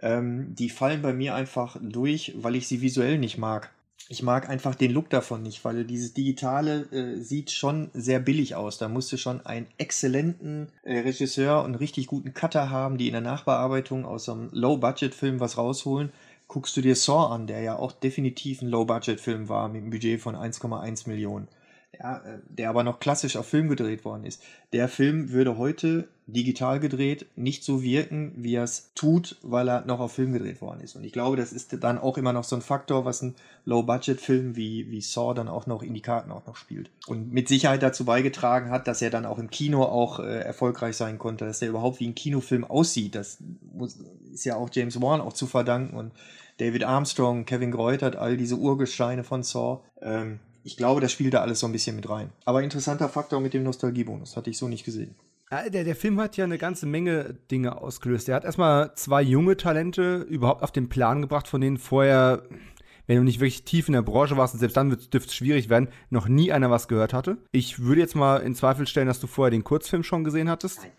Ähm, 0.00 0.54
die 0.54 0.70
fallen 0.70 1.02
bei 1.02 1.12
mir 1.12 1.34
einfach 1.34 1.76
durch, 1.80 2.34
weil 2.36 2.56
ich 2.56 2.68
sie 2.68 2.80
visuell 2.80 3.18
nicht 3.18 3.38
mag 3.38 3.70
ich 4.10 4.22
mag 4.22 4.48
einfach 4.48 4.74
den 4.74 4.92
Look 4.92 5.10
davon 5.10 5.42
nicht, 5.42 5.64
weil 5.64 5.84
dieses 5.84 6.14
Digitale 6.14 6.88
äh, 6.92 7.20
sieht 7.20 7.50
schon 7.50 7.90
sehr 7.92 8.20
billig 8.20 8.54
aus. 8.54 8.78
Da 8.78 8.88
musst 8.88 9.12
du 9.12 9.18
schon 9.18 9.44
einen 9.44 9.66
exzellenten 9.76 10.68
äh, 10.82 11.00
Regisseur 11.00 11.62
und 11.62 11.74
richtig 11.74 12.06
guten 12.06 12.32
Cutter 12.32 12.70
haben, 12.70 12.96
die 12.96 13.06
in 13.06 13.12
der 13.12 13.20
Nachbearbeitung 13.20 14.06
aus 14.06 14.28
einem 14.28 14.48
Low-Budget-Film 14.52 15.40
was 15.40 15.58
rausholen. 15.58 16.10
Guckst 16.46 16.74
du 16.78 16.80
dir 16.80 16.96
Saw 16.96 17.34
an, 17.34 17.46
der 17.46 17.60
ja 17.60 17.76
auch 17.76 17.92
definitiv 17.92 18.62
ein 18.62 18.68
Low-Budget-Film 18.68 19.50
war 19.50 19.68
mit 19.68 19.82
einem 19.82 19.90
Budget 19.90 20.20
von 20.20 20.34
1,1 20.34 21.06
Millionen 21.08 21.48
ja, 22.00 22.18
äh, 22.18 22.38
der 22.48 22.70
aber 22.70 22.84
noch 22.84 23.00
klassisch 23.00 23.36
auf 23.36 23.46
Film 23.46 23.68
gedreht 23.68 24.04
worden 24.04 24.24
ist. 24.24 24.42
Der 24.72 24.88
Film 24.88 25.30
würde 25.30 25.58
heute 25.58 26.08
digital 26.26 26.78
gedreht 26.78 27.26
nicht 27.36 27.64
so 27.64 27.82
wirken, 27.82 28.34
wie 28.36 28.54
er 28.54 28.64
es 28.64 28.92
tut, 28.94 29.38
weil 29.42 29.68
er 29.68 29.86
noch 29.86 29.98
auf 29.98 30.12
Film 30.12 30.34
gedreht 30.34 30.60
worden 30.60 30.80
ist. 30.80 30.94
Und 30.94 31.04
ich 31.04 31.12
glaube, 31.12 31.36
das 31.36 31.52
ist 31.52 31.82
dann 31.82 31.98
auch 31.98 32.18
immer 32.18 32.34
noch 32.34 32.44
so 32.44 32.54
ein 32.54 32.62
Faktor, 32.62 33.06
was 33.06 33.22
ein 33.22 33.34
Low-Budget-Film 33.64 34.54
wie, 34.54 34.90
wie 34.90 35.00
Saw 35.00 35.34
dann 35.34 35.48
auch 35.48 35.66
noch 35.66 35.82
in 35.82 35.94
die 35.94 36.02
Karten 36.02 36.30
auch 36.30 36.46
noch 36.46 36.56
spielt. 36.56 36.90
Und 37.06 37.32
mit 37.32 37.48
Sicherheit 37.48 37.82
dazu 37.82 38.04
beigetragen 38.04 38.70
hat, 38.70 38.86
dass 38.86 39.00
er 39.00 39.10
dann 39.10 39.24
auch 39.24 39.38
im 39.38 39.48
Kino 39.48 39.82
auch 39.82 40.20
äh, 40.20 40.40
erfolgreich 40.40 40.96
sein 40.96 41.18
konnte, 41.18 41.46
dass 41.46 41.62
er 41.62 41.70
überhaupt 41.70 41.98
wie 42.00 42.08
ein 42.08 42.14
Kinofilm 42.14 42.64
aussieht. 42.64 43.14
Das 43.14 43.38
muss, 43.72 43.98
ist 44.32 44.44
ja 44.44 44.56
auch 44.56 44.68
James 44.70 45.00
Wan 45.00 45.22
auch 45.22 45.32
zu 45.32 45.46
verdanken 45.46 45.96
und 45.96 46.12
David 46.58 46.84
Armstrong, 46.84 47.46
Kevin 47.46 47.70
Greutert, 47.70 48.16
all 48.16 48.36
diese 48.36 48.56
Urgesteine 48.56 49.24
von 49.24 49.42
Saw. 49.42 49.80
Ähm, 50.02 50.40
ich 50.68 50.76
glaube, 50.76 51.00
das 51.00 51.12
spielt 51.12 51.32
da 51.32 51.40
alles 51.40 51.60
so 51.60 51.66
ein 51.66 51.72
bisschen 51.72 51.96
mit 51.96 52.10
rein. 52.10 52.28
Aber 52.44 52.62
interessanter 52.62 53.08
Faktor 53.08 53.40
mit 53.40 53.54
dem 53.54 53.62
Nostalgiebonus, 53.62 54.36
hatte 54.36 54.50
ich 54.50 54.58
so 54.58 54.68
nicht 54.68 54.84
gesehen. 54.84 55.14
Ja, 55.50 55.66
der, 55.70 55.82
der 55.82 55.96
Film 55.96 56.20
hat 56.20 56.36
ja 56.36 56.44
eine 56.44 56.58
ganze 56.58 56.84
Menge 56.84 57.36
Dinge 57.50 57.80
ausgelöst. 57.80 58.28
Er 58.28 58.36
hat 58.36 58.44
erstmal 58.44 58.94
zwei 58.94 59.22
junge 59.22 59.56
Talente 59.56 60.26
überhaupt 60.28 60.62
auf 60.62 60.70
den 60.70 60.90
Plan 60.90 61.22
gebracht, 61.22 61.48
von 61.48 61.62
denen 61.62 61.78
vorher 61.78 62.42
wenn 63.06 63.16
du 63.16 63.24
nicht 63.24 63.40
wirklich 63.40 63.64
tief 63.64 63.88
in 63.88 63.94
der 63.94 64.02
Branche 64.02 64.36
warst 64.36 64.52
und 64.52 64.60
selbst 64.60 64.76
dann 64.76 64.90
dürfte 64.90 65.18
es 65.18 65.34
schwierig 65.34 65.70
werden, 65.70 65.88
noch 66.10 66.28
nie 66.28 66.52
einer 66.52 66.70
was 66.70 66.88
gehört 66.88 67.14
hatte. 67.14 67.38
Ich 67.52 67.78
würde 67.78 68.02
jetzt 68.02 68.14
mal 68.14 68.42
in 68.42 68.54
Zweifel 68.54 68.86
stellen, 68.86 69.06
dass 69.06 69.20
du 69.20 69.26
vorher 69.26 69.50
den 69.50 69.64
Kurzfilm 69.64 70.02
schon 70.02 70.24
gesehen 70.24 70.50
hattest. 70.50 70.82
Nein. 70.82 70.90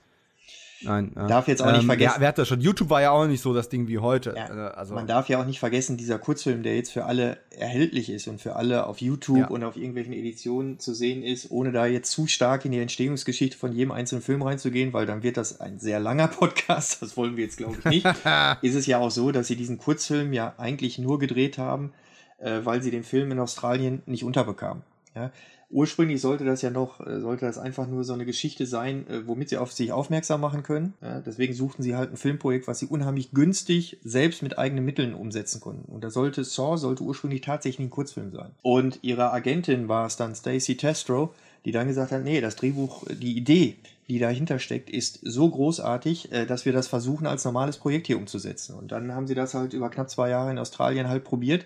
Nein. 0.82 1.12
Ja. 1.16 1.28
Darf 1.28 1.48
jetzt 1.48 1.62
auch 1.62 1.72
nicht 1.72 1.82
ähm, 1.82 1.88
vergessen. 1.88 2.14
Ja, 2.16 2.22
wer 2.22 2.28
hat 2.30 2.38
das 2.38 2.48
schon? 2.48 2.62
YouTube 2.62 2.90
war 2.90 3.02
ja 3.02 3.12
auch 3.12 3.28
nicht 3.28 3.42
so 3.42 3.54
das 3.54 3.70
Ding 3.70 3.88
wie 3.88 4.00
heute. 4.00 4.34
Ja, 4.36 4.68
äh, 4.68 4.72
also, 4.72 4.94
man 4.94 5.08
darf 5.08 5.28
ja 5.28 5.40
auch 5.42 5.46
nicht 5.46 5.60
vergessen, 5.60 5.98
dieser 5.98 6.20
Kurzfilm, 6.20 6.64
der 6.64 6.76
jetzt 6.76 6.92
für 6.92 7.06
alle 7.06 7.38
erhältlich 7.50 8.10
ist 8.10 8.28
und 8.28 8.40
für 8.40 8.56
alle 8.56 8.86
auf 8.86 9.02
YouTube 9.02 9.38
ja. 9.38 9.48
und 9.48 9.64
auf 9.64 9.76
irgendwelchen 9.76 10.14
Editionen 10.14 10.80
zu 10.80 10.94
sehen 10.94 11.24
ist, 11.24 11.52
ohne 11.52 11.72
da 11.72 11.86
jetzt 11.86 12.12
zu 12.12 12.28
stark 12.28 12.66
in 12.66 12.72
die 12.72 12.80
Entstehungsgeschichte 12.80 13.58
von 13.58 13.74
jedem 13.74 13.92
einzelnen 13.92 14.22
Film 14.22 14.42
reinzugehen, 14.42 14.94
weil 14.94 15.06
dann 15.06 15.24
wird 15.24 15.38
das 15.38 15.60
ein 15.60 15.80
sehr 15.80 16.00
langer 16.00 16.28
Podcast. 16.30 17.02
Das 17.02 17.18
wollen 17.18 17.36
wir 17.36 17.44
jetzt, 17.44 17.58
glaube 17.58 17.78
ich, 17.80 17.86
nicht. 17.86 18.06
ist 18.62 18.76
es 18.76 18.86
ja 18.86 19.00
auch 19.00 19.12
so, 19.12 19.32
dass 19.32 19.48
sie 19.48 19.56
diesen 19.56 19.78
Kurzfilm 19.78 20.34
ja 20.34 20.54
eigentlich 20.58 20.98
nur 20.98 21.20
gedreht 21.20 21.58
haben, 21.58 21.92
äh, 22.38 22.62
weil 22.64 22.82
sie 22.82 22.92
den 22.92 23.04
Film 23.04 23.32
in 23.32 23.40
Australien 23.40 24.02
nicht 24.06 24.24
unterbekamen. 24.24 24.84
Ja? 25.16 25.32
Ursprünglich 25.72 26.20
sollte 26.20 26.45
das 26.45 26.61
ja 26.63 26.72
noch, 26.72 27.05
äh, 27.05 27.20
sollte 27.20 27.45
das 27.45 27.59
einfach 27.59 27.88
nur 27.88 28.03
so 28.03 28.13
eine 28.13 28.26
Geschichte 28.26 28.65
sein, 28.65 29.07
äh, 29.07 29.28
womit 29.28 29.49
sie 29.49 29.57
auf 29.57 29.72
sich 29.72 29.91
aufmerksam 29.91 30.41
machen 30.41 30.63
können. 30.63 30.93
Deswegen 31.26 31.53
suchten 31.53 31.84
sie 31.84 31.95
halt 31.95 32.11
ein 32.11 32.17
Filmprojekt, 32.17 32.67
was 32.67 32.80
sie 32.80 32.88
unheimlich 32.88 33.32
günstig 33.32 33.97
selbst 34.03 34.41
mit 34.41 34.57
eigenen 34.57 34.84
Mitteln 34.84 35.13
umsetzen 35.13 35.61
konnten. 35.61 35.91
Und 35.91 36.03
da 36.03 36.09
sollte 36.09 36.43
Saw 36.43 36.78
sollte 36.78 37.03
ursprünglich 37.03 37.41
tatsächlich 37.41 37.88
ein 37.88 37.91
Kurzfilm 37.91 38.32
sein. 38.32 38.51
Und 38.61 38.99
ihre 39.01 39.32
Agentin 39.32 39.88
war 39.88 40.07
es 40.07 40.15
dann 40.15 40.36
Stacey 40.36 40.76
Testro, 40.76 41.34
die 41.65 41.72
dann 41.72 41.88
gesagt 41.88 42.11
hat, 42.11 42.24
nee, 42.24 42.41
das 42.41 42.55
Drehbuch, 42.55 43.05
die 43.09 43.38
Idee, 43.38 43.76
die 44.07 44.17
dahinter 44.17 44.57
steckt, 44.59 44.89
ist 44.89 45.20
so 45.22 45.49
großartig, 45.49 46.32
äh, 46.32 46.45
dass 46.45 46.65
wir 46.65 46.74
das 46.74 46.88
versuchen 46.88 47.28
als 47.28 47.45
normales 47.45 47.78
Projekt 47.78 48.07
hier 48.07 48.17
umzusetzen. 48.17 48.76
Und 48.76 48.91
dann 48.91 49.13
haben 49.13 49.28
sie 49.28 49.36
das 49.36 49.53
halt 49.53 49.74
über 49.74 49.89
knapp 49.89 50.09
zwei 50.09 50.30
Jahre 50.30 50.51
in 50.51 50.57
Australien 50.57 51.07
halt 51.07 51.24
probiert 51.24 51.65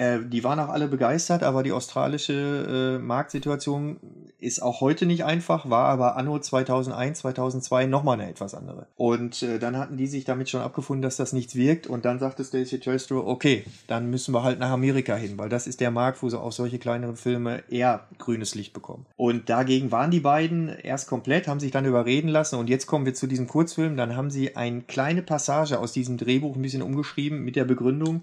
äh, 0.00 0.20
die 0.24 0.42
waren 0.44 0.58
auch 0.58 0.70
alle 0.70 0.88
begeistert, 0.88 1.42
aber 1.42 1.62
die 1.62 1.72
australische 1.72 2.96
äh, 2.96 3.02
Marktsituation 3.02 3.98
ist 4.38 4.62
auch 4.62 4.80
heute 4.80 5.04
nicht 5.04 5.26
einfach, 5.26 5.68
war 5.68 5.90
aber 5.90 6.16
anno 6.16 6.38
2001, 6.38 7.18
2002 7.18 7.84
nochmal 7.84 8.18
eine 8.18 8.30
etwas 8.30 8.54
andere. 8.54 8.86
Und 8.96 9.42
äh, 9.42 9.58
dann 9.58 9.76
hatten 9.76 9.98
die 9.98 10.06
sich 10.06 10.24
damit 10.24 10.48
schon 10.48 10.62
abgefunden, 10.62 11.02
dass 11.02 11.16
das 11.16 11.34
nichts 11.34 11.54
wirkt. 11.54 11.86
Und 11.86 12.06
dann 12.06 12.18
sagte 12.18 12.44
Stacey 12.44 12.80
Chestro, 12.80 13.26
okay, 13.26 13.64
dann 13.88 14.08
müssen 14.08 14.32
wir 14.32 14.42
halt 14.42 14.58
nach 14.58 14.70
Amerika 14.70 15.14
hin, 15.16 15.36
weil 15.36 15.50
das 15.50 15.66
ist 15.66 15.80
der 15.80 15.90
Markt, 15.90 16.22
wo 16.22 16.30
sie 16.30 16.40
auch 16.40 16.52
solche 16.52 16.78
kleineren 16.78 17.16
Filme 17.16 17.62
eher 17.68 18.06
grünes 18.16 18.54
Licht 18.54 18.72
bekommen. 18.72 19.04
Und 19.16 19.50
dagegen 19.50 19.92
waren 19.92 20.10
die 20.10 20.20
beiden 20.20 20.70
erst 20.70 21.08
komplett, 21.08 21.46
haben 21.46 21.60
sich 21.60 21.72
dann 21.72 21.84
überreden 21.84 22.28
lassen. 22.28 22.56
Und 22.56 22.70
jetzt 22.70 22.86
kommen 22.86 23.04
wir 23.04 23.12
zu 23.12 23.26
diesem 23.26 23.48
Kurzfilm. 23.48 23.98
Dann 23.98 24.16
haben 24.16 24.30
sie 24.30 24.56
eine 24.56 24.80
kleine 24.80 25.20
Passage 25.20 25.78
aus 25.78 25.92
diesem 25.92 26.16
Drehbuch 26.16 26.56
ein 26.56 26.62
bisschen 26.62 26.80
umgeschrieben 26.80 27.44
mit 27.44 27.56
der 27.56 27.64
Begründung, 27.64 28.22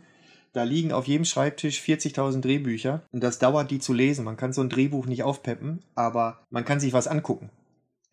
da 0.58 0.64
liegen 0.64 0.92
auf 0.92 1.08
jedem 1.08 1.26
Schreibtisch 1.26 1.80
40.000 1.82 2.42
Drehbücher 2.42 3.04
und 3.12 3.24
das 3.24 3.40
dauert, 3.40 3.72
die 3.72 3.80
zu 3.80 3.94
lesen. 3.94 4.26
Man 4.26 4.38
kann 4.38 4.54
so 4.54 4.62
ein 4.62 4.70
Drehbuch 4.70 5.06
nicht 5.06 5.24
aufpeppen, 5.24 5.84
aber 5.96 6.40
man 6.50 6.66
kann 6.66 6.80
sich 6.80 6.94
was 6.94 7.08
angucken. 7.08 7.52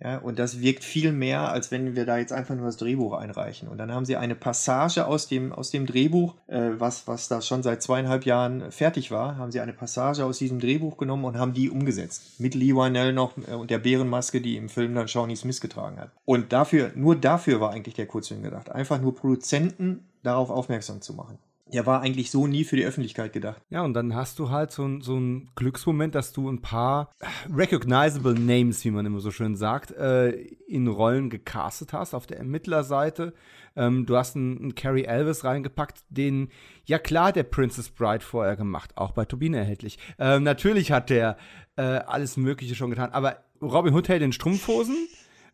Ja, 0.03 0.19
und 0.19 0.39
das 0.39 0.61
wirkt 0.61 0.85
viel 0.85 1.13
mehr, 1.13 1.51
als 1.51 1.71
wenn 1.71 1.97
wir 1.97 2.05
da 2.05 2.19
jetzt 2.19 2.33
einfach 2.33 2.55
nur 2.55 2.67
das 2.67 2.77
Drehbuch 2.77 3.15
einreichen. 3.15 3.69
Und 3.69 3.79
dann 3.79 3.93
haben 3.93 4.05
sie 4.05 4.17
eine 4.17 4.35
Passage 4.35 5.07
aus 5.07 5.29
dem, 5.29 5.53
aus 5.53 5.71
dem 5.71 5.87
Drehbuch, 5.87 6.35
äh, 6.49 6.73
was, 6.77 7.07
was 7.07 7.29
da 7.29 7.41
schon 7.41 7.63
seit 7.63 7.81
zweieinhalb 7.81 8.27
Jahren 8.27 8.71
fertig 8.71 9.11
war, 9.11 9.39
haben 9.39 9.53
sie 9.53 9.61
eine 9.61 9.73
Passage 9.73 10.25
aus 10.25 10.39
diesem 10.39 10.61
Drehbuch 10.61 10.99
genommen 10.99 11.25
und 11.25 11.39
haben 11.39 11.55
die 11.55 11.71
umgesetzt. 11.71 12.39
Mit 12.39 12.55
Lee 12.55 12.75
Wynell 12.75 13.15
noch 13.15 13.39
äh, 13.49 13.55
und 13.55 13.71
der 13.71 13.79
Bärenmaske, 13.79 14.43
die 14.43 14.57
im 14.57 14.69
Film 14.69 14.95
dann 14.95 15.09
Shawnee 15.09 15.37
Smith 15.37 15.63
getragen 15.63 15.99
hat. 15.99 16.11
Und 16.27 16.53
dafür, 16.53 16.91
nur 16.97 17.17
dafür 17.17 17.61
war 17.61 17.71
eigentlich 17.71 17.95
der 17.95 18.07
Kurzfilm 18.07 18.43
gedacht. 18.43 18.71
Einfach 18.71 19.01
nur 19.01 19.15
Produzenten 19.15 20.07
darauf 20.23 20.51
aufmerksam 20.51 21.01
zu 21.01 21.15
machen 21.15 21.39
der 21.75 21.87
war 21.87 22.01
eigentlich 22.03 22.31
so 22.31 22.47
nie 22.47 22.63
für 22.63 22.77
die 22.77 22.85
Öffentlichkeit 22.85 23.33
gedacht. 23.33 23.61
Ja, 23.69 23.83
und 23.83 23.95
dann 23.95 24.15
hast 24.15 24.39
du 24.39 24.51
halt 24.51 24.71
so, 24.71 25.01
so 25.01 25.17
einen 25.17 25.51
Glücksmoment, 25.57 26.15
dass 26.15 26.33
du 26.33 26.49
ein 26.49 26.63
paar 26.63 27.11
recognizable 27.53 28.35
Names, 28.35 28.85
wie 28.85 28.93
man 28.93 29.05
immer 29.05 29.19
so 29.19 29.33
schön 29.33 29.57
sagt, 29.57 29.91
äh, 29.91 30.31
in 30.69 30.87
Rollen 30.87 31.31
gecastet 31.31 31.93
hast 31.93 32.15
auf 32.15 32.27
der 32.27 32.39
Ermittlerseite. 32.39 33.35
Ähm, 33.75 34.07
du 34.07 34.17
hast 34.17 34.37
einen, 34.37 34.57
einen 34.59 34.75
Carrie 34.77 35.05
Elvis 35.05 35.43
reingepackt, 35.43 36.05
den, 36.11 36.51
ja 36.85 37.01
klar, 37.01 37.33
der 37.33 37.43
Princess 37.43 37.89
Bride 37.91 38.25
vorher 38.25 38.55
gemacht, 38.55 38.97
auch 38.97 39.11
bei 39.11 39.25
Turbine 39.25 39.59
erhältlich. 39.59 39.99
Ähm, 40.21 40.45
natürlich 40.45 40.93
hat 40.93 41.11
der 41.11 41.37
äh, 41.75 41.83
alles 41.83 42.37
Mögliche 42.37 42.77
schon 42.77 42.91
getan, 42.91 43.11
aber 43.11 43.39
Robin 43.61 43.95
Hood 43.95 44.09
hält 44.09 44.23
den 44.23 44.33
Strumpfhosen. 44.33 45.09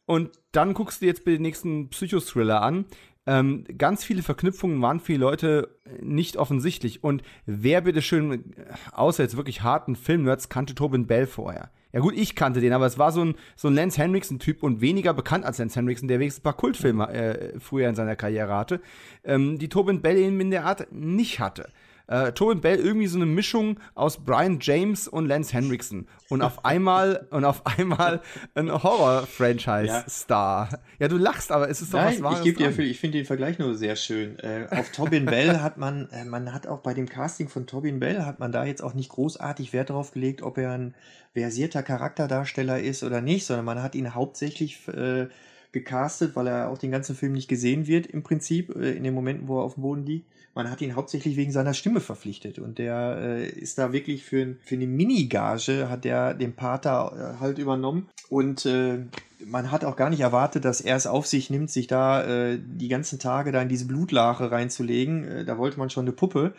Und 0.05 0.31
dann 0.51 0.75
guckst 0.75 1.01
du 1.01 1.07
jetzt 1.07 1.25
den 1.25 1.41
nächsten 1.41 1.89
Psychothriller 1.89 2.63
an, 2.63 2.85
ähm, 3.27 3.65
ganz 3.77 4.05
viele 4.05 4.23
Verknüpfungen 4.23 4.81
waren 4.81 5.01
für 5.01 5.13
die 5.13 5.19
Leute 5.19 5.77
nicht 6.01 6.37
offensichtlich. 6.37 7.05
Und 7.05 7.23
wer 7.47 7.81
bitteschön, 7.81 8.55
außer 8.93 9.23
jetzt 9.23 9.37
wirklich 9.37 9.63
harten 9.63 9.97
Filmnerds, 9.97 10.49
kannte 10.49 10.75
Tobin 10.75 11.07
Bell 11.07 11.27
vorher? 11.27 11.71
Ja 11.93 12.01
gut, 12.01 12.15
ich 12.17 12.37
kannte 12.37 12.61
den, 12.61 12.73
aber 12.73 12.87
es 12.87 12.99
war 12.99 13.11
so 13.11 13.25
ein, 13.25 13.35
so 13.57 13.69
ein 13.69 13.75
Lance 13.75 14.01
Henriksen-Typ 14.01 14.63
und 14.63 14.81
weniger 14.81 15.13
bekannt 15.13 15.45
als 15.45 15.59
Lance 15.59 15.79
Henriksen, 15.79 16.09
der 16.09 16.21
wenigstens 16.21 16.43
ein 16.43 16.45
paar 16.45 16.57
Kultfilme 16.57 17.09
äh, 17.13 17.59
früher 17.59 17.89
in 17.89 17.97
seiner 17.97 18.15
Karriere 18.17 18.55
hatte, 18.55 18.81
ähm, 19.25 19.59
die 19.59 19.69
Tobin 19.69 20.01
Bell 20.01 20.17
eben 20.17 20.41
in 20.41 20.51
der 20.51 20.65
Art 20.65 20.93
nicht 20.93 21.41
hatte 21.41 21.69
äh, 22.11 22.33
Tobin 22.33 22.61
Bell 22.61 22.79
irgendwie 22.79 23.07
so 23.07 23.17
eine 23.17 23.27
Mischung 23.27 23.79
aus 23.95 24.25
Brian 24.25 24.59
James 24.61 25.07
und 25.07 25.27
Lance 25.27 25.53
Henriksen 25.53 26.09
und 26.29 26.43
auf 26.43 26.65
einmal 26.65 27.29
und 27.31 27.45
auf 27.45 27.65
einmal 27.65 28.21
ein 28.55 28.71
Horror-Franchise-Star. 28.71 30.69
Ja. 30.73 30.79
ja. 30.99 31.09
du 31.09 31.17
lachst, 31.17 31.53
aber 31.53 31.71
es 31.71 31.81
ist 31.81 31.95
doch 31.95 32.01
Nein, 32.01 32.15
was 32.15 32.23
Wahres. 32.23 32.47
Ich, 32.47 32.57
dir, 32.57 32.79
ich 32.79 32.99
finde 32.99 33.19
den 33.19 33.27
Vergleich 33.27 33.61
nur 33.61 33.77
sehr 33.77 33.95
schön. 33.95 34.39
Äh, 34.41 34.67
auf 34.71 34.91
Tobin 34.91 35.25
Bell 35.27 35.61
hat 35.61 35.79
man, 35.79 36.09
äh, 36.11 36.25
man 36.25 36.53
hat 36.53 36.67
auch 36.67 36.81
bei 36.81 36.95
dem 36.95 37.09
Casting 37.09 37.49
von 37.49 37.69
Tobin 37.69 38.01
Bell 38.01 38.25
hat 38.25 38.41
man 38.41 38.51
da 38.51 38.65
jetzt 38.65 38.83
auch 38.83 38.95
nicht 38.95 39.11
großartig 39.11 39.73
Wert 39.73 39.91
darauf 39.91 40.11
gelegt, 40.11 40.43
ob 40.43 40.59
er 40.59 40.73
ein 40.73 40.97
versierter 41.33 41.85
Charakterdarsteller 41.85 42.81
ist 42.81 43.05
oder 43.05 43.21
nicht, 43.21 43.47
sondern 43.47 43.67
man 43.67 43.83
hat 43.85 43.95
ihn 43.95 44.17
hauptsächlich 44.17 44.89
äh, 44.89 45.29
gecastet, 45.71 46.35
weil 46.35 46.49
er 46.49 46.71
auch 46.71 46.79
den 46.79 46.91
ganzen 46.91 47.15
Film 47.15 47.35
nicht 47.35 47.47
gesehen 47.47 47.87
wird, 47.87 48.07
im 48.07 48.25
Prinzip, 48.25 48.75
äh, 48.75 48.91
in 48.91 49.05
den 49.05 49.15
Momenten, 49.15 49.47
wo 49.47 49.61
er 49.61 49.65
auf 49.65 49.75
dem 49.75 49.83
Boden 49.83 50.05
liegt 50.05 50.27
man 50.55 50.71
hat 50.71 50.81
ihn 50.81 50.97
hauptsächlich 50.97 51.37
wegen 51.37 51.53
seiner 51.53 51.75
Stimme 51.75 52.01
verpflichtet 52.01 52.59
und 52.59 52.79
der 52.79 53.19
äh, 53.21 53.49
ist 53.49 53.79
da 53.79 53.93
wirklich 53.93 54.25
für, 54.25 54.57
für 54.63 54.75
eine 54.75 54.87
Mini-Gage 54.87 55.89
hat 55.89 56.05
der 56.05 56.35
den 56.35 56.55
Pater 56.55 57.37
äh, 57.37 57.41
halt 57.41 57.59
übernommen 57.59 58.09
und 58.29 58.67
äh, 58.67 58.99
man 59.45 59.71
hat 59.71 59.85
auch 59.85 59.97
gar 59.97 60.11
nicht 60.11 60.21
erwartet, 60.21 60.65
dass 60.65 60.81
er 60.81 60.97
es 60.97 61.07
auf 61.07 61.27
sich 61.27 61.51
nimmt, 61.51 61.71
sich 61.71 61.87
da 61.87 62.25
äh, 62.25 62.59
die 62.63 62.89
ganzen 62.89 63.19
Tage 63.19 63.53
da 63.53 63.63
in 63.63 63.69
diese 63.69 63.87
Blutlache 63.87 64.51
reinzulegen. 64.51 65.25
Äh, 65.27 65.45
da 65.45 65.59
wollte 65.59 65.79
man 65.79 65.91
schon 65.91 66.05
eine 66.05 66.13
Puppe. 66.13 66.55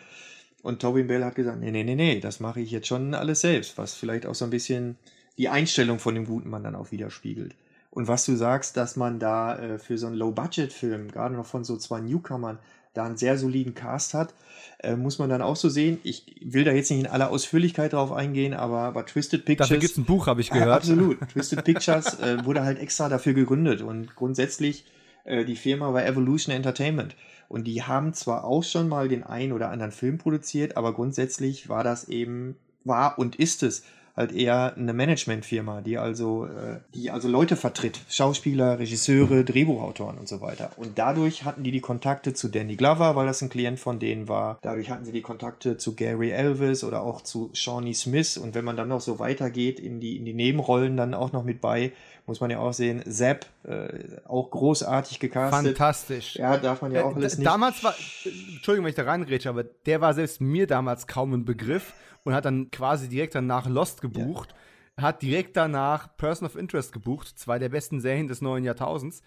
Und 0.62 0.80
Tobin 0.80 1.08
Bell 1.08 1.24
hat 1.24 1.34
gesagt, 1.34 1.58
nee, 1.60 1.70
nee, 1.70 1.82
nee, 1.82 1.96
nee, 1.96 2.20
das 2.20 2.38
mache 2.38 2.60
ich 2.60 2.70
jetzt 2.70 2.86
schon 2.86 3.14
alles 3.14 3.40
selbst, 3.40 3.78
was 3.78 3.94
vielleicht 3.94 4.26
auch 4.26 4.34
so 4.34 4.44
ein 4.44 4.50
bisschen 4.50 4.96
die 5.36 5.48
Einstellung 5.48 5.98
von 5.98 6.14
dem 6.14 6.24
guten 6.24 6.50
Mann 6.50 6.62
dann 6.62 6.76
auch 6.76 6.92
widerspiegelt. 6.92 7.54
Und 7.90 8.06
was 8.06 8.24
du 8.24 8.36
sagst, 8.36 8.76
dass 8.76 8.96
man 8.96 9.18
da 9.18 9.58
äh, 9.58 9.78
für 9.78 9.98
so 9.98 10.06
einen 10.06 10.16
Low-Budget-Film, 10.16 11.10
gerade 11.10 11.34
noch 11.34 11.46
von 11.46 11.64
so 11.64 11.76
zwei 11.76 12.00
Newcomern, 12.00 12.58
da 12.94 13.04
einen 13.04 13.16
sehr 13.16 13.38
soliden 13.38 13.74
Cast 13.74 14.14
hat, 14.14 14.34
äh, 14.80 14.96
muss 14.96 15.18
man 15.18 15.30
dann 15.30 15.42
auch 15.42 15.56
so 15.56 15.68
sehen. 15.68 15.98
Ich 16.02 16.36
will 16.42 16.64
da 16.64 16.72
jetzt 16.72 16.90
nicht 16.90 17.00
in 17.00 17.06
aller 17.06 17.30
Ausführlichkeit 17.30 17.92
drauf 17.92 18.12
eingehen, 18.12 18.54
aber 18.54 18.92
bei 18.92 19.02
Twisted 19.02 19.44
Pictures. 19.44 19.68
Dafür 19.68 19.80
gibt 19.80 19.92
es 19.92 19.98
ein 19.98 20.04
Buch, 20.04 20.26
habe 20.26 20.40
ich 20.40 20.50
gehört. 20.50 20.68
Äh, 20.68 20.72
absolut. 20.72 21.20
Twisted 21.32 21.64
Pictures 21.64 22.20
äh, 22.20 22.44
wurde 22.44 22.64
halt 22.64 22.78
extra 22.78 23.08
dafür 23.08 23.34
gegründet 23.34 23.80
und 23.82 24.14
grundsätzlich 24.16 24.84
äh, 25.24 25.44
die 25.44 25.56
Firma 25.56 25.92
war 25.92 26.04
Evolution 26.04 26.54
Entertainment. 26.54 27.14
Und 27.48 27.64
die 27.64 27.82
haben 27.82 28.14
zwar 28.14 28.44
auch 28.44 28.64
schon 28.64 28.88
mal 28.88 29.08
den 29.08 29.24
einen 29.24 29.52
oder 29.52 29.70
anderen 29.70 29.92
Film 29.92 30.16
produziert, 30.16 30.76
aber 30.76 30.94
grundsätzlich 30.94 31.68
war 31.68 31.84
das 31.84 32.08
eben, 32.08 32.56
war 32.84 33.18
und 33.18 33.36
ist 33.36 33.62
es 33.62 33.84
halt 34.16 34.32
eher 34.32 34.74
eine 34.76 34.92
Managementfirma, 34.92 35.80
die 35.80 35.96
also, 35.96 36.46
äh, 36.46 36.80
die 36.94 37.10
also 37.10 37.28
Leute 37.28 37.56
vertritt, 37.56 38.00
Schauspieler, 38.08 38.78
Regisseure, 38.78 39.44
Drehbuchautoren 39.44 40.18
und 40.18 40.28
so 40.28 40.40
weiter. 40.40 40.70
Und 40.76 40.98
dadurch 40.98 41.44
hatten 41.44 41.62
die 41.62 41.70
die 41.70 41.80
Kontakte 41.80 42.34
zu 42.34 42.48
Danny 42.48 42.76
Glover, 42.76 43.16
weil 43.16 43.26
das 43.26 43.40
ein 43.40 43.48
Klient 43.48 43.80
von 43.80 43.98
denen 43.98 44.28
war. 44.28 44.58
Dadurch 44.62 44.90
hatten 44.90 45.04
sie 45.04 45.12
die 45.12 45.22
Kontakte 45.22 45.78
zu 45.78 45.94
Gary 45.94 46.30
Elvis 46.30 46.84
oder 46.84 47.02
auch 47.02 47.22
zu 47.22 47.50
Shawnee 47.54 47.94
Smith. 47.94 48.36
Und 48.36 48.54
wenn 48.54 48.64
man 48.64 48.76
dann 48.76 48.88
noch 48.88 49.00
so 49.00 49.18
weitergeht 49.18 49.80
in 49.80 50.00
die, 50.00 50.18
in 50.18 50.26
die 50.26 50.34
Nebenrollen 50.34 50.96
dann 50.96 51.14
auch 51.14 51.32
noch 51.32 51.44
mit 51.44 51.62
bei, 51.62 51.92
muss 52.26 52.40
man 52.40 52.50
ja 52.50 52.58
auch 52.58 52.72
sehen, 52.72 53.02
Zapp, 53.10 53.46
äh, 53.64 53.88
auch 54.26 54.50
großartig 54.50 55.20
gecastet. 55.20 55.64
Fantastisch. 55.64 56.36
Ja, 56.36 56.56
darf 56.56 56.82
man 56.82 56.92
ja 56.92 57.04
auch 57.04 57.16
alles 57.16 57.38
nicht. 57.38 57.46
Damals 57.46 57.82
war, 57.82 57.94
Entschuldigung, 58.24 58.84
wenn 58.84 58.90
ich 58.90 58.96
da 58.96 59.04
reingrätsche, 59.04 59.48
aber 59.48 59.64
der 59.64 60.00
war 60.00 60.14
selbst 60.14 60.40
mir 60.40 60.66
damals 60.66 61.06
kaum 61.06 61.32
ein 61.32 61.44
Begriff 61.44 61.94
und 62.24 62.34
hat 62.34 62.44
dann 62.44 62.70
quasi 62.70 63.08
direkt 63.08 63.34
danach 63.34 63.68
Lost 63.68 64.00
gebucht. 64.00 64.50
Ja. 64.96 65.04
Hat 65.04 65.22
direkt 65.22 65.56
danach 65.56 66.16
Person 66.16 66.46
of 66.46 66.56
Interest 66.56 66.92
gebucht, 66.92 67.38
zwei 67.38 67.58
der 67.58 67.70
besten 67.70 68.00
Serien 68.00 68.28
des 68.28 68.42
neuen 68.42 68.64
Jahrtausends. 68.64 69.22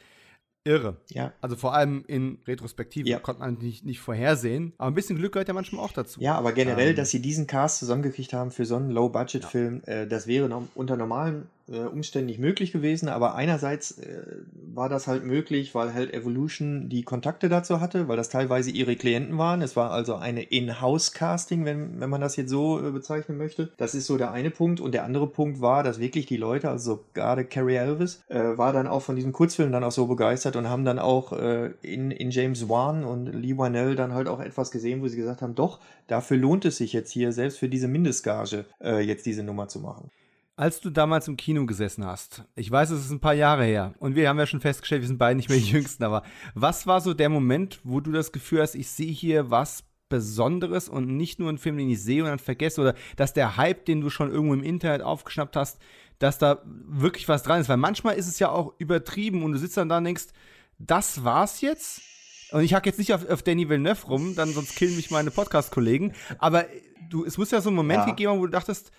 Irre. 0.68 0.98
Ja. 1.10 1.32
Also 1.42 1.56
vor 1.56 1.76
allem 1.76 2.04
in 2.08 2.40
Retrospektive 2.48 3.08
ja. 3.08 3.20
konnte 3.20 3.42
man 3.42 3.56
nicht, 3.60 3.86
nicht 3.86 4.00
vorhersehen. 4.00 4.74
Aber 4.78 4.90
ein 4.90 4.96
bisschen 4.96 5.16
Glück 5.16 5.34
gehört 5.34 5.48
ja 5.48 5.54
manchmal 5.54 5.86
auch 5.86 5.92
dazu. 5.92 6.20
Ja, 6.20 6.36
aber 6.36 6.54
generell, 6.54 6.90
ähm, 6.90 6.96
dass 6.96 7.12
sie 7.12 7.22
diesen 7.22 7.46
Cast 7.46 7.80
zusammengekriegt 7.80 8.34
haben 8.34 8.50
für 8.50 8.66
so 8.66 8.76
einen 8.76 8.90
Low-Budget-Film, 8.90 9.84
ja. 9.86 9.94
äh, 9.94 10.08
das 10.08 10.26
wäre 10.26 10.50
noch 10.50 10.64
unter 10.74 10.98
normalen 10.98 11.48
äh, 11.70 11.80
Umständen 11.80 12.40
möglich 12.40 12.72
gewesen. 12.72 13.10
Aber 13.10 13.36
einerseits 13.36 13.98
äh, 14.00 14.24
war 14.54 14.90
das 14.90 15.08
halt 15.08 15.24
möglich, 15.24 15.76
weil 15.76 15.94
halt 15.94 16.14
Evolution 16.14 16.90
die 16.90 17.04
Kontakte 17.04 17.50
dazu 17.50 17.80
hatte, 17.80 18.08
weil 18.08 18.18
das 18.18 18.30
teilweise 18.30 18.72
ihre 18.72 18.96
Klienten 18.96 19.38
waren. 19.38 19.62
Es 19.62 19.76
war 19.76 19.92
also 19.92 20.16
eine 20.16 20.44
In-House-Casting, 20.44 21.66
wenn, 21.66 22.00
wenn 22.00 22.10
man 22.10 22.22
das 22.22 22.36
jetzt 22.36 22.50
so 22.50 22.86
äh, 22.86 22.92
bezeichnen 22.92 23.38
möchte. 23.38 23.72
Das 23.78 23.96
ist 23.96 24.06
so 24.08 24.18
der 24.18 24.32
eine 24.32 24.52
Punkt. 24.52 24.80
Und 24.80 24.94
der 24.94 25.04
andere 25.04 25.28
Punkt 25.28 25.62
war, 25.62 25.84
dass 25.84 26.00
wirklich 26.00 26.26
die 26.26 26.38
Leute, 26.38 26.70
also 26.70 27.04
gerade 27.14 27.46
Carrie 27.46 27.76
Elvis, 27.76 28.24
äh, 28.30 28.58
war 28.58 28.74
dann 28.74 28.88
auch 28.88 29.02
von 29.02 29.16
diesem 29.16 29.32
Kurzfilm 29.32 29.72
dann 29.72 29.84
auch 29.84 29.92
so 29.92 30.08
begeistert 30.08 30.56
und 30.56 30.70
haben 30.70 30.86
dann 30.86 31.00
auch 31.00 31.34
äh, 31.34 31.72
in, 31.82 32.12
in 32.12 32.32
James 32.32 32.70
Wan 32.70 33.04
und 33.04 33.28
Lee 33.28 33.58
Wanell 33.58 33.96
dann 33.96 34.14
halt 34.14 34.28
auch 34.28 34.40
etwas 34.40 34.72
gesehen, 34.72 35.02
wo 35.02 35.08
sie 35.08 35.18
gesagt 35.18 35.42
haben, 35.42 35.56
doch, 35.56 35.80
dafür 36.08 36.38
lohnt 36.38 36.66
es 36.66 36.78
sich 36.78 36.94
jetzt 36.94 37.12
hier, 37.12 37.32
selbst 37.32 37.58
für 37.58 37.70
diese 37.70 37.88
Mindestgage, 37.88 38.66
äh, 38.84 39.00
jetzt 39.00 39.26
diese 39.26 39.44
Nummer 39.44 39.68
zu 39.68 39.80
machen. 39.80 40.12
Als 40.58 40.80
du 40.80 40.90
damals 40.90 41.28
im 41.28 41.36
Kino 41.36 41.66
gesessen 41.66 42.06
hast, 42.06 42.46
ich 42.56 42.72
weiß, 42.72 42.90
es 42.92 43.06
ist 43.06 43.12
ein 43.12 43.20
paar 43.20 43.34
Jahre 43.34 43.66
her 43.66 43.94
und 44.00 44.16
wir 44.16 44.30
haben 44.30 44.40
ja 44.40 44.48
schon 44.48 44.62
festgestellt, 44.62 45.02
wir 45.02 45.08
sind 45.10 45.18
beide 45.18 45.36
nicht 45.36 45.50
mehr 45.50 45.58
die 45.58 45.70
Jüngsten, 45.70 46.06
aber 46.06 46.24
was 46.54 46.88
war 46.88 47.02
so 47.02 47.14
der 47.14 47.28
Moment, 47.28 47.82
wo 47.84 48.00
du 48.00 48.14
das 48.14 48.32
Gefühl 48.32 48.62
hast, 48.62 48.74
ich 48.76 48.88
sehe 48.90 49.12
hier 49.12 49.52
was 49.52 49.84
Besonderes 50.08 50.88
und 50.88 51.08
nicht 51.18 51.40
nur 51.40 51.50
einen 51.50 51.58
Film, 51.58 51.78
den 51.78 51.90
ich 51.90 52.02
sehe 52.02 52.24
und 52.24 52.30
dann 52.30 52.40
vergesse 52.40 52.80
oder 52.80 52.96
dass 53.18 53.34
der 53.34 53.58
Hype, 53.58 53.84
den 53.84 54.00
du 54.00 54.10
schon 54.10 54.32
irgendwo 54.32 54.54
im 54.54 54.64
Internet 54.64 55.02
aufgeschnappt 55.02 55.58
hast, 55.58 55.78
dass 56.20 56.38
da 56.38 56.62
wirklich 56.64 57.28
was 57.28 57.44
dran 57.44 57.60
ist, 57.60 57.68
weil 57.68 57.76
manchmal 57.76 58.16
ist 58.16 58.28
es 58.28 58.40
ja 58.40 58.50
auch 58.50 58.76
übertrieben 58.78 59.44
und 59.44 59.52
du 59.52 59.58
sitzt 59.58 59.76
dann 59.76 59.90
da 59.90 59.98
und 59.98 60.06
denkst, 60.06 60.28
das 60.78 61.26
war's 61.26 61.60
jetzt? 61.60 62.02
Und 62.52 62.64
ich 62.64 62.74
hack 62.74 62.86
jetzt 62.86 63.00
nicht 63.00 63.14
auf, 63.14 63.28
auf 63.30 63.44
Danny 63.44 63.68
Villeneuve 63.68 64.08
rum, 64.08 64.36
dann 64.36 64.54
sonst 64.54 64.76
killen 64.76 64.96
mich 64.96 65.12
meine 65.12 65.32
Podcast-Kollegen, 65.32 66.14
aber 66.38 66.66
du, 67.10 67.26
es 67.26 67.38
muss 67.38 67.52
ja 67.52 67.62
so 67.62 67.70
einen 67.70 67.76
Moment 67.76 68.02
ja. 68.02 68.06
gegeben 68.06 68.32
haben, 68.32 68.40
wo 68.40 68.46
du 68.46 68.52
dachtest, 68.52 68.92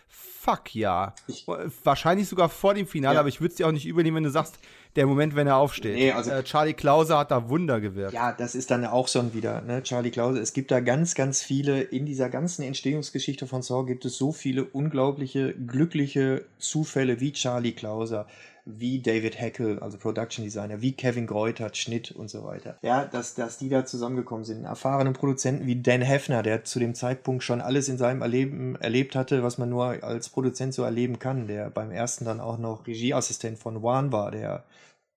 fuck 0.47 0.75
ja. 0.75 1.15
Ich, 1.27 1.47
Wahrscheinlich 1.83 2.29
sogar 2.29 2.49
vor 2.49 2.75
dem 2.75 2.87
Finale, 2.87 3.15
ja. 3.15 3.21
aber 3.21 3.29
ich 3.29 3.41
würde 3.41 3.51
es 3.51 3.57
dir 3.57 3.67
auch 3.67 3.73
nicht 3.73 3.87
übernehmen, 3.87 4.19
wenn 4.19 4.25
du 4.25 4.31
sagst, 4.31 4.59
der 4.95 5.07
Moment, 5.07 5.37
wenn 5.37 5.47
er 5.47 5.57
aufsteht. 5.57 5.95
Nee, 5.95 6.13
also, 6.13 6.31
äh, 6.31 6.43
Charlie 6.43 6.73
Klause 6.73 7.19
hat 7.19 7.31
da 7.31 7.49
Wunder 7.49 7.81
gewirkt. 7.81 8.15
Ja, 8.15 8.33
das 8.33 8.55
ist 8.55 8.71
dann 8.71 8.85
auch 8.87 9.09
schon 9.09 9.35
wieder, 9.35 9.61
ne, 9.61 9.83
Charlie 9.83 10.11
Klause. 10.11 10.41
Es 10.41 10.53
gibt 10.53 10.71
da 10.71 10.81
ganz, 10.81 11.15
ganz 11.15 11.43
viele, 11.43 11.83
in 11.83 12.07
dieser 12.07 12.31
ganzen 12.31 12.63
Entstehungsgeschichte 12.63 13.47
von 13.47 13.63
Saw 13.63 13.85
gibt 13.85 14.05
es 14.05 14.17
so 14.17 14.33
viele 14.33 14.65
unglaubliche, 14.65 15.55
glückliche 15.55 16.47
Zufälle 16.59 17.21
wie 17.21 17.33
Charlie 17.33 17.73
Klauser 17.73 18.27
wie 18.67 19.01
David 19.01 19.41
Heckel, 19.41 19.79
also 19.79 19.97
Production 19.97 20.45
Designer, 20.45 20.83
wie 20.83 20.93
Kevin 20.93 21.29
Greutert, 21.29 21.77
Schnitt 21.77 22.11
und 22.11 22.29
so 22.29 22.43
weiter. 22.43 22.79
Ja, 22.83 23.05
dass, 23.05 23.35
dass 23.35 23.59
die 23.59 23.69
da 23.69 23.87
zusammengekommen 23.87 24.45
sind. 24.45 24.65
Erfahrene 24.65 25.13
Produzenten 25.13 25.67
wie 25.67 25.81
Dan 25.81 26.03
Heffner, 26.03 26.43
der 26.43 26.65
zu 26.65 26.81
dem 26.81 26.95
Zeitpunkt 26.95 27.45
schon 27.45 27.61
alles 27.61 27.89
in 27.89 27.97
seinem 27.97 28.23
Erleben 28.23 28.75
erlebt 28.77 29.15
hatte, 29.15 29.45
was 29.45 29.57
man 29.57 29.71
nur 29.71 30.03
als 30.03 30.29
Produzent 30.29 30.75
so 30.75 30.83
erleben 30.83 31.21
kann, 31.21 31.47
der 31.47 31.71
beim 31.71 31.93
ersten 31.93 32.25
dann 32.25 32.41
auch 32.41 32.59
noch 32.59 32.89
Regieassistent 32.89 33.59
von 33.59 33.85
Wan 33.85 34.11
war, 34.11 34.33
der 34.33 34.65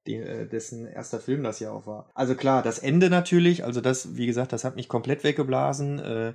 äh, 0.05 0.45
dessen 0.45 0.85
erster 0.85 1.19
Film 1.19 1.43
das 1.43 1.59
ja 1.59 1.71
auch 1.71 1.87
war. 1.87 2.07
Also 2.13 2.35
klar, 2.35 2.61
das 2.61 2.77
Ende 2.77 3.09
natürlich, 3.09 3.63
also 3.63 3.81
das, 3.81 4.15
wie 4.15 4.27
gesagt, 4.27 4.53
das 4.53 4.63
hat 4.63 4.75
mich 4.75 4.87
komplett 4.87 5.23
weggeblasen. 5.23 5.99
Äh, 5.99 6.33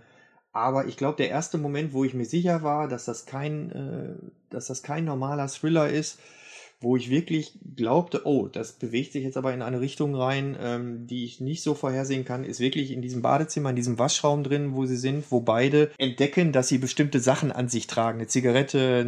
aber 0.53 0.87
ich 0.87 0.97
glaube, 0.97 1.17
der 1.17 1.31
erste 1.31 1.59
Moment, 1.59 1.93
wo 1.93 2.05
ich 2.05 2.15
mir 2.15 2.27
sicher 2.27 2.63
war, 2.63 2.89
dass 2.89 3.05
das 3.05 3.27
kein, 3.27 3.71
äh, 3.71 4.31
dass 4.51 4.67
das 4.67 4.83
kein 4.83 5.05
normaler 5.05 5.49
Thriller 5.49 5.89
ist, 5.89 6.19
wo 6.85 6.97
ich 6.97 7.11
wirklich 7.11 7.59
glaubte, 7.75 8.27
oh, 8.27 8.47
das 8.47 8.73
bewegt 8.73 9.13
sich 9.13 9.25
jetzt 9.25 9.37
aber 9.37 9.53
in 9.53 9.63
eine 9.63 9.81
Richtung 9.81 10.15
rein, 10.15 10.57
ähm, 10.61 11.07
die 11.07 11.25
ich 11.25 11.41
nicht 11.41 11.63
so 11.63 11.75
vorhersehen 11.75 12.25
kann, 12.25 12.45
ist 12.45 12.61
wirklich 12.61 12.93
in 12.93 13.03
diesem 13.03 13.23
Badezimmer, 13.23 13.71
in 13.71 13.77
diesem 13.77 13.99
Waschraum 13.99 14.45
drin, 14.45 14.75
wo 14.75 14.85
sie 14.87 14.97
sind, 14.97 15.25
wo 15.31 15.41
beide 15.41 15.91
entdecken, 15.99 16.53
dass 16.53 16.69
sie 16.69 16.79
bestimmte 16.79 17.21
Sachen 17.21 17.51
an 17.51 17.69
sich 17.69 17.87
tragen. 17.87 18.19
Eine 18.19 18.29
Zigarette, 18.29 19.01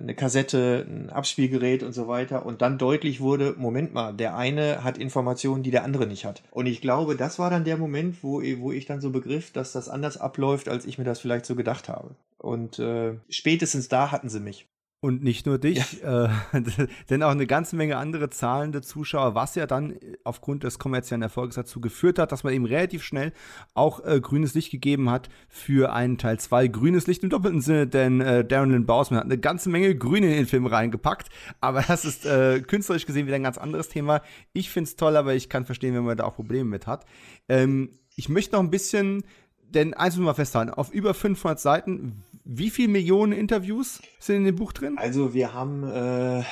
eine 0.00 0.14
Kassette, 0.14 0.86
ein 0.88 1.10
Abspielgerät 1.10 1.82
und 1.82 1.92
so 1.92 2.08
weiter. 2.08 2.46
Und 2.46 2.62
dann 2.62 2.78
deutlich 2.78 3.20
wurde, 3.20 3.54
Moment 3.58 3.92
mal, 3.92 4.12
der 4.14 4.36
eine 4.36 4.82
hat 4.82 4.98
Informationen, 4.98 5.62
die 5.62 5.70
der 5.70 5.84
andere 5.84 6.06
nicht 6.06 6.24
hat. 6.24 6.42
Und 6.50 6.66
ich 6.66 6.80
glaube, 6.80 7.14
das 7.14 7.38
war 7.38 7.50
dann 7.50 7.64
der 7.64 7.76
Moment, 7.76 8.16
wo, 8.22 8.42
wo 8.58 8.72
ich 8.72 8.86
dann 8.86 9.00
so 9.00 9.10
begriff, 9.10 9.52
dass 9.52 9.72
das 9.72 9.88
anders 9.88 10.16
abläuft, 10.16 10.68
als 10.68 10.86
ich 10.86 10.98
mir 10.98 11.04
das 11.04 11.20
vielleicht 11.20 11.46
so 11.46 11.54
gedacht 11.54 11.88
habe. 11.88 12.14
Und 12.38 12.78
äh, 12.78 13.14
spätestens 13.28 13.88
da 13.88 14.10
hatten 14.10 14.28
sie 14.28 14.40
mich. 14.40 14.66
Und 15.00 15.22
nicht 15.22 15.46
nur 15.46 15.58
dich, 15.58 16.02
ja. 16.02 16.24
äh, 16.24 16.60
denn 17.10 17.22
auch 17.22 17.30
eine 17.30 17.46
ganze 17.46 17.76
Menge 17.76 17.96
andere 17.98 18.30
zahlende 18.30 18.82
Zuschauer, 18.82 19.36
was 19.36 19.54
ja 19.54 19.68
dann 19.68 19.94
aufgrund 20.24 20.64
des 20.64 20.80
kommerziellen 20.80 21.22
Erfolgs 21.22 21.54
dazu 21.54 21.80
geführt 21.80 22.18
hat, 22.18 22.32
dass 22.32 22.42
man 22.42 22.52
eben 22.52 22.64
relativ 22.64 23.04
schnell 23.04 23.32
auch 23.74 24.04
äh, 24.04 24.20
grünes 24.20 24.54
Licht 24.54 24.72
gegeben 24.72 25.08
hat 25.08 25.28
für 25.48 25.92
einen 25.92 26.18
Teil 26.18 26.40
2. 26.40 26.66
Grünes 26.66 27.06
Licht 27.06 27.22
im 27.22 27.30
doppelten 27.30 27.60
Sinne, 27.60 27.86
denn 27.86 28.20
äh, 28.20 28.44
Darren 28.44 28.72
Lynn 28.72 28.86
Bausman 28.86 29.20
hat 29.20 29.26
eine 29.26 29.38
ganze 29.38 29.70
Menge 29.70 29.94
Grün 29.94 30.24
in 30.24 30.30
den 30.30 30.46
Film 30.46 30.66
reingepackt, 30.66 31.28
aber 31.60 31.82
das 31.82 32.04
ist 32.04 32.26
äh, 32.26 32.60
künstlerisch 32.60 33.06
gesehen 33.06 33.28
wieder 33.28 33.36
ein 33.36 33.44
ganz 33.44 33.56
anderes 33.56 33.88
Thema. 33.88 34.20
Ich 34.52 34.68
finde 34.68 34.88
es 34.88 34.96
toll, 34.96 35.16
aber 35.16 35.32
ich 35.32 35.48
kann 35.48 35.64
verstehen, 35.64 35.94
wenn 35.94 36.04
man 36.04 36.16
da 36.16 36.24
auch 36.24 36.34
Probleme 36.34 36.68
mit 36.68 36.88
hat. 36.88 37.04
Ähm, 37.48 37.90
ich 38.16 38.28
möchte 38.28 38.56
noch 38.56 38.64
ein 38.64 38.70
bisschen 38.70 39.22
denn 39.70 39.94
eins 39.94 40.16
müssen 40.16 40.26
wir 40.26 40.34
festhalten, 40.34 40.70
auf 40.70 40.90
über 40.92 41.14
500 41.14 41.60
Seiten, 41.60 42.24
wie 42.48 42.70
viele 42.70 42.88
Millionen 42.88 43.32
Interviews 43.32 44.00
sind 44.18 44.36
in 44.36 44.44
dem 44.44 44.56
Buch 44.56 44.72
drin? 44.72 44.96
Also 44.96 45.34
wir 45.34 45.52
haben 45.52 45.84
äh, 45.84 46.42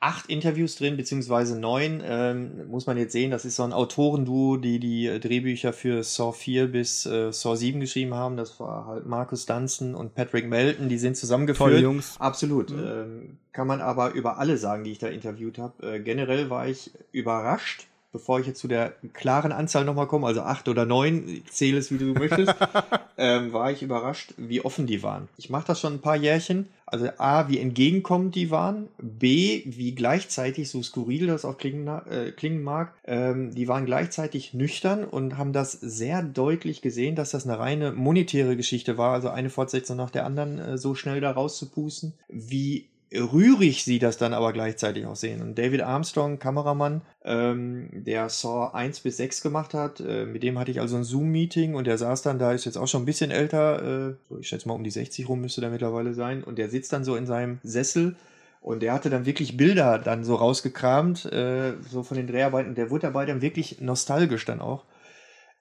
acht 0.00 0.28
Interviews 0.28 0.74
drin, 0.74 0.96
beziehungsweise 0.96 1.58
neun. 1.58 2.02
Ähm, 2.04 2.68
muss 2.68 2.86
man 2.86 2.98
jetzt 2.98 3.12
sehen, 3.12 3.30
das 3.30 3.44
ist 3.44 3.54
so 3.54 3.62
ein 3.62 3.72
Autorenduo, 3.72 4.56
die 4.56 4.80
die 4.80 5.20
Drehbücher 5.20 5.72
für 5.72 6.02
Saw 6.02 6.32
4 6.32 6.66
bis 6.66 7.06
äh, 7.06 7.32
Saw 7.32 7.54
7 7.54 7.78
geschrieben 7.78 8.14
haben. 8.14 8.36
Das 8.36 8.58
war 8.58 8.86
halt 8.86 9.06
Marcus 9.06 9.46
Dunstan 9.46 9.94
und 9.94 10.14
Patrick 10.14 10.48
Melton, 10.48 10.88
die 10.88 10.98
sind 10.98 11.16
zusammengeführt. 11.16 11.70
Tolle 11.70 11.82
Jungs. 11.82 12.16
Absolut. 12.18 12.70
Mhm. 12.70 12.84
Ähm, 12.84 13.38
kann 13.52 13.68
man 13.68 13.80
aber 13.80 14.12
über 14.14 14.38
alle 14.38 14.56
sagen, 14.56 14.82
die 14.82 14.90
ich 14.90 14.98
da 14.98 15.06
interviewt 15.06 15.58
habe. 15.58 15.94
Äh, 15.94 16.00
generell 16.00 16.50
war 16.50 16.66
ich 16.66 16.90
überrascht 17.12 17.87
bevor 18.12 18.40
ich 18.40 18.46
jetzt 18.46 18.60
zu 18.60 18.68
der 18.68 18.94
klaren 19.12 19.52
Anzahl 19.52 19.84
nochmal 19.84 20.06
komme, 20.06 20.26
also 20.26 20.40
acht 20.42 20.68
oder 20.68 20.86
neun, 20.86 21.42
zähle 21.50 21.78
es 21.78 21.92
wie 21.92 21.98
du 21.98 22.14
möchtest, 22.14 22.54
ähm, 23.18 23.52
war 23.52 23.70
ich 23.70 23.82
überrascht, 23.82 24.34
wie 24.36 24.64
offen 24.64 24.86
die 24.86 25.02
waren. 25.02 25.28
Ich 25.36 25.50
mache 25.50 25.66
das 25.66 25.80
schon 25.80 25.94
ein 25.94 26.00
paar 26.00 26.16
Jährchen. 26.16 26.68
Also 26.90 27.08
A, 27.18 27.48
wie 27.48 27.58
entgegenkommend 27.58 28.34
die 28.34 28.50
waren. 28.50 28.88
B, 28.96 29.62
wie 29.66 29.94
gleichzeitig, 29.94 30.70
so 30.70 30.82
skurril 30.82 31.26
das 31.26 31.44
auch 31.44 31.58
klingen, 31.58 31.86
äh, 31.86 32.32
klingen 32.32 32.62
mag, 32.62 32.94
ähm, 33.04 33.54
die 33.54 33.68
waren 33.68 33.84
gleichzeitig 33.84 34.54
nüchtern 34.54 35.04
und 35.04 35.36
haben 35.36 35.52
das 35.52 35.72
sehr 35.72 36.22
deutlich 36.22 36.80
gesehen, 36.80 37.14
dass 37.14 37.32
das 37.32 37.46
eine 37.46 37.58
reine 37.58 37.92
monetäre 37.92 38.56
Geschichte 38.56 38.96
war, 38.96 39.12
also 39.12 39.28
eine 39.28 39.50
Fortsetzung 39.50 39.98
nach 39.98 40.10
der 40.10 40.24
anderen 40.24 40.58
äh, 40.58 40.78
so 40.78 40.94
schnell 40.94 41.20
da 41.20 41.30
rauszupusten. 41.30 42.14
Wie 42.28 42.88
rührig 43.12 43.84
sie 43.84 43.98
das 43.98 44.18
dann 44.18 44.34
aber 44.34 44.52
gleichzeitig 44.52 45.06
auch 45.06 45.16
sehen. 45.16 45.40
Und 45.40 45.58
David 45.58 45.82
Armstrong, 45.82 46.38
Kameramann, 46.38 47.02
ähm, 47.24 47.88
der 47.92 48.28
Saw 48.28 48.70
1 48.74 49.00
bis 49.00 49.16
6 49.16 49.42
gemacht 49.42 49.74
hat, 49.74 50.00
äh, 50.00 50.26
mit 50.26 50.42
dem 50.42 50.58
hatte 50.58 50.70
ich 50.70 50.80
also 50.80 50.96
ein 50.96 51.04
Zoom-Meeting 51.04 51.74
und 51.74 51.86
der 51.86 51.98
saß 51.98 52.22
dann, 52.22 52.38
da 52.38 52.52
ist 52.52 52.64
jetzt 52.64 52.76
auch 52.76 52.86
schon 52.86 53.02
ein 53.02 53.06
bisschen 53.06 53.30
älter, 53.30 54.10
äh, 54.10 54.14
so 54.28 54.38
ich 54.38 54.48
schätze 54.48 54.68
mal 54.68 54.74
um 54.74 54.84
die 54.84 54.90
60 54.90 55.28
rum 55.28 55.40
müsste 55.40 55.60
der 55.60 55.70
mittlerweile 55.70 56.14
sein, 56.14 56.44
und 56.44 56.58
der 56.58 56.68
sitzt 56.68 56.92
dann 56.92 57.04
so 57.04 57.16
in 57.16 57.26
seinem 57.26 57.58
Sessel 57.62 58.16
und 58.60 58.82
der 58.82 58.92
hatte 58.92 59.10
dann 59.10 59.26
wirklich 59.26 59.56
Bilder 59.56 59.98
dann 59.98 60.24
so 60.24 60.34
rausgekramt, 60.34 61.26
äh, 61.26 61.74
so 61.88 62.02
von 62.02 62.16
den 62.16 62.26
Dreharbeiten, 62.26 62.74
der 62.74 62.90
wurde 62.90 63.02
dabei 63.02 63.24
dann 63.24 63.40
wirklich 63.40 63.80
nostalgisch 63.80 64.44
dann 64.44 64.60
auch. 64.60 64.84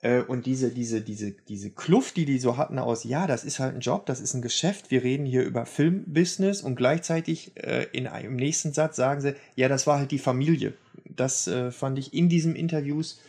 Äh, 0.02 0.22
und 0.22 0.46
diese, 0.46 0.70
diese, 0.72 1.02
diese, 1.02 1.32
diese 1.32 1.72
Kluft, 1.72 2.18
die 2.18 2.26
die 2.26 2.40
so 2.40 2.58
hatten 2.58 2.80
aus, 2.80 3.04
ja, 3.04 3.28
das 3.28 3.44
ist 3.44 3.60
halt 3.60 3.76
ein 3.76 3.82
Job, 3.82 4.06
das 4.06 4.20
ist 4.20 4.34
ein 4.34 4.42
Geschäft, 4.42 4.92
wir 4.92 5.04
reden 5.04 5.26
hier 5.26 5.44
über 5.44 5.66
Filmbusiness 5.66 6.62
und 6.62 6.76
gleichzeitig 6.76 7.52
äh, 7.56 7.88
in 7.92 8.08
einem 8.08 8.36
nächsten 8.36 8.74
Satz 8.74 8.96
sagen 8.96 9.22
sie, 9.22 9.36
ja, 9.56 9.68
das 9.68 9.88
war 9.88 9.98
halt 10.00 10.12
die 10.12 10.20
Familie. 10.20 10.74
Das 11.06 11.48
äh, 11.48 11.72
fand 11.72 11.98
ich 11.98 12.14
in 12.14 12.30
diesen 12.30 12.56
Interviews 12.56 13.20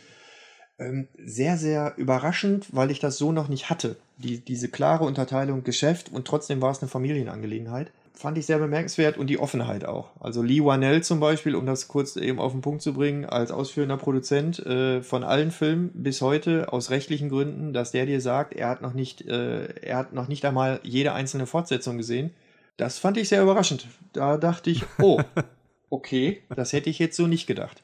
ähm, 0.77 1.07
sehr, 1.17 1.57
sehr 1.57 1.93
überraschend, 1.97 2.67
weil 2.71 2.91
ich 2.91 2.99
das 2.99 3.17
so 3.17 3.31
noch 3.31 3.47
nicht 3.47 3.69
hatte. 3.69 3.97
Die, 4.17 4.39
diese 4.39 4.69
klare 4.69 5.05
Unterteilung 5.05 5.63
Geschäft 5.63 6.11
und 6.11 6.27
trotzdem 6.27 6.61
war 6.61 6.71
es 6.71 6.81
eine 6.81 6.89
Familienangelegenheit 6.89 7.91
fand 8.13 8.37
ich 8.37 8.45
sehr 8.45 8.59
bemerkenswert 8.59 9.17
und 9.17 9.27
die 9.27 9.39
Offenheit 9.39 9.85
auch. 9.85 10.09
Also 10.19 10.41
Lee 10.41 10.63
Wanell 10.63 11.03
zum 11.03 11.19
Beispiel, 11.19 11.55
um 11.55 11.65
das 11.65 11.87
kurz 11.87 12.15
eben 12.15 12.39
auf 12.39 12.51
den 12.51 12.61
Punkt 12.61 12.81
zu 12.81 12.93
bringen, 12.93 13.25
als 13.25 13.51
ausführender 13.51 13.97
Produzent 13.97 14.59
äh, 14.59 15.01
von 15.01 15.23
allen 15.23 15.51
Filmen 15.51 15.91
bis 15.93 16.21
heute 16.21 16.71
aus 16.73 16.89
rechtlichen 16.89 17.29
Gründen, 17.29 17.73
dass 17.73 17.91
der 17.91 18.05
dir 18.05 18.21
sagt, 18.21 18.53
er 18.53 18.69
hat 18.69 18.81
noch 18.81 18.93
nicht, 18.93 19.21
äh, 19.21 19.65
er 19.81 19.97
hat 19.97 20.13
noch 20.13 20.27
nicht 20.27 20.45
einmal 20.45 20.79
jede 20.83 21.13
einzelne 21.13 21.45
Fortsetzung 21.45 21.97
gesehen. 21.97 22.31
Das 22.77 22.97
fand 22.97 23.17
ich 23.17 23.29
sehr 23.29 23.41
überraschend. 23.43 23.87
Da 24.13 24.37
dachte 24.37 24.69
ich, 24.69 24.83
oh, 25.01 25.21
okay, 25.89 26.43
das 26.55 26.73
hätte 26.73 26.89
ich 26.89 26.99
jetzt 26.99 27.15
so 27.15 27.27
nicht 27.27 27.47
gedacht. 27.47 27.83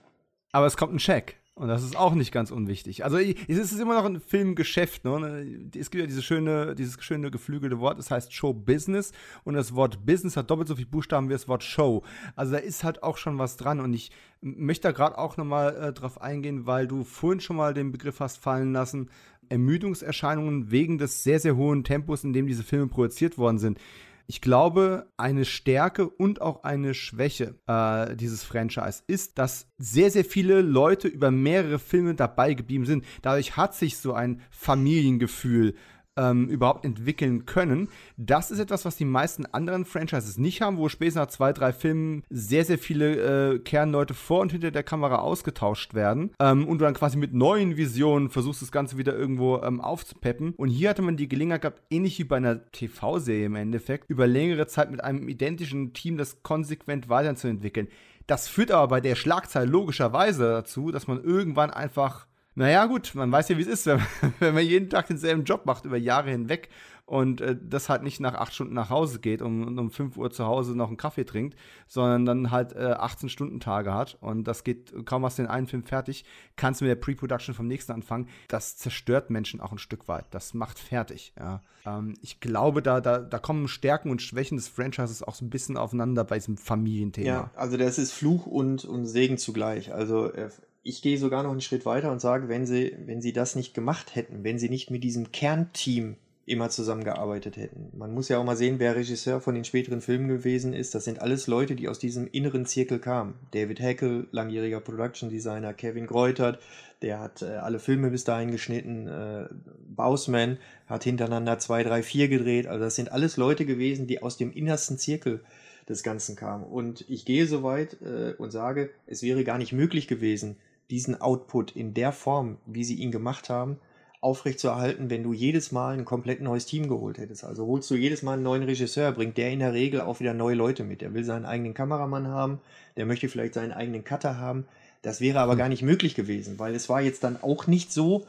Aber 0.51 0.65
es 0.65 0.77
kommt 0.77 0.93
ein 0.93 0.99
Scheck. 0.99 1.37
Und 1.57 1.69
das 1.69 1.83
ist 1.83 1.95
auch 1.95 2.13
nicht 2.15 2.33
ganz 2.33 2.51
unwichtig. 2.51 3.05
Also 3.05 3.17
es 3.17 3.37
ist 3.47 3.79
immer 3.79 3.93
noch 3.93 4.03
ein 4.03 4.19
Filmgeschäft. 4.19 5.05
Ne? 5.05 5.69
Es 5.73 5.89
gibt 5.89 6.01
ja 6.01 6.05
diese 6.05 6.21
schöne, 6.21 6.75
dieses 6.75 7.01
schöne 7.01 7.31
geflügelte 7.31 7.79
Wort, 7.79 7.97
das 7.97 8.11
heißt 8.11 8.33
Show 8.33 8.53
Business. 8.53 9.13
Und 9.45 9.53
das 9.53 9.73
Wort 9.73 10.05
Business 10.05 10.35
hat 10.35 10.51
doppelt 10.51 10.67
so 10.67 10.75
viele 10.75 10.87
Buchstaben 10.87 11.29
wie 11.29 11.33
das 11.33 11.47
Wort 11.47 11.63
Show. 11.63 12.03
Also 12.35 12.51
da 12.51 12.57
ist 12.57 12.83
halt 12.83 13.03
auch 13.03 13.15
schon 13.15 13.37
was 13.37 13.55
dran. 13.55 13.79
Und 13.79 13.93
ich 13.93 14.11
möchte 14.41 14.89
da 14.89 14.91
gerade 14.91 15.17
auch 15.17 15.37
nochmal 15.37 15.77
äh, 15.77 15.93
drauf 15.93 16.21
eingehen, 16.21 16.65
weil 16.65 16.87
du 16.87 17.05
vorhin 17.05 17.39
schon 17.39 17.55
mal 17.55 17.73
den 17.73 17.93
Begriff 17.93 18.19
hast 18.19 18.37
fallen 18.37 18.73
lassen, 18.73 19.09
Ermüdungserscheinungen 19.47 20.71
wegen 20.71 20.97
des 20.97 21.23
sehr, 21.23 21.39
sehr 21.39 21.55
hohen 21.55 21.85
Tempos, 21.85 22.25
in 22.25 22.33
dem 22.33 22.47
diese 22.47 22.63
Filme 22.63 22.87
produziert 22.87 23.37
worden 23.37 23.59
sind 23.59 23.79
Ich 24.27 24.41
glaube, 24.41 25.11
eine 25.17 25.45
Stärke 25.45 26.09
und 26.09 26.41
auch 26.41 26.63
eine 26.63 26.93
Schwäche 26.93 27.59
äh, 27.67 28.15
dieses 28.15 28.43
Franchise 28.43 29.03
ist, 29.05 29.37
dass 29.37 29.67
sehr, 29.77 30.09
sehr 30.09 30.25
viele 30.25 30.61
Leute 30.61 31.07
über 31.07 31.29
mehrere 31.29 31.77
Filme 31.77 32.15
dabei 32.15 32.55
geblieben 32.55 32.85
sind. 32.85 33.05
Dadurch 33.21 33.55
hat 33.55 33.75
sich 33.75 33.97
so 33.97 34.13
ein 34.13 34.41
Familiengefühl 34.49 35.75
ähm, 36.17 36.47
überhaupt 36.47 36.85
entwickeln 36.85 37.45
können. 37.45 37.89
Das 38.17 38.51
ist 38.51 38.59
etwas, 38.59 38.85
was 38.85 38.95
die 38.95 39.05
meisten 39.05 39.45
anderen 39.45 39.85
Franchises 39.85 40.37
nicht 40.37 40.61
haben, 40.61 40.77
wo 40.77 40.89
später 40.89 41.19
nach 41.19 41.27
zwei, 41.27 41.53
drei 41.53 41.73
Filmen 41.73 42.23
sehr, 42.29 42.65
sehr 42.65 42.77
viele 42.77 43.53
äh, 43.53 43.59
Kernleute 43.59 44.13
vor 44.13 44.41
und 44.41 44.51
hinter 44.51 44.71
der 44.71 44.83
Kamera 44.83 45.17
ausgetauscht 45.17 45.93
werden 45.93 46.31
ähm, 46.39 46.67
und 46.67 46.79
du 46.79 46.85
dann 46.85 46.93
quasi 46.93 47.17
mit 47.17 47.33
neuen 47.33 47.77
Visionen 47.77 48.29
versuchst, 48.29 48.61
das 48.61 48.71
Ganze 48.71 48.97
wieder 48.97 49.15
irgendwo 49.15 49.61
ähm, 49.61 49.81
aufzupeppen. 49.81 50.53
Und 50.57 50.69
hier 50.69 50.89
hatte 50.89 51.01
man 51.01 51.17
die 51.17 51.27
Gelegenheit 51.27 51.61
gehabt, 51.61 51.81
ähnlich 51.89 52.17
wie 52.19 52.23
bei 52.23 52.37
einer 52.37 52.65
TV-Serie 52.71 53.45
im 53.45 53.55
Endeffekt, 53.55 54.09
über 54.09 54.27
längere 54.27 54.67
Zeit 54.67 54.91
mit 54.91 55.03
einem 55.03 55.27
identischen 55.27 55.93
Team 55.93 56.17
das 56.17 56.43
konsequent 56.43 57.09
weiterzuentwickeln. 57.09 57.87
Das 58.27 58.47
führt 58.47 58.71
aber 58.71 58.87
bei 58.87 59.01
der 59.01 59.15
Schlagzeile 59.15 59.67
logischerweise 59.67 60.45
dazu, 60.45 60.91
dass 60.91 61.07
man 61.07 61.23
irgendwann 61.23 61.69
einfach 61.69 62.25
naja, 62.55 62.85
gut, 62.85 63.13
man 63.15 63.31
weiß 63.31 63.49
ja, 63.49 63.57
wie 63.57 63.61
es 63.61 63.67
ist, 63.67 63.85
wenn, 63.85 64.01
wenn 64.39 64.53
man 64.53 64.65
jeden 64.65 64.89
Tag 64.89 65.07
denselben 65.07 65.43
Job 65.43 65.65
macht 65.65 65.85
über 65.85 65.97
Jahre 65.97 66.31
hinweg 66.31 66.69
und 67.05 67.41
äh, 67.41 67.55
das 67.61 67.89
halt 67.89 68.03
nicht 68.03 68.19
nach 68.19 68.33
acht 68.33 68.53
Stunden 68.53 68.73
nach 68.73 68.89
Hause 68.89 69.19
geht 69.19 69.41
und, 69.41 69.63
und 69.63 69.77
um 69.77 69.91
5 69.91 70.17
Uhr 70.17 70.31
zu 70.31 70.45
Hause 70.45 70.75
noch 70.75 70.87
einen 70.87 70.97
Kaffee 70.97 71.25
trinkt, 71.25 71.55
sondern 71.87 72.25
dann 72.25 72.51
halt 72.51 72.73
äh, 72.73 72.93
18-Stunden-Tage 72.93 73.93
hat 73.93 74.17
und 74.21 74.45
das 74.45 74.63
geht 74.63 74.93
kaum 75.05 75.23
aus 75.25 75.35
den 75.35 75.47
einen 75.47 75.67
Film 75.67 75.83
fertig, 75.83 76.25
kannst 76.55 76.81
du 76.81 76.85
mit 76.85 76.91
der 76.91 77.01
Pre-Production 77.01 77.53
vom 77.53 77.67
nächsten 77.67 77.91
anfangen. 77.91 78.29
Das 78.47 78.77
zerstört 78.77 79.29
Menschen 79.29 79.61
auch 79.61 79.71
ein 79.71 79.77
Stück 79.77 80.07
weit. 80.07 80.25
Das 80.31 80.53
macht 80.53 80.79
fertig. 80.79 81.33
Ja. 81.37 81.61
Ähm, 81.85 82.15
ich 82.21 82.39
glaube, 82.39 82.81
da, 82.81 83.01
da, 83.01 83.19
da 83.19 83.37
kommen 83.37 83.67
Stärken 83.67 84.09
und 84.09 84.21
Schwächen 84.21 84.57
des 84.57 84.67
Franchises 84.67 85.21
auch 85.21 85.35
so 85.35 85.45
ein 85.45 85.49
bisschen 85.49 85.77
aufeinander 85.77 86.23
bei 86.23 86.35
diesem 86.35 86.57
Familienthema. 86.57 87.27
Ja, 87.27 87.51
also 87.55 87.77
das 87.77 87.99
ist 87.99 88.13
Fluch 88.13 88.47
und, 88.47 88.83
und 88.85 89.05
Segen 89.05 89.37
zugleich. 89.37 89.93
Also 89.93 90.33
äh, 90.33 90.49
ich 90.85 91.01
gehe 91.01 91.17
sogar 91.17 91.41
noch 91.41 91.51
einen 91.51 91.61
Schritt 91.61 91.85
weiter 91.85 92.11
und 92.11 92.21
sage, 92.21 92.47
wenn 92.47 92.67
sie, 92.67 92.95
wenn 93.05 93.19
sie 93.19 93.33
das 93.33 93.55
nicht 93.55 93.73
gemacht 93.73 94.15
hätten, 94.15 94.43
wenn 94.43 94.59
sie 94.59 94.69
nicht 94.69 94.91
mit 94.91 95.03
diesem 95.03 95.31
Kernteam 95.31 96.15
immer 96.45 96.69
zusammengearbeitet 96.69 97.57
hätten. 97.57 97.89
Man 97.97 98.13
muss 98.13 98.29
ja 98.29 98.37
auch 98.37 98.43
mal 98.43 98.55
sehen, 98.55 98.77
wer 98.77 98.95
Regisseur 98.95 99.41
von 99.41 99.55
den 99.55 99.65
späteren 99.65 99.99
Filmen 99.99 100.27
gewesen 100.27 100.73
ist. 100.73 100.93
Das 100.93 101.03
sind 101.03 101.23
alles 101.23 101.47
Leute, 101.47 101.75
die 101.75 101.89
aus 101.89 101.97
diesem 101.97 102.27
inneren 102.27 102.67
Zirkel 102.67 102.99
kamen. 102.99 103.33
David 103.49 103.79
Heckel, 103.79 104.27
langjähriger 104.29 104.79
Production 104.79 105.31
Designer, 105.31 105.73
Kevin 105.73 106.05
Greutert, 106.05 106.59
der 107.01 107.19
hat 107.19 107.41
äh, 107.41 107.55
alle 107.55 107.79
Filme 107.79 108.11
bis 108.11 108.23
dahin 108.23 108.51
geschnitten. 108.51 109.07
Äh, 109.07 109.47
Bausman 109.87 110.59
hat 110.85 111.03
hintereinander 111.03 111.57
zwei, 111.57 111.81
drei, 111.81 112.03
vier 112.03 112.27
gedreht. 112.27 112.67
Also 112.67 112.83
das 112.83 112.95
sind 112.95 113.11
alles 113.11 113.37
Leute 113.37 113.65
gewesen, 113.65 114.05
die 114.05 114.21
aus 114.21 114.37
dem 114.37 114.53
innersten 114.53 114.99
Zirkel 114.99 115.43
des 115.89 116.03
Ganzen 116.03 116.35
kamen. 116.35 116.63
Und 116.63 117.05
ich 117.09 117.25
gehe 117.25 117.47
so 117.47 117.63
weit 117.63 117.97
äh, 118.03 118.33
und 118.37 118.51
sage, 118.51 118.91
es 119.07 119.23
wäre 119.23 119.43
gar 119.43 119.57
nicht 119.57 119.73
möglich 119.73 120.07
gewesen, 120.07 120.57
diesen 120.89 121.19
Output 121.19 121.75
in 121.75 121.93
der 121.93 122.11
Form, 122.11 122.57
wie 122.65 122.83
sie 122.83 122.95
ihn 122.95 123.11
gemacht 123.11 123.49
haben, 123.49 123.77
aufrechtzuerhalten, 124.21 125.09
wenn 125.09 125.23
du 125.23 125.33
jedes 125.33 125.71
Mal 125.71 125.93
ein 125.93 126.05
komplett 126.05 126.41
neues 126.41 126.65
Team 126.65 126.89
geholt 126.89 127.19
hättest. 127.19 127.43
Also 127.43 127.67
holst 127.67 127.89
du 127.91 127.95
jedes 127.95 128.23
Mal 128.23 128.33
einen 128.33 128.43
neuen 128.43 128.63
Regisseur, 128.63 129.11
bringt 129.11 129.37
der 129.37 129.51
in 129.51 129.59
der 129.59 129.73
Regel 129.73 130.01
auch 130.01 130.19
wieder 130.19 130.33
neue 130.33 130.55
Leute 130.55 130.83
mit. 130.83 131.01
Der 131.01 131.13
will 131.13 131.23
seinen 131.23 131.45
eigenen 131.45 131.75
Kameramann 131.75 132.27
haben, 132.27 132.59
der 132.97 133.05
möchte 133.05 133.29
vielleicht 133.29 133.53
seinen 133.53 133.71
eigenen 133.71 134.03
Cutter 134.03 134.39
haben. 134.39 134.65
Das 135.03 135.21
wäre 135.21 135.39
aber 135.39 135.51
hm. 135.51 135.59
gar 135.59 135.69
nicht 135.69 135.83
möglich 135.83 136.15
gewesen, 136.15 136.57
weil 136.57 136.73
es 136.73 136.89
war 136.89 137.01
jetzt 137.01 137.23
dann 137.23 137.37
auch 137.43 137.67
nicht 137.67 137.93
so, 137.93 138.25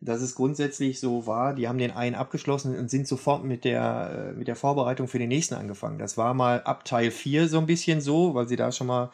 dass 0.00 0.20
es 0.20 0.34
grundsätzlich 0.34 1.00
so 1.00 1.26
war, 1.26 1.54
die 1.54 1.66
haben 1.66 1.78
den 1.78 1.90
einen 1.90 2.14
abgeschlossen 2.14 2.78
und 2.78 2.90
sind 2.90 3.08
sofort 3.08 3.44
mit 3.44 3.64
der, 3.64 4.32
äh, 4.32 4.38
mit 4.38 4.46
der 4.46 4.54
Vorbereitung 4.54 5.08
für 5.08 5.18
den 5.18 5.28
nächsten 5.28 5.54
angefangen. 5.54 5.98
Das 5.98 6.16
war 6.16 6.34
mal 6.34 6.60
ab 6.62 6.84
Teil 6.84 7.10
4 7.10 7.48
so 7.48 7.58
ein 7.58 7.66
bisschen 7.66 8.00
so, 8.00 8.34
weil 8.34 8.46
sie 8.48 8.56
da 8.56 8.70
schon 8.70 8.86
mal 8.86 9.10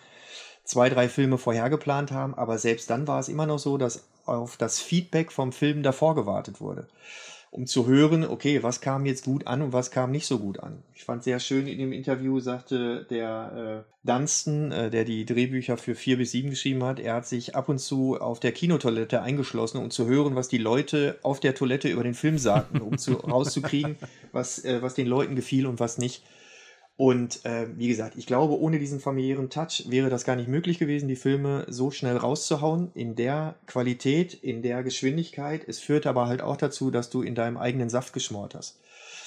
zwei, 0.64 0.88
drei 0.88 1.08
Filme 1.08 1.38
vorher 1.38 1.70
geplant 1.70 2.10
haben, 2.10 2.34
aber 2.34 2.58
selbst 2.58 2.90
dann 2.90 3.06
war 3.06 3.20
es 3.20 3.28
immer 3.28 3.46
noch 3.46 3.58
so, 3.58 3.78
dass 3.78 4.04
auf 4.26 4.56
das 4.56 4.80
Feedback 4.80 5.30
vom 5.30 5.52
Film 5.52 5.82
davor 5.82 6.14
gewartet 6.14 6.60
wurde. 6.60 6.88
Um 7.50 7.66
zu 7.66 7.86
hören, 7.86 8.24
okay, 8.24 8.64
was 8.64 8.80
kam 8.80 9.06
jetzt 9.06 9.26
gut 9.26 9.46
an 9.46 9.62
und 9.62 9.72
was 9.72 9.92
kam 9.92 10.10
nicht 10.10 10.26
so 10.26 10.40
gut 10.40 10.58
an. 10.58 10.82
Ich 10.92 11.04
fand 11.04 11.22
sehr 11.22 11.38
schön 11.38 11.68
in 11.68 11.78
dem 11.78 11.92
Interview, 11.92 12.40
sagte 12.40 13.06
der 13.08 13.84
äh, 13.86 14.08
Dunstan, 14.08 14.72
äh, 14.72 14.90
der 14.90 15.04
die 15.04 15.24
Drehbücher 15.24 15.76
für 15.76 15.94
vier 15.94 16.18
bis 16.18 16.32
sieben 16.32 16.50
geschrieben 16.50 16.82
hat, 16.82 16.98
er 16.98 17.14
hat 17.14 17.28
sich 17.28 17.54
ab 17.54 17.68
und 17.68 17.78
zu 17.78 18.20
auf 18.20 18.40
der 18.40 18.50
Kinotoilette 18.50 19.22
eingeschlossen, 19.22 19.78
um 19.78 19.92
zu 19.92 20.06
hören, 20.06 20.34
was 20.34 20.48
die 20.48 20.58
Leute 20.58 21.16
auf 21.22 21.38
der 21.38 21.54
Toilette 21.54 21.88
über 21.88 22.02
den 22.02 22.14
Film 22.14 22.38
sagten, 22.38 22.80
um 22.80 22.98
zu, 22.98 23.12
rauszukriegen, 23.24 23.94
was, 24.32 24.64
äh, 24.64 24.82
was 24.82 24.94
den 24.94 25.06
Leuten 25.06 25.36
gefiel 25.36 25.66
und 25.66 25.78
was 25.78 25.96
nicht. 25.96 26.24
Und 26.96 27.44
äh, 27.44 27.66
wie 27.76 27.88
gesagt, 27.88 28.16
ich 28.16 28.26
glaube, 28.26 28.58
ohne 28.58 28.78
diesen 28.78 29.00
familiären 29.00 29.50
Touch 29.50 29.84
wäre 29.88 30.10
das 30.10 30.24
gar 30.24 30.36
nicht 30.36 30.48
möglich 30.48 30.78
gewesen, 30.78 31.08
die 31.08 31.16
Filme 31.16 31.66
so 31.68 31.90
schnell 31.90 32.16
rauszuhauen, 32.16 32.92
in 32.94 33.16
der 33.16 33.56
Qualität, 33.66 34.32
in 34.34 34.62
der 34.62 34.84
Geschwindigkeit. 34.84 35.66
Es 35.66 35.80
führt 35.80 36.06
aber 36.06 36.28
halt 36.28 36.40
auch 36.40 36.56
dazu, 36.56 36.92
dass 36.92 37.10
du 37.10 37.22
in 37.22 37.34
deinem 37.34 37.56
eigenen 37.56 37.88
Saft 37.88 38.12
geschmort 38.12 38.54
hast. 38.54 38.78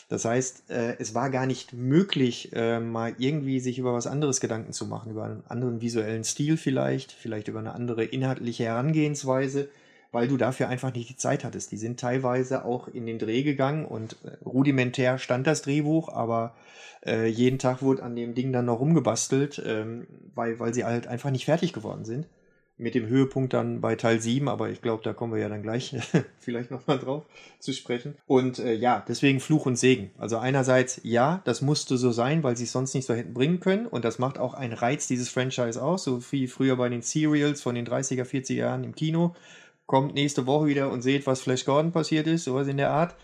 Das 0.08 0.24
heißt, 0.24 0.70
äh, 0.70 0.96
es 1.00 1.14
war 1.14 1.30
gar 1.30 1.46
nicht 1.46 1.74
möglich, 1.74 2.52
äh, 2.54 2.80
mal 2.80 3.14
irgendwie 3.18 3.60
sich 3.60 3.78
über 3.78 3.94
was 3.94 4.08
anderes 4.08 4.40
Gedanken 4.40 4.72
zu 4.72 4.86
machen, 4.86 5.12
über 5.12 5.26
einen 5.26 5.44
anderen 5.50 5.82
visuellen 5.82 6.24
Stil 6.24 6.56
vielleicht, 6.56 7.12
vielleicht 7.12 7.50
über 7.50 7.60
eine 7.60 7.74
andere 7.74 8.06
inhaltliche 8.06 8.64
Herangehensweise 8.64 9.68
weil 10.12 10.28
du 10.28 10.38
dafür 10.38 10.70
einfach 10.70 10.94
nicht 10.94 11.10
die 11.10 11.18
Zeit 11.18 11.44
hattest. 11.44 11.72
Die 11.72 11.78
sind 11.78 12.00
teilweise 12.00 12.66
auch 12.66 12.88
in 12.88 13.06
den 13.06 13.20
Dreh 13.20 13.44
gegangen 13.44 13.86
und 13.86 14.18
äh, 14.24 14.44
rudimentär 14.46 15.18
stand 15.18 15.48
das 15.48 15.62
Drehbuch, 15.62 16.10
aber 16.10 16.56
äh, 17.06 17.28
jeden 17.28 17.60
Tag 17.60 17.82
wurde 17.82 18.04
an 18.04 18.16
dem 18.16 18.34
Ding 18.34 18.52
dann 18.52 18.66
noch 18.66 18.80
rumgebastelt, 18.80 19.62
ähm, 19.66 20.08
weil, 20.36 20.60
weil 20.60 20.74
sie 20.74 20.84
halt 20.84 21.08
einfach 21.08 21.32
nicht 21.32 21.46
fertig 21.46 21.74
geworden 21.74 22.06
sind. 22.06 22.28
Mit 22.80 22.94
dem 22.94 23.08
Höhepunkt 23.08 23.54
dann 23.54 23.82
bei 23.82 23.96
Teil 23.96 24.22
7, 24.22 24.48
aber 24.48 24.70
ich 24.70 24.84
glaube, 24.84 25.02
da 25.04 25.12
kommen 25.12 25.34
wir 25.34 25.42
ja 25.42 25.50
dann 25.50 25.64
gleich 25.64 25.96
vielleicht 26.40 26.70
nochmal 26.70 27.00
drauf 27.00 27.24
zu 27.60 27.74
sprechen. 27.74 28.16
Und 28.28 28.60
äh, 28.60 28.74
ja, 28.74 29.04
deswegen 29.08 29.40
Fluch 29.40 29.66
und 29.66 29.78
Segen. 29.78 30.12
Also 30.20 30.38
einerseits, 30.38 31.02
ja, 31.04 31.42
das 31.46 31.64
musste 31.64 31.98
so 31.98 32.12
sein, 32.12 32.44
weil 32.44 32.56
sie 32.56 32.66
es 32.66 32.72
sonst 32.72 32.94
nicht 32.94 33.08
so 33.08 33.16
hätten 33.16 33.34
bringen 33.34 33.60
können. 33.62 33.88
Und 33.88 34.06
das 34.06 34.20
macht 34.20 34.38
auch 34.38 34.54
einen 34.54 34.74
Reiz 34.74 35.08
dieses 35.08 35.30
Franchise 35.30 35.82
aus, 35.82 36.04
so 36.04 36.22
wie 36.32 36.46
früher 36.46 36.76
bei 36.76 36.88
den 36.90 37.02
Serials 37.02 37.64
von 37.64 37.74
den 37.74 37.88
30er, 37.88 38.26
40er 38.26 38.54
Jahren 38.54 38.84
im 38.84 38.94
Kino 38.94 39.34
kommt 39.88 40.14
nächste 40.14 40.46
Woche 40.46 40.68
wieder 40.68 40.92
und 40.92 41.02
seht, 41.02 41.26
was 41.26 41.42
Flash 41.42 41.66
Gordon 41.66 41.92
passiert 41.92 42.28
ist, 42.28 42.44
sowas 42.44 42.68
in 42.68 42.78
der 42.78 42.92
Art. 42.92 43.16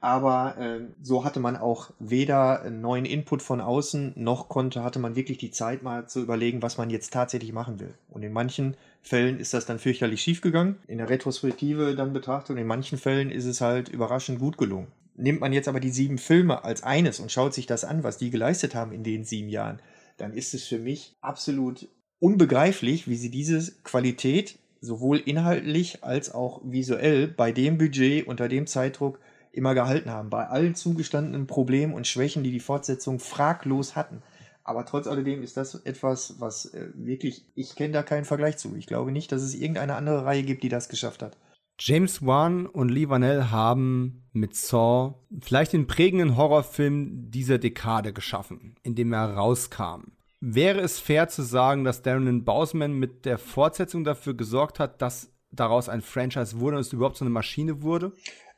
Aber 0.00 0.58
äh, 0.58 0.80
so 1.02 1.24
hatte 1.24 1.40
man 1.40 1.56
auch 1.56 1.90
weder 1.98 2.68
neuen 2.70 3.06
Input 3.06 3.40
von 3.40 3.62
außen, 3.62 4.12
noch 4.16 4.50
konnte, 4.50 4.82
hatte 4.82 4.98
man 4.98 5.16
wirklich 5.16 5.38
die 5.38 5.50
Zeit 5.50 5.82
mal 5.82 6.06
zu 6.06 6.20
überlegen, 6.20 6.60
was 6.60 6.76
man 6.76 6.90
jetzt 6.90 7.12
tatsächlich 7.12 7.52
machen 7.54 7.80
will. 7.80 7.94
Und 8.10 8.22
in 8.22 8.32
manchen 8.32 8.76
Fällen 9.00 9.40
ist 9.40 9.54
das 9.54 9.64
dann 9.64 9.78
fürchterlich 9.78 10.20
schief 10.20 10.42
gegangen, 10.42 10.76
in 10.88 10.98
der 10.98 11.08
Retrospektive 11.08 11.94
dann 11.94 12.12
betrachtet, 12.12 12.50
und 12.50 12.58
in 12.58 12.66
manchen 12.66 12.98
Fällen 12.98 13.30
ist 13.30 13.46
es 13.46 13.62
halt 13.62 13.88
überraschend 13.88 14.40
gut 14.40 14.58
gelungen. 14.58 14.88
Nimmt 15.16 15.40
man 15.40 15.54
jetzt 15.54 15.68
aber 15.68 15.80
die 15.80 15.90
sieben 15.90 16.18
Filme 16.18 16.64
als 16.64 16.82
eines 16.82 17.18
und 17.18 17.32
schaut 17.32 17.54
sich 17.54 17.64
das 17.64 17.84
an, 17.84 18.04
was 18.04 18.18
die 18.18 18.30
geleistet 18.30 18.74
haben 18.74 18.92
in 18.92 19.04
den 19.04 19.24
sieben 19.24 19.48
Jahren, 19.48 19.80
dann 20.18 20.34
ist 20.34 20.52
es 20.52 20.64
für 20.66 20.78
mich 20.78 21.16
absolut 21.22 21.88
unbegreiflich, 22.18 23.08
wie 23.08 23.16
sie 23.16 23.30
diese 23.30 23.72
Qualität 23.84 24.58
sowohl 24.84 25.18
inhaltlich 25.18 26.04
als 26.04 26.32
auch 26.32 26.60
visuell 26.64 27.28
bei 27.28 27.52
dem 27.52 27.78
Budget 27.78 28.26
unter 28.26 28.48
dem 28.48 28.66
Zeitdruck 28.66 29.18
immer 29.52 29.74
gehalten 29.74 30.10
haben. 30.10 30.30
Bei 30.30 30.48
allen 30.48 30.74
zugestandenen 30.74 31.46
Problemen 31.46 31.94
und 31.94 32.06
Schwächen, 32.06 32.42
die 32.42 32.50
die 32.50 32.60
Fortsetzung 32.60 33.18
fraglos 33.18 33.96
hatten. 33.96 34.22
Aber 34.64 34.86
trotz 34.86 35.06
alledem 35.06 35.42
ist 35.42 35.56
das 35.56 35.74
etwas, 35.74 36.40
was 36.40 36.66
äh, 36.66 36.88
wirklich, 36.94 37.46
ich 37.54 37.76
kenne 37.76 37.92
da 37.92 38.02
keinen 38.02 38.24
Vergleich 38.24 38.56
zu. 38.56 38.74
Ich 38.76 38.86
glaube 38.86 39.12
nicht, 39.12 39.30
dass 39.30 39.42
es 39.42 39.54
irgendeine 39.54 39.94
andere 39.94 40.24
Reihe 40.24 40.42
gibt, 40.42 40.62
die 40.62 40.70
das 40.70 40.88
geschafft 40.88 41.22
hat. 41.22 41.36
James 41.78 42.24
Wan 42.24 42.66
und 42.66 42.88
Lee 42.88 43.08
Vanell 43.08 43.50
haben 43.50 44.24
mit 44.32 44.54
Saw 44.54 45.14
vielleicht 45.40 45.72
den 45.72 45.86
prägenden 45.86 46.36
Horrorfilm 46.36 47.30
dieser 47.30 47.58
Dekade 47.58 48.12
geschaffen, 48.12 48.76
in 48.82 48.94
dem 48.94 49.12
er 49.12 49.34
rauskam. 49.34 50.12
Wäre 50.46 50.80
es 50.80 51.00
fair 51.00 51.28
zu 51.28 51.40
sagen, 51.40 51.84
dass 51.84 52.02
Darren 52.02 52.44
Bausman 52.44 52.92
mit 52.92 53.24
der 53.24 53.38
Fortsetzung 53.38 54.04
dafür 54.04 54.34
gesorgt 54.34 54.78
hat, 54.78 55.00
dass 55.00 55.32
daraus 55.50 55.88
ein 55.88 56.02
Franchise 56.02 56.60
wurde 56.60 56.76
und 56.76 56.82
es 56.82 56.92
überhaupt 56.92 57.16
so 57.16 57.24
eine 57.24 57.30
Maschine 57.30 57.80
wurde? 57.80 58.12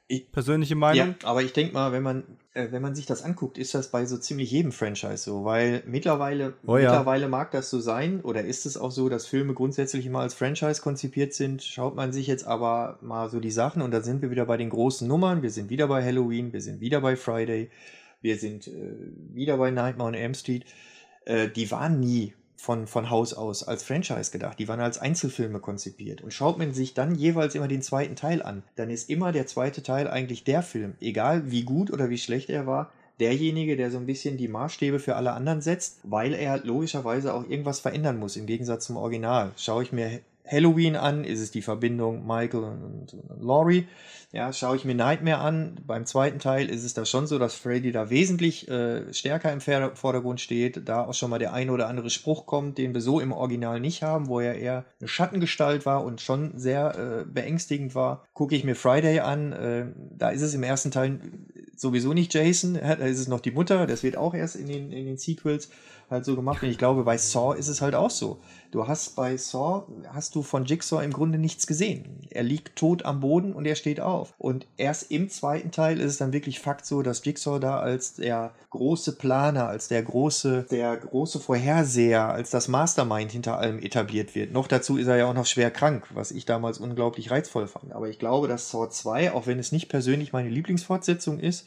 Ich, 0.09 0.33
Persönliche 0.33 0.75
Meinung? 0.75 1.15
Ja, 1.23 1.29
aber 1.29 1.43
ich 1.43 1.53
denke 1.53 1.75
mal, 1.75 1.93
wenn 1.93 2.03
man, 2.03 2.25
äh, 2.55 2.73
wenn 2.73 2.83
man 2.83 2.97
sich 2.97 3.07
das 3.07 3.23
anguckt, 3.23 3.57
ist 3.57 3.73
das 3.73 3.93
bei 3.93 4.05
so 4.05 4.19
ziemlich 4.19 4.51
jedem 4.51 4.73
Franchise 4.73 5.19
so, 5.19 5.45
weil 5.45 5.85
mittlerweile, 5.87 6.55
oh, 6.67 6.77
ja. 6.77 6.91
mittlerweile 6.91 7.29
mag 7.29 7.53
das 7.53 7.71
so 7.71 7.79
sein 7.79 8.21
oder 8.21 8.43
ist 8.43 8.67
es 8.67 8.77
auch 8.77 8.91
so, 8.91 9.09
dass 9.09 9.29
Filme 9.29 9.55
grundsätzlich 9.55 10.07
immer 10.07 10.21
als 10.21 10.35
Franchise 10.35 10.83
konzipiert 10.83 11.35
sind. 11.35 11.63
Schaut 11.63 11.95
man 11.95 12.13
sich 12.13 12.27
jetzt 12.27 12.49
aber 12.49 12.99
mal 13.01 13.31
so 13.31 13.39
die 13.39 13.53
Sachen 13.53 13.81
und 13.81 13.93
da 13.93 14.01
sind 14.01 14.23
wir 14.23 14.33
wieder 14.33 14.47
bei 14.47 14.57
den 14.57 14.71
großen 14.71 15.07
Nummern. 15.07 15.43
Wir 15.43 15.51
sind 15.51 15.71
wieder 15.71 15.87
bei 15.87 16.05
Halloween, 16.05 16.53
wir 16.53 16.61
sind 16.61 16.81
wieder 16.81 17.01
bei 17.01 17.15
Friday, 17.15 17.71
wir 18.23 18.39
sind 18.39 18.67
äh, 18.67 18.73
wieder 19.33 19.57
bei 19.57 19.71
Nightmare 19.71 20.09
on 20.09 20.15
Elm 20.15 20.35
Street 20.35 20.65
äh, 21.27 21.49
die 21.49 21.71
waren 21.71 22.01
nie 22.01 22.33
von, 22.57 22.87
von 22.87 23.11
Haus 23.11 23.35
aus 23.35 23.63
als 23.63 23.85
Franchise 23.85 24.33
gedacht. 24.33 24.59
Die 24.59 24.67
waren 24.67 24.81
als 24.81 24.99
Einzelfilme 24.99 25.61
konzipiert. 25.61 26.23
Und 26.23 26.33
schaut 26.33 26.59
man 26.59 26.73
sich 26.73 26.95
dann 26.95 27.15
jeweils 27.15 27.55
immer 27.55 27.69
den 27.69 27.83
zweiten 27.83 28.17
Teil 28.17 28.43
an, 28.43 28.63
dann 28.75 28.91
ist 28.91 29.11
immer 29.11 29.31
der 29.31 29.47
zweite 29.47 29.83
Teil 29.83 30.09
eigentlich 30.09 30.43
der 30.45 30.63
Film, 30.63 30.95
egal 31.01 31.51
wie 31.51 31.63
gut 31.63 31.93
oder 31.93 32.11
wie 32.11 32.19
schlecht 32.19 32.51
er 32.51 32.67
war, 32.67 32.91
derjenige, 33.21 33.77
der 33.77 33.91
so 33.91 33.99
ein 33.99 34.07
bisschen 34.07 34.37
die 34.37 34.49
Maßstäbe 34.49 34.99
für 34.99 35.17
alle 35.17 35.33
anderen 35.33 35.61
setzt, 35.61 36.01
weil 36.03 36.35
er 36.35 36.59
logischerweise 36.65 37.35
auch 37.35 37.49
irgendwas 37.49 37.81
verändern 37.81 38.19
muss 38.19 38.37
im 38.37 38.47
Gegensatz 38.47 38.87
zum 38.87 38.97
Original. 38.97 39.53
Schaue 39.57 39.83
ich 39.83 39.93
mir 39.93 40.21
Halloween 40.47 40.97
an, 40.97 41.25
ist 41.25 41.41
es 41.41 41.51
die 41.51 41.63
Verbindung 41.63 42.27
Michael 42.27 42.65
und, 42.65 43.17
Laurie. 43.41 43.87
Ja, 44.33 44.53
schaue 44.53 44.77
ich 44.77 44.85
mir 44.85 44.95
Nightmare 44.95 45.39
an, 45.39 45.81
beim 45.87 46.05
zweiten 46.05 46.41
Teil 46.41 46.69
ist 46.69 46.85
es 46.85 46.95
da 46.95 47.05
schon 47.05 47.27
so, 47.27 47.39
dass 47.39 47.55
Freddy 47.55 47.93
da 47.93 48.11
wesentlich 48.11 48.69
äh, 48.69 49.13
stärker 49.15 49.53
im 49.53 49.61
Vordergrund 49.61 50.41
steht, 50.41 50.89
da 50.89 51.05
auch 51.05 51.15
schon 51.15 51.31
mal 51.31 51.39
der 51.39 51.53
ein 51.53 51.71
oder 51.71 51.89
andere 51.89 52.11
Spruch 52.11 52.45
kommt, 52.45 52.77
den 52.77 52.93
wir 52.93 53.01
so 53.01 53.21
im 53.21 53.33
Original 53.33 53.81
nicht 53.81 54.03
haben, 54.03 54.29
wo 54.29 54.41
er 54.41 54.57
eher 54.57 54.85
eine 55.01 55.09
Schattengestalt 55.09 55.87
war 55.87 56.05
und 56.05 56.21
schon 56.21 56.59
sehr 56.59 56.99
äh, 56.99 57.25
beängstigend 57.25 57.95
war. 57.95 58.27
Gucke 58.35 58.57
ich 58.57 58.65
mir 58.65 58.75
Friday 58.75 59.21
an, 59.21 59.53
äh, 59.53 59.87
da 60.19 60.31
ist 60.31 60.43
es 60.43 60.55
im 60.55 60.65
ersten 60.65 60.91
Teil 60.91 61.21
sowieso 61.77 62.13
nicht 62.13 62.35
Jason, 62.35 62.75
da 62.83 62.93
ist 62.95 63.21
es 63.21 63.29
noch 63.29 63.41
die 63.41 63.53
Mutter, 63.53 63.87
das 63.87 64.03
wird 64.03 64.17
auch 64.17 64.35
erst 64.35 64.57
in 64.57 64.67
den, 64.67 64.93
in 64.93 65.07
den 65.07 65.19
Sequels 65.19 65.71
halt 66.11 66.25
so 66.25 66.37
gemacht. 66.37 66.63
Und 66.63 66.69
ich 66.69 66.79
glaube, 66.79 67.05
bei 67.05 67.17
Saw 67.17 67.57
ist 67.57 67.69
es 67.69 67.81
halt 67.81 67.95
auch 67.95 68.11
so. 68.11 68.39
Du 68.71 68.87
hast 68.87 69.17
bei 69.17 69.37
Saw, 69.37 69.85
hast 70.13 70.35
du 70.35 70.43
von 70.43 70.65
Jigsaw 70.65 71.05
im 71.05 71.13
Grunde 71.13 71.39
nichts 71.39 71.67
gesehen. 71.67 72.27
Er 72.31 72.43
liegt 72.43 72.77
tot 72.77 73.05
am 73.05 73.21
Boden 73.21 73.53
und 73.53 73.67
er 73.67 73.75
steht 73.75 74.01
auf. 74.01 74.35
Und 74.39 74.67
erst 74.77 75.11
im 75.11 75.29
zweiten 75.29 75.71
Teil 75.71 75.99
ist 75.99 76.13
es 76.13 76.19
dann 76.19 76.33
wirklich 76.33 76.61
Fakt 76.61 76.87
so, 76.87 77.03
dass 77.03 77.25
Jigsaw 77.25 77.59
da 77.59 77.81
als 77.81 78.15
der 78.15 78.53
große 78.71 79.17
Planer, 79.17 79.69
als 79.69 79.89
der 79.89 80.03
große, 80.03 80.67
der 80.71 80.97
große 80.97 81.41
Vorherseher, 81.41 82.29
als 82.29 82.51
das 82.51 82.69
Mastermind 82.69 83.33
hinter 83.33 83.59
allem 83.59 83.79
etabliert 83.79 84.35
wird. 84.35 84.53
Noch 84.53 84.69
dazu 84.69 84.97
ist 84.99 85.07
er 85.07 85.17
ja 85.17 85.27
auch 85.27 85.35
noch 85.35 85.47
schwer 85.47 85.71
krank, 85.71 86.07
was 86.15 86.31
ich 86.31 86.45
damals 86.45 86.79
unglaublich 86.79 87.31
reizvoll 87.31 87.67
fand. 87.67 87.93
Aber 87.93 88.09
ich 88.09 88.19
glaube, 88.19 88.49
dass 88.49 88.71
Saw 88.71 88.89
2, 88.89 89.33
auch 89.33 89.47
wenn 89.47 89.59
es 89.59 89.73
nicht 89.73 89.89
persönlich 89.89 90.33
meine 90.33 90.51
Lieblingsfortsetzung 90.51 91.41
ist, 91.41 91.67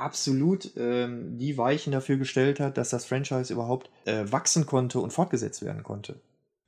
absolut 0.00 0.70
ähm, 0.76 1.38
die 1.38 1.56
Weichen 1.58 1.92
dafür 1.92 2.16
gestellt 2.16 2.60
hat, 2.60 2.78
dass 2.78 2.90
das 2.90 3.04
Franchise 3.04 3.52
überhaupt 3.52 3.90
äh, 4.04 4.24
wachsen 4.30 4.66
konnte 4.66 5.00
und 5.00 5.12
fortgesetzt 5.12 5.62
werden 5.62 5.82
konnte. 5.82 6.20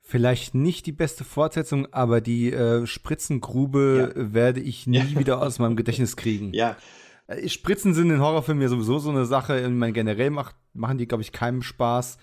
Vielleicht 0.05 0.55
nicht 0.55 0.87
die 0.87 0.93
beste 0.93 1.24
Fortsetzung, 1.24 1.93
aber 1.93 2.20
die 2.20 2.53
äh, 2.53 2.87
Spritzengrube 2.87 4.12
ja. 4.14 4.33
werde 4.35 4.61
ich 4.61 4.87
nie 4.87 4.99
ja. 4.99 5.18
wieder 5.18 5.41
aus 5.41 5.59
meinem 5.59 5.76
Gedächtnis 5.76 6.16
kriegen. 6.16 6.53
Ja. 6.53 6.76
Äh, 7.28 7.49
Spritzen 7.49 7.95
sind 7.95 8.11
in 8.11 8.20
Horrorfilmen 8.20 8.62
ja 8.62 8.68
sowieso 8.68 8.99
so 8.99 9.11
eine 9.11 9.24
Sache. 9.24 9.61
Ich 9.61 9.68
meine, 9.68 9.93
generell 9.93 10.30
macht, 10.30 10.57
machen 10.74 10.99
die, 10.99 11.07
glaube 11.07 11.22
ich, 11.22 11.33
keinem 11.33 11.62
Spaß. 11.62 12.18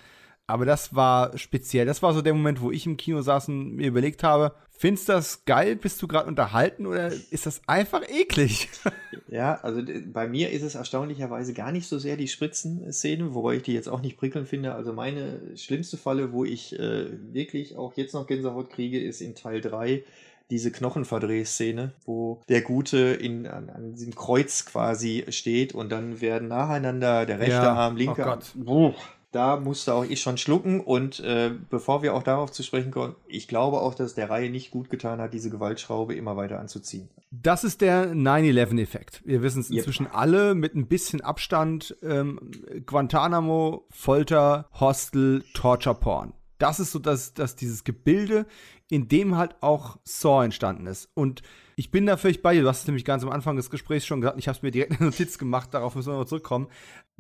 Aber 0.46 0.66
das 0.66 0.96
war 0.96 1.38
speziell. 1.38 1.86
Das 1.86 2.02
war 2.02 2.14
so 2.14 2.22
der 2.22 2.34
Moment, 2.34 2.62
wo 2.62 2.72
ich 2.72 2.86
im 2.86 2.98
Kino 2.98 3.22
saß 3.22 3.50
und 3.50 3.76
mir 3.76 3.88
überlegt 3.88 4.24
habe, 4.24 4.54
findest 4.80 5.10
du 5.10 5.14
das 5.14 5.44
geil? 5.44 5.76
Bist 5.76 6.02
du 6.02 6.08
gerade 6.08 6.28
unterhalten 6.28 6.86
oder 6.86 7.12
ist 7.12 7.46
das 7.46 7.62
einfach 7.68 8.02
eklig? 8.10 8.70
Ja, 9.32 9.60
also 9.62 9.84
bei 10.12 10.28
mir 10.28 10.50
ist 10.50 10.64
es 10.64 10.74
erstaunlicherweise 10.74 11.54
gar 11.54 11.72
nicht 11.72 11.88
so 11.88 12.00
sehr 12.00 12.18
die 12.18 12.28
Spritzen-Szene, 12.28 13.36
wobei 13.36 13.58
ich 13.58 13.62
die 13.62 13.74
jetzt 13.74 13.88
auch 13.88 14.02
nicht 14.02 14.18
prickelnd 14.18 14.48
finde. 14.48 14.74
Also 14.74 14.92
meine 14.92 15.56
schlimmste 15.56 15.98
Falle, 15.98 16.34
wo 16.34 16.46
ich 16.46 16.74
äh, 16.80 17.06
wirklich 17.32 17.78
auch 17.78 17.96
jetzt 17.96 18.16
noch 18.16 18.26
Gänsehaut 18.26 18.72
kriege, 18.72 19.00
ist 19.00 19.22
in 19.22 19.36
Teil 19.36 19.62
3 19.62 20.04
diese 20.50 20.72
Knochenverdrehszene, 20.72 21.92
wo 22.06 22.42
der 22.50 22.62
Gute 22.62 22.98
in, 22.98 23.46
an, 23.46 23.70
an, 23.70 23.94
diesem 23.94 24.16
Kreuz 24.16 24.66
quasi 24.66 25.26
steht 25.30 25.76
und 25.76 25.92
dann 25.92 26.22
werden 26.22 26.48
nacheinander 26.48 27.28
der 27.28 27.38
rechte 27.40 27.54
ja. 27.54 27.74
Arm, 27.74 27.98
linke 27.98 28.24
oh 28.66 28.86
Arm 28.88 28.96
da 29.32 29.58
musste 29.58 29.94
auch 29.94 30.04
ich 30.04 30.22
schon 30.22 30.38
schlucken. 30.38 30.80
Und 30.80 31.20
äh, 31.20 31.52
bevor 31.70 32.02
wir 32.02 32.14
auch 32.14 32.24
darauf 32.24 32.52
zu 32.52 32.64
sprechen 32.64 32.92
kommen, 32.92 33.16
ich 33.28 33.48
glaube 33.48 33.82
auch, 33.82 33.94
dass 33.94 34.16
der 34.16 34.30
Reihe 34.30 34.50
nicht 34.50 34.72
gut 34.72 34.90
getan 34.90 35.20
hat, 35.20 35.34
diese 35.34 35.50
Gewaltschraube 35.50 36.16
immer 36.16 36.36
weiter 36.36 36.60
anzuziehen. 36.60 37.10
Das 37.32 37.64
ist 37.64 37.82
der 37.82 38.14
9-11-Effekt. 38.14 39.22
Wir 39.26 39.44
wissen 39.44 39.62
es 39.62 39.70
inzwischen 39.70 40.08
yep. 40.08 40.18
alle 40.18 40.56
mit 40.56 40.76
ein 40.76 40.88
bisschen 40.88 41.22
Abstand. 41.22 41.96
Ähm, 42.02 42.40
Guantanamo, 42.86 43.86
Folter, 43.90 44.68
Hostel, 44.80 45.44
Torture 45.54 45.96
Porn. 45.96 46.34
Das 46.58 46.80
ist 46.80 46.92
so 46.92 47.00
dass, 47.00 47.34
dass 47.34 47.56
dieses 47.56 47.84
Gebilde, 47.84 48.46
in 48.90 49.08
dem 49.08 49.38
halt 49.38 49.56
auch 49.62 49.98
Saw 50.04 50.44
entstanden 50.44 50.88
ist. 50.88 51.10
Und 51.14 51.42
ich 51.76 51.92
bin 51.92 52.06
da 52.06 52.18
völlig 52.18 52.42
bei 52.42 52.54
dir. 52.54 52.64
Du 52.64 52.68
hast 52.68 52.82
es 52.82 52.88
nämlich 52.88 53.06
ganz 53.06 53.24
am 53.24 53.30
Anfang 53.30 53.56
des 53.56 53.70
Gesprächs 53.70 54.06
schon 54.06 54.20
gesagt. 54.20 54.38
Ich 54.38 54.50
habe 54.50 54.58
es 54.58 54.62
mir 54.62 54.72
direkt 54.72 55.00
eine 55.00 55.10
Notiz 55.10 55.38
gemacht. 55.38 55.74
Darauf 55.74 55.96
müssen 55.96 56.12
wir 56.12 56.18
noch 56.18 56.26
zurückkommen. 56.26 56.68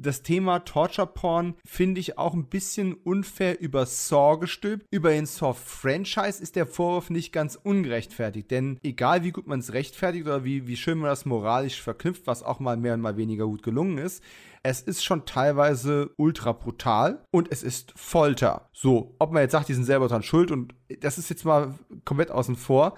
Das 0.01 0.21
Thema 0.21 0.59
Torture 0.59 1.07
Porn 1.07 1.55
finde 1.65 1.99
ich 1.99 2.17
auch 2.17 2.33
ein 2.33 2.45
bisschen 2.45 2.93
unfair 2.93 3.59
über 3.59 3.85
Saw 3.85 4.39
gestülpt. 4.39 4.85
Über 4.91 5.09
den 5.09 5.25
Saw-Franchise 5.25 6.41
ist 6.41 6.55
der 6.55 6.65
Vorwurf 6.65 7.09
nicht 7.09 7.33
ganz 7.33 7.59
ungerechtfertigt. 7.61 8.49
Denn 8.49 8.79
egal 8.81 9.25
wie 9.25 9.33
gut 9.33 9.45
man 9.45 9.59
es 9.59 9.73
rechtfertigt 9.73 10.25
oder 10.25 10.45
wie, 10.45 10.67
wie 10.67 10.77
schön 10.77 10.99
man 10.99 11.09
das 11.09 11.25
moralisch 11.25 11.81
verknüpft, 11.81 12.27
was 12.27 12.43
auch 12.43 12.61
mal 12.61 12.77
mehr 12.77 12.93
und 12.93 13.01
mal 13.01 13.17
weniger 13.17 13.45
gut 13.45 13.61
gelungen 13.61 13.97
ist, 13.97 14.23
es 14.63 14.79
ist 14.79 15.03
schon 15.03 15.25
teilweise 15.25 16.11
ultra 16.15 16.53
brutal 16.53 17.21
und 17.31 17.51
es 17.51 17.61
ist 17.61 17.91
Folter. 17.97 18.69
So, 18.71 19.17
ob 19.19 19.33
man 19.33 19.41
jetzt 19.41 19.51
sagt, 19.51 19.67
die 19.67 19.73
sind 19.73 19.83
selber 19.83 20.07
dran 20.07 20.23
schuld 20.23 20.51
und 20.51 20.75
das 21.01 21.17
ist 21.17 21.29
jetzt 21.29 21.43
mal 21.43 21.77
komplett 22.05 22.31
außen 22.31 22.55
vor 22.55 22.95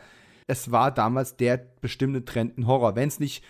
es 0.51 0.69
war 0.69 0.91
damals 0.91 1.37
der 1.37 1.57
bestimmte 1.79 2.25
Trend 2.25 2.57
in 2.57 2.67
Horror. 2.67 2.95
Wenn 2.97 3.07
es 3.07 3.21
nicht 3.21 3.41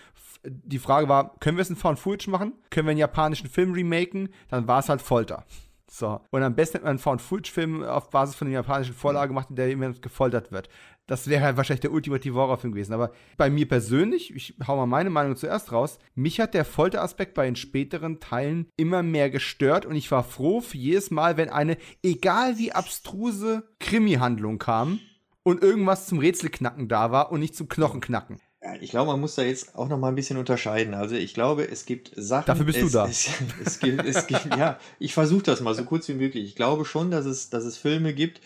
die 0.43 0.79
Frage 0.79 1.07
war, 1.09 1.35
können 1.39 1.57
wir 1.57 1.61
es 1.61 1.69
in 1.69 1.75
Found 1.75 1.99
Footage 1.99 2.29
machen? 2.29 2.53
Können 2.69 2.87
wir 2.87 2.91
einen 2.91 2.99
japanischen 2.99 3.49
Film 3.49 3.73
remaken? 3.73 4.29
Dann 4.49 4.67
war 4.67 4.79
es 4.79 4.89
halt 4.89 5.01
Folter. 5.01 5.45
So. 5.93 6.21
Und 6.31 6.41
am 6.41 6.55
besten 6.55 6.75
hätte 6.75 6.85
man 6.85 6.91
einen 6.91 6.99
Found-Footage-Film 6.99 7.83
auf 7.83 8.11
Basis 8.11 8.35
von 8.35 8.47
einer 8.47 8.55
japanischen 8.55 8.95
Vorlage 8.95 9.27
gemacht, 9.27 9.49
in 9.49 9.57
der 9.57 9.67
jemand 9.67 10.01
gefoltert 10.01 10.49
wird. 10.53 10.69
Das 11.05 11.27
wäre 11.27 11.43
halt 11.43 11.57
wahrscheinlich 11.57 11.81
der 11.81 11.91
ultimative 11.91 12.35
Horrorfilm 12.35 12.71
gewesen. 12.71 12.93
Aber 12.93 13.11
bei 13.35 13.49
mir 13.49 13.67
persönlich, 13.67 14.33
ich 14.33 14.55
hau 14.65 14.77
mal 14.77 14.85
meine 14.85 15.09
Meinung 15.09 15.35
zuerst 15.35 15.73
raus, 15.73 15.99
mich 16.15 16.39
hat 16.39 16.53
der 16.53 16.63
Folteraspekt 16.63 17.33
bei 17.33 17.43
den 17.43 17.57
späteren 17.57 18.21
Teilen 18.21 18.67
immer 18.77 19.03
mehr 19.03 19.29
gestört 19.29 19.85
und 19.85 19.97
ich 19.97 20.09
war 20.11 20.23
froh 20.23 20.61
für 20.61 20.77
jedes 20.77 21.11
Mal, 21.11 21.35
wenn 21.35 21.49
eine, 21.49 21.75
egal 22.01 22.57
wie 22.57 22.71
abstruse 22.71 23.67
Krimi-Handlung 23.79 24.59
kam, 24.59 25.01
und 25.43 25.63
irgendwas 25.63 26.07
zum 26.07 26.19
Rätselknacken 26.19 26.87
da 26.87 27.11
war 27.11 27.31
und 27.31 27.39
nicht 27.39 27.55
zum 27.55 27.67
Knochenknacken. 27.67 28.39
Ich 28.79 28.91
glaube, 28.91 29.11
man 29.11 29.19
muss 29.19 29.35
da 29.35 29.41
jetzt 29.41 29.75
auch 29.75 29.87
noch 29.87 29.97
mal 29.97 30.09
ein 30.09 30.15
bisschen 30.15 30.37
unterscheiden. 30.37 30.93
Also 30.93 31.15
ich 31.15 31.33
glaube, 31.33 31.67
es 31.67 31.85
gibt 31.85 32.11
Sachen. 32.15 32.45
Dafür 32.45 32.65
bist 32.65 32.77
es, 32.77 32.91
du 32.91 32.97
da. 32.97 33.07
Es, 33.07 33.29
es 33.65 33.79
gibt, 33.79 34.05
es 34.05 34.27
gibt, 34.27 34.45
ja, 34.55 34.79
ich 34.99 35.15
versuche 35.15 35.43
das 35.43 35.61
mal 35.61 35.73
so 35.73 35.83
kurz 35.83 36.07
wie 36.09 36.13
möglich. 36.13 36.45
Ich 36.45 36.55
glaube 36.55 36.85
schon, 36.85 37.09
dass 37.09 37.25
es, 37.25 37.49
dass 37.49 37.63
es 37.63 37.77
Filme 37.77 38.13
gibt, 38.13 38.39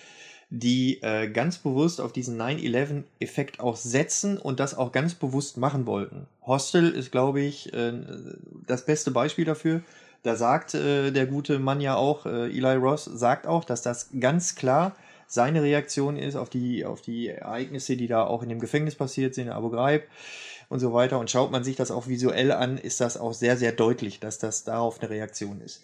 die 0.50 1.02
äh, 1.02 1.30
ganz 1.30 1.58
bewusst 1.58 2.00
auf 2.00 2.14
diesen 2.14 2.40
9-11-Effekt 2.40 3.60
auch 3.60 3.76
setzen 3.76 4.38
und 4.38 4.62
das 4.62 4.78
auch 4.78 4.94
ganz 4.94 5.16
bewusst 5.16 5.58
machen 5.58 5.86
wollten. 5.86 6.28
Hostel 6.46 6.92
ist, 6.92 7.12
glaube 7.12 7.42
ich, 7.42 7.74
äh, 7.74 7.94
das 8.66 8.86
beste 8.86 9.12
Beispiel 9.12 9.44
dafür. 9.44 9.82
Da 10.24 10.36
sagt 10.36 10.76
äh, 10.76 11.12
der 11.12 11.26
gute 11.26 11.60
Mann 11.60 11.82
ja 11.82 11.96
auch, 11.96 12.26
äh, 12.26 12.46
Eli 12.46 12.76
Ross 12.76 13.06
sagt 13.06 13.48
auch, 13.48 13.66
dass 13.66 13.82
das 13.82 14.10
ganz 14.20 14.56
klar 14.56 14.96
seine 15.28 15.62
Reaktion 15.62 16.18
ist 16.18 16.36
auf 16.36 16.50
die, 16.50 16.86
auf 16.86 17.02
die 17.02 17.28
Ereignisse, 17.30 17.98
die 17.98 18.08
da 18.08 18.26
auch 18.26 18.44
in 18.44 18.50
dem 18.50 18.60
Gefängnis 18.60 18.96
passiert 18.96 19.36
sind, 19.36 19.48
in 19.48 19.54
Abu 19.54 19.70
Ghraib 19.70 20.04
und 20.70 20.80
so 20.80 20.94
weiter. 20.94 21.20
Und 21.20 21.30
schaut 21.30 21.52
man 21.52 21.64
sich 21.64 21.76
das 21.76 21.92
auch 21.92 22.08
visuell 22.08 22.52
an, 22.52 22.78
ist 22.78 23.02
das 23.02 23.18
auch 23.18 23.34
sehr, 23.34 23.58
sehr 23.58 23.72
deutlich, 23.72 24.20
dass 24.20 24.40
das 24.40 24.64
darauf 24.64 25.00
eine 25.00 25.10
Reaktion 25.10 25.62
ist. 25.62 25.84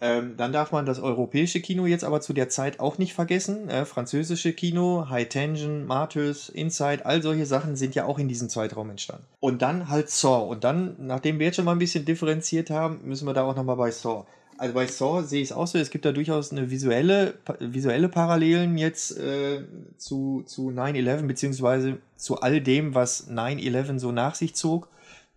Ähm, 0.00 0.36
dann 0.36 0.52
darf 0.52 0.72
man 0.72 0.84
das 0.84 0.98
europäische 0.98 1.60
Kino 1.60 1.86
jetzt 1.86 2.02
aber 2.02 2.20
zu 2.20 2.32
der 2.32 2.48
Zeit 2.48 2.80
auch 2.80 2.98
nicht 2.98 3.14
vergessen. 3.14 3.68
Äh, 3.68 3.84
französische 3.84 4.52
Kino, 4.52 5.06
High 5.08 5.28
Tension, 5.28 5.86
Martyrs, 5.86 6.48
Inside, 6.48 7.06
all 7.06 7.22
solche 7.22 7.46
Sachen 7.46 7.76
sind 7.76 7.94
ja 7.94 8.04
auch 8.04 8.18
in 8.18 8.26
diesem 8.26 8.48
Zeitraum 8.48 8.90
entstanden. 8.90 9.26
Und 9.38 9.62
dann 9.62 9.88
halt 9.88 10.10
Saw. 10.10 10.48
Und 10.48 10.64
dann, 10.64 10.96
nachdem 10.98 11.38
wir 11.38 11.46
jetzt 11.46 11.54
schon 11.54 11.64
mal 11.64 11.72
ein 11.72 11.78
bisschen 11.78 12.04
differenziert 12.04 12.68
haben, 12.68 13.00
müssen 13.04 13.28
wir 13.28 13.32
da 13.32 13.44
auch 13.44 13.54
nochmal 13.54 13.76
bei 13.76 13.92
Saw 13.92 14.26
also 14.62 14.74
bei 14.74 14.86
Saw 14.86 15.24
sehe 15.24 15.42
ich 15.42 15.50
es 15.50 15.56
auch 15.56 15.66
so, 15.66 15.76
es 15.76 15.90
gibt 15.90 16.04
da 16.04 16.12
durchaus 16.12 16.52
eine 16.52 16.70
visuelle, 16.70 17.34
visuelle 17.58 18.08
Parallelen 18.08 18.78
jetzt 18.78 19.18
äh, 19.18 19.64
zu, 19.96 20.44
zu 20.46 20.68
9-11, 20.68 21.22
beziehungsweise 21.26 21.98
zu 22.14 22.40
all 22.42 22.60
dem, 22.60 22.94
was 22.94 23.28
9-11 23.28 23.98
so 23.98 24.12
nach 24.12 24.36
sich 24.36 24.54
zog. 24.54 24.88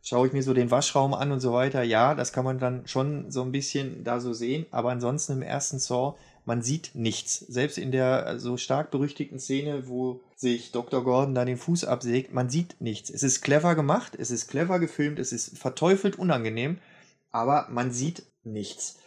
Schaue 0.04 0.28
ich 0.28 0.34
mir 0.34 0.44
so 0.44 0.54
den 0.54 0.70
Waschraum 0.70 1.16
an 1.16 1.32
und 1.32 1.40
so 1.40 1.54
weiter, 1.54 1.82
ja, 1.82 2.14
das 2.14 2.34
kann 2.34 2.46
man 2.46 2.60
dann 2.60 2.88
schon 2.88 3.32
so 3.32 3.42
ein 3.42 3.52
bisschen 3.52 4.04
da 4.04 4.20
so 4.20 4.32
sehen, 4.32 4.68
aber 4.70 4.92
ansonsten 4.92 5.34
im 5.34 5.42
ersten 5.42 5.80
Saw, 5.80 6.14
man 6.46 6.62
sieht 6.62 6.92
nichts. 6.94 7.40
Selbst 7.40 7.80
in 7.80 7.92
der 7.92 8.38
so 8.38 8.58
stark 8.58 8.92
berüchtigten 8.92 9.40
Szene, 9.40 9.88
wo 9.88 10.22
sich 10.36 10.72
Dr. 10.72 11.04
Gordon 11.04 11.34
da 11.34 11.46
den 11.46 11.58
Fuß 11.58 11.86
absägt, 11.86 12.32
man 12.32 12.52
sieht 12.52 12.76
nichts. 12.80 13.10
Es 13.10 13.24
ist 13.24 13.42
clever 13.42 13.74
gemacht, 13.74 14.14
es 14.20 14.30
ist 14.30 14.48
clever 14.50 14.78
gefilmt, 14.78 15.18
es 15.18 15.32
ist 15.32 15.58
verteufelt 15.58 16.20
unangenehm, 16.20 16.78
aber 17.32 17.68
man 17.72 17.90
sieht 17.90 18.22
nichts. 18.44 19.00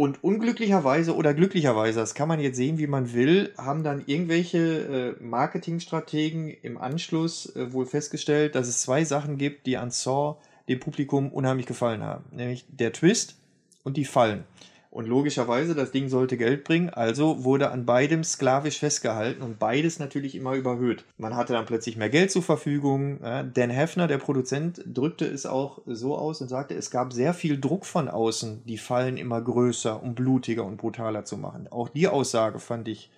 Und 0.00 0.24
unglücklicherweise 0.24 1.14
oder 1.14 1.34
glücklicherweise, 1.34 2.00
das 2.00 2.14
kann 2.14 2.26
man 2.26 2.40
jetzt 2.40 2.56
sehen, 2.56 2.78
wie 2.78 2.86
man 2.86 3.12
will, 3.12 3.52
haben 3.58 3.84
dann 3.84 4.02
irgendwelche 4.06 5.16
äh, 5.20 5.22
Marketingstrategen 5.22 6.48
im 6.48 6.78
Anschluss 6.78 7.54
äh, 7.54 7.70
wohl 7.74 7.84
festgestellt, 7.84 8.54
dass 8.54 8.66
es 8.66 8.80
zwei 8.80 9.04
Sachen 9.04 9.36
gibt, 9.36 9.66
die 9.66 9.76
an 9.76 9.90
Saw 9.90 10.38
dem 10.70 10.80
Publikum 10.80 11.30
unheimlich 11.30 11.66
gefallen 11.66 12.02
haben. 12.02 12.24
Nämlich 12.34 12.64
der 12.70 12.94
Twist 12.94 13.36
und 13.84 13.98
die 13.98 14.06
Fallen. 14.06 14.44
Und 14.92 15.06
logischerweise, 15.06 15.76
das 15.76 15.92
Ding 15.92 16.08
sollte 16.08 16.36
Geld 16.36 16.64
bringen, 16.64 16.90
also 16.90 17.44
wurde 17.44 17.70
an 17.70 17.86
beidem 17.86 18.24
sklavisch 18.24 18.80
festgehalten 18.80 19.40
und 19.40 19.60
beides 19.60 20.00
natürlich 20.00 20.34
immer 20.34 20.54
überhöht. 20.54 21.04
Man 21.16 21.36
hatte 21.36 21.52
dann 21.52 21.64
plötzlich 21.64 21.96
mehr 21.96 22.10
Geld 22.10 22.32
zur 22.32 22.42
Verfügung. 22.42 23.20
Dan 23.20 23.70
Heffner, 23.70 24.08
der 24.08 24.18
Produzent, 24.18 24.82
drückte 24.84 25.26
es 25.26 25.46
auch 25.46 25.80
so 25.86 26.18
aus 26.18 26.40
und 26.40 26.48
sagte, 26.48 26.74
es 26.74 26.90
gab 26.90 27.12
sehr 27.12 27.34
viel 27.34 27.60
Druck 27.60 27.86
von 27.86 28.08
außen, 28.08 28.64
die 28.64 28.78
Fallen 28.78 29.16
immer 29.16 29.40
größer 29.40 30.02
und 30.02 30.16
blutiger 30.16 30.64
und 30.64 30.78
brutaler 30.78 31.24
zu 31.24 31.36
machen. 31.36 31.68
Auch 31.70 31.88
die 31.88 32.08
Aussage 32.08 32.58
fand 32.58 32.88
ich 32.88 33.12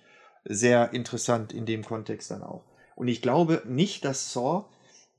sehr 0.45 0.93
interessant 0.93 1.53
in 1.53 1.65
dem 1.65 1.83
Kontext 1.83 2.29
dann 2.29 2.43
auch. 2.43 2.65
Und 2.95 3.07
ich 3.07 3.23
glaube 3.23 3.63
nicht, 3.65 4.05
dass 4.05 4.31
Saw 4.31 4.65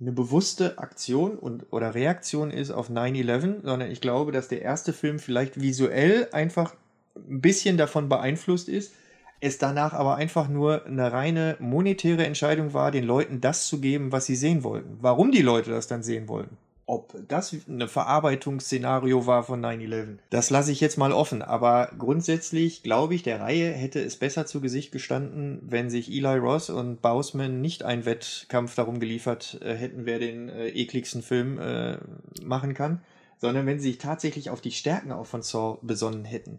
eine 0.05 0.13
bewusste 0.13 0.79
Aktion 0.79 1.39
und, 1.39 1.67
oder 1.71 1.95
Reaktion 1.95 2.51
ist 2.51 2.71
auf 2.71 2.91
9-11, 2.91 3.63
sondern 3.65 3.91
ich 3.91 4.03
glaube, 4.03 4.33
dass 4.33 4.49
der 4.49 4.61
erste 4.61 4.93
Film 4.93 5.19
vielleicht 5.19 5.61
visuell 5.61 6.29
einfach 6.33 6.75
ein 7.17 7.41
bisschen 7.41 7.79
davon 7.79 8.11
beeinflusst 8.11 8.69
ist, 8.69 8.93
es 9.41 9.57
danach 9.57 9.95
aber 9.95 10.17
einfach 10.17 10.49
nur 10.49 10.85
eine 10.85 11.11
reine 11.11 11.57
monetäre 11.59 12.27
Entscheidung 12.27 12.75
war, 12.75 12.91
den 12.91 13.05
Leuten 13.05 13.41
das 13.41 13.67
zu 13.67 13.81
geben, 13.81 14.13
was 14.13 14.27
sie 14.27 14.37
sehen 14.37 14.63
wollten. 14.63 14.99
Warum 15.01 15.33
die 15.33 15.43
Leute 15.43 15.71
das 15.71 15.87
dann 15.87 16.03
sehen 16.03 16.29
wollten, 16.29 16.59
ob 16.87 17.16
das 17.28 17.53
ein 17.53 17.89
Verarbeitungsszenario 17.89 19.26
war 19.26 19.43
von 19.43 19.64
9-11, 19.64 20.18
das 20.30 20.51
lasse 20.51 20.72
ich 20.72 20.80
jetzt 20.80 20.99
mal 20.99 21.12
offen. 21.12 21.43
Aber 21.43 21.91
grundsätzlich 21.99 22.82
glaube 22.82 23.14
ich, 23.14 23.22
der 23.22 23.41
Reihe 23.41 23.70
hätte 23.70 24.01
es 24.01 24.16
besser 24.16 24.47
zu 24.47 24.61
Gesicht 24.61 24.93
gestanden, 24.93 25.61
wenn 25.62 25.91
sich 25.91 26.11
Eli 26.11 26.39
Ross 26.39 26.70
und 26.70 27.01
Bausman 27.01 27.61
nicht 27.61 27.82
einen 27.85 28.05
Wettkampf 28.05 28.74
darum 28.74 29.01
geliefert 29.01 29.59
äh, 29.62 29.74
hätten, 29.74 30.07
wer 30.07 30.18
den 30.18 30.49
äh, 30.49 30.68
ekligsten 30.68 31.22
Film 31.22 31.59
äh, 31.59 31.99
machen 32.43 32.74
kann, 32.74 33.01
sondern 33.39 33.66
wenn 33.66 33.78
sie 33.78 33.89
sich 33.89 33.99
tatsächlich 33.99 34.51
auf 34.51 34.61
die 34.61 34.72
Stärken 34.72 35.12
auch 35.12 35.26
von 35.26 35.43
Saw 35.43 35.78
besonnen 35.82 36.24
hätten 36.24 36.59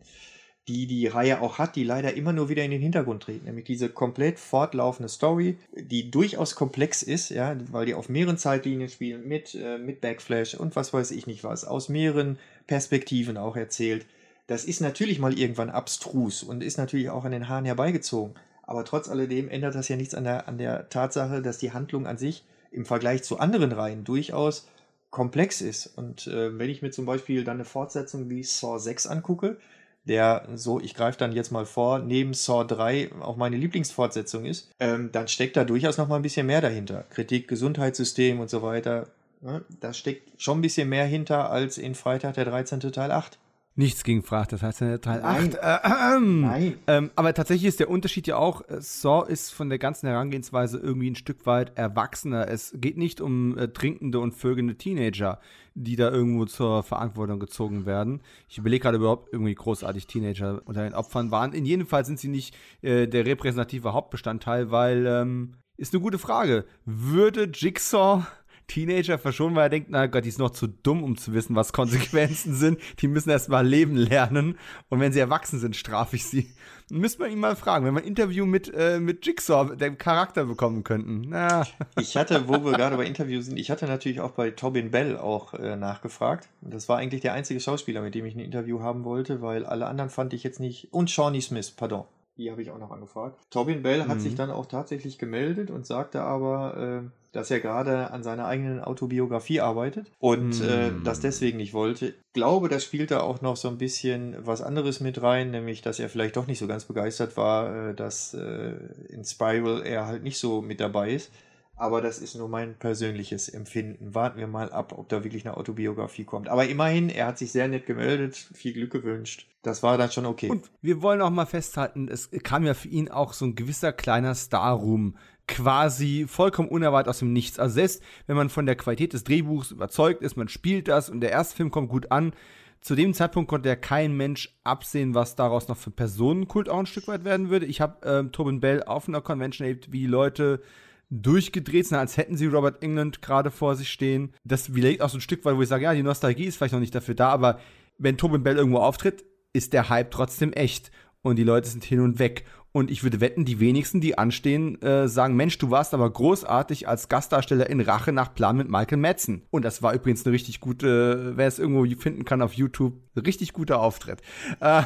die 0.68 0.88
die 0.88 1.05
Reihe 1.07 1.41
auch 1.41 1.59
hat, 1.59 1.76
die 1.76 1.84
leider 1.84 2.16
immer 2.16 2.34
nur 2.34 2.49
wieder 2.49 2.63
in 2.63 2.72
den 2.72 2.82
Hintergrund 2.82 3.24
treten. 3.24 3.45
Nämlich 3.45 3.66
diese 3.66 3.89
komplett 3.89 4.39
fortlaufende 4.39 5.09
Story, 5.09 5.57
die 5.74 6.09
durchaus 6.09 6.55
komplex 6.55 7.03
ist, 7.03 7.30
ja, 7.30 7.55
weil 7.72 7.86
die 7.86 7.93
auf 7.93 8.09
mehreren 8.09 8.38
Zeitlinien 8.38 8.89
spielen, 8.89 9.28
mit, 9.28 9.53
äh, 9.53 9.78
mit 9.78 10.01
Backflash 10.01 10.55
und 10.55 10.76
was 10.76 10.91
weiß 10.91 11.11
ich 11.11 11.28
nicht 11.28 11.43
was, 11.43 11.66
aus 11.66 11.88
mehreren 11.89 12.39
Perspektiven 12.66 13.38
auch 13.38 13.55
erzählt. 13.55 14.07
Das 14.47 14.66
ist 14.66 14.82
natürlich 14.82 15.20
mal 15.20 15.38
irgendwann 15.38 15.70
abstrus 15.70 16.41
und 16.41 16.63
ist 16.63 16.78
natürlich 16.78 17.09
auch 17.09 17.26
an 17.26 17.32
den 17.32 17.47
Haaren 17.47 17.66
herbeigezogen. 17.66 18.36
Aber 18.63 18.86
trotz 18.86 19.07
alledem 19.09 19.49
ändert 19.49 19.76
das 19.76 19.88
ja 19.88 19.95
nichts 19.95 20.16
an 20.16 20.24
der, 20.24 20.47
an 20.47 20.57
der 20.57 20.89
Tatsache, 20.89 21.41
dass 21.43 21.59
die 21.59 21.74
Handlung 21.74 22.07
an 22.07 22.18
sich 22.18 22.43
im 22.72 22.86
Vergleich 22.86 23.24
zu 23.24 23.39
anderen 23.39 23.72
Reihen 23.72 24.03
durchaus 24.03 24.68
komplex 25.11 25.61
ist. 25.61 25.88
Und 25.88 26.28
äh, 26.28 26.57
wenn 26.57 26.70
ich 26.70 26.82
mir 26.82 26.91
zum 26.91 27.05
Beispiel 27.05 27.43
dann 27.43 27.57
eine 27.57 27.66
Fortsetzung 27.66 28.30
wie 28.30 28.43
Saw 28.43 28.80
6 28.80 29.07
angucke, 29.07 29.57
der 30.06 30.47
so, 30.56 30.80
ich 30.80 30.93
greife 30.93 31.18
dann 31.18 31.32
jetzt 31.32 31.51
mal 31.51 31.66
vor, 31.66 31.99
neben 31.99 32.34
Saw 32.34 32.64
3 32.64 33.12
auch 33.22 33.38
meine 33.38 33.58
Lieblingsfortsetzung 33.58 34.45
ist, 34.45 34.72
ähm, 34.80 35.10
dann 35.12 35.28
steckt 35.28 35.58
da 35.58 35.64
durchaus 35.64 35.97
noch 35.97 36.08
mal 36.08 36.18
ein 36.18 36.22
bisschen 36.22 36.47
mehr 36.47 36.62
dahinter. 36.62 37.06
Kritik, 37.10 37.47
Gesundheitssystem 37.47 38.39
und 38.39 38.49
so 38.49 38.62
weiter. 38.62 39.08
Ne? 39.41 39.64
Da 39.80 39.93
steckt 39.93 40.41
schon 40.41 40.60
ein 40.60 40.62
bisschen 40.62 40.89
mehr 40.89 41.06
hinter 41.06 41.49
als 41.49 41.78
in 41.78 41.95
Freitag 41.95 42.36
der 42.36 42.45
13. 42.45 42.80
Teil 42.80 43.12
8. 43.12 43.38
Nichts 43.78 44.06
gegen 44.06 44.24
Fracht, 44.24 44.53
das 44.53 44.64
heißt 44.64 44.80
Teil 44.80 44.99
Nein. 45.01 45.53
8. 45.53 45.56
Äh, 45.56 46.16
äh, 46.16 46.20
Nein. 46.20 46.78
Ähm, 46.88 47.12
aber 47.18 47.34
tatsächlich 47.34 47.68
ist 47.68 47.82
der 47.82 47.89
Unterschied 47.89 48.26
ja 48.26 48.38
auch, 48.38 48.62
äh, 48.70 48.80
Saw 48.80 49.30
ist 49.30 49.51
von 49.51 49.68
der 49.68 49.80
ganzen 49.80 50.08
Herangehensweise 50.08 50.78
irgendwie 50.78 51.12
ein 51.12 51.16
Stück 51.16 51.45
weit 51.45 51.78
erwachsener. 51.78 52.47
Es 52.47 52.74
geht 52.76 52.95
nicht 52.97 53.20
um 53.20 53.58
äh, 53.58 53.68
trinkende 53.68 54.20
und 54.20 54.32
vögelnde 54.32 54.76
Teenager, 54.76 55.39
die 55.76 55.97
da 55.97 56.09
irgendwo 56.09 56.45
zur 56.45 56.84
Verantwortung 56.84 57.39
gezogen 57.39 57.86
werden. 57.86 58.21
Ich 58.47 58.57
überlege 58.57 58.84
gerade 58.84 58.97
überhaupt 58.97 59.32
irgendwie 59.32 59.53
großartig 59.53 60.07
Teenager 60.07 60.61
unter 60.65 60.84
den 60.84 60.93
Opfern 60.93 61.32
waren. 61.32 61.53
In 61.53 61.65
jedem 61.65 61.86
Fall 61.86 62.05
sind 62.05 62.19
sie 62.19 62.30
nicht 62.30 62.55
äh, 62.82 63.07
der 63.07 63.26
repräsentative 63.26 63.93
Hauptbestandteil, 63.93 64.71
weil 64.71 65.05
ähm, 65.05 65.55
ist 65.78 65.93
eine 65.93 66.01
gute 66.01 66.17
Frage. 66.17 66.65
Würde 66.86 67.49
Jigsaw 67.53 68.26
Teenager 68.68 69.18
verschonen, 69.18 69.55
weil 69.55 69.63
er 69.63 69.70
denkt, 69.70 69.88
na 69.89 70.07
Gott, 70.07 70.26
die 70.26 70.30
ist 70.30 70.39
noch 70.39 70.51
zu 70.51 70.68
dumm, 70.68 71.03
um 71.03 71.18
zu 71.18 71.34
wissen, 71.34 71.55
was 71.55 71.74
Konsequenzen 71.74 72.53
sind. 72.55 72.80
Die 72.99 73.07
müssen 73.07 73.30
erst 73.30 73.49
mal 73.49 73.66
leben 73.66 73.95
lernen. 73.95 74.57
Und 74.89 74.99
wenn 74.99 75.11
sie 75.11 75.20
erwachsen 75.20 75.59
sind, 75.59 75.76
strafe 75.76 76.16
ich 76.16 76.26
sie. 76.26 76.53
Müsste 76.91 77.24
man 77.24 77.32
ihn 77.32 77.39
mal 77.39 77.55
fragen, 77.55 77.86
wenn 77.86 77.95
wir 77.95 78.01
ein 78.01 78.07
Interview 78.07 78.45
mit, 78.45 78.72
äh, 78.74 78.99
mit 78.99 79.26
Jigsaw, 79.26 79.76
dem 79.76 79.97
Charakter, 79.97 80.45
bekommen 80.45 80.84
könnten. 80.84 81.26
Na. 81.30 81.66
Ich 81.99 82.16
hatte, 82.16 82.47
wo 82.47 82.63
wir 82.63 82.74
gerade 82.74 82.95
bei 82.97 83.05
Interviews 83.05 83.45
sind, 83.45 83.57
ich 83.57 83.72
hatte 83.72 83.88
natürlich 83.88 84.20
auch 84.20 84.32
bei 84.32 84.51
Tobin 84.51 84.91
Bell 84.91 85.18
auch 85.18 85.53
äh, 85.55 85.76
nachgefragt. 85.76 86.49
Das 86.61 86.88
war 86.88 86.97
eigentlich 86.97 87.22
der 87.22 87.34
einzige 87.34 87.59
Schauspieler, 87.59 88.01
mit 88.01 88.13
dem 88.13 88.26
ich 88.26 88.36
ein 88.36 88.39
Interview 88.39 88.82
haben 88.82 89.03
wollte, 89.03 89.41
weil 89.41 89.66
alle 89.66 89.88
anderen 89.88 90.09
fand 90.11 90.34
ich 90.34 90.43
jetzt 90.43 90.59
nicht. 90.59 90.93
Und 90.93 91.09
Shawnee 91.09 91.41
Smith, 91.41 91.72
pardon. 91.72 92.05
Die 92.38 92.51
habe 92.51 92.61
ich 92.61 92.70
auch 92.70 92.80
noch 92.80 92.91
angefragt. 92.91 93.39
Tobin 93.49 93.82
Bell 93.82 94.07
hat 94.07 94.18
mhm. 94.18 94.20
sich 94.20 94.36
dann 94.36 94.51
auch 94.51 94.66
tatsächlich 94.66 95.18
gemeldet 95.18 95.72
und 95.72 95.86
sagte 95.86 96.22
aber, 96.22 97.03
äh, 97.03 97.09
dass 97.36 97.52
er 97.52 97.60
gerade 97.60 98.12
an 98.12 98.24
seiner 98.24 98.46
eigenen 98.46 98.80
Autobiografie 98.80 99.60
arbeitet 99.60 100.10
und 100.20 100.60
mm. 100.60 100.64
äh, 100.64 100.92
das 101.04 101.20
deswegen 101.20 101.58
nicht 101.58 101.74
wollte. 101.74 102.08
Ich 102.08 102.34
glaube, 102.34 102.70
da 102.70 102.80
spielt 102.80 103.12
da 103.12 103.20
auch 103.20 103.42
noch 103.42 103.58
so 103.58 103.68
ein 103.68 103.78
bisschen 103.78 104.36
was 104.40 104.62
anderes 104.62 105.02
mit 105.02 105.22
rein, 105.22 105.52
nämlich, 105.52 105.82
dass 105.82 106.00
er 106.00 106.08
vielleicht 106.08 106.38
doch 106.38 106.48
nicht 106.48 106.60
so 106.60 106.68
ganz 106.68 106.86
begeistert 106.86 107.36
war, 107.36 107.90
äh, 107.90 107.94
dass 107.94 108.34
äh, 108.34 108.76
in 109.10 109.26
Spiral 109.26 109.84
er 109.86 110.08
halt 110.08 110.24
nicht 110.24 110.40
so 110.40 110.62
mit 110.62 110.80
dabei 110.80 111.12
ist. 111.12 111.32
Aber 111.78 112.02
das 112.02 112.20
ist 112.20 112.36
nur 112.36 112.48
mein 112.48 112.76
persönliches 112.76 113.50
Empfinden. 113.50 114.16
Warten 114.16 114.40
wir 114.40 114.48
mal 114.48 114.72
ab, 114.72 114.94
ob 114.98 115.10
da 115.10 115.26
wirklich 115.26 115.46
eine 115.46 115.58
Autobiografie 115.58 116.24
kommt. 116.24 116.48
Aber 116.48 116.66
immerhin, 116.68 117.10
er 117.10 117.28
hat 117.28 117.38
sich 117.38 117.52
sehr 117.52 117.68
nett 117.68 117.86
gemeldet, 117.86 118.36
viel 118.36 118.72
Glück 118.72 118.92
gewünscht. 118.92 119.48
Das 119.62 119.84
war 119.84 119.98
dann 119.98 120.10
schon 120.10 120.26
okay. 120.26 120.50
Und 120.50 120.72
wir 120.82 121.02
wollen 121.02 121.22
auch 121.22 121.32
mal 121.32 121.46
festhalten, 121.46 122.08
es 122.08 122.30
kam 122.44 122.66
ja 122.66 122.76
für 122.76 122.88
ihn 122.88 123.10
auch 123.10 123.34
so 123.34 123.46
ein 123.46 123.56
gewisser 123.56 123.92
kleiner 123.92 124.36
Star-Ruhm 124.36 125.18
quasi 125.48 126.26
vollkommen 126.28 126.70
unerwartet 126.70 127.10
aus 127.10 127.20
dem 127.20 127.34
Nichts. 127.34 127.60
Also 127.60 127.76
selbst 127.76 128.04
wenn 128.28 128.36
man 128.36 128.50
von 128.50 128.66
der 128.66 128.76
Qualität 128.76 129.14
des 129.14 129.24
Drehbuchs 129.24 129.72
überzeugt 129.72 130.22
ist, 130.22 130.36
man 130.36 130.48
spielt 130.48 130.88
das 130.88 131.10
und 131.10 131.22
der 131.22 131.32
erste 131.32 131.56
Film 131.56 131.72
kommt 131.72 131.89
gut 131.89 132.12
an, 132.12 132.34
zu 132.82 132.93
dem 132.93 133.16
Zeitpunkt 133.16 133.50
konnte 133.50 133.70
ja 133.70 133.76
kein 133.76 134.16
Mensch 134.16 134.56
absehen, 134.64 135.16
was 135.16 135.36
daraus 135.36 135.68
noch 135.68 135.78
für 135.78 135.89
Personenkult 135.89 136.70
auch 136.70 136.78
ein 136.78 136.86
Stück 136.86 137.08
weit 137.08 137.24
werden 137.24 137.50
würde. 137.50 137.66
Ich 137.66 137.82
habe 137.82 137.98
ähm, 138.08 138.32
Tobin 138.32 138.60
Bell 138.60 138.84
auf 138.84 139.08
einer 139.08 139.22
Convention 139.22 139.66
erlebt, 139.68 139.91
wie 139.91 140.06
Leute 140.06 140.62
durchgedreht 141.10 141.88
sind, 141.88 141.98
als 141.98 142.18
hätten 142.18 142.38
sie 142.38 142.46
Robert 142.46 142.84
England 142.84 143.24
gerade 143.24 143.50
vor 143.50 143.76
sich 143.76 143.89
stehen. 143.89 144.34
Das 144.43 144.76
widerlegt 144.76 145.02
auch 145.02 145.10
so 145.10 145.18
ein 145.18 145.22
Stück 145.22 145.46
weit, 145.46 145.56
wo 145.56 145.62
ich 145.64 145.68
sage, 145.68 145.84
ja, 145.84 145.93
die 145.93 146.04
Nostalgie 146.04 146.46
ist 146.46 146.58
vielleicht 146.58 146.74
noch 146.74 146.80
nicht 146.80 146.93
dafür 146.93 147.16
da, 147.16 147.30
aber 147.30 147.60
wenn 147.98 148.18
Tobin 148.18 148.43
Bell 148.43 148.58
irgendwo 148.58 148.80
auftritt, 148.80 149.24
ist 149.54 149.74
der 149.74 149.89
Hype 149.89 150.12
trotzdem 150.12 150.54
echt 150.54 150.91
und 151.22 151.38
die 151.38 151.43
Leute 151.43 151.68
sind 151.68 151.84
hin 151.84 152.02
und 152.02 152.20
weg. 152.20 152.46
Und 152.76 152.91
ich 152.91 153.03
würde 153.03 153.21
wetten, 153.21 153.45
die 153.45 153.61
wenigsten, 153.61 154.01
die 154.01 154.17
anstehen, 154.17 154.82
äh, 154.82 155.07
sagen, 155.07 155.38
Mensch, 155.38 155.57
du 155.59 155.71
warst 155.71 155.93
aber 155.93 156.11
großartig 156.11 156.89
als 156.89 157.07
Gastdarsteller 157.07 157.69
in 157.69 157.80
Rache 157.80 158.11
nach 158.11 158.36
Plan 158.36 158.57
mit 158.57 158.67
Michael 158.67 158.97
Madsen. 158.97 159.43
Und 159.49 159.63
das 159.63 159.82
war 159.82 159.93
übrigens 159.93 160.26
eine 160.26 160.34
richtig 160.34 160.59
gute, 160.59 161.38
wer 161.38 161.47
es 161.47 161.57
irgendwo 161.57 161.86
finden 161.97 162.26
kann 162.26 162.41
auf 162.41 162.51
YouTube, 162.51 162.95
richtig 163.15 163.53
guter 163.53 163.80
Auftritt. 163.80 164.21
Äh, 164.59 164.84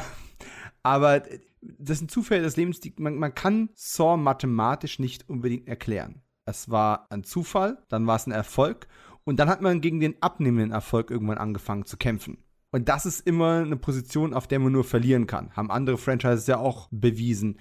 aber 0.84 1.24
das 1.60 1.98
sind 1.98 2.12
Zufälle 2.12 2.42
des 2.42 2.56
Lebens, 2.56 2.78
die, 2.78 2.94
man, 2.96 3.16
man 3.16 3.34
kann 3.34 3.70
Saw 3.74 4.16
mathematisch 4.16 5.00
nicht 5.00 5.28
unbedingt 5.28 5.66
erklären. 5.66 6.22
Es 6.44 6.70
war 6.70 7.08
ein 7.10 7.24
Zufall, 7.24 7.82
dann 7.88 8.06
war 8.06 8.14
es 8.14 8.26
ein 8.28 8.30
Erfolg 8.30 8.86
und 9.24 9.40
dann 9.40 9.48
hat 9.48 9.62
man 9.62 9.80
gegen 9.80 9.98
den 9.98 10.14
abnehmenden 10.22 10.70
Erfolg 10.70 11.10
irgendwann 11.10 11.38
angefangen 11.38 11.86
zu 11.86 11.96
kämpfen. 11.96 12.38
Und 12.72 12.88
das 12.88 13.06
ist 13.06 13.26
immer 13.26 13.62
eine 13.64 13.76
Position, 13.76 14.32
auf 14.32 14.46
der 14.46 14.60
man 14.60 14.72
nur 14.72 14.84
verlieren 14.84 15.26
kann. 15.26 15.50
Haben 15.56 15.70
andere 15.70 15.98
Franchises 15.98 16.46
ja 16.46 16.58
auch 16.58 16.88
bewiesen. 16.90 17.58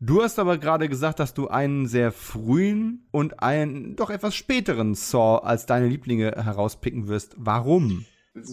Du 0.00 0.22
hast 0.22 0.38
aber 0.38 0.58
gerade 0.58 0.88
gesagt, 0.88 1.18
dass 1.18 1.34
du 1.34 1.48
einen 1.48 1.86
sehr 1.86 2.12
frühen 2.12 3.06
und 3.10 3.42
einen 3.42 3.96
doch 3.96 4.10
etwas 4.10 4.34
späteren 4.34 4.94
Saw 4.94 5.38
als 5.44 5.66
deine 5.66 5.86
Lieblinge 5.88 6.32
herauspicken 6.32 7.08
wirst. 7.08 7.34
Warum? 7.38 8.04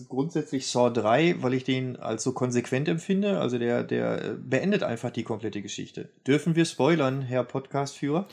Grundsätzlich 0.08 0.68
Saw 0.68 0.91
3, 0.91 1.41
weil 1.41 1.54
ich 1.54 1.64
den 1.64 1.97
als 1.97 2.24
so 2.24 2.34
konsequent 2.34 2.88
empfinde. 2.88 3.39
Also 3.39 3.58
der, 3.58 3.84
der 3.84 4.38
beendet 4.38 4.84
einfach 4.84 5.10
die 5.10 5.24
komplette 5.24 5.62
Geschichte. 5.62 6.10
Dürfen 6.26 6.56
wir 6.56 6.66
spoilern, 6.66 7.22
Herr 7.22 7.43
Podcastführer? 7.43 8.28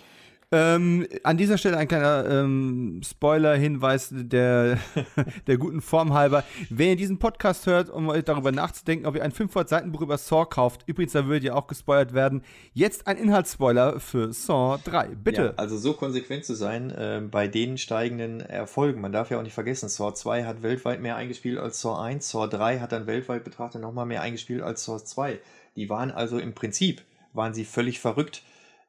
Ähm, 0.51 1.07
an 1.25 1.37
dieser 1.37 1.59
Stelle 1.59 1.77
ein 1.77 1.89
kleiner 1.89 2.25
ähm, 2.27 3.03
Spoiler-Hinweis 3.05 4.09
der, 4.13 4.79
der 5.47 5.59
guten 5.59 5.83
Form 5.83 6.15
halber. 6.15 6.43
Wenn 6.71 6.89
ihr 6.89 6.97
diesen 6.97 7.19
Podcast 7.19 7.67
hört, 7.67 7.91
um 7.91 8.11
darüber 8.25 8.51
nachzudenken, 8.51 9.05
ob 9.05 9.15
ihr 9.15 9.23
ein 9.23 9.33
500-Seiten-Buch 9.33 10.01
über 10.01 10.17
Saw 10.17 10.47
kauft, 10.47 10.85
übrigens, 10.87 11.13
da 11.13 11.27
würde 11.27 11.49
ja 11.49 11.55
auch 11.55 11.67
gespoilert 11.67 12.15
werden, 12.15 12.43
jetzt 12.73 13.07
ein 13.07 13.19
Inhaltsspoiler 13.19 14.01
für 14.01 14.33
Saw 14.33 14.79
3. 14.83 15.09
Bitte. 15.17 15.43
Ja, 15.43 15.53
also 15.57 15.77
so 15.77 15.93
konsequent 15.93 16.47
zu 16.47 16.55
sein 16.55 16.91
äh, 16.93 17.21
bei 17.31 17.47
den 17.47 17.77
steigenden 17.77 18.41
Erfolgen. 18.41 19.03
Man 19.03 19.13
darf 19.13 19.31
ja 19.31 19.39
auch 19.39 19.43
nicht 19.43 19.53
vergessen, 19.53 19.91
Saw 19.91 20.15
2 20.15 20.45
hat 20.45 20.63
weltweit 20.63 21.03
mehr 21.03 21.17
eingespielt 21.17 21.59
als 21.59 21.83
Saw 21.83 22.01
1. 22.01 22.27
Saw 22.27 22.47
3 22.49 22.81
hat 22.81 22.93
dann 22.93 23.07
weltweit 23.07 23.45
betrachtet 23.45 23.83
nochmal 23.83 24.07
mehr 24.07 24.23
eingespielt 24.23 24.63
als 24.63 24.83
Saw 24.83 25.05
2. 25.05 25.41
Die 25.77 25.91
waren 25.91 26.11
also 26.11 26.39
im 26.39 26.55
Prinzip, 26.55 27.03
waren 27.35 27.53
sie 27.53 27.67
völlig 27.67 28.01
verrückt 28.01 28.43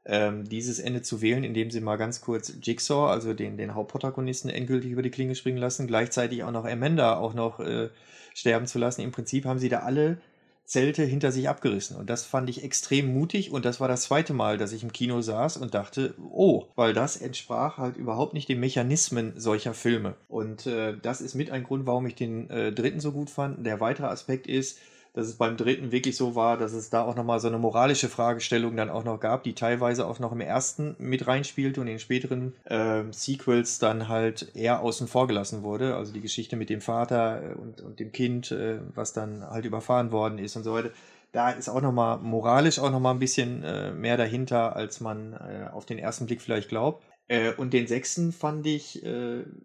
ähm, 0.10 0.50
dieses 0.50 0.80
Ende 0.80 1.02
zu 1.02 1.22
wählen, 1.22 1.44
indem 1.44 1.72
sie 1.72 1.82
mal 1.82 1.98
ganz 1.98 2.22
kurz 2.22 2.54
Jigsaw, 2.62 3.10
also 3.10 3.34
den, 3.34 3.58
den 3.58 3.76
Hauptprotagonisten, 3.76 4.50
endgültig 4.50 4.92
über 4.92 5.04
die 5.04 5.12
Klinge 5.12 5.36
springen 5.36 5.58
lassen, 5.58 5.88
gleichzeitig 5.88 6.44
auch 6.44 6.52
noch 6.52 6.66
Amanda 6.66 7.18
auch 7.18 7.34
noch 7.34 7.60
äh, 7.60 7.90
sterben 8.34 8.68
zu 8.68 8.80
lassen. 8.80 9.02
Im 9.02 9.12
Prinzip 9.12 9.46
haben 9.46 9.60
sie 9.60 9.70
da 9.70 9.80
alle 9.80 10.18
Zelte 10.66 11.04
hinter 11.04 11.32
sich 11.32 11.50
abgerissen. 11.50 11.98
Und 11.98 12.12
das 12.12 12.26
fand 12.26 12.48
ich 12.48 12.64
extrem 12.64 13.12
mutig. 13.12 13.52
Und 13.52 13.66
das 13.66 13.80
war 13.80 13.88
das 13.88 14.04
zweite 14.04 14.34
Mal, 14.34 14.60
dass 14.60 14.72
ich 14.72 14.84
im 14.84 14.94
Kino 14.94 15.22
saß 15.22 15.58
und 15.58 15.74
dachte, 15.74 16.14
oh, 16.32 16.66
weil 16.76 16.94
das 16.94 17.18
entsprach 17.18 17.78
halt 17.78 17.98
überhaupt 17.98 18.36
nicht 18.36 18.50
den 18.50 18.60
Mechanismen 18.60 19.34
solcher 19.36 19.74
Filme. 19.74 20.16
Und 20.28 20.68
äh, 20.68 20.96
das 21.02 21.22
ist 21.22 21.34
mit 21.34 21.50
ein 21.50 21.64
Grund, 21.64 21.88
warum 21.88 22.06
ich 22.06 22.14
den 22.14 22.50
äh, 22.52 22.72
dritten 22.72 23.00
so 23.00 23.12
gut 23.12 23.32
fand. 23.32 23.66
Der 23.66 23.80
weitere 23.80 24.08
Aspekt 24.08 24.46
ist, 24.46 24.80
dass 25.14 25.28
es 25.28 25.36
beim 25.36 25.58
dritten 25.58 25.92
wirklich 25.92 26.16
so 26.16 26.36
war, 26.36 26.58
dass 26.58 26.74
es 26.74 26.90
da 26.90 27.04
auch 27.04 27.16
nochmal 27.16 27.40
so 27.40 27.48
eine 27.48 27.58
moralische 27.58 28.10
Fragestellung 28.10 28.76
dann 28.76 28.90
auch 28.90 29.04
noch 29.04 29.20
gab, 29.20 29.44
die 29.44 29.54
teilweise 29.54 30.08
auch 30.08 30.20
noch 30.20 30.32
im 30.32 30.42
ersten 30.42 30.96
mit 31.00 31.28
reinspielte 31.28 31.82
und 31.82 31.88
in 31.88 32.00
späteren 32.00 32.54
äh, 32.66 33.04
Sequels 33.12 33.80
dann 33.80 34.08
halt 34.08 34.52
eher 34.56 34.82
außen 34.82 35.08
vor 35.08 35.28
gelassen 35.28 35.64
wurde. 35.64 35.96
Also 35.96 36.14
die 36.14 36.22
Geschichte 36.22 36.56
mit 36.56 36.70
dem 36.70 36.82
Vater 36.82 37.42
äh, 37.44 37.54
und, 37.56 37.82
und 37.82 38.00
dem 38.00 38.12
Kind, 38.12 38.52
äh, 38.52 38.80
was 38.96 39.14
dann 39.14 39.44
halt 39.50 39.66
überfahren 39.66 40.12
worden 40.12 40.38
ist 40.38 40.56
und 40.56 40.64
so 40.64 40.74
weiter. 40.74 40.92
Da 41.32 41.52
ist 41.52 41.70
auch 41.70 41.82
nochmal 41.82 42.18
moralisch 42.18 42.80
auch 42.80 42.90
nochmal 42.90 43.14
ein 43.14 43.20
bisschen 43.20 43.64
äh, 43.64 43.92
mehr 43.92 44.18
dahinter, 44.18 44.76
als 44.76 45.00
man 45.00 45.34
äh, 45.34 45.70
auf 45.72 45.86
den 45.86 46.00
ersten 46.00 46.26
Blick 46.26 46.42
vielleicht 46.42 46.70
glaubt. 46.70 47.04
Äh, 47.28 47.54
und 47.54 47.74
den 47.74 47.86
sechsten 47.86 48.32
fand 48.32 48.66
ich 48.66 49.04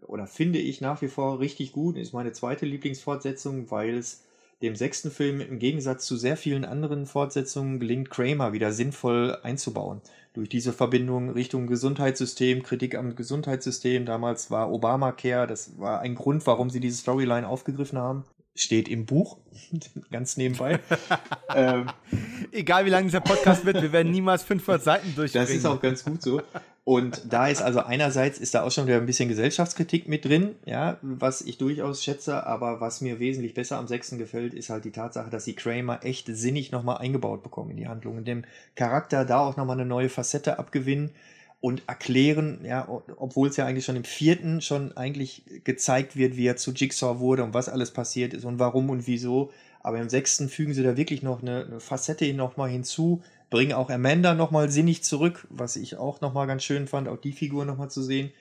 oder 0.07 0.27
finde 0.27 0.59
ich 0.59 0.81
nach 0.81 1.01
wie 1.01 1.09
vor 1.09 1.41
richtig 1.41 1.73
gut. 1.73 1.97
Ist 1.97 2.13
meine 2.13 2.33
zweite 2.33 2.67
Lieblingsfortsetzung, 2.67 3.71
weil 3.71 3.97
es 3.97 4.24
dem 4.65 4.77
sechsten 4.77 5.11
Film 5.11 5.41
im 5.41 5.59
Gegensatz 5.59 6.07
zu 6.07 6.17
sehr 6.17 6.37
vielen 6.37 6.65
anderen 6.65 7.07
Fortsetzungen 7.07 7.79
gelingt 7.79 8.11
Kramer 8.11 8.53
wieder 8.53 8.73
sinnvoll 8.73 9.39
einzubauen. 9.43 10.01
Durch 10.33 10.49
diese 10.49 10.73
Verbindung 10.73 11.31
Richtung 11.31 11.67
Gesundheitssystem, 11.67 12.63
Kritik 12.63 12.97
am 12.97 13.15
Gesundheitssystem. 13.15 14.07
Damals 14.07 14.51
war 14.51 14.73
Obamacare, 14.73 15.47
das 15.47 15.79
war 15.79 16.01
ein 16.01 16.15
Grund, 16.15 16.47
warum 16.47 16.71
sie 16.71 16.81
diese 16.81 16.97
Storyline 16.97 17.47
aufgegriffen 17.47 17.99
haben. 17.99 18.25
Steht 18.57 18.89
im 18.89 19.05
Buch, 19.05 19.39
ganz 20.11 20.37
nebenbei. 20.37 20.81
ähm, 21.55 21.87
Egal 22.51 22.87
wie 22.87 22.91
lang 22.91 23.05
dieser 23.05 23.21
Podcast 23.21 23.65
wird, 23.65 23.83
wir 23.83 23.93
werden 23.93 24.11
niemals 24.11 24.45
500 24.45 24.83
Seiten 24.83 25.15
durchbringen. 25.15 25.47
Das 25.47 25.55
ist 25.55 25.67
auch 25.67 25.81
ganz 25.81 26.05
gut 26.05 26.23
so. 26.23 26.41
Und 26.85 27.33
da 27.33 27.49
ist 27.49 27.63
also 27.63 27.81
einerseits 27.81 28.39
ist 28.39 28.55
da 28.55 28.63
auch 28.63 28.71
schon 28.71 28.87
wieder 28.87 28.99
ein 28.99 29.07
bisschen 29.07 29.31
Gesellschaftskritik 29.31 30.07
mit 30.07 30.27
drin, 30.27 30.55
ja, 30.67 30.99
was 31.01 31.41
ich 31.41 31.57
durchaus 31.57 32.05
schätze, 32.05 32.47
aber 32.47 32.83
was 32.83 33.01
mir 33.01 33.19
wesentlich 33.19 33.55
besser 33.55 33.79
am 33.79 33.89
sechsten 33.89 34.19
gefällt, 34.19 34.53
ist 34.53 34.69
halt 34.69 34.85
die 34.85 34.91
Tatsache, 34.91 35.31
dass 35.31 35.47
sie 35.47 35.55
Kramer 35.55 36.05
echt 36.05 36.27
sinnig 36.27 36.73
nochmal 36.73 36.99
eingebaut 36.99 37.43
bekommen 37.43 37.71
in 37.71 37.79
die 37.79 37.89
Handlung, 37.89 38.19
in 38.19 38.25
dem 38.25 38.45
Charakter 38.75 39.25
da 39.25 39.41
auch 39.41 39.57
nochmal 39.57 39.81
eine 39.81 39.89
neue 39.89 40.11
Facette 40.11 40.59
abgewinnen 40.59 41.11
und 41.63 41.83
erklären, 41.87 42.61
ja, 42.63 42.87
obwohl 43.17 43.49
es 43.49 43.57
ja 43.57 43.65
eigentlich 43.65 43.87
schon 43.87 43.97
im 43.97 44.05
vierten 44.05 44.61
schon 44.61 44.95
eigentlich 44.95 45.43
gezeigt 45.65 46.15
wird, 46.15 46.37
wie 46.37 46.47
er 46.47 46.59
zu 46.59 46.73
Jigsaw 46.73 47.19
wurde 47.19 47.45
und 47.45 47.55
was 47.55 47.71
alles 47.71 47.93
passiert 47.93 48.35
ist 48.35 48.45
und 48.45 48.59
warum 48.59 48.91
und 48.91 49.07
wieso. 49.07 49.51
Aber 49.81 49.99
im 49.99 50.11
sechsten 50.11 50.51
fügen 50.51 50.75
sie 50.75 50.83
da 50.83 50.99
wirklich 50.99 51.23
noch 51.23 51.41
eine, 51.41 51.65
eine 51.65 51.81
Facette 51.81 52.31
nochmal 52.35 52.69
hinzu, 52.69 53.23
bringen 53.55 53.73
auch 53.73 53.89
Amanda 53.89 54.35
nochmal 54.35 54.69
sinnig 54.69 55.05
zurück, 55.05 55.47
was 55.49 55.77
ich 55.77 55.97
auch 55.97 56.21
nochmal 56.21 56.49
ganz 56.49 56.65
schön 56.65 56.89
fand, 56.89 57.07
auch 57.07 57.19
die 57.19 57.31
Figur 57.31 57.65
nochmal 57.65 57.89
zu 57.89 58.03
sehen. 58.03 58.33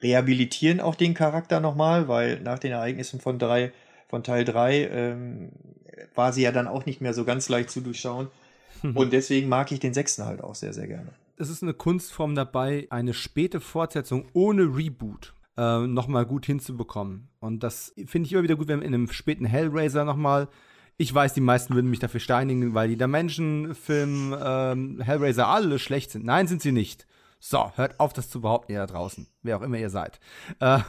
Rehabilitieren 0.00 0.78
auch 0.78 0.94
den 0.94 1.12
Charakter 1.12 1.58
nochmal, 1.58 2.06
weil 2.06 2.38
nach 2.38 2.60
den 2.60 2.70
Ereignissen 2.70 3.18
von, 3.18 3.40
drei, 3.40 3.72
von 4.08 4.22
Teil 4.22 4.44
3 4.44 4.86
ähm, 4.86 5.48
war 6.14 6.32
sie 6.32 6.42
ja 6.42 6.52
dann 6.52 6.68
auch 6.68 6.86
nicht 6.86 7.00
mehr 7.00 7.14
so 7.14 7.24
ganz 7.24 7.48
leicht 7.48 7.68
zu 7.70 7.80
durchschauen. 7.80 8.28
Und 8.94 9.12
deswegen 9.12 9.48
mag 9.48 9.72
ich 9.72 9.80
den 9.80 9.92
sechsten 9.92 10.24
halt 10.24 10.40
auch 10.40 10.54
sehr, 10.54 10.72
sehr 10.72 10.86
gerne. 10.86 11.10
Es 11.36 11.50
ist 11.50 11.64
eine 11.64 11.74
Kunstform 11.74 12.36
dabei, 12.36 12.86
eine 12.90 13.12
späte 13.12 13.58
Fortsetzung 13.58 14.26
ohne 14.34 14.62
Reboot 14.62 15.34
äh, 15.56 15.80
nochmal 15.80 16.26
gut 16.26 16.46
hinzubekommen. 16.46 17.28
Und 17.40 17.64
das 17.64 17.92
finde 18.06 18.28
ich 18.28 18.34
immer 18.34 18.44
wieder 18.44 18.54
gut, 18.54 18.68
wenn 18.68 18.82
in 18.82 18.94
einem 18.94 19.10
späten 19.10 19.46
Hellraiser 19.46 20.04
nochmal 20.04 20.46
ich 21.00 21.14
weiß, 21.14 21.32
die 21.32 21.40
meisten 21.40 21.74
würden 21.74 21.88
mich 21.88 21.98
dafür 21.98 22.20
steinigen, 22.20 22.74
weil 22.74 22.88
die 22.88 22.98
Dimension-Film 22.98 24.36
ähm, 24.38 25.00
Hellraiser 25.00 25.48
alle 25.48 25.78
schlecht 25.78 26.10
sind. 26.10 26.26
Nein, 26.26 26.46
sind 26.46 26.60
sie 26.60 26.72
nicht. 26.72 27.06
So, 27.38 27.72
hört 27.76 27.98
auf, 27.98 28.12
das 28.12 28.28
zu 28.28 28.42
behaupten, 28.42 28.72
ihr 28.72 28.80
da 28.80 28.86
draußen. 28.86 29.26
Wer 29.42 29.56
auch 29.56 29.62
immer 29.62 29.78
ihr 29.78 29.88
seid. 29.88 30.20
Äh, 30.58 30.80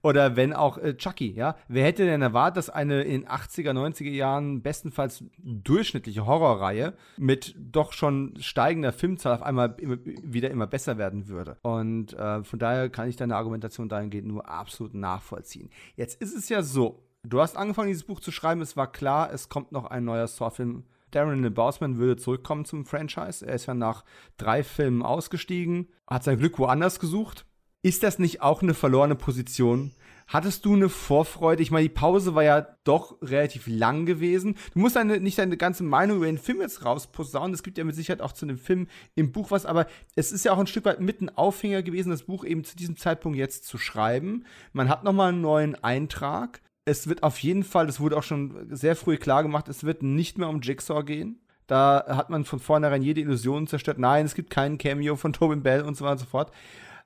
oder 0.00 0.36
wenn 0.36 0.52
auch 0.52 0.78
äh, 0.78 0.96
Chucky, 0.96 1.32
ja. 1.32 1.56
Wer 1.66 1.84
hätte 1.84 2.04
denn 2.04 2.22
erwartet, 2.22 2.58
dass 2.58 2.70
eine 2.70 3.02
in 3.02 3.26
80er, 3.26 3.72
90er 3.72 4.10
Jahren 4.10 4.62
bestenfalls 4.62 5.24
durchschnittliche 5.38 6.24
Horrorreihe 6.24 6.94
mit 7.16 7.56
doch 7.58 7.92
schon 7.92 8.34
steigender 8.38 8.92
Filmzahl 8.92 9.34
auf 9.34 9.42
einmal 9.42 9.74
immer, 9.78 9.96
wieder 10.04 10.52
immer 10.52 10.68
besser 10.68 10.98
werden 10.98 11.26
würde? 11.26 11.56
Und 11.62 12.12
äh, 12.12 12.44
von 12.44 12.60
daher 12.60 12.90
kann 12.90 13.08
ich 13.08 13.16
deine 13.16 13.34
Argumentation 13.34 13.88
dahingehend 13.88 14.28
nur 14.28 14.48
absolut 14.48 14.94
nachvollziehen. 14.94 15.70
Jetzt 15.96 16.22
ist 16.22 16.36
es 16.36 16.48
ja 16.48 16.62
so, 16.62 17.02
Du 17.24 17.40
hast 17.40 17.56
angefangen, 17.56 17.88
dieses 17.88 18.04
Buch 18.04 18.18
zu 18.18 18.32
schreiben. 18.32 18.60
Es 18.62 18.76
war 18.76 18.90
klar, 18.90 19.32
es 19.32 19.48
kommt 19.48 19.70
noch 19.70 19.86
ein 19.86 20.04
neuer 20.04 20.26
Saw-Film. 20.26 20.84
Darren 21.12 21.54
Bausman 21.54 21.98
würde 21.98 22.20
zurückkommen 22.20 22.64
zum 22.64 22.84
Franchise. 22.84 23.46
Er 23.46 23.54
ist 23.54 23.66
ja 23.66 23.74
nach 23.74 24.04
drei 24.38 24.64
Filmen 24.64 25.02
ausgestiegen, 25.02 25.88
hat 26.08 26.24
sein 26.24 26.38
Glück 26.38 26.58
woanders 26.58 26.98
gesucht. 26.98 27.46
Ist 27.82 28.02
das 28.02 28.18
nicht 28.18 28.42
auch 28.42 28.62
eine 28.62 28.74
verlorene 28.74 29.14
Position? 29.14 29.92
Hattest 30.26 30.64
du 30.64 30.74
eine 30.74 30.88
Vorfreude? 30.88 31.62
Ich 31.62 31.70
meine, 31.70 31.88
die 31.88 31.94
Pause 31.94 32.34
war 32.34 32.42
ja 32.42 32.66
doch 32.84 33.20
relativ 33.22 33.66
lang 33.66 34.06
gewesen. 34.06 34.56
Du 34.72 34.80
musst 34.80 34.96
deine, 34.96 35.20
nicht 35.20 35.38
deine 35.38 35.56
ganze 35.56 35.84
Meinung 35.84 36.18
über 36.18 36.26
den 36.26 36.38
Film 36.38 36.60
jetzt 36.60 36.84
rausposaunen. 36.84 37.54
Es 37.54 37.62
gibt 37.62 37.78
ja 37.78 37.84
mit 37.84 37.94
Sicherheit 37.94 38.22
auch 38.22 38.32
zu 38.32 38.46
dem 38.46 38.58
Film 38.58 38.88
im 39.14 39.30
Buch 39.30 39.50
was, 39.50 39.66
aber 39.66 39.86
es 40.16 40.32
ist 40.32 40.44
ja 40.44 40.52
auch 40.52 40.58
ein 40.58 40.66
Stück 40.66 40.86
weit 40.86 41.00
mit 41.00 41.20
ein 41.20 41.36
Aufhänger 41.36 41.82
gewesen, 41.82 42.10
das 42.10 42.24
Buch 42.24 42.44
eben 42.44 42.64
zu 42.64 42.76
diesem 42.76 42.96
Zeitpunkt 42.96 43.36
jetzt 43.36 43.64
zu 43.66 43.78
schreiben. 43.78 44.44
Man 44.72 44.88
hat 44.88 45.04
nochmal 45.04 45.30
einen 45.30 45.40
neuen 45.40 45.74
Eintrag 45.84 46.62
es 46.84 47.06
wird 47.06 47.22
auf 47.22 47.38
jeden 47.38 47.64
Fall, 47.64 47.86
das 47.86 48.00
wurde 48.00 48.16
auch 48.16 48.22
schon 48.22 48.66
sehr 48.70 48.96
früh 48.96 49.16
klar 49.16 49.42
gemacht, 49.42 49.68
es 49.68 49.84
wird 49.84 50.02
nicht 50.02 50.38
mehr 50.38 50.48
um 50.48 50.60
Jigsaw 50.60 51.02
gehen. 51.04 51.38
Da 51.66 52.04
hat 52.08 52.28
man 52.28 52.44
von 52.44 52.58
vornherein 52.58 53.02
jede 53.02 53.20
Illusion 53.20 53.66
zerstört. 53.66 53.98
Nein, 53.98 54.26
es 54.26 54.34
gibt 54.34 54.50
keinen 54.50 54.78
Cameo 54.78 55.16
von 55.16 55.32
Tobin 55.32 55.62
Bell 55.62 55.82
und 55.82 55.96
so 55.96 56.04
weiter 56.04 56.12
und 56.12 56.18
so 56.18 56.26
fort. 56.26 56.52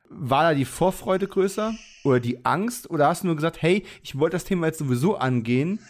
War 0.08 0.44
da 0.44 0.54
die 0.54 0.64
Vorfreude 0.64 1.28
größer 1.28 1.74
oder 2.04 2.20
die 2.20 2.44
Angst? 2.44 2.90
Oder 2.90 3.08
hast 3.08 3.22
du 3.22 3.26
nur 3.26 3.36
gesagt, 3.36 3.60
hey, 3.60 3.84
ich 4.02 4.18
wollte 4.18 4.36
das 4.36 4.44
Thema 4.44 4.66
jetzt 4.66 4.78
sowieso 4.78 5.16
angehen? 5.16 5.80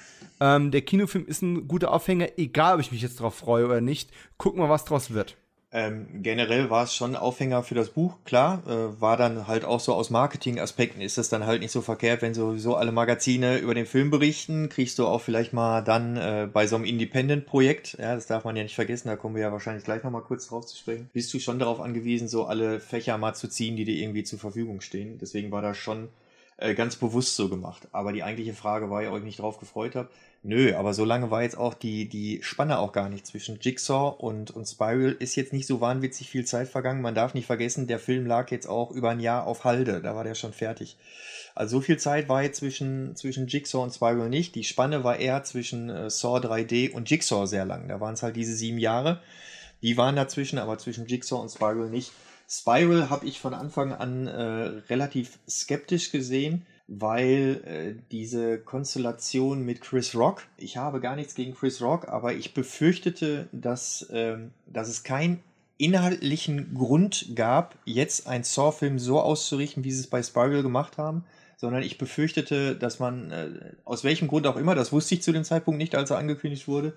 Ähm, 0.41 0.71
der 0.71 0.83
Kinofilm 0.83 1.27
ist 1.27 1.43
ein 1.43 1.69
guter 1.69 1.93
Aufhänger, 1.93 2.39
egal 2.39 2.75
ob 2.75 2.81
ich 2.81 2.93
mich 2.93 3.03
jetzt 3.03 3.21
darauf 3.21 3.37
freue 3.37 3.67
oder 3.67 3.81
nicht. 3.81 4.11
Gucken 4.37 4.61
wir, 4.61 4.69
was 4.69 4.85
draus 4.85 5.13
wird. 5.13 5.37
Ähm, 5.77 6.07
generell 6.23 6.71
war 6.71 6.85
es 6.85 6.95
schon 6.95 7.17
Aufhänger 7.17 7.63
für 7.63 7.75
das 7.75 7.91
Buch, 7.91 8.15
klar. 8.25 8.63
Äh, 8.67 8.99
war 8.99 9.19
dann 9.19 9.47
halt 9.47 9.67
auch 9.67 9.79
so 9.79 9.93
aus 9.93 10.09
Marketing-Aspekten 10.09 11.03
ist 11.03 11.19
es 11.19 11.29
dann 11.29 11.45
halt 11.45 11.61
nicht 11.61 11.71
so 11.71 11.83
verkehrt, 11.83 12.23
wenn 12.23 12.33
sowieso 12.33 12.77
alle 12.77 12.93
Magazine 12.93 13.59
über 13.59 13.75
den 13.75 13.85
Film 13.85 14.09
berichten. 14.09 14.71
Kriegst 14.71 14.99
du 14.99 15.07
auch 15.07 15.21
vielleicht 15.21 15.53
mal 15.53 15.83
dann 15.83 16.17
äh, 16.17 16.49
bei 16.51 16.67
so 16.67 16.77
einem 16.77 16.87
Independent-Projekt, 16.87 17.99
ja, 18.01 18.15
das 18.15 18.27
darf 18.27 18.45
man 18.45 18.57
ja 18.57 18.63
nicht 18.63 18.75
vergessen, 18.75 19.09
da 19.09 19.17
kommen 19.17 19.35
wir 19.35 19.43
ja 19.43 19.53
wahrscheinlich 19.53 19.85
gleich 19.85 20.03
nochmal 20.03 20.23
kurz 20.23 20.49
drauf 20.49 20.65
zu 20.65 20.79
sprechen, 20.79 21.11
bist 21.13 21.35
du 21.35 21.39
schon 21.39 21.59
darauf 21.59 21.79
angewiesen, 21.79 22.27
so 22.27 22.47
alle 22.47 22.81
Fächer 22.81 23.19
mal 23.19 23.35
zu 23.35 23.47
ziehen, 23.47 23.77
die 23.77 23.85
dir 23.85 23.97
irgendwie 23.97 24.25
zur 24.25 24.39
Verfügung 24.39 24.81
stehen. 24.81 25.19
Deswegen 25.21 25.51
war 25.51 25.61
das 25.61 25.77
schon 25.77 26.09
äh, 26.59 26.75
ganz 26.75 26.97
bewusst 26.97 27.37
so 27.37 27.49
gemacht. 27.49 27.89
Aber 27.93 28.13
die 28.13 28.23
eigentliche 28.23 28.55
Frage 28.55 28.91
war 28.91 29.03
ja, 29.03 29.11
ob 29.11 29.19
ich 29.19 29.25
mich 29.25 29.37
drauf 29.37 29.59
gefreut 29.59 29.95
habe. 29.95 30.09
Nö, 30.43 30.75
aber 30.77 30.95
so 30.95 31.05
lange 31.05 31.31
war 31.31 31.43
jetzt 31.43 31.59
auch 31.59 31.75
die, 31.75 32.09
die 32.09 32.41
Spanne 32.43 32.79
auch 32.79 32.93
gar 32.93 33.09
nicht 33.09 33.27
zwischen 33.27 33.59
Jigsaw 33.61 34.15
und, 34.17 34.53
und 34.53 34.67
Spiral. 34.67 35.17
Ist 35.19 35.35
jetzt 35.35 35.53
nicht 35.53 35.67
so 35.67 35.81
wahnwitzig 35.81 36.31
viel 36.31 36.45
Zeit 36.45 36.69
vergangen. 36.69 37.03
Man 37.03 37.15
darf 37.15 37.35
nicht 37.35 37.47
vergessen, 37.47 37.89
der 37.89 37.99
Film 37.99 38.27
lag 38.27 38.51
jetzt 38.51 38.69
auch 38.69 38.91
über 38.93 39.11
ein 39.11 39.21
Jahr 39.21 39.47
auf 39.47 39.65
Halde. 39.65 40.01
Da 40.01 40.15
war 40.15 40.25
der 40.25 40.35
schon 40.35 40.53
fertig. 40.53 40.97
Also 41.55 41.79
so 41.79 41.81
viel 41.81 41.99
Zeit 41.99 42.29
war 42.29 42.43
jetzt 42.43 42.59
zwischen, 42.59 43.17
zwischen 43.17 43.49
Jigsaw 43.49 43.83
und 43.83 43.93
Spiral 43.93 44.29
nicht. 44.29 44.55
Die 44.55 44.65
Spanne 44.65 45.05
war 45.05 45.19
eher 45.19 45.43
zwischen 45.43 45.91
äh, 45.91 46.11
Saw 46.11 46.39
3D 46.39 46.93
und 46.93 47.11
Jigsaw 47.11 47.47
sehr 47.47 47.65
lang. 47.65 47.89
Da 47.89 48.01
waren 48.01 48.15
es 48.15 48.23
halt 48.23 48.37
diese 48.37 48.55
sieben 48.55 48.79
Jahre. 48.79 49.21
Die 49.83 49.97
waren 49.97 50.17
dazwischen, 50.17 50.59
aber 50.59 50.79
zwischen 50.79 51.07
Jigsaw 51.07 51.41
und 51.41 51.51
Spiral 51.51 51.91
nicht. 51.91 52.13
Spiral 52.49 53.11
habe 53.11 53.27
ich 53.27 53.41
von 53.41 53.55
Anfang 53.55 53.93
an 53.93 54.27
äh, 54.27 54.43
relativ 54.89 55.39
skeptisch 55.49 56.13
gesehen 56.13 56.67
weil 56.89 57.63
äh, 57.65 58.03
diese 58.13 58.59
Konstellation 58.59 59.65
mit 59.65 59.81
Chris 59.81 60.15
Rock, 60.15 60.43
ich 60.57 60.77
habe 60.77 61.01
gar 61.01 61.17
nichts 61.17 61.35
gegen 61.35 61.55
Chris 61.55 61.83
Rock, 61.83 62.09
aber 62.09 62.35
ich 62.35 62.55
befürchtete, 62.55 63.49
dass, 63.53 64.07
ähm, 64.13 64.53
dass 64.67 64.89
es 64.89 65.03
keinen 65.03 65.43
inhaltlichen 65.79 66.75
Grund 66.75 67.35
gab, 67.35 67.77
jetzt 67.85 68.27
einen 68.29 68.45
Saw-Film 68.45 68.99
so 68.99 69.21
auszurichten, 69.21 69.85
wie 69.85 69.91
sie 69.91 70.01
es 70.01 70.07
bei 70.07 70.23
Spiral 70.23 70.63
gemacht 70.63 70.97
haben, 70.97 71.25
sondern 71.57 71.83
ich 71.83 71.99
befürchtete, 71.99 72.77
dass 72.77 72.99
man, 72.99 73.31
äh, 73.33 73.49
aus 73.85 74.05
welchem 74.05 74.29
Grund 74.29 74.47
auch 74.47 74.57
immer, 74.57 74.75
das 74.75 74.93
wusste 74.93 75.17
ich 75.17 75.23
zu 75.23 75.33
dem 75.33 75.45
Zeitpunkt 75.45 75.79
nicht, 75.79 75.97
als 75.97 76.11
er 76.11 76.19
angekündigt 76.19 76.69
wurde, 76.69 76.93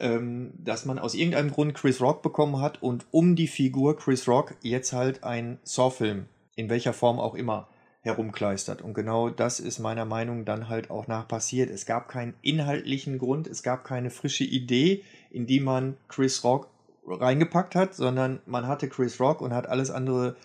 ähm, 0.00 0.52
dass 0.58 0.84
man 0.86 0.98
aus 0.98 1.14
irgendeinem 1.14 1.52
Grund 1.52 1.74
Chris 1.74 2.00
Rock 2.00 2.22
bekommen 2.22 2.60
hat 2.60 2.82
und 2.82 3.06
um 3.10 3.36
die 3.36 3.46
Figur 3.46 3.96
Chris 3.96 4.26
Rock 4.26 4.54
jetzt 4.62 4.92
halt 4.92 5.22
ein 5.22 5.58
Saw-Film, 5.62 6.26
in 6.56 6.68
welcher 6.68 6.92
Form 6.92 7.20
auch 7.20 7.34
immer, 7.34 7.68
herumkleistert. 8.02 8.80
Und 8.80 8.94
genau 8.94 9.28
das 9.28 9.60
ist 9.60 9.78
meiner 9.78 10.06
Meinung 10.06 10.46
dann 10.46 10.68
halt 10.68 10.90
auch 10.90 11.06
nach 11.06 11.28
passiert. 11.28 11.70
Es 11.70 11.84
gab 11.84 12.08
keinen 12.08 12.34
inhaltlichen 12.40 13.18
Grund, 13.18 13.46
es 13.46 13.62
gab 13.62 13.84
keine 13.84 14.10
frische 14.10 14.44
Idee, 14.44 15.04
in 15.30 15.46
die 15.46 15.60
man 15.60 15.96
Chris 16.08 16.42
Rock 16.42 16.68
reingepackt 17.06 17.74
hat, 17.74 17.94
sondern 17.94 18.40
man 18.46 18.66
hatte 18.66 18.88
Chris 18.88 19.20
Rock 19.20 19.42
und 19.42 19.52
hat 19.52 19.68
alles 19.68 19.90
andere 19.90 20.36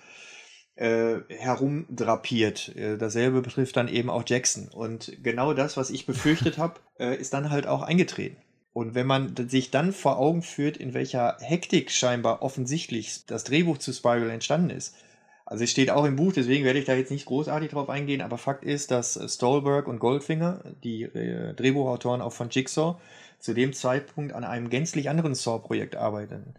äh, 0.76 1.20
herumdrapiert. 1.30 2.76
Äh, 2.76 2.98
dasselbe 2.98 3.42
betrifft 3.42 3.78
dann 3.78 3.88
eben 3.88 4.10
auch 4.10 4.24
Jackson. 4.26 4.68
Und 4.68 5.18
genau 5.24 5.54
das, 5.54 5.78
was 5.78 5.90
ich 5.90 6.06
befürchtet 6.06 6.58
habe, 6.58 6.82
äh, 7.00 7.16
ist 7.16 7.34
dann 7.34 7.50
halt 7.50 7.68
auch 7.68 7.82
eingetreten. 7.82 8.38
Und 8.76 8.94
wenn 8.94 9.08
man 9.08 9.34
sich 9.48 9.72
dann 9.72 9.94
vor 9.94 10.18
Augen 10.18 10.42
führt, 10.42 10.76
in 10.76 10.94
welcher 10.94 11.38
Hektik 11.40 11.92
scheinbar 11.92 12.42
offensichtlich 12.42 13.26
das 13.26 13.46
Drehbuch 13.46 13.78
zu 13.78 13.94
Spiral 13.94 14.30
entstanden 14.30 14.70
ist, 14.70 14.98
also 15.46 15.64
es 15.64 15.72
steht 15.72 15.90
auch 15.90 16.04
im 16.04 16.18
Buch, 16.18 16.34
deswegen 16.34 16.66
werde 16.66 16.80
ich 16.80 16.84
da 16.84 16.94
jetzt 16.94 17.10
nicht 17.10 17.26
großartig 17.26 17.72
drauf 17.72 17.90
eingehen, 17.90 18.20
aber 18.20 18.38
Fakt 18.38 18.66
ist, 18.66 18.92
dass 18.92 19.18
Stolberg 19.34 19.88
und 19.88 20.00
Goldfinger, 20.00 20.60
die 20.84 21.04
äh, 21.04 21.54
Drehbuchautoren 21.54 22.20
auch 22.20 22.34
von 22.34 22.50
Jigsaw, 22.50 22.98
zu 23.40 23.54
dem 23.54 23.74
Zeitpunkt 23.74 24.34
an 24.34 24.44
einem 24.44 24.70
gänzlich 24.70 25.10
anderen 25.10 25.36
Saw-Projekt 25.36 25.96
arbeiteten. 25.96 26.56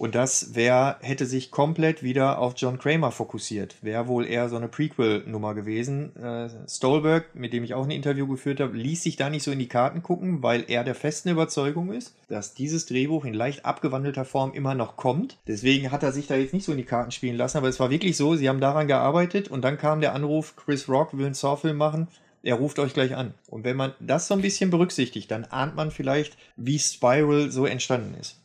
Und 0.00 0.14
das 0.14 0.54
wär, 0.54 0.96
hätte 1.02 1.26
sich 1.26 1.50
komplett 1.50 2.02
wieder 2.02 2.38
auf 2.38 2.54
John 2.56 2.78
Kramer 2.78 3.10
fokussiert. 3.10 3.76
Wäre 3.82 4.08
wohl 4.08 4.24
eher 4.24 4.48
so 4.48 4.56
eine 4.56 4.68
Prequel-Nummer 4.68 5.52
gewesen. 5.52 6.16
Äh, 6.16 6.48
Stolberg, 6.66 7.34
mit 7.34 7.52
dem 7.52 7.64
ich 7.64 7.74
auch 7.74 7.84
ein 7.84 7.90
Interview 7.90 8.26
geführt 8.26 8.60
habe, 8.60 8.78
ließ 8.78 9.02
sich 9.02 9.16
da 9.16 9.28
nicht 9.28 9.42
so 9.42 9.50
in 9.50 9.58
die 9.58 9.68
Karten 9.68 10.02
gucken, 10.02 10.42
weil 10.42 10.64
er 10.68 10.84
der 10.84 10.94
festen 10.94 11.28
Überzeugung 11.28 11.92
ist, 11.92 12.14
dass 12.28 12.54
dieses 12.54 12.86
Drehbuch 12.86 13.26
in 13.26 13.34
leicht 13.34 13.66
abgewandelter 13.66 14.24
Form 14.24 14.54
immer 14.54 14.74
noch 14.74 14.96
kommt. 14.96 15.36
Deswegen 15.46 15.92
hat 15.92 16.02
er 16.02 16.12
sich 16.12 16.26
da 16.26 16.34
jetzt 16.34 16.54
nicht 16.54 16.64
so 16.64 16.72
in 16.72 16.78
die 16.78 16.84
Karten 16.84 17.10
spielen 17.10 17.36
lassen. 17.36 17.58
Aber 17.58 17.68
es 17.68 17.78
war 17.78 17.90
wirklich 17.90 18.16
so, 18.16 18.36
sie 18.36 18.48
haben 18.48 18.62
daran 18.62 18.86
gearbeitet 18.86 19.48
und 19.48 19.62
dann 19.62 19.76
kam 19.76 20.00
der 20.00 20.14
Anruf, 20.14 20.56
Chris 20.56 20.88
Rock 20.88 21.12
will 21.18 21.26
einen 21.26 21.34
Saw-Film 21.34 21.76
machen 21.76 22.08
er 22.42 22.56
ruft 22.56 22.78
euch 22.78 22.94
gleich 22.94 23.16
an. 23.16 23.34
Und 23.48 23.64
wenn 23.64 23.76
man 23.76 23.92
das 24.00 24.28
so 24.28 24.34
ein 24.34 24.42
bisschen 24.42 24.70
berücksichtigt, 24.70 25.30
dann 25.30 25.44
ahnt 25.44 25.76
man 25.76 25.90
vielleicht, 25.90 26.36
wie 26.56 26.78
Spiral 26.78 27.50
so 27.50 27.66
entstanden 27.66 28.14
ist. 28.18 28.36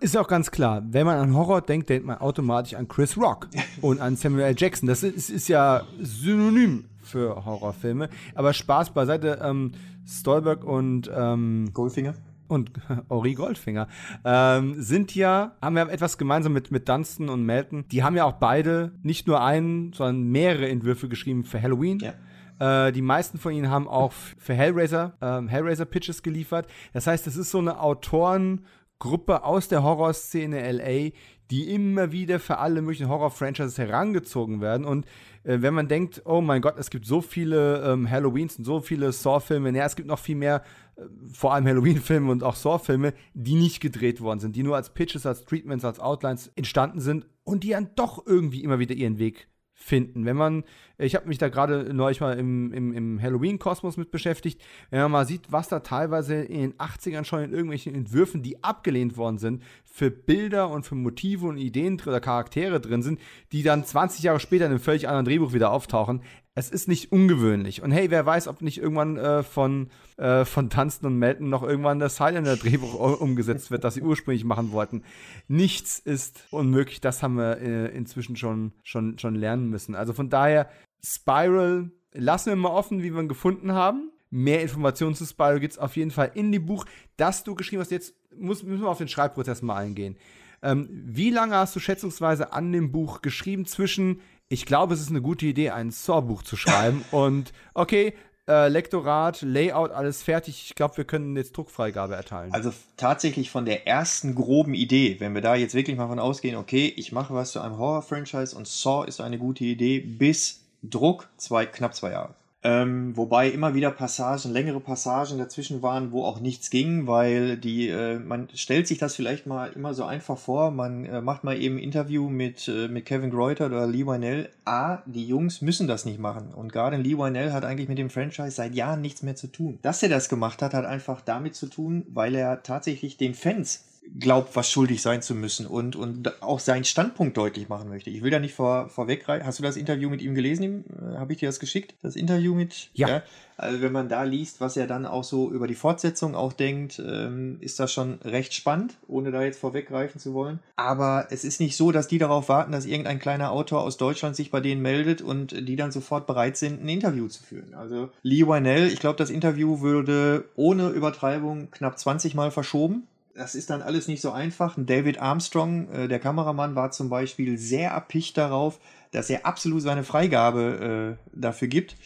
Ist 0.00 0.16
auch 0.18 0.28
ganz 0.28 0.50
klar, 0.50 0.82
wenn 0.90 1.06
man 1.06 1.16
an 1.18 1.34
Horror 1.34 1.62
denkt, 1.62 1.88
denkt 1.88 2.06
man 2.06 2.18
automatisch 2.18 2.74
an 2.74 2.88
Chris 2.88 3.16
Rock 3.16 3.48
und 3.80 4.00
an 4.00 4.16
Samuel 4.16 4.44
L. 4.44 4.54
Jackson. 4.56 4.86
Das 4.86 5.02
ist, 5.02 5.30
ist 5.30 5.48
ja 5.48 5.86
synonym 5.98 6.84
für 7.00 7.44
Horrorfilme. 7.44 8.10
Aber 8.34 8.52
Spaß 8.52 8.90
beiseite, 8.90 9.40
ähm, 9.42 9.72
Stolberg 10.06 10.64
und 10.64 11.10
ähm, 11.14 11.70
Goldfinger 11.72 12.14
und 12.48 12.70
Ori 13.08 13.34
Goldfinger 13.34 13.88
ähm, 14.24 14.74
sind 14.78 15.14
ja, 15.14 15.56
haben 15.62 15.76
ja 15.76 15.86
etwas 15.88 16.18
gemeinsam 16.18 16.52
mit, 16.52 16.70
mit 16.70 16.88
Dunstan 16.88 17.28
und 17.28 17.44
Melton. 17.44 17.86
Die 17.88 18.02
haben 18.02 18.16
ja 18.16 18.24
auch 18.24 18.32
beide 18.32 18.92
nicht 19.02 19.26
nur 19.26 19.42
einen, 19.42 19.92
sondern 19.92 20.24
mehrere 20.24 20.68
Entwürfe 20.68 21.08
geschrieben 21.08 21.44
für 21.44 21.62
Halloween. 21.62 21.98
Ja. 22.00 22.14
Äh, 22.58 22.92
die 22.92 23.02
meisten 23.02 23.38
von 23.38 23.52
ihnen 23.52 23.70
haben 23.70 23.88
auch 23.88 24.12
für 24.12 24.54
Hellraiser, 24.54 25.16
ähm, 25.20 25.48
Hellraiser-Pitches 25.48 26.22
geliefert. 26.22 26.66
Das 26.92 27.06
heißt, 27.06 27.26
es 27.26 27.36
ist 27.36 27.50
so 27.50 27.58
eine 27.58 27.80
Autorengruppe 27.80 29.44
aus 29.44 29.68
der 29.68 29.82
Horrorszene 29.82 30.70
LA, 30.72 31.10
die 31.50 31.72
immer 31.72 32.12
wieder 32.12 32.40
für 32.40 32.58
alle 32.58 32.82
möglichen 32.82 33.08
Horror-Franchises 33.08 33.78
herangezogen 33.78 34.60
werden. 34.60 34.84
Und 34.84 35.06
äh, 35.44 35.62
wenn 35.62 35.74
man 35.74 35.88
denkt, 35.88 36.22
oh 36.24 36.40
mein 36.40 36.60
Gott, 36.60 36.78
es 36.78 36.90
gibt 36.90 37.06
so 37.06 37.20
viele 37.20 37.82
ähm, 37.82 38.10
Halloweens 38.10 38.58
und 38.58 38.64
so 38.64 38.80
viele 38.80 39.12
Saw-Filme, 39.12 39.72
naja, 39.72 39.86
es 39.86 39.96
gibt 39.96 40.08
noch 40.08 40.18
viel 40.18 40.36
mehr, 40.36 40.62
äh, 40.96 41.02
vor 41.32 41.54
allem 41.54 41.66
Halloween-Filme 41.66 42.30
und 42.30 42.42
auch 42.42 42.56
Saw-Filme, 42.56 43.14
die 43.34 43.54
nicht 43.54 43.80
gedreht 43.80 44.20
worden 44.20 44.40
sind, 44.40 44.56
die 44.56 44.62
nur 44.62 44.76
als 44.76 44.90
Pitches, 44.90 45.24
als 45.24 45.44
Treatments, 45.44 45.84
als 45.84 46.00
Outlines 46.00 46.52
entstanden 46.56 47.00
sind 47.00 47.26
und 47.44 47.64
die 47.64 47.70
dann 47.70 47.90
doch 47.94 48.26
irgendwie 48.26 48.62
immer 48.62 48.78
wieder 48.78 48.94
ihren 48.94 49.18
Weg 49.18 49.48
finden. 49.80 50.24
Wenn 50.26 50.36
man, 50.36 50.64
ich 50.98 51.14
habe 51.14 51.28
mich 51.28 51.38
da 51.38 51.48
gerade 51.48 51.94
neulich 51.94 52.20
mal 52.20 52.36
im, 52.36 52.72
im, 52.72 52.92
im 52.92 53.22
Halloween-Kosmos 53.22 53.96
mit 53.96 54.10
beschäftigt, 54.10 54.60
wenn 54.90 55.00
man 55.02 55.12
mal 55.12 55.26
sieht, 55.26 55.52
was 55.52 55.68
da 55.68 55.80
teilweise 55.80 56.34
in 56.34 56.60
den 56.60 56.74
80ern 56.74 57.24
schon 57.24 57.44
in 57.44 57.52
irgendwelchen 57.52 57.94
Entwürfen, 57.94 58.42
die 58.42 58.62
abgelehnt 58.64 59.16
worden 59.16 59.38
sind, 59.38 59.62
für 59.84 60.10
Bilder 60.10 60.68
und 60.70 60.84
für 60.84 60.96
Motive 60.96 61.46
und 61.46 61.58
Ideen 61.58 62.02
oder 62.04 62.20
Charaktere 62.20 62.80
drin 62.80 63.02
sind, 63.02 63.20
die 63.52 63.62
dann 63.62 63.84
20 63.84 64.24
Jahre 64.24 64.40
später 64.40 64.66
in 64.66 64.72
einem 64.72 64.80
völlig 64.80 65.08
anderen 65.08 65.24
Drehbuch 65.24 65.52
wieder 65.52 65.70
auftauchen 65.70 66.22
es 66.58 66.70
ist 66.70 66.88
nicht 66.88 67.12
ungewöhnlich. 67.12 67.82
Und 67.82 67.92
hey, 67.92 68.10
wer 68.10 68.26
weiß, 68.26 68.48
ob 68.48 68.62
nicht 68.62 68.78
irgendwann 68.78 69.16
äh, 69.16 69.44
von, 69.44 69.90
äh, 70.16 70.44
von 70.44 70.70
Tanzen 70.70 71.06
und 71.06 71.16
Melton 71.16 71.48
noch 71.48 71.62
irgendwann 71.62 72.00
das 72.00 72.18
Highlander-Drehbuch 72.18 72.94
umgesetzt 73.20 73.70
wird, 73.70 73.84
das 73.84 73.94
sie 73.94 74.02
ursprünglich 74.02 74.44
machen 74.44 74.72
wollten. 74.72 75.04
Nichts 75.46 76.00
ist 76.00 76.48
unmöglich. 76.50 77.00
Das 77.00 77.22
haben 77.22 77.36
wir 77.36 77.58
äh, 77.58 77.96
inzwischen 77.96 78.34
schon, 78.34 78.72
schon, 78.82 79.20
schon 79.20 79.36
lernen 79.36 79.70
müssen. 79.70 79.94
Also 79.94 80.12
von 80.12 80.30
daher, 80.30 80.68
Spiral 81.04 81.92
lassen 82.12 82.50
wir 82.50 82.56
mal 82.56 82.70
offen, 82.70 83.04
wie 83.04 83.14
wir 83.14 83.20
ihn 83.20 83.28
gefunden 83.28 83.72
haben. 83.72 84.10
Mehr 84.30 84.60
Informationen 84.60 85.14
zu 85.14 85.26
Spiral 85.26 85.60
gibt 85.60 85.74
es 85.74 85.78
auf 85.78 85.96
jeden 85.96 86.10
Fall 86.10 86.32
in 86.34 86.50
dem 86.50 86.66
Buch, 86.66 86.86
das 87.16 87.44
du 87.44 87.54
geschrieben 87.54 87.82
hast. 87.82 87.92
Jetzt 87.92 88.14
muss, 88.36 88.64
müssen 88.64 88.82
wir 88.82 88.90
auf 88.90 88.98
den 88.98 89.06
Schreibprozess 89.06 89.62
mal 89.62 89.76
eingehen. 89.76 90.16
Ähm, 90.60 90.88
wie 90.90 91.30
lange 91.30 91.54
hast 91.54 91.76
du 91.76 91.80
schätzungsweise 91.80 92.52
an 92.52 92.72
dem 92.72 92.90
Buch 92.90 93.22
geschrieben 93.22 93.64
zwischen 93.64 94.20
ich 94.48 94.66
glaube, 94.66 94.94
es 94.94 95.00
ist 95.00 95.10
eine 95.10 95.22
gute 95.22 95.46
Idee, 95.46 95.70
ein 95.70 95.90
Saw-Buch 95.90 96.42
zu 96.42 96.56
schreiben. 96.56 97.04
und 97.10 97.52
okay, 97.74 98.14
äh, 98.48 98.68
Lektorat, 98.68 99.42
Layout, 99.42 99.90
alles 99.90 100.22
fertig. 100.22 100.64
Ich 100.66 100.74
glaube, 100.74 100.96
wir 100.96 101.04
können 101.04 101.36
jetzt 101.36 101.56
Druckfreigabe 101.56 102.14
erteilen. 102.14 102.52
Also 102.52 102.72
tatsächlich 102.96 103.50
von 103.50 103.66
der 103.66 103.86
ersten 103.86 104.34
groben 104.34 104.72
Idee, 104.72 105.16
wenn 105.20 105.34
wir 105.34 105.42
da 105.42 105.54
jetzt 105.54 105.74
wirklich 105.74 105.98
mal 105.98 106.08
von 106.08 106.18
ausgehen, 106.18 106.56
okay, 106.56 106.92
ich 106.96 107.12
mache 107.12 107.34
was 107.34 107.52
zu 107.52 107.60
einem 107.60 107.76
Horror-Franchise 107.76 108.56
und 108.56 108.66
Saw 108.66 109.06
ist 109.06 109.20
eine 109.20 109.38
gute 109.38 109.64
Idee, 109.64 110.00
bis 110.00 110.60
Druck 110.82 111.28
zwei, 111.36 111.66
knapp 111.66 111.94
zwei 111.94 112.12
Jahre. 112.12 112.34
Ähm, 112.68 113.16
wobei 113.16 113.48
immer 113.48 113.74
wieder 113.74 113.90
Passagen, 113.90 114.52
längere 114.52 114.80
Passagen 114.80 115.38
dazwischen 115.38 115.80
waren, 115.80 116.12
wo 116.12 116.24
auch 116.24 116.38
nichts 116.38 116.68
ging, 116.68 117.06
weil 117.06 117.56
die, 117.56 117.88
äh, 117.88 118.18
man 118.18 118.48
stellt 118.52 118.86
sich 118.86 118.98
das 118.98 119.16
vielleicht 119.16 119.46
mal 119.46 119.72
immer 119.74 119.94
so 119.94 120.04
einfach 120.04 120.36
vor, 120.36 120.70
man 120.70 121.06
äh, 121.06 121.22
macht 121.22 121.44
mal 121.44 121.58
eben 121.58 121.76
ein 121.76 121.82
Interview 121.82 122.28
mit, 122.28 122.68
äh, 122.68 122.88
mit 122.88 123.06
Kevin 123.06 123.30
Greuter 123.30 123.66
oder 123.66 123.86
Lee 123.86 124.06
Wynell. 124.06 124.50
A, 124.66 124.98
die 125.06 125.26
Jungs 125.26 125.62
müssen 125.62 125.88
das 125.88 126.04
nicht 126.04 126.18
machen. 126.18 126.52
Und 126.54 126.70
gerade 126.70 126.98
Lee 126.98 127.16
Wynell 127.16 127.52
hat 127.52 127.64
eigentlich 127.64 127.88
mit 127.88 127.96
dem 127.96 128.10
Franchise 128.10 128.50
seit 128.50 128.74
Jahren 128.74 129.00
nichts 129.00 129.22
mehr 129.22 129.34
zu 129.34 129.46
tun. 129.46 129.78
Dass 129.80 130.02
er 130.02 130.10
das 130.10 130.28
gemacht 130.28 130.60
hat, 130.60 130.74
hat 130.74 130.84
einfach 130.84 131.22
damit 131.22 131.54
zu 131.54 131.68
tun, 131.68 132.04
weil 132.10 132.34
er 132.34 132.62
tatsächlich 132.62 133.16
den 133.16 133.32
Fans 133.32 133.87
glaubt, 134.18 134.56
was 134.56 134.70
schuldig 134.70 135.02
sein 135.02 135.22
zu 135.22 135.34
müssen 135.34 135.66
und, 135.66 135.96
und 135.96 136.42
auch 136.42 136.60
seinen 136.60 136.84
Standpunkt 136.84 137.36
deutlich 137.36 137.68
machen 137.68 137.88
möchte. 137.88 138.10
Ich 138.10 138.22
will 138.22 138.30
da 138.30 138.38
nicht 138.38 138.54
vor, 138.54 138.88
vorwegreichen. 138.88 139.46
Hast 139.46 139.58
du 139.58 139.62
das 139.62 139.76
Interview 139.76 140.08
mit 140.08 140.22
ihm 140.22 140.34
gelesen? 140.34 140.84
Äh, 140.88 141.18
Habe 141.18 141.32
ich 141.32 141.38
dir 141.38 141.48
das 141.48 141.60
geschickt? 141.60 141.94
Das 142.02 142.16
Interview 142.16 142.54
mit? 142.54 142.90
Ja. 142.94 143.08
ja. 143.08 143.22
Also 143.56 143.82
wenn 143.82 143.92
man 143.92 144.08
da 144.08 144.22
liest, 144.22 144.60
was 144.60 144.76
er 144.76 144.86
dann 144.86 145.04
auch 145.04 145.24
so 145.24 145.50
über 145.50 145.66
die 145.66 145.74
Fortsetzung 145.74 146.36
auch 146.36 146.52
denkt, 146.52 147.02
ähm, 147.04 147.58
ist 147.60 147.80
das 147.80 147.92
schon 147.92 148.20
recht 148.24 148.54
spannend, 148.54 148.94
ohne 149.08 149.32
da 149.32 149.42
jetzt 149.42 149.58
vorweggreifen 149.58 150.20
zu 150.20 150.32
wollen. 150.32 150.60
Aber 150.76 151.26
es 151.30 151.44
ist 151.44 151.58
nicht 151.58 151.76
so, 151.76 151.90
dass 151.90 152.06
die 152.06 152.18
darauf 152.18 152.48
warten, 152.48 152.70
dass 152.70 152.86
irgendein 152.86 153.18
kleiner 153.18 153.50
Autor 153.50 153.82
aus 153.82 153.96
Deutschland 153.96 154.36
sich 154.36 154.52
bei 154.52 154.60
denen 154.60 154.80
meldet 154.80 155.22
und 155.22 155.68
die 155.68 155.74
dann 155.74 155.90
sofort 155.90 156.28
bereit 156.28 156.56
sind, 156.56 156.84
ein 156.84 156.88
Interview 156.88 157.26
zu 157.26 157.42
führen. 157.42 157.74
Also 157.74 158.10
Lee 158.22 158.46
Wynell, 158.46 158.86
ich 158.86 159.00
glaube, 159.00 159.16
das 159.16 159.30
Interview 159.30 159.80
würde 159.80 160.44
ohne 160.54 160.90
Übertreibung 160.90 161.72
knapp 161.72 161.98
20 161.98 162.36
Mal 162.36 162.52
verschoben 162.52 163.08
das 163.38 163.54
ist 163.54 163.70
dann 163.70 163.82
alles 163.82 164.08
nicht 164.08 164.20
so 164.20 164.32
einfach. 164.32 164.74
David 164.76 165.20
Armstrong, 165.20 165.88
äh, 165.90 166.08
der 166.08 166.18
Kameramann, 166.18 166.74
war 166.74 166.90
zum 166.90 167.08
Beispiel 167.08 167.56
sehr 167.56 167.90
erpicht 167.90 168.36
darauf, 168.36 168.80
dass 169.12 169.30
er 169.30 169.46
absolut 169.46 169.82
seine 169.82 170.04
Freigabe 170.04 171.16
äh, 171.16 171.38
dafür 171.38 171.68
gibt. 171.68 171.96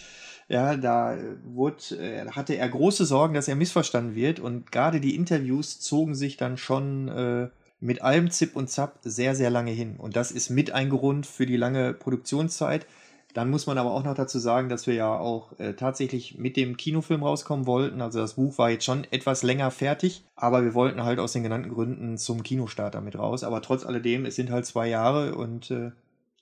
Ja, 0.49 0.77
da 0.77 1.17
wurde, 1.45 1.97
äh, 1.99 2.29
hatte 2.31 2.55
er 2.55 2.69
große 2.69 3.07
Sorgen, 3.07 3.35
dass 3.35 3.49
er 3.49 3.57
missverstanden 3.57 4.15
wird. 4.15 4.41
Und 4.41 4.71
gerade 4.71 5.01
die 5.01 5.17
Interviews 5.17 5.81
zogen 5.81 6.15
sich 6.15 6.37
dann 6.37 6.59
schon 6.59 7.09
äh, 7.09 7.49
mit 7.81 8.03
allem 8.03 8.31
Zip 8.31 8.55
und 8.55 8.69
Zap 8.69 8.99
sehr, 9.03 9.35
sehr 9.35 9.51
lange 9.51 9.73
hin. 9.73 9.97
Und 9.97 10.15
das 10.15 10.31
ist 10.31 10.51
mit 10.51 10.73
ein 10.73 10.91
Grund 10.91 11.27
für 11.27 11.47
die 11.47 11.57
lange 11.57 11.95
Produktionszeit. 11.95 12.87
Dann 13.35 13.51
muss 13.51 13.67
man 13.67 13.79
aber 13.79 13.93
auch 13.93 14.05
noch 14.05 14.15
dazu 14.15 14.39
sagen, 14.39 14.69
dass 14.69 14.87
wir 14.87 14.95
ja 14.95 15.19
auch 15.19 15.59
äh, 15.59 15.73
tatsächlich 15.73 16.37
mit 16.37 16.57
dem 16.57 16.77
Kinofilm 16.77 17.23
rauskommen 17.23 17.67
wollten. 17.67 18.03
Also 18.03 18.19
das 18.19 18.35
Buch 18.35 18.59
war 18.59 18.71
jetzt 18.71 18.85
schon 18.85 19.05
etwas 19.11 19.43
länger 19.43 19.71
fertig, 19.71 20.23
aber 20.37 20.63
wir 20.65 20.75
wollten 20.75 21.03
halt 21.03 21.19
aus 21.19 21.33
den 21.33 21.43
genannten 21.43 21.71
Gründen 21.71 22.19
zum 22.19 22.43
Kinostart 22.43 22.95
damit 22.95 23.19
raus. 23.19 23.43
Aber 23.43 23.63
trotz 23.63 23.87
alledem, 23.87 24.27
es 24.27 24.37
sind 24.37 24.51
halt 24.51 24.67
zwei 24.67 24.89
Jahre 24.89 25.35
und 25.35 25.71
äh, 25.71 25.93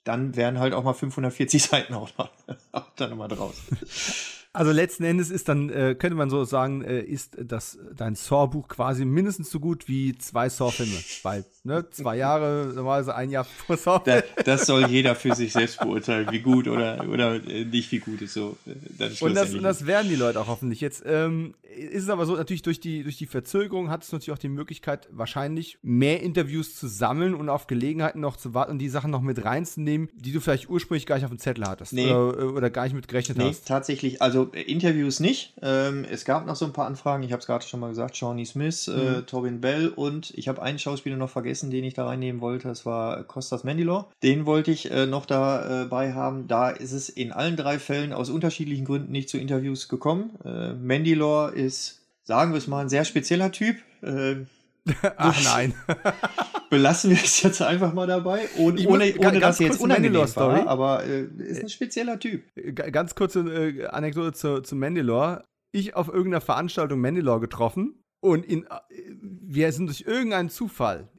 dann 0.03 0.35
wären 0.35 0.59
halt 0.59 0.73
auch 0.73 0.83
mal 0.83 0.93
540 0.93 1.63
Seiten 1.63 1.93
auch 1.93 2.09
noch, 2.17 2.29
auch 2.71 2.89
dann 2.95 3.11
nochmal 3.11 3.29
draus. 3.29 3.55
Also 4.53 4.71
letzten 4.71 5.05
Endes 5.05 5.29
ist 5.29 5.47
dann, 5.47 5.69
äh, 5.69 5.95
könnte 5.97 6.15
man 6.15 6.29
so 6.29 6.43
sagen, 6.43 6.83
äh, 6.83 6.99
ist 6.99 7.37
das 7.41 7.79
dein 7.95 8.15
Saw-Buch 8.15 8.67
quasi 8.67 9.05
mindestens 9.05 9.49
so 9.49 9.61
gut 9.61 9.87
wie 9.87 10.17
zwei 10.17 10.49
Saw-Filme. 10.49 10.97
Weil, 11.23 11.45
ne, 11.63 11.89
zwei 11.89 12.17
Jahre, 12.17 12.73
normalerweise 12.75 13.15
ein 13.15 13.29
Jahr 13.29 13.45
vor 13.45 13.77
Saw. 13.77 14.01
Da, 14.03 14.21
das 14.43 14.65
soll 14.65 14.87
jeder 14.87 15.15
für 15.15 15.35
sich 15.35 15.53
selbst 15.53 15.79
beurteilen, 15.79 16.27
wie 16.31 16.39
gut 16.39 16.67
oder, 16.67 17.07
oder 17.07 17.35
äh, 17.35 17.63
nicht 17.63 17.93
wie 17.93 17.99
gut 17.99 18.21
ist 18.21 18.33
so. 18.33 18.57
Äh, 18.65 19.09
und 19.21 19.35
das, 19.35 19.53
das 19.53 19.85
werden 19.85 20.09
die 20.09 20.15
Leute 20.15 20.41
auch 20.41 20.47
hoffentlich. 20.47 20.81
Jetzt 20.81 21.03
ähm, 21.05 21.53
ist 21.75 22.03
es 22.03 22.09
aber 22.09 22.25
so, 22.25 22.35
natürlich 22.35 22.61
durch 22.61 22.79
die, 22.79 23.03
durch 23.03 23.17
die 23.17 23.25
Verzögerung 23.25 23.89
hat 23.89 24.03
es 24.03 24.11
natürlich 24.11 24.31
auch 24.31 24.37
die 24.37 24.49
Möglichkeit, 24.49 25.07
wahrscheinlich 25.11 25.77
mehr 25.81 26.21
Interviews 26.21 26.75
zu 26.75 26.87
sammeln 26.87 27.33
und 27.33 27.49
auf 27.49 27.67
Gelegenheiten 27.67 28.19
noch 28.19 28.37
zu 28.37 28.53
warten 28.53 28.73
und 28.73 28.79
die 28.79 28.89
Sachen 28.89 29.11
noch 29.11 29.21
mit 29.21 29.43
reinzunehmen, 29.43 30.09
die 30.13 30.31
du 30.31 30.39
vielleicht 30.39 30.69
ursprünglich 30.69 31.05
gar 31.05 31.15
nicht 31.15 31.25
auf 31.25 31.31
dem 31.31 31.39
Zettel 31.39 31.65
hattest. 31.65 31.93
Nee. 31.93 32.11
Oder, 32.11 32.53
oder 32.53 32.69
gar 32.69 32.83
nicht 32.83 32.93
mit 32.93 33.07
gerechnet 33.07 33.37
nee, 33.37 33.49
hast. 33.49 33.67
tatsächlich, 33.67 34.21
also 34.21 34.49
äh, 34.53 34.61
Interviews 34.61 35.19
nicht. 35.19 35.53
Ähm, 35.61 36.05
es 36.09 36.25
gab 36.25 36.45
noch 36.45 36.55
so 36.55 36.65
ein 36.65 36.73
paar 36.73 36.87
Anfragen, 36.87 37.23
ich 37.23 37.31
habe 37.31 37.39
es 37.39 37.47
gerade 37.47 37.65
schon 37.65 37.79
mal 37.79 37.89
gesagt, 37.89 38.17
Shawnee 38.17 38.45
Smith, 38.45 38.87
äh, 38.87 38.91
mhm. 38.91 39.15
äh, 39.15 39.21
Tobin 39.23 39.61
Bell 39.61 39.89
und 39.89 40.31
ich 40.35 40.47
habe 40.47 40.61
einen 40.61 40.79
Schauspieler 40.79 41.17
noch 41.17 41.29
vergessen, 41.29 41.71
den 41.71 41.83
ich 41.83 41.93
da 41.93 42.05
reinnehmen 42.05 42.41
wollte, 42.41 42.67
das 42.67 42.85
war 42.85 43.23
Kostas 43.23 43.63
Mandylor. 43.63 44.09
Den 44.23 44.45
wollte 44.45 44.71
ich 44.71 44.91
äh, 44.91 45.05
noch 45.05 45.25
dabei 45.25 46.07
äh, 46.07 46.13
haben. 46.13 46.47
Da 46.47 46.69
ist 46.69 46.91
es 46.91 47.09
in 47.09 47.31
allen 47.31 47.55
drei 47.55 47.79
Fällen 47.79 48.13
aus 48.13 48.29
unterschiedlichen 48.29 48.85
Gründen 48.85 49.11
nicht 49.11 49.29
zu 49.29 49.37
Interviews 49.37 49.87
gekommen. 49.87 50.31
Äh, 50.43 50.73
Mandylor 50.73 51.53
ist 51.53 51.60
sagen 51.69 52.51
wir 52.51 52.57
es 52.57 52.67
mal, 52.67 52.81
ein 52.81 52.89
sehr 52.89 53.05
spezieller 53.05 53.51
Typ. 53.51 53.77
Äh, 54.01 54.45
Ach 55.17 55.43
nein. 55.43 55.73
Belassen 56.69 57.11
wir 57.11 57.17
es 57.17 57.41
jetzt 57.41 57.61
einfach 57.61 57.93
mal 57.93 58.07
dabei, 58.07 58.47
ohne, 58.57 58.87
ohne, 58.87 59.13
ohne 59.17 59.39
dass 59.39 59.59
jetzt 59.59 59.81
unangenehm 59.81 60.21
war, 60.35 60.67
aber 60.67 61.03
äh, 61.03 61.25
ist 61.37 61.61
ein 61.61 61.69
spezieller 61.69 62.19
Typ. 62.19 62.43
Ganz 62.73 63.13
kurze 63.13 63.41
äh, 63.41 63.87
Anekdote 63.87 64.33
zu, 64.33 64.61
zu 64.61 64.75
Mandalore. 64.75 65.43
Ich 65.73 65.95
auf 65.95 66.07
irgendeiner 66.07 66.41
Veranstaltung 66.41 66.99
Mandalore 67.01 67.41
getroffen 67.41 68.01
und 68.21 68.45
in, 68.45 68.63
äh, 68.63 68.69
wir 69.19 69.71
sind 69.73 69.87
durch 69.87 70.01
irgendeinen 70.01 70.49
Zufall 70.49 71.09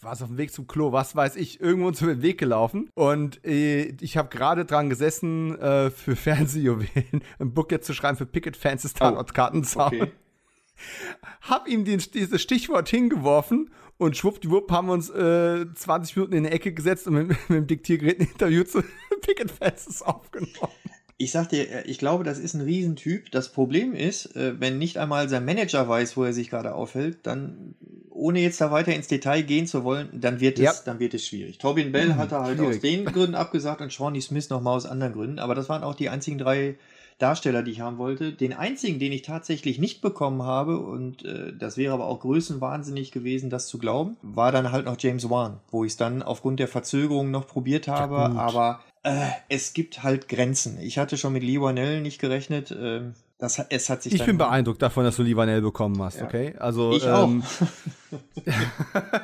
war 0.00 0.12
es 0.12 0.22
auf 0.22 0.28
dem 0.28 0.38
Weg 0.38 0.52
zum 0.52 0.66
Klo, 0.66 0.92
was 0.92 1.16
weiß 1.16 1.36
ich, 1.36 1.60
irgendwo 1.60 1.88
uns 1.88 2.00
über 2.00 2.14
den 2.14 2.22
Weg 2.22 2.38
gelaufen. 2.38 2.90
Und 2.94 3.44
äh, 3.44 3.94
ich 4.00 4.16
habe 4.16 4.28
gerade 4.28 4.64
dran 4.64 4.90
gesessen, 4.90 5.58
äh, 5.58 5.90
für 5.90 6.16
Fernsehjuwelen 6.16 7.22
ein 7.38 7.54
Book 7.54 7.72
jetzt 7.72 7.86
zu 7.86 7.94
schreiben 7.94 8.16
für 8.16 8.26
Picket-Fans 8.26 8.82
des 8.82 8.94
Tatortkartenzaun. 8.94 9.92
Oh, 9.92 10.02
okay. 10.02 10.12
Hab 11.42 11.68
ihm 11.68 11.84
den, 11.84 12.02
dieses 12.12 12.42
Stichwort 12.42 12.88
hingeworfen 12.88 13.70
und 13.98 14.16
schwuppdiwupp 14.16 14.70
haben 14.72 14.88
wir 14.88 14.94
uns 14.94 15.10
äh, 15.10 15.66
20 15.72 16.16
Minuten 16.16 16.34
in 16.34 16.44
die 16.44 16.50
Ecke 16.50 16.72
gesetzt 16.72 17.06
und 17.06 17.14
mit, 17.14 17.28
mit 17.48 17.50
dem 17.50 17.66
Diktiergerät 17.66 18.20
ein 18.20 18.26
Interview 18.26 18.64
zu 18.64 18.82
Picket-Fans 19.20 20.02
aufgenommen. 20.02 20.72
Ich 21.18 21.30
sag 21.30 21.50
dir, 21.50 21.70
äh, 21.70 21.82
ich 21.86 21.98
glaube, 21.98 22.24
das 22.24 22.40
ist 22.40 22.54
ein 22.54 22.62
Riesentyp. 22.62 23.30
Das 23.30 23.52
Problem 23.52 23.94
ist, 23.94 24.34
äh, 24.34 24.58
wenn 24.58 24.78
nicht 24.78 24.98
einmal 24.98 25.28
sein 25.28 25.44
Manager 25.44 25.88
weiß, 25.88 26.16
wo 26.16 26.24
er 26.24 26.32
sich 26.32 26.50
gerade 26.50 26.74
aufhält, 26.74 27.20
dann, 27.22 27.76
ohne 28.14 28.40
jetzt 28.40 28.60
da 28.60 28.70
weiter 28.70 28.94
ins 28.94 29.08
Detail 29.08 29.42
gehen 29.42 29.66
zu 29.66 29.84
wollen, 29.84 30.08
dann 30.12 30.40
wird 30.40 30.58
es, 30.58 30.64
ja. 30.64 30.72
dann 30.84 30.98
wird 30.98 31.14
es 31.14 31.26
schwierig. 31.26 31.58
Tobin 31.58 31.92
Bell 31.92 32.08
mhm, 32.08 32.16
hat 32.16 32.32
er 32.32 32.42
halt 32.42 32.58
schwierig. 32.58 32.76
aus 32.76 32.82
den 32.82 33.04
Gründen 33.06 33.34
abgesagt 33.34 33.80
und 33.80 33.92
Shawnee 33.92 34.20
Smith 34.20 34.50
nochmal 34.50 34.76
aus 34.76 34.86
anderen 34.86 35.12
Gründen. 35.12 35.38
Aber 35.38 35.54
das 35.54 35.68
waren 35.68 35.82
auch 35.82 35.94
die 35.94 36.08
einzigen 36.08 36.38
drei 36.38 36.76
Darsteller, 37.18 37.62
die 37.62 37.70
ich 37.70 37.80
haben 37.80 37.98
wollte. 37.98 38.32
Den 38.32 38.52
einzigen, 38.52 38.98
den 38.98 39.12
ich 39.12 39.22
tatsächlich 39.22 39.78
nicht 39.78 40.00
bekommen 40.00 40.42
habe, 40.42 40.78
und 40.78 41.24
äh, 41.24 41.52
das 41.56 41.76
wäre 41.76 41.94
aber 41.94 42.06
auch 42.06 42.20
größenwahnsinnig 42.20 43.12
gewesen, 43.12 43.48
das 43.48 43.68
zu 43.68 43.78
glauben, 43.78 44.16
war 44.22 44.50
dann 44.50 44.72
halt 44.72 44.86
noch 44.86 44.96
James 44.98 45.30
Wan, 45.30 45.60
wo 45.70 45.84
ich 45.84 45.92
es 45.92 45.96
dann 45.96 46.22
aufgrund 46.22 46.58
der 46.58 46.68
Verzögerung 46.68 47.30
noch 47.30 47.46
probiert 47.46 47.86
habe. 47.86 48.16
Ja, 48.16 48.32
aber 48.34 48.80
äh, 49.04 49.26
es 49.48 49.72
gibt 49.72 50.02
halt 50.02 50.28
Grenzen. 50.28 50.78
Ich 50.80 50.98
hatte 50.98 51.16
schon 51.16 51.32
mit 51.32 51.42
Lee 51.42 51.60
Wanell 51.60 52.00
nicht 52.00 52.20
gerechnet. 52.20 52.70
Äh, 52.72 53.12
das, 53.42 53.58
es 53.70 53.90
hat 53.90 54.04
sich 54.04 54.14
ich 54.14 54.24
bin 54.24 54.38
beeindruckt 54.38 54.80
davon, 54.80 55.02
dass 55.02 55.16
du 55.16 55.24
Lee 55.24 55.34
Wanell 55.34 55.62
bekommen 55.62 56.00
hast, 56.00 56.20
ja. 56.20 56.26
okay? 56.26 56.54
Also, 56.58 56.92
ich 56.92 57.04
ähm, 57.04 57.42
auch. 57.42 58.20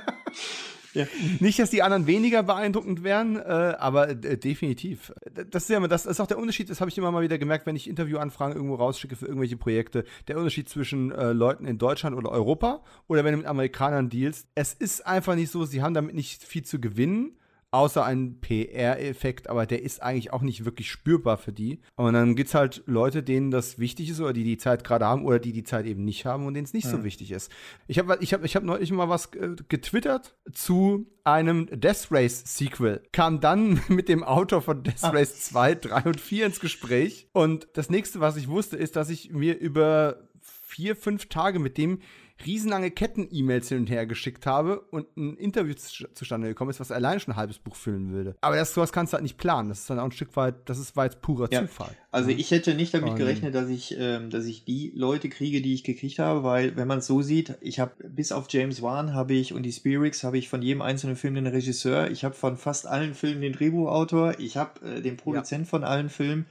Ja. 0.94 1.04
Nicht, 1.38 1.58
dass 1.58 1.70
die 1.70 1.82
anderen 1.82 2.06
weniger 2.08 2.42
beeindruckend 2.42 3.04
wären, 3.04 3.36
äh, 3.36 3.40
aber 3.78 4.08
äh, 4.08 4.36
definitiv. 4.36 5.12
Das 5.50 5.64
ist 5.64 5.68
ja 5.68 5.86
das 5.86 6.06
ist 6.06 6.18
auch 6.18 6.26
der 6.26 6.38
Unterschied, 6.38 6.70
das 6.70 6.80
habe 6.80 6.90
ich 6.90 6.98
immer 6.98 7.12
mal 7.12 7.22
wieder 7.22 7.38
gemerkt, 7.38 7.66
wenn 7.66 7.76
ich 7.76 7.88
Interviewanfragen 7.88 8.56
irgendwo 8.56 8.74
rausschicke 8.74 9.14
für 9.14 9.26
irgendwelche 9.26 9.58
Projekte. 9.58 10.04
Der 10.26 10.38
Unterschied 10.38 10.68
zwischen 10.68 11.12
äh, 11.12 11.32
Leuten 11.32 11.66
in 11.66 11.78
Deutschland 11.78 12.16
oder 12.16 12.32
Europa 12.32 12.82
oder 13.06 13.22
wenn 13.22 13.32
du 13.32 13.38
mit 13.38 13.46
Amerikanern 13.46 14.08
dealst. 14.08 14.48
Es 14.56 14.72
ist 14.72 15.06
einfach 15.06 15.36
nicht 15.36 15.52
so, 15.52 15.66
sie 15.66 15.82
haben 15.82 15.94
damit 15.94 16.16
nicht 16.16 16.42
viel 16.42 16.64
zu 16.64 16.80
gewinnen 16.80 17.36
außer 17.70 18.04
ein 18.04 18.40
PR-Effekt, 18.40 19.48
aber 19.50 19.66
der 19.66 19.82
ist 19.82 20.02
eigentlich 20.02 20.32
auch 20.32 20.42
nicht 20.42 20.64
wirklich 20.64 20.90
spürbar 20.90 21.36
für 21.36 21.52
die. 21.52 21.80
Und 21.96 22.14
dann 22.14 22.34
gibt 22.34 22.48
es 22.48 22.54
halt 22.54 22.82
Leute, 22.86 23.22
denen 23.22 23.50
das 23.50 23.78
wichtig 23.78 24.08
ist 24.10 24.20
oder 24.20 24.32
die 24.32 24.44
die 24.44 24.56
Zeit 24.56 24.84
gerade 24.84 25.04
haben 25.04 25.24
oder 25.24 25.38
die 25.38 25.52
die 25.52 25.64
Zeit 25.64 25.84
eben 25.86 26.04
nicht 26.04 26.24
haben 26.24 26.46
und 26.46 26.54
denen 26.54 26.64
es 26.64 26.72
nicht 26.72 26.84
ja. 26.84 26.92
so 26.92 27.04
wichtig 27.04 27.30
ist. 27.30 27.52
Ich 27.86 27.98
habe 27.98 28.16
ich 28.20 28.32
hab, 28.32 28.44
ich 28.44 28.56
hab 28.56 28.64
neulich 28.64 28.90
mal 28.90 29.08
was 29.08 29.26
äh, 29.34 29.56
getwittert 29.68 30.36
zu 30.52 31.06
einem 31.24 31.66
Death 31.70 32.08
Race 32.10 32.42
Sequel. 32.46 33.02
Kam 33.12 33.40
dann 33.40 33.80
mit 33.88 34.08
dem 34.08 34.24
Autor 34.24 34.62
von 34.62 34.82
Death 34.82 35.02
ah. 35.04 35.10
Race 35.10 35.40
2, 35.40 35.74
3 35.74 36.02
und 36.04 36.20
4 36.20 36.46
ins 36.46 36.60
Gespräch. 36.60 37.28
Und 37.32 37.68
das 37.74 37.90
nächste, 37.90 38.20
was 38.20 38.36
ich 38.36 38.48
wusste, 38.48 38.76
ist, 38.76 38.96
dass 38.96 39.10
ich 39.10 39.30
mir 39.32 39.58
über 39.58 40.28
vier, 40.40 40.96
fünf 40.96 41.26
Tage 41.26 41.58
mit 41.58 41.76
dem 41.76 42.00
riesenlange 42.44 42.90
Ketten-E-Mails 42.90 43.68
hin 43.68 43.78
und 43.78 43.90
her 43.90 44.06
geschickt 44.06 44.46
habe 44.46 44.80
und 44.90 45.16
ein 45.16 45.36
Interview 45.36 45.74
zustande 45.74 46.48
gekommen 46.48 46.70
ist, 46.70 46.80
was 46.80 46.92
alleine 46.92 47.20
schon 47.20 47.34
ein 47.34 47.36
halbes 47.36 47.58
Buch 47.58 47.76
füllen 47.76 48.12
würde. 48.12 48.36
Aber 48.40 48.56
das 48.56 48.74
sowas 48.74 48.92
kannst 48.92 49.12
du 49.12 49.14
halt 49.14 49.22
nicht 49.22 49.38
planen. 49.38 49.68
Das 49.68 49.80
ist 49.80 49.90
dann 49.90 49.98
auch 49.98 50.04
ein 50.04 50.12
Stück 50.12 50.36
weit, 50.36 50.54
das 50.66 50.78
ist, 50.78 50.96
war 50.96 51.04
jetzt 51.04 51.20
purer 51.20 51.48
ja. 51.50 51.62
Zufall. 51.62 51.94
Also 52.10 52.30
ich 52.30 52.50
hätte 52.50 52.74
nicht 52.74 52.94
damit 52.94 53.16
gerechnet, 53.16 53.54
dass 53.54 53.68
ich, 53.68 53.94
ähm, 53.98 54.30
dass 54.30 54.46
ich 54.46 54.64
die 54.64 54.92
Leute 54.94 55.28
kriege, 55.28 55.60
die 55.60 55.74
ich 55.74 55.84
gekriegt 55.84 56.18
habe, 56.18 56.42
weil 56.42 56.76
wenn 56.76 56.88
man 56.88 56.98
es 56.98 57.06
so 57.06 57.22
sieht, 57.22 57.56
ich 57.60 57.80
habe 57.80 57.92
bis 58.08 58.32
auf 58.32 58.46
James 58.48 58.82
Wan 58.82 59.14
habe 59.14 59.34
ich 59.34 59.52
und 59.52 59.62
die 59.64 59.72
Spirits 59.72 60.24
habe 60.24 60.38
ich 60.38 60.48
von 60.48 60.62
jedem 60.62 60.82
einzelnen 60.82 61.16
Film 61.16 61.34
den 61.34 61.46
Regisseur, 61.46 62.10
ich 62.10 62.24
habe 62.24 62.34
von 62.34 62.56
fast 62.56 62.86
allen 62.86 63.14
Filmen 63.14 63.42
den 63.42 63.52
Drehbuchautor, 63.52 64.38
ich 64.38 64.56
habe 64.56 64.80
äh, 64.86 65.02
den 65.02 65.16
Produzent 65.16 65.66
ja. 65.66 65.70
von 65.70 65.84
allen 65.84 66.08
Filmen 66.08 66.46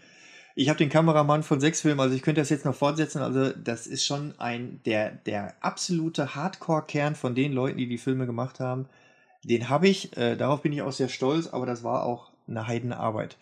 ich 0.59 0.69
habe 0.69 0.79
den 0.79 0.89
Kameramann 0.89 1.43
von 1.43 1.59
sechs 1.59 1.81
Filmen, 1.81 1.99
also 1.99 2.15
ich 2.15 2.23
könnte 2.23 2.41
das 2.41 2.49
jetzt 2.49 2.65
noch 2.65 2.73
fortsetzen. 2.73 3.21
Also 3.21 3.51
das 3.51 3.85
ist 3.85 4.03
schon 4.03 4.33
ein 4.39 4.81
der 4.87 5.11
der 5.11 5.53
absolute 5.61 6.33
Hardcore-Kern 6.33 7.13
von 7.13 7.35
den 7.35 7.53
Leuten, 7.53 7.77
die 7.77 7.87
die 7.87 7.99
Filme 7.99 8.25
gemacht 8.25 8.59
haben. 8.59 8.89
Den 9.43 9.69
habe 9.69 9.87
ich. 9.87 10.17
Äh, 10.17 10.35
darauf 10.35 10.63
bin 10.63 10.73
ich 10.73 10.81
auch 10.81 10.91
sehr 10.91 11.09
stolz. 11.09 11.45
Aber 11.45 11.67
das 11.67 11.83
war 11.83 12.03
auch 12.03 12.31
eine 12.47 12.65
Heidenarbeit, 12.65 13.37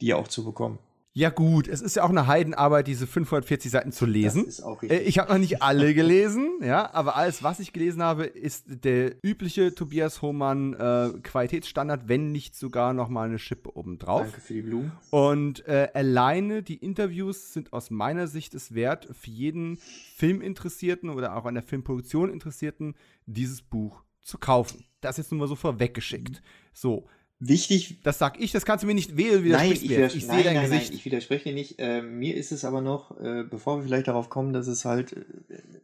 die 0.00 0.14
auch 0.14 0.28
zu 0.28 0.44
bekommen. 0.44 0.78
Ja, 1.14 1.28
gut, 1.28 1.68
es 1.68 1.82
ist 1.82 1.96
ja 1.96 2.04
auch 2.04 2.10
eine 2.10 2.26
Heidenarbeit, 2.26 2.86
diese 2.86 3.06
540 3.06 3.70
Seiten 3.70 3.92
zu 3.92 4.06
lesen. 4.06 4.46
Das 4.46 4.54
ist 4.54 4.62
auch 4.62 4.80
richtig. 4.80 4.98
Äh, 4.98 5.02
ich 5.02 5.18
habe 5.18 5.30
noch 5.30 5.38
nicht 5.38 5.60
alle 5.60 5.92
gelesen, 5.94 6.48
ja, 6.62 6.92
aber 6.94 7.16
alles, 7.16 7.42
was 7.42 7.60
ich 7.60 7.74
gelesen 7.74 8.02
habe, 8.02 8.24
ist 8.24 8.64
der 8.66 9.16
übliche 9.22 9.74
Tobias 9.74 10.22
Hohmann 10.22 10.72
äh, 10.72 11.10
Qualitätsstandard, 11.22 12.08
wenn 12.08 12.32
nicht 12.32 12.56
sogar 12.56 12.94
noch 12.94 13.10
mal 13.10 13.28
eine 13.28 13.38
Schippe 13.38 13.76
obendrauf. 13.76 14.22
Danke 14.22 14.40
für 14.40 14.54
die 14.54 14.62
Blumen. 14.62 14.92
Und 15.10 15.66
äh, 15.68 15.88
alleine 15.92 16.62
die 16.62 16.76
Interviews 16.76 17.52
sind 17.52 17.74
aus 17.74 17.90
meiner 17.90 18.26
Sicht 18.26 18.54
es 18.54 18.74
wert, 18.74 19.06
für 19.12 19.30
jeden 19.30 19.76
Filminteressierten 20.16 21.10
oder 21.10 21.36
auch 21.36 21.44
an 21.44 21.54
der 21.54 21.62
Filmproduktion 21.62 22.30
Interessierten 22.30 22.94
dieses 23.26 23.60
Buch 23.60 24.02
zu 24.22 24.38
kaufen. 24.38 24.86
Das 25.02 25.18
ist 25.18 25.30
nun 25.30 25.40
mal 25.40 25.48
so 25.48 25.56
vorweggeschickt. 25.56 26.42
So, 26.72 27.06
Wichtig. 27.44 27.96
Das 28.04 28.18
sag 28.18 28.38
ich, 28.40 28.52
das 28.52 28.64
kannst 28.64 28.84
du 28.84 28.86
mir 28.86 28.94
nicht 28.94 29.16
wählen, 29.16 29.46
nein, 29.48 29.72
ich, 29.72 29.82
ich 29.82 29.88
sehe 29.88 30.44
dein 30.44 30.54
nein, 30.54 30.62
Gesicht. 30.62 30.90
Nein, 30.90 30.94
ich 30.94 31.04
widerspreche 31.04 31.48
dir 31.48 31.54
nicht. 31.54 31.74
Äh, 31.80 32.00
mir 32.00 32.36
ist 32.36 32.52
es 32.52 32.64
aber 32.64 32.80
noch, 32.80 33.18
äh, 33.20 33.42
bevor 33.42 33.78
wir 33.78 33.82
vielleicht 33.82 34.06
darauf 34.06 34.30
kommen, 34.30 34.52
dass 34.52 34.68
es 34.68 34.84
halt 34.84 35.12
äh, 35.12 35.24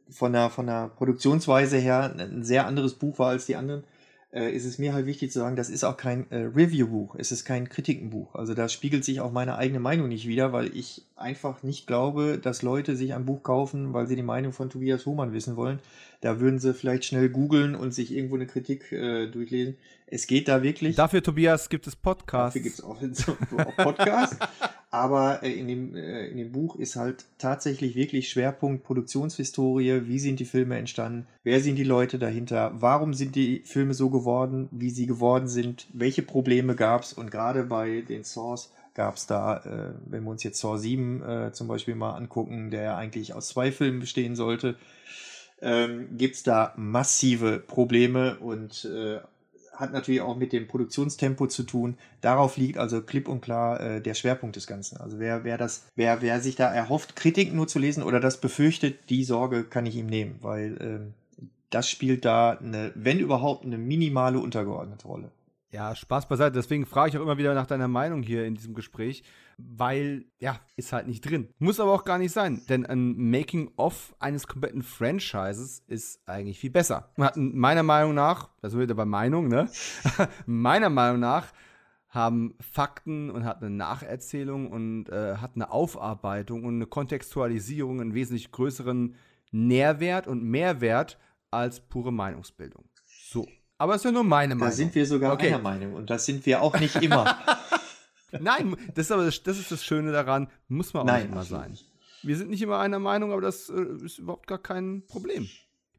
von 0.08 0.32
der, 0.32 0.50
von 0.50 0.66
der 0.66 0.88
Produktionsweise 0.96 1.76
her 1.78 2.14
ein 2.16 2.44
sehr 2.44 2.66
anderes 2.68 2.94
Buch 2.94 3.18
war 3.18 3.30
als 3.30 3.46
die 3.46 3.56
anderen, 3.56 3.82
äh, 4.32 4.52
ist 4.52 4.66
es 4.66 4.78
mir 4.78 4.92
halt 4.92 5.06
wichtig 5.06 5.32
zu 5.32 5.40
sagen, 5.40 5.56
das 5.56 5.68
ist 5.68 5.82
auch 5.82 5.96
kein 5.96 6.30
äh, 6.30 6.36
Review-Buch, 6.36 7.16
es 7.18 7.32
ist 7.32 7.44
kein 7.44 7.68
Kritikenbuch. 7.68 8.36
Also 8.36 8.54
da 8.54 8.68
spiegelt 8.68 9.04
sich 9.04 9.20
auch 9.20 9.32
meine 9.32 9.56
eigene 9.56 9.80
Meinung 9.80 10.06
nicht 10.06 10.28
wieder, 10.28 10.52
weil 10.52 10.76
ich 10.76 11.02
einfach 11.18 11.62
nicht 11.62 11.86
glaube, 11.86 12.38
dass 12.38 12.62
Leute 12.62 12.96
sich 12.96 13.14
ein 13.14 13.24
Buch 13.24 13.42
kaufen, 13.42 13.92
weil 13.92 14.06
sie 14.06 14.16
die 14.16 14.22
Meinung 14.22 14.52
von 14.52 14.70
Tobias 14.70 15.06
Hohmann 15.06 15.32
wissen 15.32 15.56
wollen. 15.56 15.80
Da 16.20 16.40
würden 16.40 16.58
sie 16.58 16.74
vielleicht 16.74 17.04
schnell 17.04 17.28
googeln 17.28 17.74
und 17.74 17.92
sich 17.92 18.12
irgendwo 18.12 18.36
eine 18.36 18.46
Kritik 18.46 18.90
äh, 18.92 19.28
durchlesen. 19.28 19.76
Es 20.06 20.26
geht 20.26 20.48
da 20.48 20.62
wirklich. 20.62 20.96
Dafür, 20.96 21.22
Tobias, 21.22 21.68
gibt 21.68 21.86
es 21.86 21.94
Podcasts. 21.94 22.54
Dafür 22.54 22.62
gibt 22.62 23.18
es 23.18 23.28
auch, 23.28 23.66
auch 23.66 23.76
Podcasts. 23.76 24.36
Aber 24.90 25.42
äh, 25.42 25.52
in, 25.52 25.68
dem, 25.68 25.94
äh, 25.94 26.28
in 26.28 26.38
dem 26.38 26.52
Buch 26.52 26.76
ist 26.76 26.96
halt 26.96 27.24
tatsächlich 27.36 27.94
wirklich 27.94 28.30
Schwerpunkt 28.30 28.84
Produktionshistorie. 28.84 30.06
Wie 30.06 30.18
sind 30.18 30.40
die 30.40 30.44
Filme 30.44 30.78
entstanden? 30.78 31.26
Wer 31.44 31.60
sind 31.60 31.76
die 31.76 31.84
Leute 31.84 32.18
dahinter? 32.18 32.72
Warum 32.74 33.12
sind 33.14 33.34
die 33.34 33.62
Filme 33.64 33.94
so 33.94 34.10
geworden, 34.10 34.68
wie 34.70 34.90
sie 34.90 35.06
geworden 35.06 35.46
sind? 35.46 35.86
Welche 35.92 36.22
Probleme 36.22 36.74
gab 36.74 37.02
es? 37.02 37.12
Und 37.12 37.30
gerade 37.30 37.64
bei 37.64 38.00
den 38.00 38.24
Source 38.24 38.72
gab 38.98 39.14
es 39.14 39.28
da, 39.28 39.58
äh, 39.58 39.94
wenn 40.06 40.24
wir 40.24 40.30
uns 40.32 40.42
jetzt 40.42 40.58
Saw 40.58 40.76
7 40.76 41.22
äh, 41.22 41.52
zum 41.52 41.68
Beispiel 41.68 41.94
mal 41.94 42.16
angucken, 42.16 42.72
der 42.72 42.82
ja 42.82 42.96
eigentlich 42.96 43.32
aus 43.32 43.46
zwei 43.46 43.70
Filmen 43.70 44.00
bestehen 44.00 44.34
sollte, 44.34 44.74
ähm, 45.62 46.08
gibt 46.18 46.34
es 46.34 46.42
da 46.42 46.72
massive 46.76 47.60
Probleme 47.60 48.40
und 48.40 48.84
äh, 48.86 49.20
hat 49.72 49.92
natürlich 49.92 50.20
auch 50.20 50.36
mit 50.36 50.52
dem 50.52 50.66
Produktionstempo 50.66 51.46
zu 51.46 51.62
tun. 51.62 51.96
Darauf 52.22 52.56
liegt 52.56 52.76
also 52.76 53.00
klipp 53.00 53.28
und 53.28 53.40
klar 53.40 53.80
äh, 53.80 54.02
der 54.02 54.14
Schwerpunkt 54.14 54.56
des 54.56 54.66
Ganzen. 54.66 54.96
Also 54.96 55.20
wer, 55.20 55.44
wer 55.44 55.58
das, 55.58 55.86
wer, 55.94 56.20
wer 56.20 56.40
sich 56.40 56.56
da 56.56 56.66
erhofft, 56.66 57.14
Kritik 57.14 57.54
nur 57.54 57.68
zu 57.68 57.78
lesen 57.78 58.02
oder 58.02 58.18
das 58.18 58.40
befürchtet, 58.40 59.10
die 59.10 59.22
Sorge 59.22 59.62
kann 59.62 59.86
ich 59.86 59.94
ihm 59.94 60.06
nehmen, 60.06 60.40
weil 60.42 60.76
äh, 60.82 61.44
das 61.70 61.88
spielt 61.88 62.24
da 62.24 62.58
eine, 62.58 62.90
wenn 62.96 63.20
überhaupt, 63.20 63.64
eine 63.64 63.78
minimale 63.78 64.40
untergeordnete 64.40 65.06
Rolle. 65.06 65.30
Ja, 65.70 65.94
Spaß 65.94 66.28
beiseite. 66.28 66.52
Deswegen 66.52 66.86
frage 66.86 67.10
ich 67.10 67.18
auch 67.18 67.22
immer 67.22 67.36
wieder 67.36 67.52
nach 67.54 67.66
deiner 67.66 67.88
Meinung 67.88 68.22
hier 68.22 68.46
in 68.46 68.54
diesem 68.54 68.74
Gespräch, 68.74 69.22
weil, 69.58 70.24
ja, 70.38 70.58
ist 70.76 70.92
halt 70.92 71.06
nicht 71.06 71.20
drin. 71.20 71.48
Muss 71.58 71.78
aber 71.78 71.92
auch 71.92 72.04
gar 72.04 72.16
nicht 72.16 72.32
sein, 72.32 72.62
denn 72.68 72.86
ein 72.86 73.30
Making-of 73.30 74.14
eines 74.18 74.46
kompletten 74.46 74.82
Franchises 74.82 75.82
ist 75.86 76.26
eigentlich 76.26 76.58
viel 76.58 76.70
besser. 76.70 77.10
Hat 77.18 77.36
meiner 77.36 77.82
Meinung 77.82 78.14
nach, 78.14 78.48
das 78.62 78.72
wird 78.72 78.96
bei 78.96 79.04
Meinung, 79.04 79.48
ne? 79.48 79.68
meiner 80.46 80.88
Meinung 80.88 81.20
nach 81.20 81.52
haben 82.08 82.54
Fakten 82.60 83.30
und 83.30 83.44
hat 83.44 83.58
eine 83.58 83.68
Nacherzählung 83.68 84.70
und 84.70 85.10
äh, 85.10 85.36
hat 85.36 85.52
eine 85.54 85.70
Aufarbeitung 85.70 86.64
und 86.64 86.76
eine 86.76 86.86
Kontextualisierung 86.86 88.00
einen 88.00 88.14
wesentlich 88.14 88.50
größeren 88.50 89.14
Nährwert 89.50 90.26
und 90.26 90.42
Mehrwert 90.42 91.18
als 91.50 91.80
pure 91.80 92.12
Meinungsbildung. 92.12 92.88
So. 93.04 93.46
Aber 93.78 93.94
es 93.94 94.00
ist 94.00 94.06
ja 94.06 94.12
nur 94.12 94.24
meine 94.24 94.54
Meinung. 94.54 94.70
Da 94.70 94.76
sind 94.76 94.94
wir 94.94 95.06
sogar 95.06 95.32
okay. 95.32 95.48
einer 95.48 95.60
Meinung 95.60 95.94
und 95.94 96.10
das 96.10 96.26
sind 96.26 96.44
wir 96.44 96.60
auch 96.60 96.78
nicht 96.78 96.96
immer. 96.96 97.38
Nein, 98.32 98.76
das 98.94 99.06
ist 99.06 99.12
aber 99.12 99.24
das, 99.24 99.38
ist 99.38 99.72
das 99.72 99.84
Schöne 99.84 100.12
daran, 100.12 100.50
muss 100.66 100.92
man 100.92 101.04
auch 101.04 101.06
Nein, 101.06 101.22
nicht 101.22 101.32
immer 101.32 101.44
sein. 101.44 101.78
Wir 102.22 102.36
sind 102.36 102.50
nicht 102.50 102.60
immer 102.60 102.80
einer 102.80 102.98
Meinung, 102.98 103.32
aber 103.32 103.40
das 103.40 103.70
äh, 103.70 104.04
ist 104.04 104.18
überhaupt 104.18 104.48
gar 104.48 104.58
kein 104.58 105.04
Problem. 105.06 105.48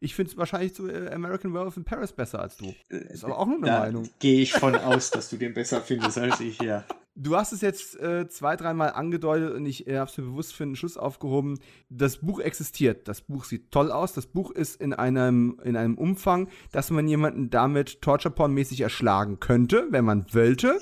Ich 0.02 0.16
finde 0.16 0.32
es 0.32 0.38
wahrscheinlich 0.38 0.76
zu 0.76 0.88
äh, 0.90 1.10
American 1.12 1.54
Werewolf 1.54 1.78
in 1.78 1.86
Paris 1.86 2.12
besser 2.12 2.40
als 2.40 2.58
du. 2.58 2.74
Ist 2.90 3.24
aber 3.24 3.40
auch 3.40 3.48
nur 3.48 3.58
eine 3.58 3.66
da 3.66 3.80
Meinung. 3.80 4.10
Gehe 4.20 4.42
ich 4.42 4.54
von 4.54 4.76
aus, 4.76 5.12
dass 5.12 5.30
du 5.30 5.38
den 5.38 5.54
besser 5.54 5.82
findest 5.82 6.18
als 6.18 6.40
ich, 6.42 6.62
ja. 6.62 6.86
Du 7.22 7.36
hast 7.36 7.52
es 7.52 7.60
jetzt 7.60 8.00
äh, 8.00 8.30
zwei, 8.30 8.56
dreimal 8.56 8.94
angedeutet 8.94 9.54
und 9.54 9.66
ich 9.66 9.86
äh, 9.88 9.98
habe 9.98 10.10
es 10.10 10.18
mir 10.18 10.24
bewusst 10.24 10.54
für 10.56 10.64
einen 10.64 10.78
Schluss 10.78 10.96
aufgehoben. 10.96 11.60
Das 11.90 12.20
Buch 12.22 12.40
existiert. 12.40 13.10
Das 13.10 13.20
Buch 13.20 13.44
sieht 13.44 13.72
toll 13.72 13.92
aus. 13.92 14.14
Das 14.14 14.26
Buch 14.26 14.52
ist 14.52 14.80
in 14.80 14.94
einem, 14.94 15.60
in 15.66 15.76
einem 15.76 15.98
Umfang, 15.98 16.48
dass 16.72 16.92
man 16.92 17.10
jemanden 17.10 17.50
damit 17.50 18.02
Torture-Porn-mäßig 18.02 18.80
erschlagen 18.80 19.42
könnte, 19.42 19.88
wenn 19.90 20.06
man 20.06 20.34
wollte. 20.34 20.80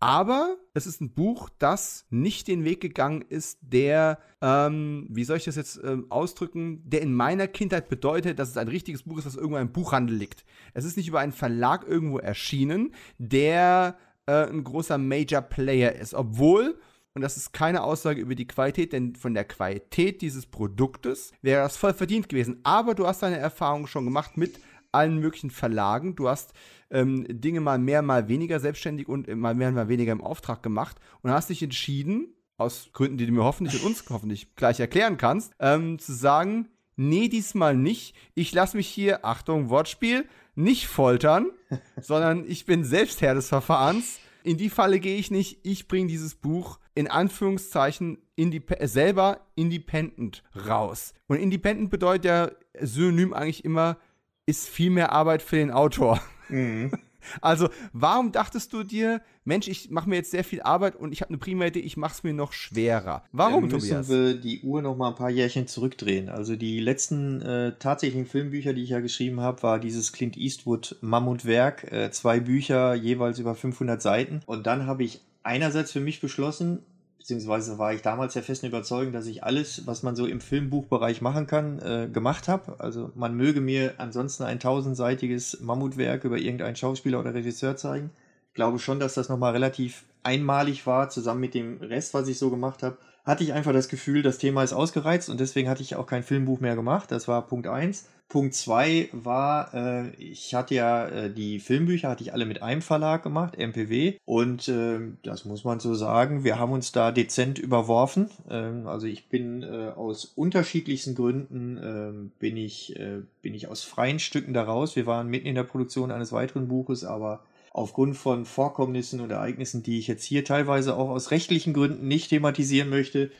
Aber 0.00 0.56
es 0.72 0.86
ist 0.86 1.02
ein 1.02 1.12
Buch, 1.12 1.50
das 1.58 2.06
nicht 2.08 2.48
den 2.48 2.64
Weg 2.64 2.80
gegangen 2.80 3.22
ist, 3.28 3.58
der, 3.60 4.18
ähm, 4.40 5.06
wie 5.10 5.24
soll 5.24 5.36
ich 5.36 5.44
das 5.44 5.56
jetzt 5.56 5.78
ähm, 5.84 6.06
ausdrücken, 6.10 6.88
der 6.88 7.02
in 7.02 7.12
meiner 7.12 7.48
Kindheit 7.48 7.90
bedeutet, 7.90 8.38
dass 8.38 8.48
es 8.48 8.56
ein 8.56 8.68
richtiges 8.68 9.02
Buch 9.02 9.18
ist, 9.18 9.26
das 9.26 9.36
irgendwo 9.36 9.58
im 9.58 9.72
Buchhandel 9.72 10.16
liegt. 10.16 10.46
Es 10.72 10.86
ist 10.86 10.96
nicht 10.96 11.08
über 11.08 11.20
einen 11.20 11.32
Verlag 11.32 11.86
irgendwo 11.86 12.18
erschienen, 12.18 12.94
der 13.18 13.98
äh, 14.26 14.46
ein 14.46 14.64
großer 14.64 14.98
Major 14.98 15.40
Player 15.40 15.94
ist. 15.94 16.14
Obwohl, 16.14 16.78
und 17.14 17.22
das 17.22 17.36
ist 17.36 17.52
keine 17.52 17.82
Aussage 17.82 18.20
über 18.20 18.34
die 18.34 18.46
Qualität, 18.46 18.92
denn 18.92 19.16
von 19.16 19.34
der 19.34 19.44
Qualität 19.44 20.22
dieses 20.22 20.46
Produktes 20.46 21.32
wäre 21.42 21.62
das 21.62 21.76
voll 21.76 21.94
verdient 21.94 22.28
gewesen. 22.28 22.60
Aber 22.64 22.94
du 22.94 23.06
hast 23.06 23.22
deine 23.22 23.38
Erfahrung 23.38 23.86
schon 23.86 24.04
gemacht 24.04 24.36
mit 24.36 24.60
allen 24.92 25.18
möglichen 25.18 25.50
Verlagen. 25.50 26.14
Du 26.16 26.28
hast 26.28 26.52
ähm, 26.90 27.26
Dinge 27.28 27.60
mal 27.60 27.78
mehr, 27.78 28.02
mal 28.02 28.28
weniger 28.28 28.60
selbstständig 28.60 29.08
und 29.08 29.28
mal 29.34 29.54
mehr, 29.54 29.72
mal 29.72 29.88
weniger 29.88 30.12
im 30.12 30.22
Auftrag 30.22 30.62
gemacht 30.62 30.98
und 31.22 31.30
hast 31.30 31.50
dich 31.50 31.62
entschieden, 31.62 32.32
aus 32.58 32.90
Gründen, 32.92 33.18
die 33.18 33.26
du 33.26 33.32
mir 33.32 33.44
hoffentlich 33.44 33.82
und 33.82 33.88
uns 33.88 34.04
hoffentlich 34.08 34.54
gleich 34.56 34.80
erklären 34.80 35.18
kannst, 35.18 35.52
ähm, 35.60 35.98
zu 35.98 36.14
sagen, 36.14 36.68
nee, 36.96 37.28
diesmal 37.28 37.76
nicht. 37.76 38.14
Ich 38.34 38.52
lasse 38.52 38.76
mich 38.76 38.88
hier, 38.88 39.24
Achtung, 39.24 39.70
Wortspiel, 39.70 40.26
nicht 40.54 40.86
foltern, 40.88 41.50
sondern 42.00 42.44
ich 42.48 42.66
bin 42.66 42.84
selbst 42.84 43.20
Herr 43.20 43.34
des 43.34 43.48
Verfahrens. 43.48 44.18
In 44.42 44.56
die 44.56 44.70
Falle 44.70 45.00
gehe 45.00 45.18
ich 45.18 45.30
nicht. 45.30 45.60
Ich 45.64 45.88
bringe 45.88 46.08
dieses 46.08 46.34
Buch 46.34 46.78
in 46.94 47.08
Anführungszeichen 47.08 48.18
indip 48.36 48.74
selber 48.82 49.40
independent 49.54 50.42
raus. 50.68 51.14
Und 51.26 51.38
independent 51.38 51.90
bedeutet 51.90 52.24
ja 52.24 52.50
Synonym 52.80 53.32
eigentlich 53.32 53.64
immer 53.64 53.98
ist 54.46 54.68
viel 54.68 54.90
mehr 54.90 55.12
Arbeit 55.12 55.42
für 55.42 55.56
den 55.56 55.70
Autor. 55.70 56.22
Mhm. 56.48 56.92
Also, 57.40 57.68
warum 57.92 58.32
dachtest 58.32 58.72
du 58.72 58.82
dir, 58.82 59.20
Mensch, 59.44 59.68
ich 59.68 59.90
mache 59.90 60.08
mir 60.08 60.16
jetzt 60.16 60.30
sehr 60.30 60.44
viel 60.44 60.62
Arbeit 60.62 60.96
und 60.96 61.12
ich 61.12 61.20
habe 61.20 61.30
eine 61.30 61.38
prima 61.38 61.66
Idee, 61.66 61.80
ich 61.80 61.96
mache 61.96 62.14
es 62.14 62.22
mir 62.22 62.34
noch 62.34 62.52
schwerer? 62.52 63.24
Warum, 63.32 63.68
Dann 63.68 63.78
müssen 63.78 63.88
Tobias? 63.88 64.08
wir 64.08 64.34
die 64.34 64.60
Uhr 64.62 64.82
noch 64.82 64.96
mal 64.96 65.08
ein 65.08 65.14
paar 65.14 65.30
Jährchen 65.30 65.66
zurückdrehen. 65.66 66.28
Also 66.28 66.56
die 66.56 66.80
letzten 66.80 67.40
äh, 67.42 67.72
tatsächlichen 67.78 68.26
Filmbücher, 68.26 68.72
die 68.72 68.82
ich 68.82 68.90
ja 68.90 69.00
geschrieben 69.00 69.40
habe, 69.40 69.62
war 69.62 69.78
dieses 69.78 70.12
Clint 70.12 70.36
Eastwood 70.36 70.96
Mammutwerk, 71.00 71.90
äh, 71.92 72.10
zwei 72.10 72.40
Bücher, 72.40 72.94
jeweils 72.94 73.38
über 73.38 73.54
500 73.54 74.00
Seiten. 74.02 74.40
Und 74.46 74.66
dann 74.66 74.86
habe 74.86 75.04
ich 75.04 75.20
einerseits 75.42 75.92
für 75.92 76.00
mich 76.00 76.20
beschlossen, 76.20 76.82
beziehungsweise 77.26 77.76
war 77.76 77.92
ich 77.92 78.02
damals 78.02 78.34
der 78.34 78.44
festen 78.44 78.66
Überzeugung, 78.66 79.12
dass 79.12 79.26
ich 79.26 79.42
alles, 79.42 79.84
was 79.84 80.04
man 80.04 80.14
so 80.14 80.26
im 80.26 80.40
Filmbuchbereich 80.40 81.22
machen 81.22 81.48
kann, 81.48 81.80
äh, 81.80 82.08
gemacht 82.08 82.46
habe. 82.46 82.78
Also 82.78 83.10
man 83.16 83.34
möge 83.34 83.60
mir 83.60 83.94
ansonsten 83.98 84.44
ein 84.44 84.60
tausendseitiges 84.60 85.58
Mammutwerk 85.60 86.22
über 86.22 86.38
irgendeinen 86.38 86.76
Schauspieler 86.76 87.18
oder 87.18 87.34
Regisseur 87.34 87.76
zeigen. 87.76 88.10
Ich 88.50 88.54
glaube 88.54 88.78
schon, 88.78 89.00
dass 89.00 89.14
das 89.14 89.28
nochmal 89.28 89.50
relativ 89.54 90.04
einmalig 90.22 90.86
war, 90.86 91.08
zusammen 91.08 91.40
mit 91.40 91.54
dem 91.54 91.78
Rest, 91.78 92.14
was 92.14 92.28
ich 92.28 92.38
so 92.38 92.48
gemacht 92.48 92.84
habe. 92.84 92.96
Hatte 93.26 93.42
ich 93.42 93.52
einfach 93.52 93.72
das 93.72 93.88
Gefühl, 93.88 94.22
das 94.22 94.38
Thema 94.38 94.62
ist 94.62 94.72
ausgereizt 94.72 95.28
und 95.28 95.40
deswegen 95.40 95.68
hatte 95.68 95.82
ich 95.82 95.96
auch 95.96 96.06
kein 96.06 96.22
Filmbuch 96.22 96.60
mehr 96.60 96.76
gemacht. 96.76 97.10
Das 97.10 97.26
war 97.26 97.44
Punkt 97.46 97.66
eins. 97.66 98.06
Punkt 98.28 98.54
zwei 98.54 99.08
war, 99.12 99.74
äh, 99.74 100.10
ich 100.16 100.54
hatte 100.54 100.76
ja 100.76 101.08
äh, 101.08 101.32
die 101.32 101.58
Filmbücher, 101.58 102.08
hatte 102.08 102.22
ich 102.22 102.32
alle 102.32 102.46
mit 102.46 102.62
einem 102.62 102.82
Verlag 102.82 103.24
gemacht, 103.24 103.56
MPW. 103.58 104.14
Und 104.24 104.68
äh, 104.68 104.98
das 105.24 105.44
muss 105.44 105.64
man 105.64 105.80
so 105.80 105.94
sagen, 105.94 106.44
wir 106.44 106.58
haben 106.58 106.72
uns 106.72 106.92
da 106.92 107.10
dezent 107.10 107.58
überworfen. 107.58 108.30
Ähm, 108.48 108.86
also 108.86 109.08
ich 109.08 109.28
bin 109.28 109.64
äh, 109.64 109.90
aus 109.96 110.24
unterschiedlichsten 110.24 111.16
Gründen, 111.16 111.80
ähm, 111.82 112.32
bin, 112.38 112.56
ich, 112.56 112.94
äh, 112.96 113.22
bin 113.42 113.54
ich 113.54 113.66
aus 113.66 113.82
freien 113.82 114.20
Stücken 114.20 114.54
daraus. 114.54 114.94
Wir 114.94 115.06
waren 115.06 115.28
mitten 115.28 115.48
in 115.48 115.56
der 115.56 115.64
Produktion 115.64 116.12
eines 116.12 116.32
weiteren 116.32 116.68
Buches, 116.68 117.04
aber 117.04 117.40
aufgrund 117.76 118.16
von 118.16 118.46
Vorkommnissen 118.46 119.20
und 119.20 119.30
Ereignissen, 119.30 119.82
die 119.82 119.98
ich 119.98 120.06
jetzt 120.06 120.24
hier 120.24 120.44
teilweise 120.44 120.96
auch 120.96 121.10
aus 121.10 121.30
rechtlichen 121.30 121.74
Gründen 121.74 122.08
nicht 122.08 122.30
thematisieren 122.30 122.88
möchte, 122.88 123.30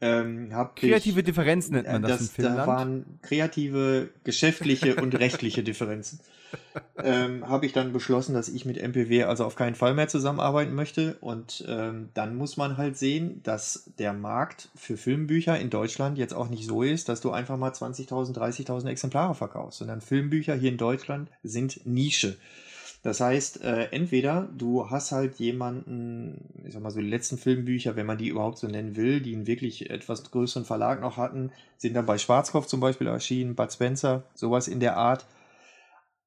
ähm, 0.00 0.48
kreative 0.74 1.20
ich, 1.20 1.26
Differenzen 1.26 1.74
nennt 1.74 1.86
man 1.86 2.02
das, 2.02 2.12
das 2.12 2.20
in 2.22 2.28
Finnland. 2.28 2.58
Da 2.58 2.66
waren 2.66 3.18
kreative, 3.20 4.08
geschäftliche 4.24 4.96
und 5.02 5.14
rechtliche 5.14 5.62
Differenzen. 5.62 6.20
Ähm, 6.96 7.46
habe 7.46 7.66
ich 7.66 7.72
dann 7.72 7.92
beschlossen, 7.92 8.34
dass 8.34 8.48
ich 8.48 8.64
mit 8.64 8.78
MPW 8.78 9.24
also 9.24 9.44
auf 9.44 9.56
keinen 9.56 9.74
Fall 9.74 9.94
mehr 9.94 10.08
zusammenarbeiten 10.08 10.74
möchte. 10.74 11.18
Und 11.20 11.64
ähm, 11.68 12.08
dann 12.14 12.34
muss 12.34 12.56
man 12.56 12.78
halt 12.78 12.96
sehen, 12.96 13.42
dass 13.42 13.90
der 13.98 14.14
Markt 14.14 14.70
für 14.74 14.96
Filmbücher 14.96 15.58
in 15.60 15.70
Deutschland 15.70 16.18
jetzt 16.18 16.34
auch 16.34 16.48
nicht 16.48 16.66
so 16.66 16.82
ist, 16.82 17.08
dass 17.10 17.20
du 17.20 17.30
einfach 17.30 17.58
mal 17.58 17.70
20.000, 17.70 18.34
30.000 18.34 18.88
Exemplare 18.88 19.34
verkaufst, 19.34 19.78
sondern 19.78 20.00
Filmbücher 20.00 20.54
hier 20.54 20.70
in 20.70 20.78
Deutschland 20.78 21.30
sind 21.42 21.86
Nische. 21.86 22.38
Das 23.02 23.20
heißt, 23.20 23.62
äh, 23.64 23.88
entweder 23.90 24.48
du 24.56 24.88
hast 24.88 25.10
halt 25.10 25.34
jemanden, 25.36 26.62
ich 26.64 26.72
sag 26.72 26.82
mal 26.82 26.90
so 26.90 27.00
die 27.00 27.08
letzten 27.08 27.36
Filmbücher, 27.36 27.96
wenn 27.96 28.06
man 28.06 28.16
die 28.16 28.28
überhaupt 28.28 28.58
so 28.58 28.68
nennen 28.68 28.94
will, 28.94 29.20
die 29.20 29.34
einen 29.34 29.48
wirklich 29.48 29.90
etwas 29.90 30.22
größeren 30.30 30.64
Verlag 30.64 31.00
noch 31.00 31.16
hatten, 31.16 31.50
sind 31.78 31.94
dann 31.94 32.06
bei 32.06 32.16
Schwarzkopf 32.16 32.66
zum 32.66 32.78
Beispiel 32.78 33.08
erschienen, 33.08 33.56
Bud 33.56 33.72
Spencer, 33.72 34.22
sowas 34.34 34.68
in 34.68 34.78
der 34.78 34.96
Art. 34.96 35.26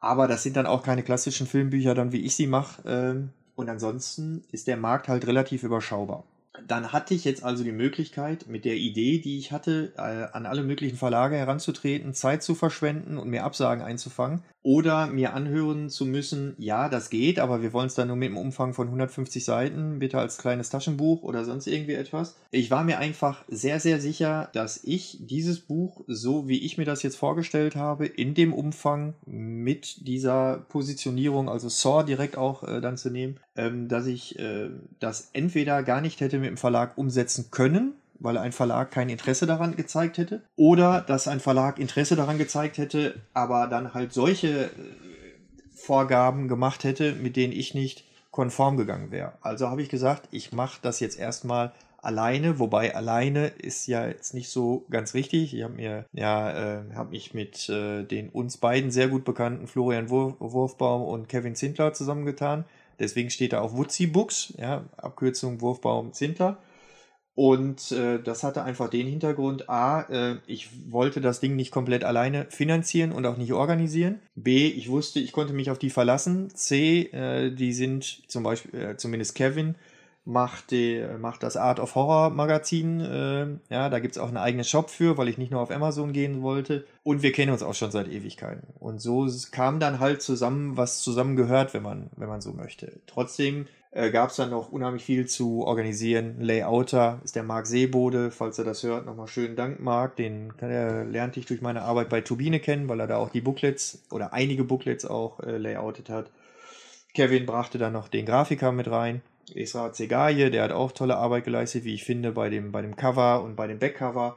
Aber 0.02 0.27
das 0.27 0.43
sind 0.43 0.57
dann 0.57 0.65
auch 0.65 0.84
keine 0.84 1.03
klassischen 1.03 1.47
Filmbücher, 1.47 1.95
dann 1.95 2.11
wie 2.11 2.26
ich 2.26 2.35
sie 2.35 2.47
mache. 2.47 2.84
Äh, 2.88 3.30
und 3.56 3.69
ansonsten 3.69 4.43
ist 4.52 4.68
der 4.68 4.76
Markt 4.76 5.07
halt 5.07 5.26
relativ 5.27 5.64
überschaubar. 5.64 6.26
Dann 6.68 6.91
hatte 6.91 7.14
ich 7.14 7.23
jetzt 7.23 7.43
also 7.43 7.64
die 7.64 7.72
Möglichkeit, 7.72 8.47
mit 8.47 8.65
der 8.65 8.76
Idee, 8.76 9.19
die 9.19 9.39
ich 9.39 9.53
hatte, 9.53 9.93
äh, 9.97 10.27
an 10.35 10.45
alle 10.45 10.64
möglichen 10.64 10.97
Verlage 10.97 11.38
heranzutreten, 11.38 12.14
Zeit 12.14 12.43
zu 12.43 12.53
verschwenden 12.53 13.18
und 13.18 13.30
mir 13.30 13.45
Absagen 13.45 13.81
einzufangen 13.81 14.43
oder 14.65 15.05
mir 15.05 15.35
anhören 15.35 15.91
zu 15.91 16.07
müssen, 16.07 16.55
ja, 16.57 16.89
das 16.89 17.11
geht, 17.11 17.37
aber 17.37 17.61
wir 17.61 17.71
wollen 17.71 17.85
es 17.85 17.93
dann 17.93 18.07
nur 18.07 18.17
mit 18.17 18.29
einem 18.29 18.39
Umfang 18.39 18.73
von 18.73 18.87
150 18.87 19.45
Seiten, 19.45 19.99
bitte 19.99 20.17
als 20.17 20.39
kleines 20.39 20.71
Taschenbuch 20.71 21.21
oder 21.21 21.45
sonst 21.45 21.67
irgendwie 21.67 21.93
etwas. 21.93 22.35
Ich 22.49 22.71
war 22.71 22.83
mir 22.83 22.97
einfach 22.97 23.45
sehr, 23.47 23.79
sehr 23.79 24.01
sicher, 24.01 24.49
dass 24.53 24.83
ich 24.83 25.19
dieses 25.21 25.59
Buch, 25.59 26.03
so 26.07 26.47
wie 26.47 26.65
ich 26.65 26.79
mir 26.79 26.85
das 26.85 27.03
jetzt 27.03 27.15
vorgestellt 27.15 27.75
habe, 27.75 28.07
in 28.07 28.33
dem 28.33 28.53
Umfang 28.53 29.13
mit 29.27 30.07
dieser 30.07 30.65
Positionierung, 30.69 31.47
also 31.47 31.69
Saw 31.69 32.03
direkt 32.03 32.35
auch 32.35 32.63
äh, 32.63 32.81
dann 32.81 32.97
zu 32.97 33.11
nehmen, 33.11 33.39
ähm, 33.55 33.87
dass 33.87 34.07
ich 34.07 34.39
äh, 34.39 34.71
das 34.99 35.29
entweder 35.33 35.83
gar 35.83 36.01
nicht 36.01 36.21
hätte 36.21 36.39
mit 36.39 36.49
dem 36.49 36.57
Verlag 36.57 36.97
umsetzen 36.97 37.51
können, 37.51 37.93
weil 38.19 38.37
ein 38.37 38.51
Verlag 38.51 38.91
kein 38.91 39.09
Interesse 39.09 39.45
daran 39.45 39.75
gezeigt 39.75 40.17
hätte. 40.17 40.41
Oder 40.55 41.01
dass 41.01 41.27
ein 41.27 41.39
Verlag 41.39 41.79
Interesse 41.79 42.15
daran 42.15 42.37
gezeigt 42.37 42.77
hätte, 42.77 43.21
aber 43.33 43.67
dann 43.67 43.93
halt 43.93 44.13
solche 44.13 44.65
äh, 44.65 44.69
Vorgaben 45.73 46.47
gemacht 46.47 46.83
hätte, 46.83 47.13
mit 47.13 47.35
denen 47.35 47.53
ich 47.53 47.73
nicht 47.73 48.05
konform 48.31 48.77
gegangen 48.77 49.11
wäre. 49.11 49.33
Also 49.41 49.69
habe 49.69 49.81
ich 49.81 49.89
gesagt, 49.89 50.27
ich 50.31 50.51
mache 50.51 50.79
das 50.81 50.99
jetzt 50.99 51.17
erstmal 51.19 51.71
alleine, 52.05 52.59
wobei 52.59 52.95
alleine 52.95 53.47
ist 53.47 53.87
ja 53.87 54.07
jetzt 54.07 54.33
nicht 54.33 54.49
so 54.49 54.85
ganz 54.89 55.13
richtig. 55.13 55.53
Ich 55.53 55.63
habe 55.63 55.73
mir 55.73 56.05
ja 56.13 56.51
äh, 56.51 56.83
habe 56.95 57.11
mich 57.11 57.33
mit 57.33 57.67
äh, 57.69 58.03
den 58.03 58.29
uns 58.29 58.57
beiden 58.57 58.91
sehr 58.91 59.07
gut 59.07 59.25
bekannten 59.25 59.67
Florian 59.67 60.09
Wurf, 60.09 60.35
Wurfbaum 60.39 61.01
und 61.01 61.29
Kevin 61.29 61.55
Zindler 61.55 61.93
zusammengetan. 61.93 62.65
Deswegen 62.99 63.29
steht 63.29 63.53
da 63.53 63.61
auch 63.61 63.73
Wutzi 63.73 64.07
Books, 64.07 64.53
ja, 64.57 64.85
Abkürzung 64.97 65.61
Wurfbaum 65.61 66.13
Zindler. 66.13 66.57
Und 67.36 67.91
äh, 67.91 68.20
das 68.22 68.44
hatte 68.44 68.64
einfach 68.64 68.90
den 68.90 69.07
Hintergrund, 69.07 69.70
a, 69.70 70.03
äh, 70.03 70.38
ich 70.48 70.70
wollte 70.90 71.20
das 71.20 71.41
Ding 71.41 71.57
nicht 71.57 71.72
komplett 71.72 72.06
alleine 72.06 72.48
finanzieren 72.49 73.12
und 73.12 73.26
auch 73.26 73.36
nicht 73.36 73.52
organisieren. 73.52 74.20
B, 74.36 74.68
ich 74.68 74.90
wusste, 74.90 75.20
ich 75.20 75.34
konnte 75.34 75.53
mich 75.53 75.70
auf 75.70 75.78
die 75.78 75.90
verlassen. 75.90 76.49
C, 76.56 77.10
äh, 77.12 77.52
die 77.52 77.74
sind 77.74 78.30
zum 78.32 78.44
Beispiel, 78.44 78.80
äh, 78.80 78.98
zumindest 78.98 79.36
Kevin, 79.36 79.76
macht, 80.24 80.72
die, 80.72 81.06
macht 81.20 81.44
das 81.44 81.57
Art 81.57 81.82
of 81.82 81.95
Horror 81.95 82.30
Magazin. 82.30 83.02
Äh, 83.02 83.48
ja, 83.70 83.90
da 83.90 83.99
gibt's 83.99 84.18
auch 84.18 84.30
einen 84.30 84.38
eigenen 84.38 84.66
Shop 84.66 84.90
für, 84.90 85.18
weil 85.18 85.28
ich 85.28 85.38
nicht 85.38 85.52
nur 85.52 85.60
auf 85.60 85.72
Amazon 85.72 86.14
gehen 86.14 86.41
wollte. 86.41 86.86
Und 87.03 87.22
wir 87.22 87.34
kennen 87.34 87.52
uns 87.52 87.64
auch 87.64 87.76
schon 87.76 87.91
seit 87.91 88.07
Ewigkeiten. 88.07 88.64
Und 88.80 89.02
so 89.02 89.28
kam 89.52 89.82
dann 89.82 89.99
halt 89.99 90.22
zusammen, 90.22 90.78
was 90.78 91.02
zusammengehört, 91.02 91.74
wenn 91.74 91.84
man, 91.84 92.10
wenn 92.16 92.30
man 92.30 92.40
so 92.40 92.53
möchte. 92.53 92.94
Trotzdem 93.07 93.68
äh, 93.95 94.11
gab 94.11 94.30
es 94.30 94.35
dann 94.35 94.49
noch 94.49 94.72
unheimlich 94.72 95.05
viel 95.05 95.26
zu 95.26 95.63
organisieren. 95.63 96.41
Layouter 96.41 97.22
ist 97.23 97.35
der 97.38 97.43
Marc 97.43 97.65
Seebode, 97.65 98.30
falls 98.30 98.59
er 98.59 98.65
das 98.65 98.84
hört, 98.84 99.05
nochmal 99.05 99.27
schönen 99.27 99.55
Dank, 99.55 99.80
Marc. 99.80 100.17
Den 100.17 100.53
er, 100.59 101.05
lernte 101.05 101.39
ich 101.39 101.45
durch 101.45 101.61
meine 101.61 101.81
Arbeit 101.81 102.09
bei 102.09 102.19
Turbine 102.19 102.59
kennen, 102.59 102.89
weil 102.89 102.99
er 102.99 103.07
da 103.07 103.17
auch 103.17 103.30
die 103.30 103.39
Booklets 103.39 104.03
oder 104.11 104.34
einige 104.34 104.65
Booklets 104.65 105.05
auch 105.05 105.39
äh, 105.39 105.57
layoutet 105.57 106.09
hat. 106.09 106.30
Kevin 107.13 107.45
brachte 107.45 107.77
dann 107.77 107.93
noch 107.93 108.09
den 108.09 108.26
Grafiker 108.26 108.73
mit 108.73 108.91
rein. 108.91 109.22
Esra 109.53 109.93
Zegaye, 109.93 110.49
der 110.49 110.63
hat 110.63 110.72
auch 110.73 110.91
tolle 110.91 111.15
Arbeit 111.15 111.45
geleistet, 111.45 111.85
wie 111.85 111.93
ich 111.93 112.03
finde, 112.03 112.34
bei 112.34 112.49
dem, 112.49 112.73
bei 112.73 112.81
dem 112.81 112.97
Cover 112.97 113.43
und 113.43 113.55
bei 113.55 113.67
dem 113.67 113.80
Backcover. 113.80 114.35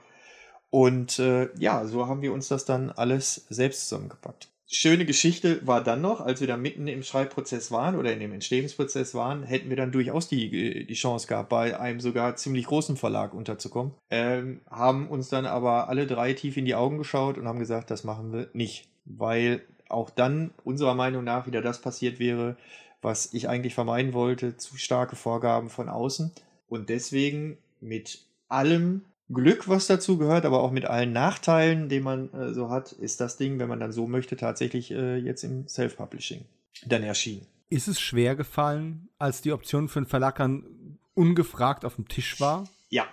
Und 0.71 1.19
äh, 1.19 1.49
ja, 1.59 1.85
so 1.85 2.07
haben 2.07 2.23
wir 2.23 2.33
uns 2.33 2.47
das 2.47 2.65
dann 2.65 2.91
alles 2.91 3.47
selbst 3.49 3.89
zusammengepackt. 3.89 4.49
Schöne 4.71 5.07
Geschichte 5.07 5.67
war 5.67 5.83
dann 5.83 6.03
noch, 6.03 6.21
als 6.21 6.41
wir 6.41 6.47
da 6.47 6.59
mitten 6.59 6.89
im 6.89 7.03
Schreibprozess 7.03 7.71
waren 7.71 7.97
oder 7.97 8.13
in 8.13 8.21
dem 8.21 8.35
Entstehungsprozess 8.35 9.15
waren, 9.15 9.43
hätten 9.43 9.71
wir 9.71 9.77
dann 9.79 9.93
durchaus 9.93 10.29
die, 10.29 10.87
die 10.87 10.95
Chance 10.95 11.27
gehabt, 11.27 11.49
bei 11.49 11.81
einem 11.81 12.01
sogar 12.01 12.37
ziemlich 12.37 12.67
großen 12.67 12.99
Verlag 12.99 13.33
unterzukommen. 13.33 13.95
Ähm, 14.11 14.61
haben 14.69 15.09
uns 15.09 15.31
dann 15.31 15.47
aber 15.47 15.89
alle 15.89 16.07
drei 16.07 16.35
tief 16.35 16.59
in 16.59 16.67
die 16.67 16.75
Augen 16.75 16.99
geschaut 16.99 17.39
und 17.39 17.49
haben 17.49 17.59
gesagt, 17.59 17.91
das 17.91 18.05
machen 18.05 18.31
wir 18.31 18.51
nicht. 18.53 18.91
Weil 19.07 19.63
auch 19.89 20.11
dann 20.11 20.51
unserer 20.65 20.95
Meinung 20.95 21.25
nach 21.25 21.47
wieder 21.47 21.63
das 21.63 21.81
passiert 21.81 22.19
wäre, 22.19 22.59
was 23.01 23.33
ich 23.33 23.49
eigentlich 23.49 23.75
vermeiden 23.75 24.13
wollte, 24.13 24.59
zu 24.59 24.77
starke 24.77 25.17
Vorgaben 25.17 25.71
von 25.71 25.89
außen. 25.89 26.31
Und 26.69 26.91
deswegen 26.91 27.57
mit 27.81 28.27
allem 28.49 29.07
Glück, 29.31 29.69
was 29.69 29.87
dazu 29.87 30.17
gehört, 30.17 30.45
aber 30.47 30.63
auch 30.63 30.71
mit 30.71 30.87
allen 30.87 31.13
Nachteilen, 31.13 31.89
die 31.89 32.01
man 32.01 32.33
äh, 32.33 32.55
so 32.55 32.71
hat, 32.71 32.93
ist 32.93 33.21
das 33.21 33.37
Ding, 33.37 33.59
wenn 33.59 33.69
man 33.69 33.81
dann 33.81 33.93
so 33.93 34.07
möchte, 34.07 34.37
tatsächlich 34.37 34.91
äh, 34.91 35.17
jetzt 35.17 35.45
im 35.45 35.69
Self-Publishing 35.69 36.45
dann 36.87 37.03
erschienen. 37.03 37.47
Ist 37.71 37.89
es 37.89 38.01
schwer 38.01 38.37
gefallen, 38.37 39.09
als 39.19 39.43
die 39.43 39.53
Option 39.53 39.89
für 39.89 39.99
einen 39.99 40.07
Verlag 40.07 40.37
dann 40.37 40.99
ungefragt 41.15 41.85
auf 41.85 41.97
dem 41.97 42.09
Tisch 42.09 42.41
war? 42.41 42.67
Ja, 42.89 43.07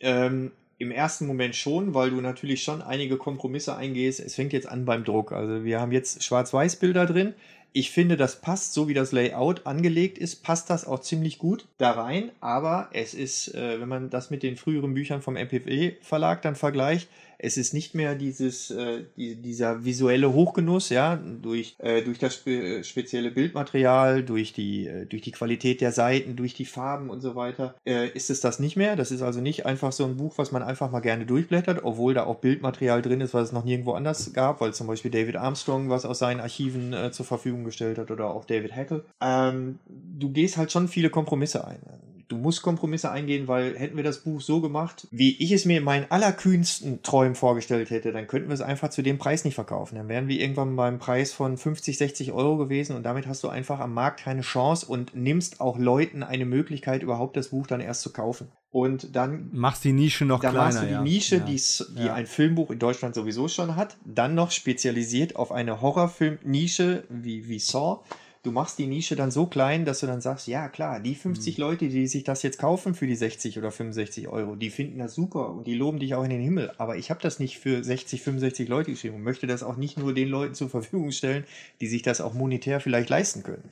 ähm, 0.00 0.52
im 0.78 0.90
ersten 0.90 1.26
Moment 1.26 1.56
schon, 1.56 1.92
weil 1.92 2.10
du 2.10 2.20
natürlich 2.20 2.62
schon 2.62 2.80
einige 2.80 3.16
Kompromisse 3.16 3.76
eingehst. 3.76 4.20
Es 4.20 4.36
fängt 4.36 4.52
jetzt 4.52 4.68
an 4.68 4.84
beim 4.84 5.04
Druck. 5.04 5.32
Also 5.32 5.64
wir 5.64 5.80
haben 5.80 5.92
jetzt 5.92 6.22
Schwarz-Weiß-Bilder 6.22 7.04
drin. 7.04 7.34
Ich 7.78 7.92
finde, 7.92 8.16
das 8.16 8.40
passt, 8.40 8.74
so 8.74 8.88
wie 8.88 8.92
das 8.92 9.12
Layout 9.12 9.64
angelegt 9.64 10.18
ist, 10.18 10.42
passt 10.42 10.68
das 10.68 10.84
auch 10.84 10.98
ziemlich 10.98 11.38
gut 11.38 11.68
da 11.78 11.92
rein. 11.92 12.32
Aber 12.40 12.88
es 12.92 13.14
ist, 13.14 13.54
äh, 13.54 13.80
wenn 13.80 13.88
man 13.88 14.10
das 14.10 14.30
mit 14.30 14.42
den 14.42 14.56
früheren 14.56 14.94
Büchern 14.94 15.22
vom 15.22 15.36
MPW 15.36 15.92
Verlag 16.00 16.42
dann 16.42 16.56
vergleicht, 16.56 17.08
es 17.38 17.56
ist 17.56 17.72
nicht 17.72 17.94
mehr 17.94 18.16
dieses, 18.16 18.70
äh, 18.70 19.04
die, 19.16 19.36
dieser 19.36 19.84
visuelle 19.84 20.32
Hochgenuss, 20.32 20.88
ja, 20.88 21.16
durch, 21.16 21.76
äh, 21.78 22.02
durch 22.02 22.18
das 22.18 22.34
spe 22.34 22.82
spezielle 22.82 23.30
Bildmaterial, 23.30 24.24
durch 24.24 24.52
die, 24.52 24.88
äh, 24.88 25.06
durch 25.06 25.22
die 25.22 25.30
Qualität 25.30 25.80
der 25.80 25.92
Seiten, 25.92 26.34
durch 26.34 26.54
die 26.54 26.64
Farben 26.64 27.10
und 27.10 27.20
so 27.20 27.36
weiter, 27.36 27.76
äh, 27.86 28.08
ist 28.08 28.30
es 28.30 28.40
das 28.40 28.58
nicht 28.58 28.76
mehr. 28.76 28.96
Das 28.96 29.12
ist 29.12 29.22
also 29.22 29.40
nicht 29.40 29.66
einfach 29.66 29.92
so 29.92 30.04
ein 30.04 30.16
Buch, 30.16 30.36
was 30.36 30.50
man 30.50 30.64
einfach 30.64 30.90
mal 30.90 30.98
gerne 30.98 31.26
durchblättert, 31.26 31.84
obwohl 31.84 32.14
da 32.14 32.24
auch 32.24 32.40
Bildmaterial 32.40 33.02
drin 33.02 33.20
ist, 33.20 33.34
was 33.34 33.48
es 33.48 33.52
noch 33.52 33.64
nirgendwo 33.64 33.92
anders 33.92 34.32
gab, 34.32 34.60
weil 34.60 34.74
zum 34.74 34.88
Beispiel 34.88 35.12
David 35.12 35.36
Armstrong 35.36 35.90
was 35.90 36.04
aus 36.04 36.18
seinen 36.18 36.40
Archiven 36.40 36.92
äh, 36.92 37.12
zur 37.12 37.24
Verfügung 37.24 37.64
gestellt 37.68 37.98
hat 37.98 38.10
oder 38.10 38.30
auch 38.30 38.44
David 38.44 38.74
Hackle. 38.74 39.04
Ähm, 39.20 39.78
du 39.86 40.30
gehst 40.30 40.56
halt 40.56 40.72
schon 40.72 40.88
viele 40.88 41.10
Kompromisse 41.10 41.66
ein 41.66 41.80
du 42.28 42.36
musst 42.36 42.62
Kompromisse 42.62 43.10
eingehen, 43.10 43.48
weil 43.48 43.76
hätten 43.76 43.96
wir 43.96 44.04
das 44.04 44.18
Buch 44.18 44.40
so 44.40 44.60
gemacht, 44.60 45.08
wie 45.10 45.42
ich 45.42 45.52
es 45.52 45.64
mir 45.64 45.78
in 45.78 45.84
meinen 45.84 46.10
allerkühnsten 46.10 47.02
Träumen 47.02 47.34
vorgestellt 47.34 47.90
hätte, 47.90 48.12
dann 48.12 48.26
könnten 48.26 48.48
wir 48.48 48.54
es 48.54 48.60
einfach 48.60 48.90
zu 48.90 49.02
dem 49.02 49.18
Preis 49.18 49.44
nicht 49.44 49.54
verkaufen. 49.54 49.96
Dann 49.96 50.08
wären 50.08 50.28
wir 50.28 50.38
irgendwann 50.38 50.76
beim 50.76 50.98
Preis 50.98 51.32
von 51.32 51.56
50, 51.56 51.96
60 51.98 52.32
Euro 52.32 52.56
gewesen 52.58 52.96
und 52.96 53.02
damit 53.02 53.26
hast 53.26 53.42
du 53.42 53.48
einfach 53.48 53.80
am 53.80 53.94
Markt 53.94 54.20
keine 54.20 54.42
Chance 54.42 54.86
und 54.86 55.14
nimmst 55.14 55.60
auch 55.60 55.78
Leuten 55.78 56.22
eine 56.22 56.44
Möglichkeit, 56.44 57.02
überhaupt 57.02 57.36
das 57.36 57.48
Buch 57.48 57.66
dann 57.66 57.80
erst 57.80 58.02
zu 58.02 58.12
kaufen. 58.12 58.48
Und 58.70 59.16
dann 59.16 59.48
machst 59.52 59.84
die 59.84 59.92
Nische 59.92 60.26
noch 60.26 60.40
dann 60.40 60.52
kleiner. 60.52 60.66
Dann 60.66 60.74
machst 60.74 60.82
du 60.82 60.86
die 60.86 60.92
ja. 60.92 61.02
Nische, 61.02 61.36
ja. 61.36 61.44
die, 61.44 62.00
die 62.00 62.06
ja. 62.06 62.14
ein 62.14 62.26
Filmbuch 62.26 62.70
in 62.70 62.78
Deutschland 62.78 63.14
sowieso 63.14 63.48
schon 63.48 63.76
hat, 63.76 63.96
dann 64.04 64.34
noch 64.34 64.50
spezialisiert 64.50 65.36
auf 65.36 65.52
eine 65.52 65.80
Horrorfilm-Nische 65.80 67.04
wie, 67.08 67.48
wie 67.48 67.58
Saw 67.58 68.00
du 68.48 68.52
machst 68.52 68.78
die 68.78 68.86
Nische 68.86 69.14
dann 69.14 69.30
so 69.30 69.44
klein, 69.44 69.84
dass 69.84 70.00
du 70.00 70.06
dann 70.06 70.22
sagst, 70.22 70.48
ja 70.48 70.70
klar, 70.70 71.00
die 71.00 71.14
50 71.14 71.58
mhm. 71.58 71.62
Leute, 71.62 71.88
die 71.88 72.06
sich 72.06 72.24
das 72.24 72.42
jetzt 72.42 72.58
kaufen 72.58 72.94
für 72.94 73.06
die 73.06 73.14
60 73.14 73.58
oder 73.58 73.70
65 73.70 74.28
Euro, 74.28 74.56
die 74.56 74.70
finden 74.70 74.98
das 74.98 75.14
super 75.14 75.50
und 75.50 75.66
die 75.66 75.74
loben 75.74 75.98
dich 75.98 76.14
auch 76.14 76.24
in 76.24 76.30
den 76.30 76.40
Himmel. 76.40 76.72
Aber 76.78 76.96
ich 76.96 77.10
habe 77.10 77.20
das 77.20 77.40
nicht 77.40 77.58
für 77.58 77.84
60, 77.84 78.22
65 78.22 78.66
Leute 78.66 78.90
geschrieben 78.90 79.16
und 79.16 79.22
möchte 79.22 79.46
das 79.46 79.62
auch 79.62 79.76
nicht 79.76 79.98
nur 79.98 80.14
den 80.14 80.30
Leuten 80.30 80.54
zur 80.54 80.70
Verfügung 80.70 81.12
stellen, 81.12 81.44
die 81.82 81.88
sich 81.88 82.00
das 82.00 82.22
auch 82.22 82.32
monetär 82.32 82.80
vielleicht 82.80 83.10
leisten 83.10 83.42
können. 83.42 83.68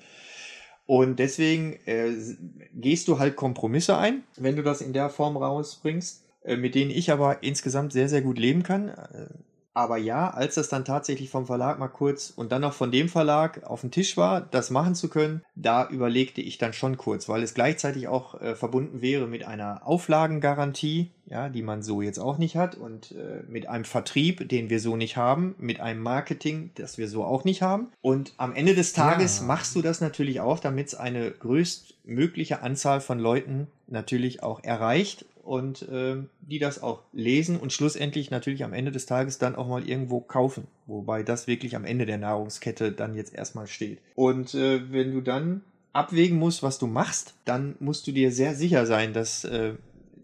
Und 0.84 1.18
deswegen 1.18 1.78
äh, 1.86 2.12
gehst 2.74 3.08
du 3.08 3.18
halt 3.18 3.34
Kompromisse 3.34 3.96
ein, 3.96 4.24
wenn 4.36 4.56
du 4.56 4.62
das 4.62 4.82
in 4.82 4.92
der 4.92 5.08
Form 5.08 5.38
rausbringst, 5.38 6.22
äh, 6.44 6.56
mit 6.58 6.74
denen 6.74 6.90
ich 6.90 7.10
aber 7.10 7.42
insgesamt 7.42 7.94
sehr, 7.94 8.10
sehr 8.10 8.20
gut 8.20 8.38
leben 8.38 8.62
kann. 8.62 8.90
Äh, 8.90 9.26
aber 9.76 9.98
ja, 9.98 10.30
als 10.30 10.54
das 10.54 10.70
dann 10.70 10.86
tatsächlich 10.86 11.28
vom 11.28 11.44
Verlag 11.44 11.78
mal 11.78 11.88
kurz 11.88 12.32
und 12.34 12.50
dann 12.50 12.62
noch 12.62 12.72
von 12.72 12.90
dem 12.90 13.10
Verlag 13.10 13.62
auf 13.64 13.82
dem 13.82 13.90
Tisch 13.90 14.16
war, 14.16 14.40
das 14.40 14.70
machen 14.70 14.94
zu 14.94 15.10
können, 15.10 15.42
da 15.54 15.86
überlegte 15.90 16.40
ich 16.40 16.56
dann 16.56 16.72
schon 16.72 16.96
kurz, 16.96 17.28
weil 17.28 17.42
es 17.42 17.52
gleichzeitig 17.52 18.08
auch 18.08 18.40
äh, 18.40 18.54
verbunden 18.54 19.02
wäre 19.02 19.26
mit 19.26 19.44
einer 19.44 19.86
Auflagengarantie, 19.86 21.10
ja, 21.26 21.50
die 21.50 21.60
man 21.60 21.82
so 21.82 22.00
jetzt 22.00 22.18
auch 22.18 22.38
nicht 22.38 22.56
hat 22.56 22.74
und 22.74 23.12
äh, 23.12 23.42
mit 23.48 23.68
einem 23.68 23.84
Vertrieb, 23.84 24.48
den 24.48 24.70
wir 24.70 24.80
so 24.80 24.96
nicht 24.96 25.18
haben, 25.18 25.54
mit 25.58 25.78
einem 25.78 26.02
Marketing, 26.02 26.70
das 26.76 26.96
wir 26.96 27.06
so 27.06 27.22
auch 27.22 27.44
nicht 27.44 27.60
haben. 27.60 27.88
Und 28.00 28.32
am 28.38 28.54
Ende 28.54 28.74
des 28.74 28.94
Tages 28.94 29.40
ja. 29.40 29.44
machst 29.44 29.76
du 29.76 29.82
das 29.82 30.00
natürlich 30.00 30.40
auch, 30.40 30.58
damit 30.58 30.86
es 30.86 30.94
eine 30.94 31.30
größtmögliche 31.32 32.62
Anzahl 32.62 33.02
von 33.02 33.18
Leuten 33.18 33.66
natürlich 33.88 34.42
auch 34.42 34.64
erreicht 34.64 35.26
und 35.46 35.82
äh, 35.88 36.16
die 36.40 36.58
das 36.58 36.82
auch 36.82 37.02
lesen 37.12 37.56
und 37.58 37.72
schlussendlich 37.72 38.30
natürlich 38.30 38.64
am 38.64 38.72
Ende 38.72 38.90
des 38.90 39.06
Tages 39.06 39.38
dann 39.38 39.54
auch 39.54 39.68
mal 39.68 39.88
irgendwo 39.88 40.20
kaufen. 40.20 40.66
Wobei 40.86 41.22
das 41.22 41.46
wirklich 41.46 41.76
am 41.76 41.84
Ende 41.84 42.06
der 42.06 42.18
Nahrungskette 42.18 42.92
dann 42.92 43.14
jetzt 43.14 43.34
erstmal 43.34 43.66
steht. 43.66 43.98
Und 44.14 44.54
äh, 44.54 44.92
wenn 44.92 45.12
du 45.12 45.20
dann 45.20 45.62
abwägen 45.92 46.38
musst, 46.38 46.62
was 46.62 46.78
du 46.78 46.86
machst, 46.86 47.34
dann 47.44 47.76
musst 47.80 48.06
du 48.06 48.12
dir 48.12 48.32
sehr 48.32 48.54
sicher 48.54 48.86
sein, 48.86 49.12
dass, 49.12 49.44
äh, 49.44 49.74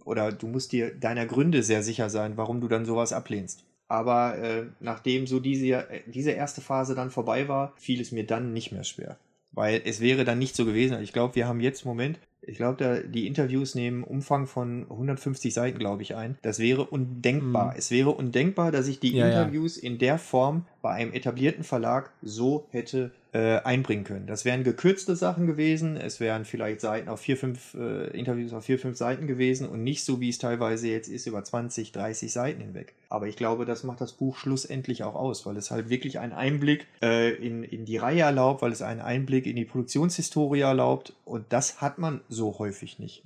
oder 0.05 0.33
du 0.33 0.47
musst 0.49 0.73
dir 0.73 0.95
deiner 0.95 1.27
Gründe 1.27 1.63
sehr 1.63 1.83
sicher 1.83 2.11
sein, 2.11 2.37
warum 2.37 2.61
du 2.61 2.69
dann 2.69 2.85
sowas 2.85 3.13
ablehnst. 3.13 3.65
Aber 3.89 4.39
äh, 4.39 4.65
nachdem 4.81 5.27
so 5.27 5.39
diese, 5.39 5.87
diese 6.07 6.31
erste 6.33 6.61
Phase 6.61 6.95
dann 6.95 7.11
vorbei 7.11 7.49
war, 7.49 7.75
fiel 7.77 8.01
es 8.01 8.11
mir 8.11 8.25
dann 8.27 8.53
nicht 8.53 8.73
mehr 8.73 8.85
schwer. 8.85 9.19
Weil 9.53 9.83
es 9.85 10.01
wäre 10.01 10.25
dann 10.25 10.39
nicht 10.39 10.57
so 10.57 10.65
gewesen. 10.65 11.01
Ich 11.03 11.13
glaube, 11.13 11.35
wir 11.35 11.47
haben 11.47 11.61
jetzt 11.61 11.85
im 11.85 11.89
Moment 11.89 12.19
ich 12.45 12.57
glaube, 12.57 13.05
die 13.07 13.27
Interviews 13.27 13.75
nehmen 13.75 14.03
Umfang 14.03 14.47
von 14.47 14.83
150 14.91 15.55
Seiten, 15.55 15.79
glaube 15.79 16.03
ich, 16.03 16.17
ein. 16.17 16.37
Das 16.43 16.59
wäre 16.59 16.85
undenkbar. 16.85 17.73
Mhm. 17.73 17.79
Es 17.79 17.91
wäre 17.91 18.11
undenkbar, 18.11 18.73
dass 18.73 18.89
ich 18.89 18.99
die 18.99 19.17
ja, 19.17 19.29
Interviews 19.29 19.81
ja. 19.81 19.89
in 19.89 19.99
der 19.99 20.19
Form 20.19 20.67
bei 20.83 20.91
einem 20.91 21.13
etablierten 21.13 21.63
Verlag 21.63 22.11
so 22.21 22.67
hätte 22.71 23.13
äh, 23.33 23.61
einbringen 23.61 24.05
können. 24.05 24.27
Das 24.27 24.45
wären 24.45 24.63
gekürzte 24.63 25.17
Sachen 25.17 25.47
gewesen. 25.47 25.97
Es 25.97 26.21
wären 26.21 26.45
vielleicht 26.45 26.81
Seiten 26.81 27.09
auf 27.09 27.21
vier, 27.21 27.37
fünf 27.37 27.75
äh, 27.75 28.09
Interviews 28.09 28.53
auf 28.53 28.65
vier, 28.65 28.79
fünf 28.79 28.99
Seiten 28.99 29.27
gewesen 29.27 29.69
und 29.69 29.83
nicht 29.83 30.05
so, 30.05 30.21
wie 30.21 30.29
es 30.29 30.39
teilweise 30.39 30.89
jetzt 30.89 31.09
ist, 31.09 31.27
über 31.27 31.43
20, 31.43 31.93
30 31.93 32.31
Seiten 32.31 32.61
hinweg. 32.61 32.95
Aber 33.09 33.29
ich 33.29 33.37
glaube, 33.37 33.65
das 33.65 33.85
macht 33.85 34.01
das 34.01 34.13
Buch 34.13 34.37
schlussendlich 34.37 35.03
auch 35.05 35.15
aus, 35.15 35.47
weil 35.47 35.57
es 35.57 35.71
halt 35.71 35.89
wirklich 35.89 36.19
einen 36.19 36.33
Einblick 36.33 36.87
äh, 37.03 37.31
in, 37.35 37.63
in 37.63 37.85
die 37.85 37.97
Reihe 37.97 38.21
erlaubt, 38.21 38.61
weil 38.61 38.73
es 38.73 38.83
einen 38.83 39.01
Einblick 39.01 39.47
in 39.47 39.57
die 39.57 39.65
Produktionshistorie 39.65 40.61
erlaubt 40.61 41.15
und 41.25 41.47
das 41.51 41.81
hat 41.81 41.99
man 41.99 42.21
so 42.33 42.59
häufig 42.59 42.99
nicht. 42.99 43.25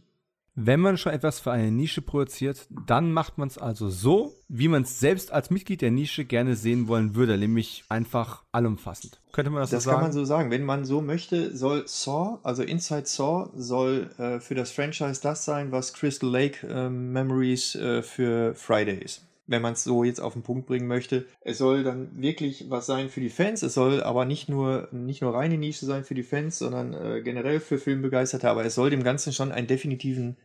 Wenn 0.59 0.81
man 0.81 0.97
schon 0.97 1.13
etwas 1.13 1.39
für 1.39 1.53
eine 1.53 1.71
Nische 1.71 2.01
produziert, 2.01 2.67
dann 2.87 3.13
macht 3.13 3.37
man 3.37 3.47
es 3.49 3.59
also 3.59 3.91
so, 3.91 4.33
wie 4.49 4.69
man 4.69 4.85
es 4.85 4.99
selbst 4.99 5.31
als 5.31 5.51
Mitglied 5.51 5.83
der 5.83 5.91
Nische 5.91 6.25
gerne 6.25 6.57
sehen 6.57 6.89
wollen 6.89 7.15
würde, 7.15 7.37
nämlich 7.37 7.85
einfach 7.91 8.43
allumfassend. 8.53 9.21
Könnte 9.33 9.51
man 9.51 9.61
das, 9.61 9.69
das 9.69 9.85
so 9.85 9.91
sagen? 9.91 9.97
Das 9.97 10.01
kann 10.01 10.09
man 10.09 10.13
so 10.13 10.25
sagen. 10.25 10.51
Wenn 10.51 10.65
man 10.65 10.87
so 10.87 11.03
möchte, 11.03 11.55
soll 11.55 11.87
Saw, 11.87 12.39
also 12.43 12.63
Inside 12.63 13.05
Saw, 13.05 13.51
soll 13.55 14.11
äh, 14.17 14.41
für 14.41 14.55
das 14.55 14.71
Franchise 14.71 15.21
das 15.21 15.45
sein, 15.45 15.73
was 15.73 15.93
Crystal 15.93 16.31
Lake 16.31 16.67
äh, 16.67 16.89
Memories 16.89 17.75
äh, 17.75 18.01
für 18.01 18.55
Friday 18.55 18.97
ist 18.97 19.27
wenn 19.47 19.63
man 19.63 19.75
es 19.75 19.85
so 19.85 20.05
jetzt 20.05 20.21
auf 20.21 20.33
den 20.33 20.43
Punkt 20.43 20.67
bringen 20.67 20.87
möchte. 20.87 21.27
Es 21.41 21.59
soll 21.59 21.85
dann 21.85 22.21
wirklich 22.21 22.67
was 22.69 22.87
sein 22.87 23.09
für 23.09 23.21
die 23.21 23.31
Fans. 23.31 23.63
Es 23.63 23.75
soll 23.75 24.03
aber 24.03 24.25
nicht 24.25 24.49
nur, 24.49 24.89
nicht 24.93 25.23
nur 25.23 25.35
reine 25.35 25.59
Nische 25.59 25.87
sein 25.87 26.05
für 26.05 26.15
die 26.15 26.23
Fans, 26.23 26.59
sondern 26.59 26.95
äh, 26.95 27.23
generell 27.23 27.61
für 27.61 27.79
Filmbegeisterte. 27.79 28.51
Aber 28.51 28.65
es 28.65 28.75
soll 28.75 28.91
dem 28.91 29.05
Ganzen 29.05 29.33
schon 29.33 29.53
einen 29.53 29.67
definitiven 29.67 30.37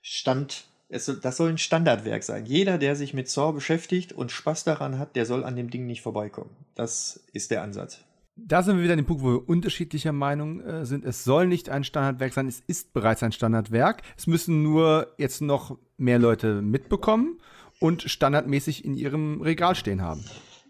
Stand, 0.00 0.64
es, 0.88 1.12
das 1.20 1.36
soll 1.36 1.50
ein 1.50 1.58
Standardwerk 1.58 2.22
sein. 2.22 2.46
Jeder, 2.46 2.78
der 2.78 2.96
sich 2.96 3.12
mit 3.12 3.28
Saw 3.28 3.52
beschäftigt 3.52 4.12
und 4.12 4.32
Spaß 4.32 4.64
daran 4.64 4.98
hat, 4.98 5.16
der 5.16 5.26
soll 5.26 5.44
an 5.44 5.56
dem 5.56 5.68
Ding 5.68 5.86
nicht 5.86 6.00
vorbeikommen. 6.00 6.50
Das 6.74 7.20
ist 7.32 7.50
der 7.50 7.62
Ansatz. 7.62 8.04
Da 8.36 8.62
sind 8.62 8.76
wir 8.76 8.84
wieder 8.84 8.92
an 8.92 9.00
dem 9.00 9.06
Punkt, 9.06 9.22
wo 9.22 9.32
wir 9.32 9.48
unterschiedlicher 9.48 10.12
Meinung 10.12 10.60
äh, 10.60 10.86
sind. 10.86 11.04
Es 11.04 11.24
soll 11.24 11.48
nicht 11.48 11.68
ein 11.68 11.82
Standardwerk 11.82 12.32
sein, 12.32 12.46
es 12.46 12.62
ist 12.66 12.92
bereits 12.92 13.22
ein 13.22 13.32
Standardwerk. 13.32 14.02
Es 14.16 14.28
müssen 14.28 14.62
nur 14.62 15.12
jetzt 15.18 15.42
noch 15.42 15.76
mehr 15.96 16.20
Leute 16.20 16.62
mitbekommen 16.62 17.40
und 17.78 18.02
standardmäßig 18.02 18.84
in 18.84 18.94
ihrem 18.94 19.40
Regal 19.40 19.74
stehen 19.74 20.02
haben. 20.02 20.24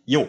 Jo, 0.05 0.28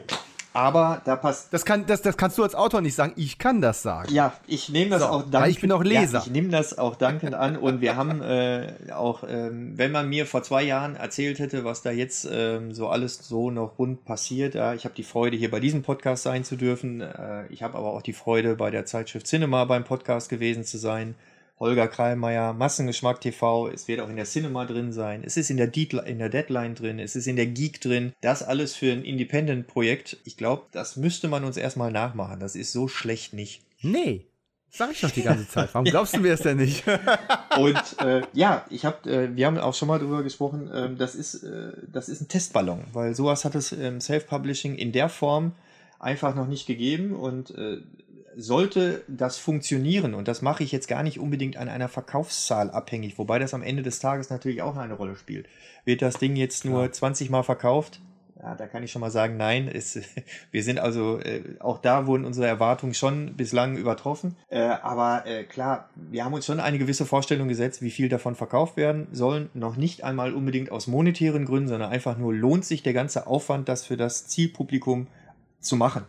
aber 0.52 1.02
da 1.06 1.16
passt. 1.16 1.54
Das, 1.54 1.64
kann, 1.64 1.86
das, 1.86 2.02
das 2.02 2.18
kannst 2.18 2.38
du 2.38 2.44
als 2.44 2.56
Autor 2.56 2.82
nicht 2.82 2.96
sagen. 2.96 3.14
Ich 3.16 3.38
kann 3.38 3.62
das 3.62 3.84
sagen. 3.84 4.12
Ja, 4.12 4.34
ich 4.48 4.70
nehme 4.70 4.92
das 4.92 5.02
so, 5.02 5.08
auch 5.08 5.30
dankend. 5.30 5.52
ich 5.52 5.62
bin 5.62 5.72
auch 5.72 5.84
Leser. 5.84 6.20
Ja, 6.20 6.24
ich 6.26 6.32
nehme 6.32 6.50
das 6.50 6.78
auch 6.78 6.96
dankend 6.96 7.36
an. 7.36 7.56
Und 7.56 7.82
wir 7.82 7.96
haben 7.96 8.22
äh, 8.22 8.74
auch, 8.92 9.24
ähm, 9.28 9.78
wenn 9.78 9.92
man 9.92 10.10
mir 10.10 10.26
vor 10.26 10.42
zwei 10.42 10.64
Jahren 10.64 10.96
erzählt 10.96 11.40
hätte, 11.40 11.66
was 11.66 11.82
da 11.84 11.92
jetzt 11.92 12.28
ähm, 12.32 12.74
so 12.74 12.90
alles 12.90 13.20
so 13.20 13.52
noch 13.52 13.78
rund 13.78 14.06
passiert, 14.06 14.56
ja, 14.56 14.74
ich 14.74 14.86
habe 14.86 14.96
die 14.96 15.04
Freude, 15.04 15.38
hier 15.38 15.52
bei 15.52 15.60
diesem 15.60 15.84
Podcast 15.84 16.24
sein 16.24 16.44
zu 16.44 16.56
dürfen. 16.56 17.02
Äh, 17.02 17.46
ich 17.50 17.62
habe 17.62 17.78
aber 17.78 17.94
auch 17.94 18.02
die 18.02 18.14
Freude, 18.14 18.56
bei 18.56 18.72
der 18.72 18.86
Zeitschrift 18.86 19.28
Cinema 19.28 19.66
beim 19.66 19.84
Podcast 19.84 20.30
gewesen 20.30 20.64
zu 20.66 20.78
sein 20.78 21.16
Holger 21.60 21.88
Kreilmeier, 21.90 22.54
Massengeschmack 22.54 23.20
TV, 23.20 23.68
es 23.68 23.88
wird 23.88 24.00
auch 24.00 24.10
in 24.10 24.16
der 24.16 24.26
Cinema 24.26 24.66
drin 24.66 24.94
sein, 24.94 25.24
es 25.26 25.36
ist 25.36 25.50
in 25.50 25.58
der, 25.58 25.76
in 25.76 26.20
der 26.20 26.30
Deadline 26.30 26.76
drin, 26.76 27.00
es 27.00 27.16
ist 27.16 27.28
in 27.28 27.36
der 27.36 27.48
Geek 27.48 27.82
drin. 27.82 28.14
Das 28.22 28.44
alles 28.44 28.76
für 28.76 28.92
ein 28.92 29.04
Independent-Projekt. 29.04 30.18
Ich 30.24 30.38
glaube, 30.38 30.64
das 30.72 30.96
müsste 30.96 31.28
man 31.28 31.44
uns 31.44 31.58
erstmal 31.58 31.92
nachmachen. 31.92 32.40
Das 32.40 32.56
ist 32.56 32.72
so 32.72 32.88
schlecht 32.88 33.34
nicht. 33.34 33.62
Nee. 33.82 34.26
Sag 34.72 34.92
ich 34.92 35.02
doch 35.02 35.12
die 35.12 35.24
ganze 35.24 35.48
Zeit. 35.48 35.70
Warum 35.74 35.86
glaubst 35.90 36.16
du 36.16 36.20
mir 36.20 36.34
es 36.34 36.42
denn 36.42 36.58
nicht? 36.58 36.86
Und 37.58 37.84
äh, 38.00 38.22
ja, 38.34 38.66
ich 38.70 38.86
habe, 38.86 39.10
äh, 39.10 39.36
wir 39.36 39.48
haben 39.48 39.58
auch 39.58 39.74
schon 39.74 39.88
mal 39.88 40.00
drüber 40.00 40.24
gesprochen. 40.24 40.70
Ähm, 40.74 40.98
das 40.98 41.16
ist, 41.16 41.44
äh, 41.44 41.74
das 41.92 42.08
ist 42.08 42.22
ein 42.22 42.28
Testballon, 42.28 42.86
weil 42.94 43.16
sowas 43.16 43.46
hat 43.46 43.56
es 43.56 43.72
im 43.72 44.00
Self-Publishing 44.00 44.76
in 44.76 44.92
der 44.92 45.10
Form 45.10 45.54
einfach 46.00 46.36
noch 46.36 46.48
nicht 46.48 46.66
gegeben 46.68 47.14
und 47.14 47.52
äh, 47.52 47.82
sollte 48.36 49.04
das 49.08 49.38
funktionieren, 49.38 50.14
und 50.14 50.28
das 50.28 50.42
mache 50.42 50.64
ich 50.64 50.72
jetzt 50.72 50.88
gar 50.88 51.04
nicht 51.04 51.20
unbedingt 51.20 51.58
an 51.58 51.70
einer 51.70 51.90
Verkaufszahl 51.90 52.72
abhängig, 52.72 53.18
wobei 53.18 53.40
das 53.40 53.54
am 53.54 53.64
Ende 53.64 53.84
des 53.84 54.00
Tages 54.00 54.30
natürlich 54.30 54.62
auch 54.62 54.78
eine 54.78 54.94
Rolle 54.94 55.16
spielt. 55.16 55.48
Wird 55.86 56.02
das 56.02 56.16
Ding 56.18 56.36
jetzt 56.36 56.66
nur 56.66 56.84
ja. 56.84 56.92
20 56.92 57.30
Mal 57.30 57.44
verkauft? 57.44 58.02
Ja, 58.42 58.56
da 58.56 58.68
kann 58.68 58.84
ich 58.84 58.92
schon 58.92 59.02
mal 59.02 59.12
sagen, 59.12 59.36
nein. 59.36 59.68
Es, 59.68 60.00
wir 60.52 60.64
sind 60.64 60.80
also, 60.80 61.20
äh, 61.20 61.44
auch 61.60 61.80
da 61.80 62.08
wurden 62.08 62.24
unsere 62.24 62.48
Erwartungen 62.48 62.94
schon 62.94 63.36
bislang 63.36 63.76
übertroffen. 63.76 64.36
Äh, 64.48 64.62
aber 64.62 65.26
äh, 65.26 65.44
klar, 65.44 65.90
wir 65.96 66.24
haben 66.24 66.34
uns 66.34 66.46
schon 66.46 66.62
eine 66.62 66.80
gewisse 66.80 67.06
Vorstellung 67.06 67.50
gesetzt, 67.50 67.82
wie 67.82 67.92
viel 67.92 68.08
davon 68.08 68.36
verkauft 68.36 68.78
werden 68.78 69.08
sollen. 69.12 69.50
Noch 69.54 69.76
nicht 69.76 70.04
einmal 70.06 70.34
unbedingt 70.34 70.72
aus 70.72 70.88
monetären 70.88 71.46
Gründen, 71.46 71.68
sondern 71.68 71.92
einfach 71.92 72.18
nur 72.18 72.34
lohnt 72.34 72.64
sich 72.64 72.82
der 72.82 72.94
ganze 72.94 73.28
Aufwand, 73.28 73.68
das 73.68 73.86
für 73.86 73.98
das 73.98 74.28
Zielpublikum 74.28 75.08
zu 75.60 75.76
machen. 75.76 76.04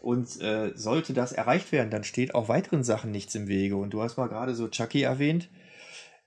Und 0.00 0.40
äh, 0.40 0.72
sollte 0.74 1.12
das 1.12 1.32
erreicht 1.32 1.72
werden, 1.72 1.90
dann 1.90 2.04
steht 2.04 2.34
auch 2.34 2.48
weiteren 2.48 2.84
Sachen 2.84 3.10
nichts 3.10 3.34
im 3.34 3.48
Wege. 3.48 3.76
Und 3.76 3.90
du 3.90 4.02
hast 4.02 4.16
mal 4.16 4.28
gerade 4.28 4.54
so 4.54 4.68
Chucky 4.68 5.02
erwähnt. 5.02 5.48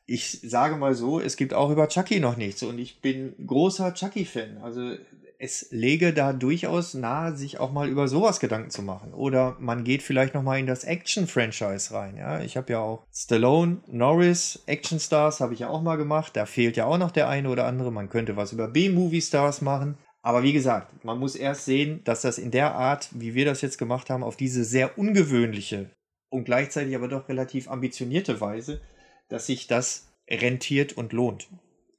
Ich 0.06 0.41
sage 0.44 0.76
mal 0.76 0.95
so, 0.95 1.20
es 1.20 1.38
gibt 1.38 1.54
auch 1.54 1.72
über 1.72 1.88
Chucky 1.88 2.20
noch 2.20 2.38
nichts. 2.38 2.62
Und 2.64 2.78
ich 2.78 3.02
bin 3.02 3.34
großer 3.48 3.94
Chucky-Fan. 3.94 4.58
Also 4.62 4.95
es 5.44 5.68
lege 5.72 6.14
da 6.14 6.32
durchaus 6.32 6.94
nahe, 6.94 7.36
sich 7.36 7.60
auch 7.60 7.74
mal 7.74 7.90
über 7.90 8.08
sowas 8.08 8.40
Gedanken 8.40 8.70
zu 8.70 8.82
machen. 8.82 9.14
Oder 9.14 9.58
man 9.60 9.84
geht 9.84 10.02
vielleicht 10.02 10.34
noch 10.34 10.41
mal 10.41 10.58
in 10.58 10.68
das 10.68 10.86
Action-Franchise 10.86 11.94
rein. 11.94 12.16
Ja, 12.16 12.41
ich 12.41 12.56
habe 12.56 12.72
ja 12.72 12.80
auch 12.80 13.04
Stallone, 13.14 13.80
Norris, 13.88 14.64
Action-Stars 14.68 15.41
habe 15.41 15.54
ich 15.54 15.60
ja 15.60 15.68
auch 15.68 15.82
mal 15.82 15.98
gemacht. 15.98 16.38
Da 16.38 16.45
fehlt 16.45 16.78
ja 16.78 16.86
auch 16.86 16.98
noch 16.98 17.12
der 17.12 17.28
eine 17.28 17.50
oder 17.50 17.66
andere. 17.66 17.91
Man 17.91 18.10
könnte 18.10 18.38
was 18.38 18.54
über 18.54 18.70
B-Movie-Stars 18.70 19.62
machen. 19.62 19.98
Aber 20.26 20.41
wie 20.41 20.54
gesagt, 20.54 21.04
man 21.04 21.20
muss 21.20 21.36
erst 21.36 21.66
sehen, 21.66 22.02
dass 22.06 22.22
das 22.22 22.38
in 22.38 22.50
der 22.50 22.76
Art, 22.76 23.10
wie 23.12 23.36
wir 23.36 23.44
das 23.44 23.62
jetzt 23.62 23.78
gemacht 23.78 24.10
haben, 24.10 24.24
auf 24.24 24.38
diese 24.38 24.64
sehr 24.64 24.98
ungewöhnliche 24.98 25.90
und 26.30 26.45
gleichzeitig 26.45 26.95
aber 26.95 27.10
doch 27.10 27.28
relativ 27.28 27.70
ambitionierte 27.70 28.40
Weise, 28.40 28.80
dass 29.28 29.48
sich 29.48 29.68
das 29.68 30.08
rentiert 30.30 30.94
und 30.94 31.12
lohnt. 31.12 31.50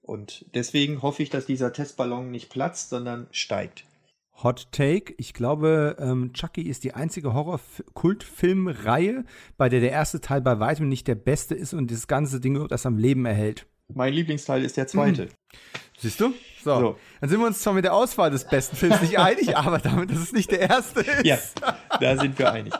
Und 0.01 0.47
deswegen 0.55 1.03
hoffe 1.03 1.23
ich, 1.23 1.29
dass 1.29 1.45
dieser 1.45 1.73
Testballon 1.73 2.31
nicht 2.31 2.51
platzt, 2.51 2.89
sondern 2.89 3.27
steigt. 3.31 3.85
Hot 4.43 4.73
Take. 4.73 5.15
Ich 5.19 5.35
glaube, 5.35 5.97
ähm, 5.99 6.33
Chucky 6.33 6.63
ist 6.63 6.83
die 6.83 6.95
einzige 6.95 7.35
Horror-Kultfilmreihe, 7.35 9.25
bei 9.59 9.69
der 9.69 9.81
der 9.81 9.93
erste 9.93 10.21
Teil 10.21 10.41
bei 10.41 10.59
weitem 10.59 10.89
nicht 10.89 11.07
der 11.07 11.15
beste 11.15 11.55
ist 11.55 11.75
und 11.75 11.91
das 11.91 12.09
ganze 12.09 12.41
Ding 12.41 12.67
das 12.69 12.87
am 12.87 12.97
Leben 12.97 13.27
erhält. 13.27 13.67
Mein 13.93 14.13
Lieblingsteil 14.13 14.65
ist 14.65 14.77
der 14.77 14.87
zweite. 14.87 15.27
Mhm. 15.27 15.29
Siehst 15.99 16.21
du? 16.21 16.33
So. 16.63 16.81
so. 16.81 16.99
Dann 17.21 17.31
sind 17.31 17.41
wir 17.41 17.47
uns 17.47 17.61
zwar 17.61 17.75
mit 17.75 17.85
der 17.85 17.95
Auswahl 17.95 18.31
des 18.31 18.47
besten 18.47 18.77
Films 18.77 19.01
nicht 19.03 19.19
einig, 19.19 19.57
aber 19.57 19.79
damit, 19.79 20.11
dass 20.11 20.19
es 20.19 20.33
nicht 20.33 20.51
der 20.51 20.61
erste 20.61 21.01
ist. 21.01 21.25
Ja, 21.25 21.39
da 22.01 22.17
sind 22.17 22.39
wir 22.39 22.53
einig. 22.53 22.75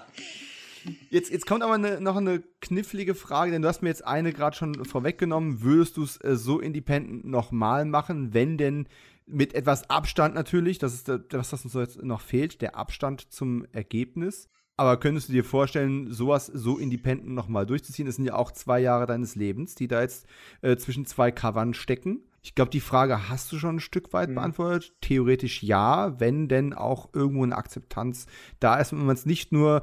Jetzt, 1.11 1.31
jetzt 1.31 1.47
kommt 1.47 1.63
aber 1.63 1.75
eine, 1.75 2.01
noch 2.01 2.17
eine 2.17 2.43
knifflige 2.61 3.15
Frage, 3.15 3.51
denn 3.51 3.63
du 3.63 3.69
hast 3.69 3.83
mir 3.83 3.89
jetzt 3.89 4.07
eine 4.07 4.33
gerade 4.33 4.57
schon 4.57 4.85
vorweggenommen. 4.85 5.63
Würdest 5.63 5.97
du 5.97 6.03
es 6.03 6.23
äh, 6.23 6.37
so 6.37 6.61
independent 6.61 7.25
nochmal 7.25 7.85
machen, 7.85 8.35
wenn 8.35 8.59
denn 8.59 8.89
mit 9.27 9.55
etwas 9.55 9.89
Abstand 9.89 10.35
natürlich, 10.35 10.79
das 10.79 10.93
ist 10.93 11.09
das, 11.09 11.53
was 11.53 11.65
uns 11.65 11.75
jetzt 11.75 12.03
noch 12.03 12.21
fehlt, 12.21 12.61
der 12.61 12.77
Abstand 12.77 13.33
zum 13.33 13.67
Ergebnis. 13.73 14.49
Aber 14.77 14.99
könntest 14.99 15.29
du 15.29 15.33
dir 15.33 15.45
vorstellen, 15.45 16.13
sowas 16.13 16.47
so 16.47 16.79
independent 16.79 17.33
nochmal 17.33 17.65
durchzuziehen? 17.65 18.07
Das 18.07 18.17
sind 18.17 18.25
ja 18.25 18.35
auch 18.35 18.51
zwei 18.51 18.81
Jahre 18.81 19.07
deines 19.07 19.37
Lebens, 19.37 19.75
die 19.77 19.87
da 19.87 20.01
jetzt 20.01 20.27
äh, 20.63 20.77
zwischen 20.77 21.07
zwei 21.07 21.31
Covern 21.31 21.75
stecken. 21.75 22.23
Ich 22.43 22.55
glaube, 22.55 22.71
die 22.71 22.81
Frage 22.81 23.29
hast 23.29 23.51
du 23.53 23.59
schon 23.59 23.77
ein 23.77 23.81
Stück 23.81 24.13
weit 24.13 24.31
mhm. 24.31 24.35
beantwortet. 24.35 24.93
Theoretisch 25.01 25.63
ja, 25.63 26.19
wenn 26.19 26.49
denn 26.49 26.73
auch 26.75 27.09
irgendwo 27.15 27.45
eine 27.45 27.57
Akzeptanz 27.57 28.27
da 28.59 28.77
ist 28.77 28.93
und 28.93 29.05
man 29.05 29.15
es 29.15 29.27
nicht 29.27 29.53
nur, 29.53 29.83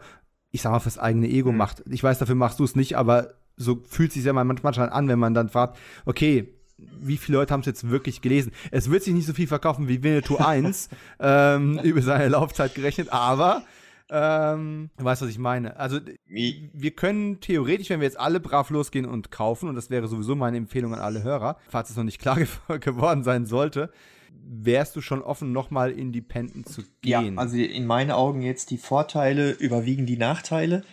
ich 0.51 0.61
sag 0.61 0.71
mal, 0.71 0.79
fürs 0.79 0.99
eigene 0.99 1.29
Ego 1.29 1.51
mhm. 1.51 1.57
macht. 1.57 1.83
Ich 1.89 2.03
weiß, 2.03 2.19
dafür 2.19 2.35
machst 2.35 2.59
du 2.59 2.65
es 2.65 2.75
nicht, 2.75 2.97
aber 2.97 3.35
so 3.55 3.81
fühlt 3.87 4.09
es 4.09 4.15
sich 4.15 4.25
ja 4.25 4.33
manchmal 4.33 4.77
an, 4.89 5.07
wenn 5.07 5.19
man 5.19 5.33
dann 5.33 5.49
fragt, 5.49 5.77
okay, 6.05 6.53
wie 6.77 7.17
viele 7.17 7.37
Leute 7.37 7.53
haben 7.53 7.61
es 7.61 7.67
jetzt 7.67 7.89
wirklich 7.89 8.21
gelesen? 8.21 8.51
Es 8.71 8.89
wird 8.89 9.03
sich 9.03 9.13
nicht 9.13 9.27
so 9.27 9.33
viel 9.33 9.47
verkaufen 9.47 9.87
wie 9.87 10.03
Winnetou 10.03 10.37
1 10.37 10.89
ähm, 11.19 11.79
über 11.79 12.01
seine 12.01 12.27
Laufzeit 12.27 12.75
gerechnet, 12.75 13.13
aber 13.13 13.63
ähm, 14.13 14.89
du 14.97 15.05
weißt, 15.05 15.21
was 15.21 15.29
ich 15.29 15.39
meine. 15.39 15.77
Also, 15.77 15.99
wir 16.27 16.91
können 16.91 17.39
theoretisch, 17.39 17.89
wenn 17.89 18.01
wir 18.01 18.07
jetzt 18.07 18.19
alle 18.19 18.41
brav 18.41 18.69
losgehen 18.69 19.05
und 19.05 19.31
kaufen, 19.31 19.69
und 19.69 19.75
das 19.75 19.89
wäre 19.89 20.09
sowieso 20.09 20.35
meine 20.35 20.57
Empfehlung 20.57 20.93
an 20.93 20.99
alle 20.99 21.23
Hörer, 21.23 21.57
falls 21.69 21.89
es 21.89 21.95
noch 21.95 22.03
nicht 22.03 22.19
klar 22.19 22.37
geworden 22.79 23.23
sein 23.23 23.45
sollte, 23.45 23.89
wärst 24.43 24.97
du 24.97 25.01
schon 25.01 25.21
offen, 25.21 25.53
nochmal 25.53 25.91
independent 25.91 26.67
zu 26.67 26.81
gehen? 27.01 27.35
Ja, 27.35 27.41
also 27.41 27.55
in 27.55 27.85
meinen 27.85 28.11
Augen 28.11 28.41
jetzt 28.41 28.69
die 28.71 28.77
Vorteile 28.77 29.51
überwiegen 29.51 30.05
die 30.05 30.17
Nachteile. 30.17 30.83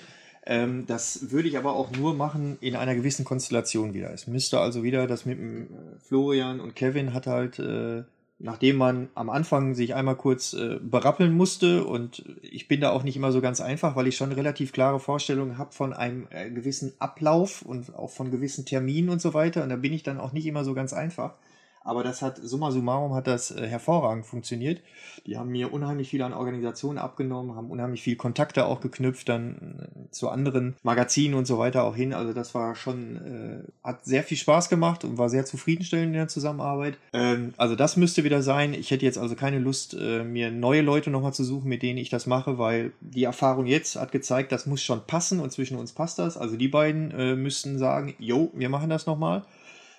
Ähm, 0.46 0.86
das 0.86 1.32
würde 1.32 1.48
ich 1.48 1.58
aber 1.58 1.74
auch 1.74 1.90
nur 1.90 2.14
machen 2.14 2.56
in 2.60 2.76
einer 2.76 2.94
gewissen 2.94 3.24
Konstellation 3.24 3.94
wieder. 3.94 4.12
Es 4.12 4.28
müsste 4.28 4.60
also 4.60 4.84
wieder 4.84 5.08
das 5.08 5.26
mit 5.26 5.38
dem 5.38 5.64
äh, 5.64 5.66
Florian 6.00 6.60
und 6.60 6.76
Kevin 6.76 7.12
hat 7.12 7.26
halt 7.26 7.58
äh, 7.58 8.04
nachdem 8.38 8.76
man 8.76 9.08
am 9.14 9.30
Anfang 9.30 9.74
sich 9.74 9.94
einmal 9.94 10.16
kurz 10.16 10.52
äh, 10.52 10.78
berappeln 10.80 11.32
musste 11.32 11.84
und 11.84 12.24
ich 12.42 12.68
bin 12.68 12.80
da 12.80 12.90
auch 12.90 13.02
nicht 13.02 13.16
immer 13.16 13.32
so 13.32 13.40
ganz 13.40 13.60
einfach, 13.60 13.96
weil 13.96 14.06
ich 14.06 14.16
schon 14.16 14.32
relativ 14.32 14.72
klare 14.72 15.00
Vorstellungen 15.00 15.58
habe 15.58 15.72
von 15.72 15.92
einem 15.92 16.28
äh, 16.30 16.48
gewissen 16.50 16.92
Ablauf 17.00 17.62
und 17.62 17.94
auch 17.96 18.10
von 18.10 18.30
gewissen 18.30 18.64
Terminen 18.64 19.08
und 19.08 19.20
so 19.20 19.34
weiter 19.34 19.62
und 19.62 19.70
da 19.70 19.76
bin 19.76 19.92
ich 19.92 20.04
dann 20.04 20.20
auch 20.20 20.32
nicht 20.32 20.46
immer 20.46 20.64
so 20.64 20.74
ganz 20.74 20.92
einfach. 20.92 21.34
Aber 21.82 22.02
das 22.02 22.22
hat, 22.22 22.38
summa 22.42 22.70
summarum 22.70 23.14
hat 23.14 23.26
das 23.26 23.50
äh, 23.50 23.66
hervorragend 23.66 24.26
funktioniert. 24.26 24.80
Die 25.26 25.36
haben 25.36 25.50
mir 25.50 25.72
unheimlich 25.72 26.10
viel 26.10 26.22
an 26.22 26.32
Organisationen 26.32 26.98
abgenommen, 26.98 27.56
haben 27.56 27.70
unheimlich 27.70 28.02
viel 28.02 28.16
Kontakte 28.16 28.66
auch 28.66 28.80
geknüpft, 28.80 29.28
dann 29.28 29.88
äh, 30.08 30.10
zu 30.10 30.28
anderen 30.28 30.76
Magazinen 30.82 31.34
und 31.34 31.46
so 31.46 31.58
weiter 31.58 31.84
auch 31.84 31.96
hin. 31.96 32.12
Also 32.12 32.32
das 32.32 32.54
war 32.54 32.74
schon, 32.74 33.16
äh, 33.16 33.86
hat 33.86 34.04
sehr 34.04 34.22
viel 34.22 34.36
Spaß 34.36 34.68
gemacht 34.68 35.04
und 35.04 35.18
war 35.18 35.28
sehr 35.28 35.44
zufriedenstellend 35.44 36.08
in 36.08 36.12
der 36.14 36.28
Zusammenarbeit. 36.28 36.98
Ähm, 37.12 37.54
also 37.56 37.74
das 37.74 37.96
müsste 37.96 38.24
wieder 38.24 38.42
sein. 38.42 38.74
Ich 38.74 38.90
hätte 38.90 39.04
jetzt 39.04 39.18
also 39.18 39.34
keine 39.34 39.58
Lust, 39.58 39.96
äh, 39.98 40.24
mir 40.24 40.50
neue 40.50 40.82
Leute 40.82 41.10
nochmal 41.10 41.32
zu 41.32 41.44
suchen, 41.44 41.68
mit 41.68 41.82
denen 41.82 41.98
ich 41.98 42.10
das 42.10 42.26
mache, 42.26 42.58
weil 42.58 42.92
die 43.00 43.24
Erfahrung 43.24 43.66
jetzt 43.66 43.96
hat 43.96 44.12
gezeigt, 44.12 44.52
das 44.52 44.66
muss 44.66 44.82
schon 44.82 45.06
passen 45.06 45.40
und 45.40 45.52
zwischen 45.52 45.78
uns 45.78 45.92
passt 45.92 46.18
das. 46.18 46.36
Also 46.36 46.56
die 46.56 46.68
beiden 46.68 47.10
äh, 47.12 47.34
müssten 47.34 47.78
sagen, 47.78 48.14
jo, 48.18 48.50
wir 48.54 48.68
machen 48.68 48.90
das 48.90 49.06
nochmal. 49.06 49.42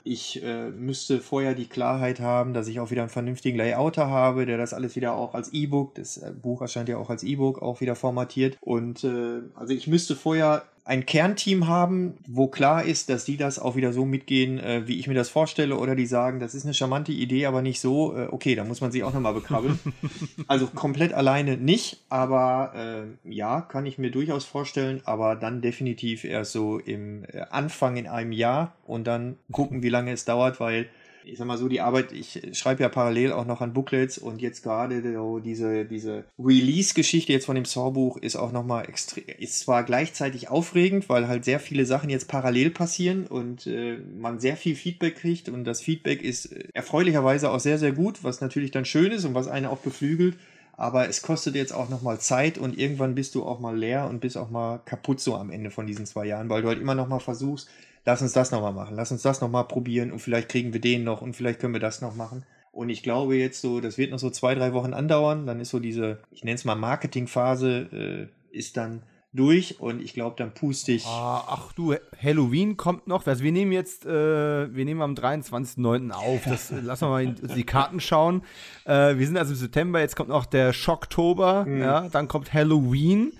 Ich 0.04 0.42
äh, 0.44 0.70
müsste 0.70 1.20
vorher 1.20 1.54
die 1.54 1.68
Klarheit 1.68 2.20
haben, 2.20 2.54
dass 2.54 2.68
ich 2.68 2.80
auch 2.80 2.92
wieder 2.92 3.02
einen 3.02 3.10
vernünftigen 3.10 3.58
Layouter 3.58 4.08
habe, 4.08 4.46
der 4.46 4.58
das 4.58 4.74
alles 4.74 4.96
wieder 4.96 5.14
auch 5.14 5.34
als 5.34 5.52
E-Book, 5.54 5.96
das 5.96 6.18
äh, 6.18 6.32
Buch 6.32 6.62
erscheint 6.62 6.90
ja 6.90 6.98
auch 6.98 7.10
als 7.10 7.24
E-Book, 7.24 7.62
auch 7.62 7.82
wieder 7.82 7.96
formatiert. 7.96 8.58
Und 8.62 9.04
äh, 9.04 9.42
also 9.56 9.74
ich 9.74 9.88
müsste 9.88 10.16
vorher 10.16 10.64
ein 10.90 11.06
Kernteam 11.06 11.68
haben, 11.68 12.18
wo 12.28 12.48
klar 12.48 12.84
ist, 12.84 13.10
dass 13.10 13.24
die 13.24 13.38
das 13.38 13.60
auch 13.60 13.76
wieder 13.76 13.94
so 13.94 14.06
mitgehen, 14.06 14.58
äh, 14.58 14.88
wie 14.88 15.00
ich 15.00 15.06
mir 15.06 15.14
das 15.14 15.30
vorstelle, 15.30 15.78
oder 15.78 15.96
die 15.96 16.08
sagen, 16.08 16.40
das 16.40 16.56
ist 16.56 16.64
eine 16.64 16.74
charmante 16.74 17.12
Idee, 17.12 17.46
aber 17.46 17.62
nicht 17.62 17.80
so, 17.80 18.18
äh, 18.18 18.26
okay, 18.32 18.56
da 18.56 18.64
muss 18.64 18.82
man 18.82 18.92
sich 18.92 19.04
auch 19.04 19.14
nochmal 19.14 19.36
bekrabbeln. 19.36 19.78
also 20.48 20.66
komplett 20.66 21.14
alleine 21.14 21.58
nicht, 21.58 22.02
aber 22.10 22.74
äh, 22.76 23.32
ja, 23.32 23.62
kann 23.62 23.86
ich 23.86 24.00
mir 24.00 24.10
durchaus 24.10 24.46
vorstellen, 24.46 25.02
aber 25.06 25.36
dann 25.36 25.62
definitiv 25.62 26.24
erst 26.24 26.54
so 26.54 26.80
im 26.80 27.24
äh, 27.26 27.42
Anfang 27.52 27.96
in 27.96 28.08
einem 28.08 28.32
Jahr 28.32 28.74
und 28.88 29.06
dann 29.06 29.38
gucken, 29.52 29.84
wie 29.84 29.90
lange 29.90 30.12
es 30.12 30.26
dauert, 30.26 30.60
weil 30.60 30.88
ich 31.24 31.38
sag 31.38 31.48
mal 31.48 31.58
so, 31.58 31.68
die 31.68 31.82
Arbeit, 31.82 32.12
ich 32.12 32.42
schreibe 32.54 32.84
ja 32.84 32.90
parallel 32.90 33.32
auch 33.32 33.46
noch 33.46 33.62
an 33.62 33.74
Booklets 33.74 34.18
und 34.18 34.42
jetzt 34.42 34.64
gerade 34.64 35.02
so 35.02 35.40
diese, 35.40 35.86
diese 35.86 36.26
Release-Geschichte 36.38 37.34
jetzt 37.34 37.46
von 37.46 37.56
dem 37.56 37.66
Saw-Buch 37.66 38.18
ist 38.18 38.36
auch 38.36 38.52
nochmal 38.52 38.88
extrem, 38.88 39.24
ist 39.38 39.60
zwar 39.60 39.84
gleichzeitig 39.84 40.50
aufregend, 40.50 41.10
weil 41.10 41.28
halt 41.28 41.46
sehr 41.46 41.60
viele 41.60 41.86
Sachen 41.86 42.10
jetzt 42.10 42.28
parallel 42.28 42.72
passieren 42.72 43.28
und 43.28 43.68
äh, 43.68 43.98
man 44.18 44.40
sehr 44.40 44.58
viel 44.58 44.76
Feedback 44.76 45.18
kriegt 45.18 45.50
und 45.50 45.66
das 45.66 45.82
Feedback 45.82 46.22
ist 46.22 46.54
erfreulicherweise 46.74 47.52
auch 47.52 47.60
sehr, 47.60 47.78
sehr 47.78 47.92
gut, 47.92 48.24
was 48.24 48.42
natürlich 48.42 48.72
dann 48.72 48.86
schön 48.86 49.12
ist 49.12 49.26
und 49.26 49.34
was 49.34 49.48
einen 49.48 49.66
auch 49.66 49.80
beflügelt. 49.80 50.36
Aber 50.80 51.10
es 51.10 51.22
kostet 51.22 51.56
jetzt 51.56 51.74
auch 51.74 51.90
nochmal 51.90 52.22
Zeit 52.22 52.58
und 52.58 52.78
irgendwann 52.78 53.14
bist 53.14 53.36
du 53.36 53.44
auch 53.44 53.60
mal 53.60 53.78
leer 53.78 54.08
und 54.10 54.22
bist 54.22 54.38
auch 54.38 54.50
mal 54.50 54.80
kaputt 54.86 55.20
so 55.20 55.36
am 55.36 55.52
Ende 55.52 55.72
von 55.72 55.86
diesen 55.86 56.06
zwei 56.06 56.26
Jahren, 56.26 56.48
weil 56.48 56.62
du 56.62 56.70
halt 56.70 56.80
immer 56.80 56.96
nochmal 56.96 57.20
versuchst, 57.20 57.68
lass 58.10 58.24
uns 58.24 58.34
das 58.34 58.50
nochmal 58.50 58.74
machen, 58.74 58.96
lass 58.96 59.12
uns 59.12 59.22
das 59.22 59.40
nochmal 59.40 59.66
probieren 59.66 60.12
und 60.12 60.18
vielleicht 60.18 60.50
kriegen 60.50 60.74
wir 60.74 60.82
den 60.82 61.04
noch 61.04 61.22
und 61.22 61.36
vielleicht 61.36 61.60
können 61.60 61.74
wir 61.74 61.80
das 61.80 62.02
noch 62.02 62.16
machen. 62.16 62.44
Und 62.72 62.90
ich 62.90 63.04
glaube 63.04 63.36
jetzt 63.36 63.62
so, 63.62 63.82
das 63.82 64.00
wird 64.00 64.10
noch 64.10 64.18
so 64.18 64.32
zwei, 64.32 64.56
drei 64.56 64.74
Wochen 64.74 64.94
andauern. 64.94 65.46
Dann 65.46 65.60
ist 65.60 65.70
so 65.70 65.80
diese, 65.80 66.20
ich 66.32 66.44
nenne 66.44 66.56
es 66.56 66.66
mal 66.66 66.76
Marketingphase, 66.76 68.30
äh, 68.52 68.58
ist 68.58 68.78
dann 68.78 69.04
durch 69.32 69.80
und 69.80 70.02
ich 70.02 70.16
glaube, 70.16 70.36
dann 70.40 70.56
puste 70.56 70.92
ich. 70.92 71.06
Ah, 71.06 71.44
ach 71.48 71.72
du, 71.74 71.94
Halloween 72.20 72.78
kommt 72.78 73.06
noch. 73.06 73.28
Also 73.28 73.44
wir 73.44 73.52
nehmen 73.52 73.72
jetzt, 73.72 74.08
äh, 74.08 74.74
wir 74.74 74.86
nehmen 74.86 75.04
am 75.04 75.14
23.09. 75.14 76.12
auf. 76.12 76.46
Das, 76.46 76.72
äh, 76.72 76.80
lassen 76.80 77.06
wir 77.06 77.10
mal 77.10 77.24
in 77.24 77.36
die 77.56 77.64
Karten 77.64 78.00
schauen. 78.00 78.42
Äh, 78.86 79.18
wir 79.18 79.26
sind 79.28 79.38
also 79.38 79.54
im 79.54 79.60
September, 79.60 80.00
jetzt 80.00 80.16
kommt 80.16 80.30
noch 80.30 80.48
der 80.48 80.74
Schocktober, 80.74 81.66
mhm. 81.66 81.82
ja, 81.82 82.10
dann 82.10 82.28
kommt 82.28 82.54
Halloween. 82.54 83.34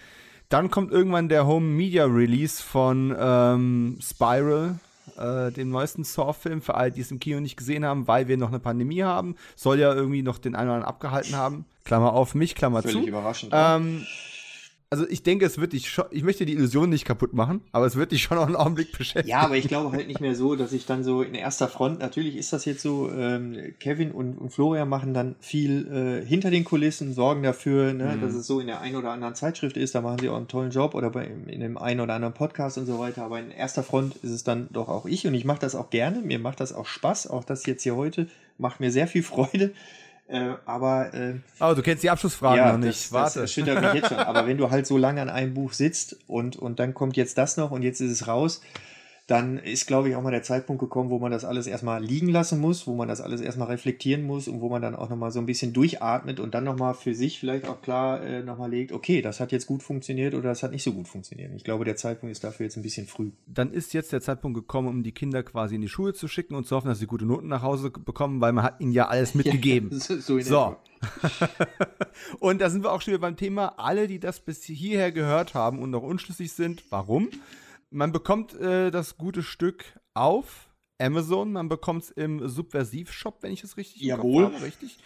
Dann 0.50 0.72
kommt 0.72 0.92
irgendwann 0.92 1.30
der 1.30 1.46
Home 1.46 1.68
Media 1.68 2.06
Release 2.06 2.62
von 2.62 3.16
ähm, 3.18 4.00
Spiral, 4.02 4.80
äh, 5.16 5.52
dem 5.52 5.70
neuesten 5.70 6.04
Saw-Film, 6.04 6.64
für 6.64 6.74
alle, 6.74 6.92
die 6.92 7.02
es 7.02 7.12
im 7.12 7.20
Kino 7.20 7.40
nicht 7.40 7.56
gesehen 7.56 7.86
haben, 7.86 8.08
weil 8.08 8.28
wir 8.28 8.36
noch 8.36 8.48
eine 8.48 8.60
Pandemie 8.60 9.04
haben. 9.04 9.36
Soll 9.56 9.80
ja 9.80 9.94
irgendwie 9.94 10.24
noch 10.24 10.40
den 10.40 10.56
einen 10.56 10.70
oder 10.70 10.76
anderen 10.78 10.90
abgehalten 10.90 11.36
haben. 11.36 11.66
Klammer 11.86 12.14
auf 12.14 12.34
mich, 12.34 12.56
Klammer 12.56 12.82
Völlig 12.82 13.04
zu. 13.04 13.08
überraschend. 13.08 13.52
Ähm, 13.54 14.06
also 14.92 15.08
ich 15.08 15.22
denke, 15.22 15.46
es 15.46 15.60
wird 15.60 15.74
dich 15.74 15.88
schon, 15.88 16.06
ich 16.10 16.24
möchte 16.24 16.48
die 16.48 16.54
Illusion 16.54 16.90
nicht 16.90 17.06
kaputt 17.06 17.34
machen, 17.34 17.62
aber 17.72 17.86
es 17.86 17.96
wird 17.96 18.12
dich 18.12 18.24
schon 18.24 18.38
noch 18.38 18.48
einen 18.48 18.56
Augenblick 18.56 18.98
beschäftigen. 18.98 19.30
Ja, 19.30 19.42
aber 19.42 19.56
ich 19.56 19.68
glaube 19.68 19.92
halt 19.92 20.08
nicht 20.08 20.20
mehr 20.20 20.34
so, 20.34 20.56
dass 20.56 20.74
ich 20.74 20.88
dann 20.88 21.04
so 21.04 21.22
in 21.22 21.36
erster 21.36 21.68
Front, 21.68 22.00
natürlich 22.00 22.36
ist 22.36 22.54
das 22.54 22.66
jetzt 22.66 22.82
so, 22.82 23.12
ähm, 23.12 23.76
Kevin 23.80 24.12
und, 24.12 24.40
und 24.40 24.50
Florian 24.52 24.90
machen 24.90 25.14
dann 25.14 25.36
viel 25.40 26.22
äh, 26.24 26.26
hinter 26.26 26.50
den 26.50 26.64
Kulissen, 26.64 27.14
sorgen 27.14 27.44
dafür, 27.44 27.94
ne, 27.94 28.16
mhm. 28.16 28.22
dass 28.22 28.34
es 28.34 28.48
so 28.48 28.60
in 28.60 28.66
der 28.66 28.82
einen 28.82 28.96
oder 28.96 29.12
anderen 29.12 29.36
Zeitschrift 29.36 29.78
ist, 29.78 29.94
da 29.94 30.02
machen 30.02 30.20
sie 30.20 30.30
auch 30.30 30.38
einen 30.38 30.48
tollen 30.48 30.72
Job 30.72 30.96
oder 30.96 31.12
bei, 31.12 31.26
in 31.26 31.60
dem 31.60 31.78
einen 31.78 32.00
oder 32.00 32.16
anderen 32.16 32.34
Podcast 32.34 32.80
und 32.80 32.88
so 32.88 32.98
weiter, 32.98 33.24
aber 33.24 33.40
in 33.40 33.52
erster 33.52 33.84
Front 33.84 34.16
ist 34.24 34.32
es 34.32 34.44
dann 34.44 34.70
doch 34.72 34.90
auch 34.90 35.06
ich 35.06 35.28
und 35.28 35.36
ich 35.36 35.46
mache 35.46 35.60
das 35.60 35.76
auch 35.76 35.92
gerne, 35.92 36.22
mir 36.22 36.40
macht 36.40 36.62
das 36.62 36.74
auch 36.74 36.88
Spaß, 36.88 37.28
auch 37.28 37.44
das 37.44 37.66
jetzt 37.68 37.84
hier 37.84 37.96
heute 37.96 38.28
macht 38.58 38.80
mir 38.80 38.92
sehr 38.92 39.08
viel 39.08 39.24
Freude. 39.24 39.72
Äh, 40.30 40.54
aber. 40.66 41.14
Äh, 41.14 41.36
oh, 41.60 41.74
du 41.74 41.82
kennst 41.82 42.04
die 42.04 42.10
Abschlussfragen 42.10 42.58
ja, 42.58 42.72
noch 42.72 42.80
nicht. 42.80 43.06
Das, 43.06 43.12
Warte. 43.12 43.42
Das 43.42 43.52
schüttert 43.52 43.82
mich 43.82 43.94
jetzt 43.94 44.10
schon. 44.10 44.18
Aber 44.30 44.46
wenn 44.46 44.58
du 44.58 44.70
halt 44.70 44.86
so 44.86 44.98
lange 44.98 45.22
an 45.22 45.30
einem 45.30 45.56
Buch 45.56 45.74
sitzt 45.74 46.18
und, 46.28 46.56
und 46.56 46.80
dann 46.80 46.94
kommt 46.94 47.18
jetzt 47.18 47.38
das 47.38 47.58
noch 47.58 47.72
und 47.72 47.82
jetzt 47.82 48.00
ist 48.00 48.12
es 48.12 48.28
raus, 48.28 48.62
dann 49.30 49.60
ist, 49.60 49.86
glaube 49.86 50.10
ich, 50.10 50.16
auch 50.16 50.24
mal 50.24 50.32
der 50.32 50.42
Zeitpunkt 50.42 50.80
gekommen, 50.80 51.12
wo 51.12 51.20
man 51.20 51.32
das 51.32 51.46
alles 51.46 51.68
erstmal 51.68 52.04
liegen 52.04 52.30
lassen 52.30 52.60
muss, 52.60 52.88
wo 52.88 52.96
man 52.96 53.08
das 53.08 53.22
alles 53.22 53.42
erstmal 53.42 53.68
reflektieren 53.68 54.24
muss 54.24 54.48
und 54.48 54.60
wo 54.60 54.70
man 54.70 54.82
dann 54.82 54.96
auch 54.96 55.08
nochmal 55.08 55.30
so 55.30 55.40
ein 55.40 55.46
bisschen 55.46 55.72
durchatmet 55.72 56.40
und 56.40 56.56
dann 56.56 56.64
nochmal 56.64 56.96
für 56.96 57.14
sich 57.14 57.40
vielleicht 57.40 57.68
auch 57.68 57.84
klar 57.84 58.24
äh, 58.24 58.42
nochmal 58.42 58.72
legt, 58.72 58.92
okay, 58.92 59.22
das 59.22 59.40
hat 59.40 59.52
jetzt 59.52 59.68
gut 59.68 59.84
funktioniert 59.84 60.34
oder 60.34 60.50
das 60.50 60.64
hat 60.64 60.72
nicht 60.72 60.82
so 60.82 60.94
gut 60.94 61.08
funktioniert. 61.08 61.52
Ich 61.56 61.64
glaube, 61.64 61.86
der 61.86 61.96
Zeitpunkt 61.96 62.32
ist 62.32 62.44
dafür 62.44 62.66
jetzt 62.66 62.78
ein 62.78 62.82
bisschen 62.82 63.06
früh. 63.06 63.30
Dann 63.46 63.72
ist 63.72 63.94
jetzt 63.94 64.12
der 64.12 64.22
Zeitpunkt 64.22 64.58
gekommen, 64.58 64.88
um 64.88 65.04
die 65.04 65.12
Kinder 65.12 65.44
quasi 65.44 65.76
in 65.76 65.82
die 65.82 65.90
Schule 65.90 66.16
zu 66.16 66.28
schicken 66.28 66.56
und 66.56 66.66
zu 66.66 66.76
hoffen, 66.76 66.88
dass 66.88 66.98
sie 66.98 67.06
gute 67.06 67.26
Noten 67.26 67.50
nach 67.50 67.62
Hause 67.62 67.92
bekommen, 67.92 68.42
weil 68.42 68.52
man 68.52 68.64
hat 68.64 68.82
ihnen 68.82 68.94
ja 68.94 69.10
alles 69.10 69.36
mitgegeben. 69.36 69.92
Ja, 69.92 70.00
so. 70.20 70.40
so. 70.40 70.76
und 72.40 72.62
da 72.62 72.72
sind 72.72 72.84
wir 72.84 72.92
auch 72.92 73.02
schon 73.02 73.14
wieder 73.14 73.22
beim 73.22 73.38
Thema, 73.38 73.76
alle, 73.78 74.08
die 74.08 74.20
das 74.20 74.40
bis 74.40 74.64
hierher 74.64 75.12
gehört 75.12 75.54
haben 75.54 75.78
und 75.78 75.92
noch 75.92 76.02
unschlüssig 76.02 76.52
sind, 76.52 76.84
warum? 76.90 77.30
Man 77.92 78.12
bekommt 78.12 78.54
äh, 78.54 78.92
das 78.92 79.18
gute 79.18 79.44
Stück 79.44 80.00
auf 80.14 80.70
Amazon, 81.00 81.54
man 81.54 81.70
bekommt 81.70 82.04
es 82.04 82.12
im 82.12 82.48
Subversiv-Shop, 82.48 83.38
wenn 83.42 83.52
ich 83.52 83.64
es 83.64 83.78
richtig 83.78 84.02
Jawohl. 84.02 84.46
habe, 84.46 84.62
richtig. 84.62 85.00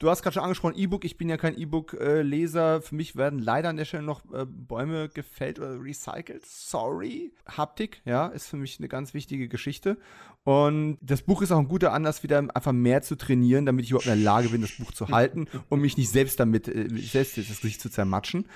Du 0.00 0.10
hast 0.10 0.22
gerade 0.22 0.34
schon 0.34 0.42
angesprochen, 0.42 0.76
E-Book. 0.76 1.04
Ich 1.04 1.16
bin 1.16 1.28
ja 1.28 1.36
kein 1.36 1.56
E-Book-Leser. 1.56 2.82
Für 2.82 2.94
mich 2.96 3.14
werden 3.14 3.38
leider 3.38 3.68
an 3.68 3.76
der 3.76 3.84
Stelle 3.84 4.02
noch 4.02 4.20
äh, 4.32 4.44
Bäume 4.44 5.08
gefällt 5.08 5.60
oder 5.60 5.80
recycelt. 5.80 6.44
Sorry. 6.44 7.32
Haptik, 7.46 8.02
ja, 8.04 8.26
ist 8.26 8.48
für 8.48 8.56
mich 8.56 8.78
eine 8.80 8.88
ganz 8.88 9.14
wichtige 9.14 9.48
Geschichte. 9.48 9.96
Und 10.42 10.98
das 11.00 11.22
Buch 11.22 11.42
ist 11.42 11.52
auch 11.52 11.58
ein 11.58 11.68
guter 11.68 11.92
Anlass, 11.92 12.22
wieder 12.22 12.38
einfach 12.54 12.72
mehr 12.72 13.02
zu 13.02 13.16
trainieren, 13.16 13.66
damit 13.66 13.84
ich 13.84 13.92
überhaupt 13.92 14.06
in 14.06 14.14
der 14.14 14.24
Lage 14.24 14.48
bin, 14.48 14.62
das 14.62 14.72
Buch 14.72 14.92
zu 14.92 15.08
halten 15.08 15.46
und 15.68 15.80
mich 15.80 15.96
nicht 15.96 16.10
selbst 16.10 16.40
damit, 16.40 16.68
äh, 16.68 16.88
selbst 16.98 17.38
das 17.38 17.46
Gesicht 17.60 17.80
zu 17.80 17.88
zermatschen. 17.88 18.46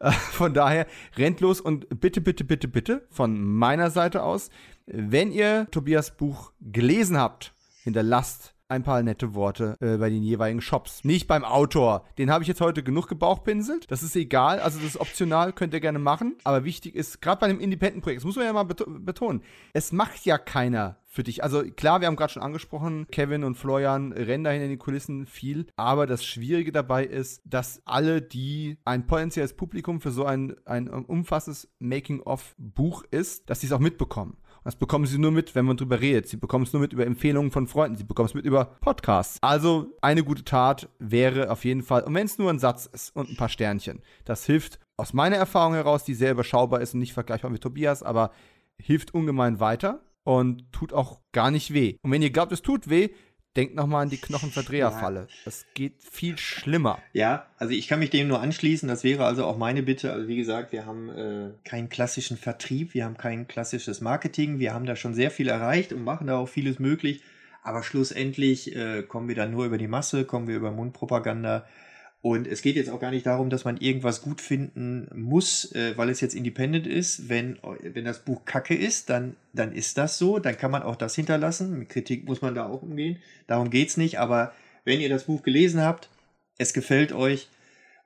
Äh, 0.00 0.10
von 0.10 0.54
daher 0.54 0.86
rennt 1.16 1.40
los 1.40 1.60
und 1.60 2.00
bitte, 2.00 2.20
bitte, 2.20 2.44
bitte, 2.44 2.68
bitte 2.68 3.06
von 3.10 3.42
meiner 3.42 3.90
Seite 3.90 4.22
aus, 4.22 4.50
wenn 4.86 5.32
ihr 5.32 5.66
Tobias 5.70 6.16
Buch 6.16 6.52
gelesen 6.60 7.16
habt, 7.16 7.54
hinterlasst 7.82 8.53
ein 8.68 8.82
paar 8.82 9.02
nette 9.02 9.34
Worte 9.34 9.76
äh, 9.80 9.98
bei 9.98 10.10
den 10.10 10.22
jeweiligen 10.22 10.60
Shops. 10.60 11.04
Nicht 11.04 11.26
beim 11.26 11.44
Autor. 11.44 12.04
Den 12.18 12.30
habe 12.30 12.42
ich 12.42 12.48
jetzt 12.48 12.60
heute 12.60 12.82
genug 12.82 13.08
gebauchpinselt. 13.08 13.90
Das 13.90 14.02
ist 14.02 14.16
egal. 14.16 14.60
Also 14.60 14.78
das 14.78 14.88
ist 14.88 15.00
optional, 15.00 15.52
könnt 15.52 15.74
ihr 15.74 15.80
gerne 15.80 15.98
machen. 15.98 16.36
Aber 16.44 16.64
wichtig 16.64 16.94
ist, 16.94 17.20
gerade 17.20 17.40
bei 17.40 17.46
einem 17.46 17.60
Independent-Projekt, 17.60 18.20
das 18.20 18.24
muss 18.24 18.36
man 18.36 18.46
ja 18.46 18.52
mal 18.52 18.64
betonen, 18.64 19.42
es 19.72 19.92
macht 19.92 20.24
ja 20.24 20.38
keiner 20.38 20.98
für 21.14 21.22
dich. 21.22 21.44
Also 21.44 21.62
klar, 21.62 22.00
wir 22.00 22.08
haben 22.08 22.16
gerade 22.16 22.32
schon 22.32 22.42
angesprochen, 22.42 23.06
Kevin 23.10 23.44
und 23.44 23.54
Florian 23.54 24.12
rennen 24.12 24.42
dahin 24.42 24.62
in 24.62 24.70
den 24.70 24.78
Kulissen 24.80 25.26
viel, 25.26 25.66
aber 25.76 26.06
das 26.06 26.24
Schwierige 26.24 26.72
dabei 26.72 27.04
ist, 27.04 27.40
dass 27.44 27.82
alle, 27.84 28.20
die 28.20 28.78
ein 28.84 29.06
potenzielles 29.06 29.54
Publikum 29.54 30.00
für 30.00 30.10
so 30.10 30.24
ein, 30.24 30.56
ein 30.64 30.88
umfassendes 30.88 31.68
Making-of-Buch 31.78 33.04
ist, 33.12 33.48
dass 33.48 33.60
sie 33.60 33.68
es 33.68 33.72
auch 33.72 33.78
mitbekommen. 33.78 34.38
Das 34.64 34.76
bekommen 34.76 35.04
sie 35.04 35.18
nur 35.18 35.30
mit, 35.30 35.54
wenn 35.54 35.66
man 35.66 35.76
drüber 35.76 36.00
redet. 36.00 36.26
Sie 36.26 36.38
bekommen 36.38 36.64
es 36.64 36.72
nur 36.72 36.80
mit 36.80 36.94
über 36.94 37.04
Empfehlungen 37.04 37.50
von 37.50 37.66
Freunden. 37.66 37.98
Sie 37.98 38.04
bekommen 38.04 38.28
es 38.28 38.34
mit 38.34 38.46
über 38.46 38.64
Podcasts. 38.80 39.38
Also 39.42 39.92
eine 40.00 40.24
gute 40.24 40.42
Tat 40.42 40.88
wäre 40.98 41.50
auf 41.50 41.66
jeden 41.66 41.82
Fall, 41.82 42.02
und 42.02 42.14
wenn 42.14 42.24
es 42.24 42.38
nur 42.38 42.48
ein 42.48 42.58
Satz 42.58 42.86
ist 42.86 43.14
und 43.14 43.28
ein 43.28 43.36
paar 43.36 43.50
Sternchen, 43.50 44.00
das 44.24 44.46
hilft 44.46 44.80
aus 44.96 45.12
meiner 45.12 45.36
Erfahrung 45.36 45.74
heraus, 45.74 46.04
die 46.04 46.14
sehr 46.14 46.32
überschaubar 46.32 46.80
ist 46.80 46.94
und 46.94 47.00
nicht 47.00 47.12
vergleichbar 47.12 47.50
mit 47.50 47.62
Tobias, 47.62 48.02
aber 48.02 48.30
hilft 48.78 49.12
ungemein 49.12 49.60
weiter 49.60 50.00
und 50.24 50.72
tut 50.72 50.94
auch 50.94 51.20
gar 51.32 51.50
nicht 51.50 51.74
weh. 51.74 51.98
Und 52.02 52.10
wenn 52.10 52.22
ihr 52.22 52.30
glaubt, 52.30 52.52
es 52.52 52.62
tut 52.62 52.88
weh, 52.88 53.10
Denkt 53.56 53.76
nochmal 53.76 54.02
an 54.02 54.10
die 54.10 54.20
Knochenverdreherfalle. 54.20 55.20
Ja. 55.20 55.26
Das 55.44 55.66
geht 55.74 55.94
viel 55.98 56.38
schlimmer. 56.38 56.98
Ja, 57.12 57.46
also 57.56 57.72
ich 57.72 57.86
kann 57.86 58.00
mich 58.00 58.10
dem 58.10 58.26
nur 58.26 58.40
anschließen. 58.40 58.88
Das 58.88 59.04
wäre 59.04 59.24
also 59.24 59.44
auch 59.44 59.56
meine 59.56 59.84
Bitte. 59.84 60.12
Also 60.12 60.26
wie 60.26 60.36
gesagt, 60.36 60.72
wir 60.72 60.86
haben 60.86 61.08
äh, 61.10 61.50
keinen 61.62 61.88
klassischen 61.88 62.36
Vertrieb, 62.36 62.94
wir 62.94 63.04
haben 63.04 63.16
kein 63.16 63.46
klassisches 63.46 64.00
Marketing. 64.00 64.58
Wir 64.58 64.74
haben 64.74 64.86
da 64.86 64.96
schon 64.96 65.14
sehr 65.14 65.30
viel 65.30 65.48
erreicht 65.48 65.92
und 65.92 66.02
machen 66.02 66.26
da 66.26 66.36
auch 66.36 66.48
vieles 66.48 66.80
möglich. 66.80 67.22
Aber 67.62 67.82
schlussendlich 67.82 68.74
äh, 68.74 69.02
kommen 69.02 69.28
wir 69.28 69.36
dann 69.36 69.52
nur 69.52 69.66
über 69.66 69.78
die 69.78 69.88
Masse, 69.88 70.24
kommen 70.24 70.48
wir 70.48 70.56
über 70.56 70.70
Mundpropaganda 70.70 71.64
und 72.24 72.46
es 72.46 72.62
geht 72.62 72.76
jetzt 72.76 72.88
auch 72.88 73.00
gar 73.00 73.10
nicht 73.10 73.26
darum, 73.26 73.50
dass 73.50 73.66
man 73.66 73.76
irgendwas 73.76 74.22
gut 74.22 74.40
finden 74.40 75.10
muss, 75.14 75.70
äh, 75.74 75.92
weil 75.98 76.08
es 76.08 76.22
jetzt 76.22 76.34
independent 76.34 76.86
ist. 76.86 77.28
Wenn, 77.28 77.58
wenn 77.82 78.06
das 78.06 78.20
Buch 78.20 78.46
kacke 78.46 78.74
ist, 78.74 79.10
dann, 79.10 79.36
dann 79.52 79.72
ist 79.72 79.98
das 79.98 80.16
so. 80.16 80.38
Dann 80.38 80.56
kann 80.56 80.70
man 80.70 80.82
auch 80.82 80.96
das 80.96 81.14
hinterlassen. 81.14 81.78
Mit 81.78 81.90
Kritik 81.90 82.24
muss 82.24 82.40
man 82.40 82.54
da 82.54 82.66
auch 82.66 82.80
umgehen. 82.80 83.18
Darum 83.46 83.68
geht's 83.68 83.98
nicht. 83.98 84.20
Aber 84.20 84.54
wenn 84.86 85.02
ihr 85.02 85.10
das 85.10 85.24
Buch 85.24 85.42
gelesen 85.42 85.82
habt, 85.82 86.08
es 86.56 86.72
gefällt 86.72 87.12
euch 87.12 87.50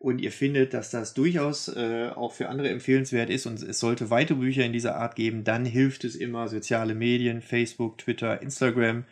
und 0.01 0.20
ihr 0.20 0.32
findet, 0.32 0.74
dass 0.74 0.90
das 0.90 1.15
durchaus 1.15 1.69
äh, 1.69 2.11
auch 2.12 2.32
für 2.32 2.49
andere 2.49 2.70
empfehlenswert 2.70 3.31
ist 3.31 3.47
und 3.47 3.62
es 3.62 3.78
sollte 3.78 4.11
weitere 4.11 4.39
Bücher 4.39 4.65
in 4.65 4.73
dieser 4.73 4.97
Art 4.97 5.15
geben, 5.15 5.45
dann 5.45 5.65
hilft 5.65 6.03
es 6.03 6.16
immer 6.16 6.49
soziale 6.49 6.97
Medien, 6.97 7.40
Facebook, 7.40 7.99
Twitter, 7.99 8.43
Instagram 8.43 9.05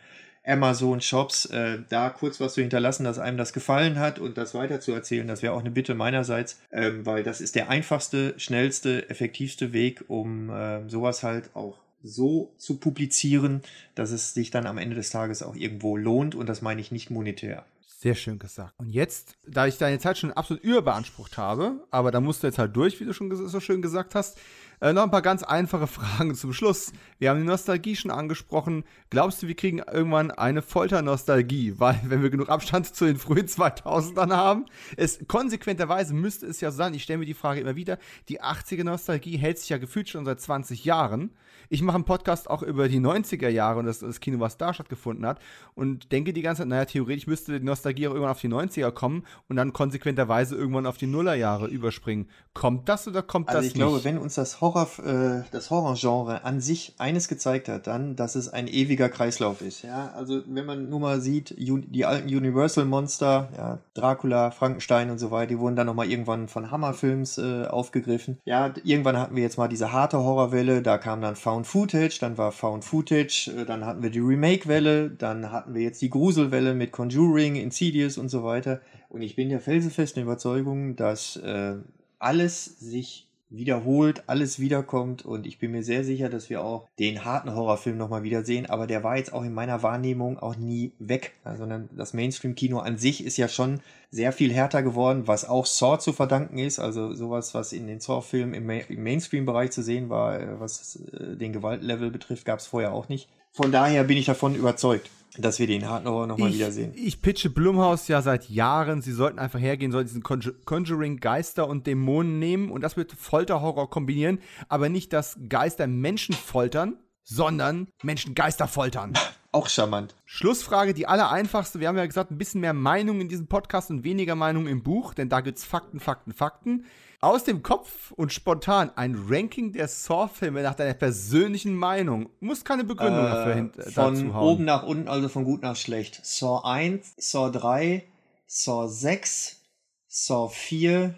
Amazon-Shops, 0.47 1.45
äh, 1.47 1.79
da 1.89 2.09
kurz 2.09 2.39
was 2.39 2.53
zu 2.53 2.61
hinterlassen, 2.61 3.03
dass 3.03 3.19
einem 3.19 3.37
das 3.37 3.53
gefallen 3.53 3.99
hat 3.99 4.19
und 4.19 4.37
das 4.37 4.53
weiter 4.53 4.79
zu 4.79 4.93
erzählen. 4.93 5.27
Das 5.27 5.41
wäre 5.41 5.53
auch 5.53 5.59
eine 5.59 5.71
Bitte 5.71 5.93
meinerseits, 5.93 6.59
ähm, 6.71 7.05
weil 7.05 7.23
das 7.23 7.41
ist 7.41 7.55
der 7.55 7.69
einfachste, 7.69 8.33
schnellste, 8.37 9.09
effektivste 9.09 9.73
Weg, 9.73 10.05
um 10.07 10.49
äh, 10.49 10.87
sowas 10.89 11.23
halt 11.23 11.55
auch 11.55 11.79
so 12.03 12.53
zu 12.57 12.77
publizieren, 12.77 13.61
dass 13.95 14.11
es 14.11 14.33
sich 14.33 14.51
dann 14.51 14.65
am 14.65 14.77
Ende 14.77 14.95
des 14.95 15.09
Tages 15.09 15.43
auch 15.43 15.55
irgendwo 15.55 15.97
lohnt 15.97 16.35
und 16.35 16.47
das 16.47 16.61
meine 16.61 16.81
ich 16.81 16.91
nicht 16.91 17.09
monetär. 17.09 17.65
Sehr 17.99 18.13
schön 18.13 18.37
gesagt. 18.37 18.73
Und 18.77 18.89
jetzt, 18.89 19.37
da 19.47 19.65
ich 19.65 19.79
deine 19.79 19.97
Zeit 19.97 20.19
schon 20.19 20.31
absolut 20.31 20.63
überbeansprucht 20.63 21.37
habe, 21.37 21.83
aber 21.89 22.11
da 22.11 22.21
musst 22.21 22.43
du 22.43 22.47
jetzt 22.47 22.59
halt 22.59 22.75
durch, 22.75 22.99
wie 22.99 23.05
du 23.05 23.13
schon 23.13 23.35
so 23.35 23.59
schön 23.59 23.81
gesagt 23.81 24.13
hast, 24.13 24.37
äh, 24.79 24.93
noch 24.93 25.03
ein 25.03 25.11
paar 25.11 25.21
ganz 25.21 25.43
einfache 25.43 25.87
Fragen 25.87 26.35
zum 26.35 26.53
Schluss. 26.53 26.91
Wir 27.19 27.29
haben 27.29 27.39
die 27.39 27.45
Nostalgie 27.45 27.95
schon 27.95 28.11
angesprochen. 28.11 28.83
Glaubst 29.09 29.41
du, 29.41 29.47
wir 29.47 29.55
kriegen 29.55 29.79
irgendwann 29.79 30.31
eine 30.31 30.61
Folternostalgie? 30.61 31.79
Weil, 31.79 31.99
wenn 32.05 32.21
wir 32.21 32.29
genug 32.29 32.49
Abstand 32.49 32.93
zu 32.95 33.05
den 33.05 33.17
frühen 33.17 33.47
2000ern 33.47 34.35
haben, 34.35 34.65
es 34.95 35.19
konsequenterweise 35.27 36.13
müsste 36.13 36.45
es 36.45 36.61
ja 36.61 36.71
sein, 36.71 36.93
ich 36.93 37.03
stelle 37.03 37.19
mir 37.19 37.25
die 37.25 37.33
Frage 37.33 37.61
immer 37.61 37.75
wieder, 37.75 37.97
die 38.29 38.41
80er-Nostalgie 38.41 39.37
hält 39.37 39.59
sich 39.59 39.69
ja 39.69 39.77
gefühlt 39.77 40.09
schon 40.09 40.25
seit 40.25 40.39
20 40.39 40.85
Jahren. 40.85 41.31
Ich 41.69 41.81
mache 41.81 41.95
einen 41.95 42.05
Podcast 42.05 42.49
auch 42.49 42.63
über 42.63 42.87
die 42.87 42.99
90er 42.99 43.49
Jahre 43.49 43.79
und 43.79 43.85
das, 43.85 43.99
das, 43.99 44.19
Kino, 44.19 44.39
was 44.39 44.57
da 44.57 44.73
stattgefunden 44.73 45.25
hat 45.25 45.39
und 45.75 46.11
denke 46.11 46.33
die 46.33 46.41
ganze 46.41 46.61
Zeit, 46.61 46.69
naja, 46.69 46.85
theoretisch 46.85 47.27
müsste 47.27 47.59
die 47.59 47.65
Nostalgie 47.65 48.07
auch 48.07 48.11
irgendwann 48.11 48.31
auf 48.31 48.41
die 48.41 48.49
90er 48.49 48.91
kommen 48.91 49.25
und 49.49 49.57
dann 49.57 49.73
konsequenterweise 49.73 50.55
irgendwann 50.55 50.85
auf 50.85 50.97
die 50.97 51.07
Nullerjahre 51.07 51.67
überspringen. 51.67 52.29
Kommt 52.53 52.87
das 52.87 53.07
oder 53.07 53.21
kommt 53.21 53.49
also 53.49 53.57
das 53.57 53.65
nicht? 53.65 53.75
ich 53.75 53.81
glaube, 53.81 54.03
wenn 54.03 54.17
uns 54.17 54.35
das 54.35 54.61
Horror, 54.61 54.87
äh, 55.05 55.43
das 55.51 55.69
Horrorgenre 55.69 56.43
an 56.43 56.61
sich 56.61 56.95
eines 56.97 57.27
gezeigt 57.27 57.67
hat, 57.67 57.87
dann, 57.87 58.15
dass 58.15 58.35
es 58.35 58.49
ein 58.49 58.67
ewiger 58.67 59.09
Kreislauf 59.09 59.61
ist. 59.61 59.81
Ja, 59.81 60.11
also 60.15 60.41
wenn 60.47 60.65
man 60.65 60.89
nur 60.89 60.99
mal 60.99 61.21
sieht, 61.21 61.53
die 61.57 62.05
alten 62.05 62.27
Universal 62.27 62.85
Monster, 62.85 63.49
ja, 63.57 63.79
Dracula, 63.93 64.51
Frankenstein 64.51 65.11
und 65.11 65.17
so 65.17 65.31
weiter, 65.31 65.47
die 65.47 65.59
wurden 65.59 65.75
dann 65.75 65.87
nochmal 65.87 66.09
irgendwann 66.09 66.47
von 66.47 66.71
Hammerfilms 66.71 67.37
äh, 67.37 67.65
aufgegriffen. 67.65 68.37
Ja, 68.45 68.73
irgendwann 68.83 69.17
hatten 69.17 69.35
wir 69.35 69.43
jetzt 69.43 69.57
mal 69.57 69.67
diese 69.67 69.91
harte 69.91 70.19
Horrorwelle, 70.19 70.81
da 70.81 70.97
kam 70.97 71.21
dann 71.21 71.35
Found 71.35 71.56
Footage, 71.65 72.19
dann 72.19 72.37
war 72.37 72.51
Found 72.51 72.85
Footage, 72.85 73.51
äh, 73.55 73.65
dann 73.65 73.85
hatten 73.85 74.03
wir 74.03 74.09
die 74.09 74.19
Remake-Welle, 74.19 75.09
dann 75.09 75.51
hatten 75.51 75.73
wir 75.73 75.81
jetzt 75.81 76.01
die 76.01 76.09
Gruselwelle 76.09 76.73
mit 76.73 76.91
Conjuring, 76.91 77.55
Insidious 77.55 78.17
und 78.17 78.29
so 78.29 78.43
weiter. 78.43 78.81
Und 79.09 79.21
ich 79.21 79.35
bin 79.35 79.49
der 79.49 79.61
felsenfesten 79.61 80.21
Überzeugung, 80.21 80.95
dass 80.95 81.37
äh, 81.37 81.75
alles 82.19 82.65
sich 82.79 83.26
wiederholt 83.49 84.23
alles 84.27 84.59
wiederkommt 84.59 85.23
und 85.23 85.47
ich 85.47 85.57
bin 85.59 85.71
mir 85.71 85.83
sehr 85.83 86.03
sicher, 86.03 86.29
dass 86.29 86.49
wir 86.49 86.63
auch 86.63 86.87
den 86.99 87.23
harten 87.23 87.53
Horrorfilm 87.53 87.97
nochmal 87.97 88.23
wiedersehen, 88.23 88.65
aber 88.65 88.87
der 88.87 89.03
war 89.03 89.17
jetzt 89.17 89.31
auch 89.33 89.43
in 89.43 89.53
meiner 89.53 89.83
Wahrnehmung 89.83 90.37
auch 90.39 90.57
nie 90.57 90.91
weg, 90.99 91.33
sondern 91.57 91.89
das 91.95 92.13
Mainstream-Kino 92.13 92.79
an 92.79 92.97
sich 92.97 93.25
ist 93.25 93.37
ja 93.37 93.47
schon 93.47 93.79
sehr 94.11 94.31
viel 94.31 94.53
härter 94.53 94.83
geworden, 94.83 95.27
was 95.27 95.47
auch 95.47 95.65
Saw 95.65 95.97
zu 95.99 96.13
verdanken 96.13 96.57
ist, 96.57 96.79
also 96.79 97.13
sowas, 97.13 97.53
was 97.53 97.73
in 97.73 97.87
den 97.87 97.99
Saw-Filmen 97.99 98.53
im, 98.53 99.03
Mainstream-Bereich 99.03 99.71
zu 99.71 99.81
sehen 99.81 100.09
war, 100.09 100.39
äh, 100.39 100.59
was 100.59 100.97
äh, 101.11 101.35
den 101.35 101.53
Gewaltlevel 101.53 102.11
betrifft, 102.11 102.45
gab 102.45 102.59
es 102.59 102.67
vorher 102.67 102.93
auch 102.93 103.09
nicht. 103.09 103.29
Von 103.57 103.71
daher 103.71 104.03
bin 104.03 104.17
ich 104.17 104.27
davon 104.27 104.53
überzeugt 104.55 105.09
dass 105.39 105.59
wir 105.59 105.67
den 105.67 105.87
Harten 105.87 106.07
Horror 106.07 106.25
nochmal 106.25 106.51
wiedersehen. 106.51 106.93
Ich 106.95 107.21
pitche 107.21 107.51
Blumhaus 107.51 108.07
ja 108.07 108.23
seit 108.23 108.49
Jahren, 108.49 109.03
sie 109.03 109.11
sollten 109.11 109.37
einfach 109.37 109.59
hergehen, 109.59 109.91
sollten 109.91 110.07
diesen 110.07 110.23
Conjuring 110.23 111.17
Geister 111.19 111.67
und 111.67 111.85
Dämonen 111.85 112.39
nehmen 112.39 112.71
und 112.71 112.81
das 112.81 112.95
mit 112.95 113.11
Folterhorror 113.11 113.87
kombinieren, 113.87 114.39
aber 114.67 114.89
nicht, 114.89 115.13
dass 115.13 115.37
Geister 115.47 115.85
Menschen 115.85 116.33
foltern, 116.33 116.97
sondern 117.23 117.87
Menschen 118.01 118.33
Geister 118.33 118.67
foltern. 118.67 119.13
Auch 119.51 119.69
charmant. 119.69 120.15
Schlussfrage, 120.25 120.95
die 120.95 121.05
allereinfachste. 121.05 121.79
Wir 121.79 121.87
haben 121.89 121.97
ja 121.97 122.05
gesagt, 122.07 122.31
ein 122.31 122.39
bisschen 122.39 122.61
mehr 122.61 122.73
Meinung 122.73 123.21
in 123.21 123.29
diesem 123.29 123.45
Podcast 123.45 123.91
und 123.91 124.03
weniger 124.03 124.33
Meinung 124.33 124.65
im 124.65 124.81
Buch, 124.81 125.13
denn 125.13 125.29
da 125.29 125.41
gibt 125.41 125.59
es 125.59 125.65
Fakten, 125.65 125.99
Fakten, 125.99 126.33
Fakten 126.33 126.85
aus 127.19 127.43
dem 127.43 127.63
Kopf 127.63 128.11
und 128.11 128.31
spontan 128.31 128.91
ein 128.95 129.15
Ranking 129.27 129.73
der 129.73 129.87
Saw-Filme 129.87 130.61
nach 130.61 130.75
deiner 130.75 130.93
persönlichen 130.93 131.75
Meinung. 131.75 132.29
Muss 132.39 132.63
keine 132.63 132.83
Begründung 132.83 133.25
äh, 133.25 133.29
dafür 133.29 133.55
hin, 133.55 133.71
äh, 133.77 133.91
Von 133.91 134.35
oben 134.35 134.65
nach 134.65 134.83
unten, 134.83 135.07
also 135.07 135.27
von 135.27 135.43
gut 135.43 135.61
nach 135.61 135.75
schlecht. 135.75 136.19
Saw 136.23 136.61
1, 136.63 137.15
Saw 137.17 137.49
3, 137.51 138.03
Saw 138.45 138.87
6, 138.87 139.61
Saw 140.07 140.49
4, 140.49 141.15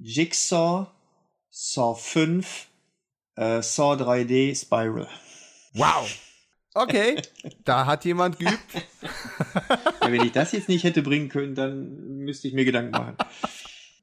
Jigsaw, 0.00 0.86
Saw 1.50 1.94
5, 1.94 2.68
äh, 3.36 3.62
Saw 3.62 3.94
3D, 3.94 4.54
Spiral. 4.54 5.08
Wow! 5.72 6.08
Okay, 6.74 7.20
da 7.64 7.86
hat 7.86 8.04
jemand 8.04 8.38
geübt. 8.38 8.58
ja, 9.02 10.10
wenn 10.10 10.24
ich 10.24 10.32
das 10.32 10.52
jetzt 10.52 10.68
nicht 10.68 10.84
hätte 10.84 11.02
bringen 11.02 11.28
können, 11.28 11.54
dann 11.54 12.18
müsste 12.18 12.48
ich 12.48 12.54
mir 12.54 12.64
Gedanken 12.64 12.92
machen. 12.92 13.16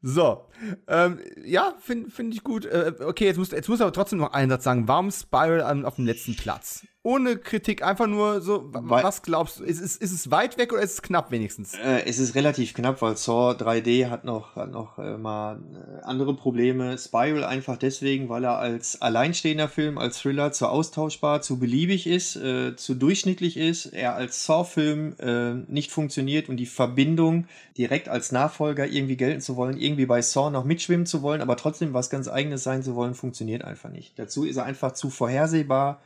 So, 0.01 0.47
ähm, 0.87 1.19
ja, 1.43 1.75
finde 1.79 2.09
find 2.09 2.33
ich 2.33 2.43
gut. 2.43 2.65
Äh, 2.65 2.93
okay, 3.01 3.25
jetzt 3.25 3.37
muss, 3.37 3.51
jetzt 3.51 3.69
muss 3.69 3.81
aber 3.81 3.93
trotzdem 3.93 4.19
noch 4.19 4.33
einen 4.33 4.49
Satz 4.49 4.63
sagen. 4.63 4.87
Warum 4.87 5.11
Spiral 5.11 5.85
auf 5.85 5.95
dem 5.95 6.05
letzten 6.05 6.35
Platz? 6.35 6.85
Ohne 7.03 7.37
Kritik, 7.37 7.83
einfach 7.83 8.05
nur 8.05 8.41
so, 8.41 8.69
weil, 8.71 9.03
was 9.03 9.23
glaubst 9.23 9.59
du? 9.59 9.63
Ist, 9.63 9.79
ist, 9.79 9.99
ist 9.99 10.11
es 10.11 10.29
weit 10.29 10.59
weg 10.59 10.71
oder 10.71 10.83
ist 10.83 10.93
es 10.93 11.01
knapp 11.01 11.31
wenigstens? 11.31 11.73
Äh, 11.73 12.03
es 12.05 12.19
ist 12.19 12.35
relativ 12.35 12.75
knapp, 12.75 13.01
weil 13.01 13.17
Saw 13.17 13.53
3D 13.53 14.09
hat 14.09 14.23
noch, 14.23 14.55
hat 14.55 14.71
noch 14.71 14.99
äh, 14.99 15.17
mal 15.17 15.59
äh, 15.73 16.03
andere 16.03 16.35
Probleme. 16.35 16.95
Spiral 16.99 17.43
einfach 17.43 17.77
deswegen, 17.77 18.29
weil 18.29 18.43
er 18.43 18.59
als 18.59 19.01
alleinstehender 19.01 19.67
Film, 19.67 19.97
als 19.97 20.19
Thriller 20.19 20.51
zu 20.51 20.67
austauschbar, 20.67 21.41
zu 21.41 21.57
beliebig 21.57 22.05
ist, 22.05 22.35
äh, 22.35 22.75
zu 22.75 22.93
durchschnittlich 22.93 23.57
ist, 23.57 23.87
er 23.87 24.13
als 24.13 24.45
Saw-Film 24.45 25.15
äh, 25.17 25.53
nicht 25.71 25.91
funktioniert 25.91 26.49
und 26.49 26.57
die 26.57 26.67
Verbindung 26.67 27.47
direkt 27.79 28.09
als 28.09 28.31
Nachfolger 28.31 28.85
irgendwie 28.85 29.17
gelten 29.17 29.41
zu 29.41 29.55
wollen, 29.55 29.77
irgendwie 29.77 30.05
bei 30.05 30.21
Saw 30.21 30.51
noch 30.51 30.65
mitschwimmen 30.65 31.07
zu 31.07 31.23
wollen, 31.23 31.41
aber 31.41 31.57
trotzdem 31.57 31.95
was 31.95 32.11
ganz 32.11 32.27
eigenes 32.27 32.61
sein 32.61 32.83
zu 32.83 32.93
wollen, 32.93 33.15
funktioniert 33.15 33.63
einfach 33.63 33.89
nicht. 33.89 34.19
Dazu 34.19 34.45
ist 34.45 34.57
er 34.57 34.65
einfach 34.65 34.91
zu 34.91 35.09
vorhersehbar 35.09 35.99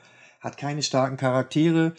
hat 0.45 0.57
keine 0.57 0.83
starken 0.83 1.17
Charaktere. 1.17 1.93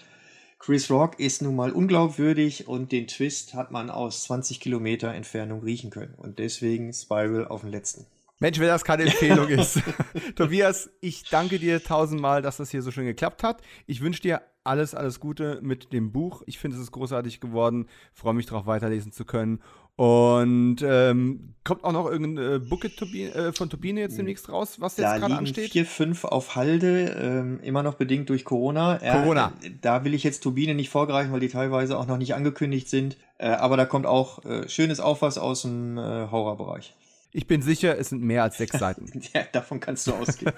Chris 0.60 0.88
Rock 0.88 1.18
ist 1.18 1.42
nun 1.42 1.56
mal 1.56 1.72
unglaubwürdig 1.72 2.68
und 2.68 2.92
den 2.92 3.08
Twist 3.08 3.54
hat 3.54 3.72
man 3.72 3.90
aus 3.90 4.22
20 4.22 4.60
Kilometer 4.60 5.12
Entfernung 5.12 5.62
riechen 5.62 5.90
können. 5.90 6.14
Und 6.16 6.38
deswegen 6.38 6.92
Spiral 6.92 7.48
auf 7.48 7.62
den 7.62 7.70
letzten. 7.70 8.06
Mensch, 8.38 8.60
wenn 8.60 8.68
das 8.68 8.84
keine 8.84 9.02
Empfehlung 9.06 9.48
ist. 9.48 9.82
Tobias, 10.36 10.88
ich 11.00 11.24
danke 11.28 11.58
dir 11.58 11.82
tausendmal, 11.82 12.40
dass 12.40 12.58
das 12.58 12.70
hier 12.70 12.82
so 12.82 12.92
schön 12.92 13.06
geklappt 13.06 13.42
hat. 13.42 13.62
Ich 13.86 14.00
wünsche 14.00 14.22
dir 14.22 14.42
alles, 14.62 14.94
alles 14.94 15.18
Gute 15.18 15.58
mit 15.60 15.92
dem 15.92 16.12
Buch. 16.12 16.42
Ich 16.46 16.60
finde, 16.60 16.76
es 16.76 16.82
ist 16.84 16.92
großartig 16.92 17.40
geworden. 17.40 17.88
Freue 18.12 18.34
mich 18.34 18.46
darauf, 18.46 18.66
weiterlesen 18.66 19.10
zu 19.10 19.24
können. 19.24 19.60
Und 19.96 20.76
ähm, 20.82 21.54
kommt 21.64 21.82
auch 21.82 21.92
noch 21.92 22.06
irgendein 22.10 22.54
äh, 22.54 22.58
Bucket 22.58 22.98
Turbine, 22.98 23.34
äh, 23.34 23.52
von 23.52 23.70
Turbine 23.70 24.00
jetzt 24.00 24.18
demnächst 24.18 24.50
raus, 24.50 24.78
was 24.78 24.98
jetzt 24.98 25.20
gerade 25.20 25.34
ansteht? 25.34 25.72
vier, 25.72 25.86
fünf 25.86 26.24
auf 26.24 26.54
Halde, 26.54 27.16
ähm, 27.18 27.60
immer 27.62 27.82
noch 27.82 27.94
bedingt 27.94 28.28
durch 28.28 28.44
Corona. 28.44 29.00
Äh, 29.02 29.12
Corona. 29.12 29.52
da 29.80 30.04
will 30.04 30.12
ich 30.12 30.22
jetzt 30.22 30.42
Turbine 30.42 30.74
nicht 30.74 30.90
vorgreifen, 30.90 31.32
weil 31.32 31.40
die 31.40 31.48
teilweise 31.48 31.98
auch 31.98 32.06
noch 32.06 32.18
nicht 32.18 32.34
angekündigt 32.34 32.90
sind. 32.90 33.16
Äh, 33.38 33.48
aber 33.48 33.76
da 33.76 33.86
kommt 33.86 34.06
auch 34.06 34.44
äh, 34.44 34.68
schönes 34.68 35.00
Aufwas 35.00 35.38
aus 35.38 35.62
dem 35.62 35.96
äh, 35.98 36.30
Horrorbereich. 36.30 36.94
Ich 37.32 37.46
bin 37.46 37.60
sicher, 37.62 37.98
es 37.98 38.10
sind 38.10 38.22
mehr 38.22 38.42
als 38.42 38.58
sechs 38.58 38.78
Seiten. 38.78 39.10
ja, 39.34 39.42
davon 39.52 39.80
kannst 39.80 40.06
du 40.06 40.14
ausgehen. 40.14 40.52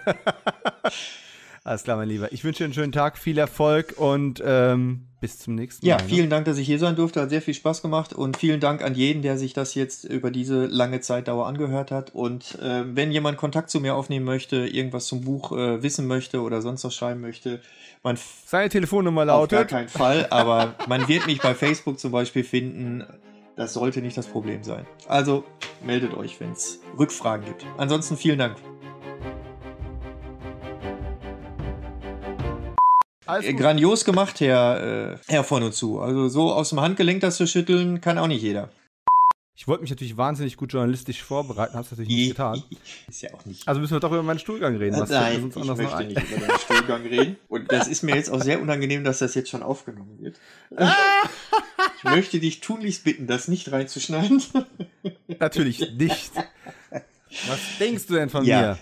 Alles 1.64 1.82
klar, 1.84 1.96
mein 1.96 2.08
Lieber. 2.08 2.32
Ich 2.32 2.44
wünsche 2.44 2.58
dir 2.58 2.64
einen 2.64 2.74
schönen 2.74 2.92
Tag, 2.92 3.18
viel 3.18 3.38
Erfolg 3.38 3.94
und 3.98 4.42
ähm, 4.44 5.07
bis 5.20 5.38
zum 5.38 5.54
nächsten 5.54 5.84
Mal. 5.84 5.90
Ja, 5.90 5.96
ne? 5.98 6.08
vielen? 6.08 6.30
Dank, 6.30 6.44
dass 6.44 6.58
ich 6.58 6.66
hier 6.66 6.78
sein 6.78 6.96
durfte. 6.96 7.20
Hat 7.20 7.30
sehr 7.30 7.42
viel 7.42 7.54
Spaß 7.54 7.82
gemacht 7.82 8.12
und 8.12 8.36
vielen 8.36 8.60
Dank 8.60 8.82
an 8.82 8.94
jeden, 8.94 9.22
der 9.22 9.38
sich 9.38 9.52
das 9.52 9.74
jetzt 9.74 10.04
über 10.04 10.30
diese 10.30 10.66
lange 10.66 11.00
Zeitdauer 11.00 11.46
angehört 11.46 11.90
hat. 11.90 12.14
Und 12.14 12.58
äh, 12.60 12.84
wenn 12.94 13.10
jemand 13.10 13.36
Kontakt 13.36 13.70
zu 13.70 13.80
mir 13.80 13.94
aufnehmen 13.94 14.24
möchte, 14.24 14.66
irgendwas 14.66 15.06
zum 15.06 15.22
Buch 15.22 15.52
äh, 15.52 15.82
wissen 15.82 16.06
möchte 16.06 16.40
oder 16.42 16.62
sonst 16.62 16.84
was 16.84 16.94
schreiben 16.94 17.20
möchte, 17.20 17.60
man 18.02 18.18
seine 18.46 18.68
Telefonnummer 18.68 19.24
lautet. 19.24 19.58
Auf 19.58 19.66
gar 19.66 19.78
keinen 19.80 19.88
Fall, 19.88 20.26
aber 20.30 20.74
man 20.86 21.08
wird 21.08 21.26
mich 21.26 21.40
bei 21.40 21.54
Facebook 21.54 21.98
zum 21.98 22.12
Beispiel 22.12 22.44
finden. 22.44 23.04
Das 23.56 23.74
sollte 23.74 24.00
nicht 24.00 24.16
das 24.16 24.28
Problem 24.28 24.62
sein. 24.62 24.86
Also 25.08 25.44
meldet 25.84 26.14
euch, 26.14 26.38
wenn 26.38 26.52
es 26.52 26.78
Rückfragen 26.96 27.44
gibt. 27.44 27.66
Ansonsten 27.76 28.16
vielen 28.16 28.38
Dank. 28.38 28.56
Äh, 33.28 33.54
grandios 33.54 34.04
gemacht, 34.04 34.40
Herr, 34.40 35.12
äh, 35.12 35.16
Herr 35.28 35.44
von 35.44 35.62
und 35.62 35.74
zu. 35.74 36.00
Also 36.00 36.28
so 36.28 36.52
aus 36.52 36.70
dem 36.70 36.80
Handgelenk 36.80 37.20
das 37.20 37.36
zu 37.36 37.46
schütteln, 37.46 38.00
kann 38.00 38.18
auch 38.18 38.26
nicht 38.26 38.42
jeder. 38.42 38.70
Ich 39.54 39.66
wollte 39.66 39.82
mich 39.82 39.90
natürlich 39.90 40.16
wahnsinnig 40.16 40.56
gut 40.56 40.72
journalistisch 40.72 41.20
vorbereiten, 41.20 41.74
habe 41.74 41.84
es 41.84 41.90
natürlich 41.90 42.10
nicht 42.10 42.28
getan. 42.28 42.62
Ist 43.08 43.22
ja 43.22 43.34
auch 43.34 43.44
nicht. 43.44 43.66
Also 43.66 43.80
müssen 43.80 43.92
wir 43.92 43.98
doch 43.98 44.12
über 44.12 44.22
meinen 44.22 44.38
Stuhlgang 44.38 44.76
reden. 44.76 45.00
Was 45.00 45.10
Nein, 45.10 45.48
ich 45.48 45.56
möchte 45.56 46.04
nicht 46.04 46.30
über 46.30 46.46
den 46.46 46.58
Stuhlgang 46.60 47.02
reden. 47.02 47.36
Und 47.48 47.72
das 47.72 47.88
ist 47.88 48.04
mir 48.04 48.14
jetzt 48.14 48.30
auch 48.30 48.40
sehr 48.40 48.62
unangenehm, 48.62 49.02
dass 49.02 49.18
das 49.18 49.34
jetzt 49.34 49.50
schon 49.50 49.64
aufgenommen 49.64 50.16
wird. 50.20 50.38
ich 51.98 52.04
möchte 52.04 52.38
dich 52.38 52.60
tunlichst 52.60 53.02
bitten, 53.02 53.26
das 53.26 53.48
nicht 53.48 53.72
reinzuschneiden. 53.72 54.40
Natürlich 55.40 55.80
nicht. 55.98 56.30
Was 57.48 57.58
denkst 57.80 58.06
du 58.06 58.14
denn 58.14 58.30
von 58.30 58.44
ja, 58.44 58.60
mir? 58.60 58.78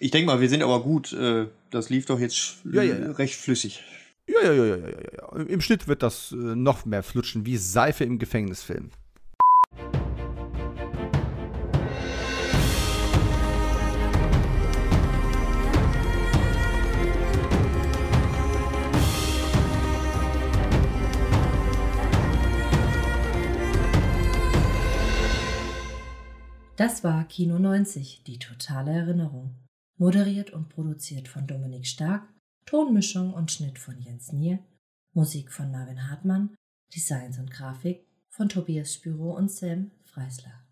Ich 0.00 0.12
denke 0.12 0.26
mal, 0.26 0.40
wir 0.40 0.48
sind 0.48 0.62
aber 0.62 0.80
gut. 0.82 1.12
Äh, 1.12 1.46
das 1.70 1.90
lief 1.90 2.06
doch 2.06 2.20
jetzt 2.20 2.58
ja, 2.72 2.82
ja, 2.82 2.96
ja. 2.96 3.10
recht 3.12 3.34
flüssig. 3.34 3.82
Ja, 4.28 4.42
ja, 4.44 4.52
ja, 4.52 4.64
ja, 4.64 4.76
ja, 4.76 4.88
ja. 5.16 5.44
Im 5.44 5.60
Schnitt 5.60 5.88
wird 5.88 6.02
das 6.02 6.32
äh, 6.32 6.36
noch 6.36 6.84
mehr 6.84 7.02
flutschen, 7.02 7.46
wie 7.46 7.56
Seife 7.56 8.04
im 8.04 8.18
Gefängnisfilm. 8.18 8.90
Das 26.76 27.02
war 27.02 27.24
Kino 27.24 27.58
90, 27.58 28.22
die 28.24 28.38
totale 28.38 28.92
Erinnerung 28.92 29.56
moderiert 29.98 30.50
und 30.50 30.68
produziert 30.68 31.28
von 31.28 31.46
Dominik 31.46 31.86
Stark, 31.86 32.28
Tonmischung 32.64 33.34
und 33.34 33.50
Schnitt 33.50 33.78
von 33.78 33.98
Jens 33.98 34.32
Nier, 34.32 34.60
Musik 35.12 35.52
von 35.52 35.70
Marvin 35.70 36.08
Hartmann, 36.08 36.54
Designs 36.94 37.38
und 37.38 37.50
Grafik 37.50 38.06
von 38.28 38.48
Tobias 38.48 38.94
Spüro 38.94 39.36
und 39.36 39.50
Sam 39.50 39.90
Freisler. 40.04 40.67